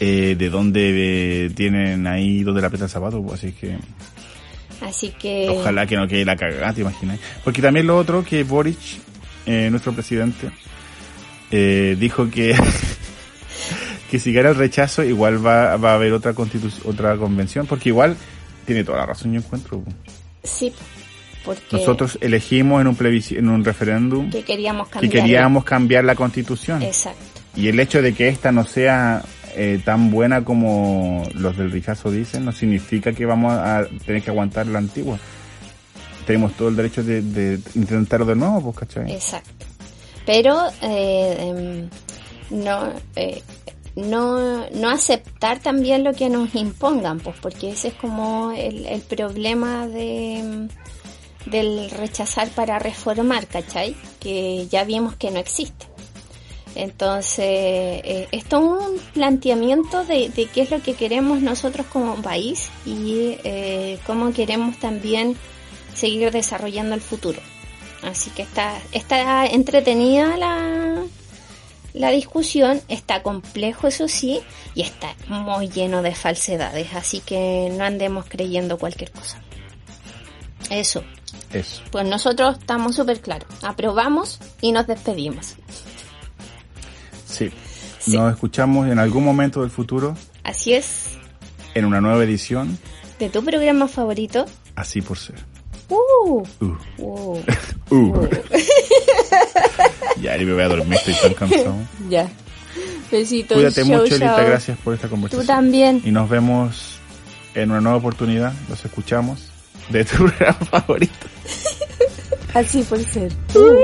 eh, 0.01 0.35
de 0.39 0.51
dónde 0.51 1.47
eh, 1.47 1.51
tienen 1.51 2.07
ahí, 2.07 2.43
dónde 2.43 2.61
la 2.61 2.67
aprieta 2.69 2.87
el 2.87 2.91
zapato. 2.91 3.23
pues, 3.23 3.41
Así 3.41 3.53
que 3.53 3.79
Así 4.83 5.11
que 5.11 5.49
ojalá 5.49 5.87
que 5.87 5.97
no 5.97 6.09
quede 6.09 6.25
la 6.25 6.37
cagada, 6.37 6.73
te 6.73 6.81
imaginas. 6.81 7.19
Porque 7.45 7.63
también 7.63 7.87
lo 7.87 7.97
otro, 7.97 8.25
que 8.25 8.43
Boric, 8.43 8.79
eh, 9.47 9.69
nuestro 9.71 9.93
presidente, 9.93 10.51
eh, 11.51 11.97
dijo 11.99 12.29
que 12.31 12.57
que 14.13 14.19
si 14.19 14.31
gana 14.31 14.51
el 14.51 14.57
rechazo 14.57 15.03
igual 15.03 15.45
va, 15.45 15.79
va 15.79 15.93
a 15.93 15.95
haber 15.95 16.13
otra 16.13 16.35
otra 16.85 17.17
convención, 17.17 17.67
porque 17.67 17.89
igual 17.89 18.15
tiene 18.67 18.85
toda 18.85 18.99
la 18.99 19.07
razón 19.07 19.33
yo 19.33 19.41
encuentro. 19.41 19.83
sí, 20.45 20.69
po. 20.69 20.77
porque 21.47 21.63
Nosotros 21.79 22.19
elegimos 22.21 22.83
en 22.83 22.89
un 22.89 22.97
en 23.01 23.49
un 23.49 23.65
referéndum 23.65 24.29
que 24.29 24.43
queríamos 24.43 24.89
que 24.89 25.01
cambiar. 25.01 25.13
queríamos 25.25 25.65
cambiar 25.65 26.05
la 26.05 26.15
constitución. 26.15 26.83
Exacto. 26.83 27.23
Y 27.57 27.69
el 27.69 27.81
hecho 27.81 28.03
de 28.03 28.13
que 28.13 28.29
esta 28.29 28.53
no 28.53 28.67
sea 28.67 29.23
eh, 29.57 29.81
tan 29.83 30.11
buena 30.11 30.45
como 30.45 31.27
los 31.35 31.57
del 31.57 31.71
rechazo 31.73 32.11
dicen, 32.11 32.45
no 32.45 32.53
significa 32.53 33.15
que 33.15 33.25
vamos 33.25 33.55
a 33.55 33.87
tener 34.05 34.21
que 34.23 34.29
aguantar 34.29 34.67
la 34.67 34.79
antigua. 34.79 35.19
Tenemos 36.27 36.53
todo 36.53 36.69
el 36.69 36.77
derecho 36.77 37.03
de, 37.03 37.23
de 37.23 37.59
intentarlo 37.77 38.27
de 38.27 38.37
nuevo, 38.37 38.61
pues, 38.61 38.81
¿cachai? 38.81 39.11
Exacto. 39.11 39.65
Pero 40.27 40.69
eh, 40.83 41.89
em, 42.51 42.63
no, 42.63 42.93
eh, 43.17 43.43
no, 43.97 44.69
no 44.71 44.91
aceptar 44.91 45.61
también 45.61 46.05
lo 46.05 46.15
que 46.15 46.29
nos 46.29 46.55
impongan, 46.55 47.21
pues 47.21 47.37
porque 47.41 47.71
ese 47.71 47.89
es 47.89 47.95
como 47.95 48.53
el, 48.53 48.87
el 48.87 49.01
problema 49.03 49.87
de, 49.87 50.69
del 51.47 51.91
rechazar 51.91 52.49
para 52.51 52.79
reformar, 52.79 53.47
¿cachai? 53.47 53.95
Que 54.21 54.67
ya 54.71 54.85
vimos 54.85 55.17
que 55.17 55.31
no 55.31 55.39
existe. 55.39 55.87
Entonces, 56.75 57.45
eh, 57.45 58.29
esto 58.33 58.57
es 58.57 58.89
un 58.89 58.99
planteamiento 59.13 60.05
de, 60.05 60.31
de 60.31 60.47
qué 60.47 60.63
es 60.63 60.71
lo 60.71 60.81
que 60.81 60.95
queremos 60.95 61.43
nosotros 61.43 61.87
como 61.87 62.17
país 62.23 62.71
y 62.87 63.37
eh, 63.45 63.99
cómo 64.07 64.33
queremos 64.33 64.79
también 64.79 65.37
seguir 65.95 66.31
desarrollando 66.31 66.95
el 66.95 67.03
futuro. 67.03 67.41
Así 68.03 68.31
que 68.31 68.43
está, 68.43 68.79
está 68.93 69.47
entretenida 69.47 70.37
la, 70.39 71.03
la 71.95 72.11
discusión, 72.11 72.81
está 72.89 73.23
complejo 73.23 73.87
eso 73.89 74.09
sí, 74.09 74.41
y 74.75 74.83
está 74.83 75.15
muy 75.29 75.69
lleno 75.69 76.03
de 76.03 76.15
falsedades, 76.15 76.95
así 76.95 77.21
que 77.21 77.73
no 77.77 77.85
andemos 77.85 78.27
creyendo 78.29 78.79
cualquier 78.79 79.11
cosa. 79.11 79.41
Eso. 80.71 81.05
Eso. 81.53 81.83
Pues 81.91 82.07
nosotros 82.07 82.59
estamos 82.59 82.97
súper 82.97 83.21
claros, 83.21 83.49
aprobamos 83.63 84.39
y 84.61 84.73
nos 84.73 84.87
despedimos. 84.87 85.57
Sí. 87.27 87.51
Nos 88.07 88.33
escuchamos 88.33 88.89
en 88.89 88.99
algún 88.99 89.25
momento 89.25 89.61
del 89.61 89.71
futuro 89.71 90.17
Así 90.43 90.73
es, 90.73 91.19
en 91.75 91.85
una 91.85 92.01
nueva 92.01 92.25
edición, 92.25 92.79
de 93.19 93.29
tu 93.29 93.45
programa 93.45 93.87
favorito. 93.87 94.47
así 94.75 95.01
por 95.01 95.19
ser. 95.19 95.52
Uh, 95.89 96.43
Uh, 96.99 97.39
uh, 97.91 98.29
ya, 100.21 100.37
y 100.39 100.45
me 100.45 100.53
voy 100.55 100.63
a 100.63 100.69
dormir, 100.69 100.95
estoy 100.95 101.15
tan 101.15 101.35
cansado. 101.35 101.75
ya. 102.09 102.29
Besitos. 103.11 103.57
Cuídate 103.57 103.85
mucho, 103.85 104.05
Elita, 104.15 104.43
gracias 104.43 104.79
por 104.79 104.95
esta 104.95 105.07
Tú 105.09 105.13
conversación. 105.13 105.47
también. 105.47 106.01
Y 106.05 106.11
nos 106.11 106.29
vemos 106.31 106.99
en 107.55 107.71
una 107.71 107.81
nueva 107.81 107.99
oportunidad, 107.99 108.53
los 108.69 108.83
escuchamos 108.85 109.41
de 109.91 110.05
tu 110.05 110.17
programa 110.27 110.55
favorito. 110.71 111.27
Así 112.55 112.83
por 112.83 113.03
ser. 113.05 113.33
Uh. 113.55 113.79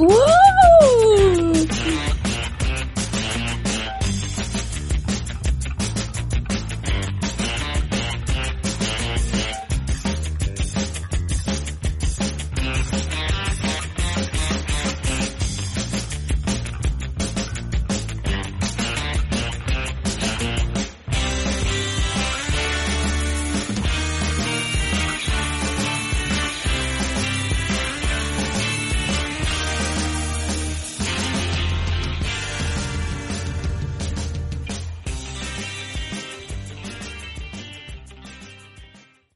Uh. 0.00 1.43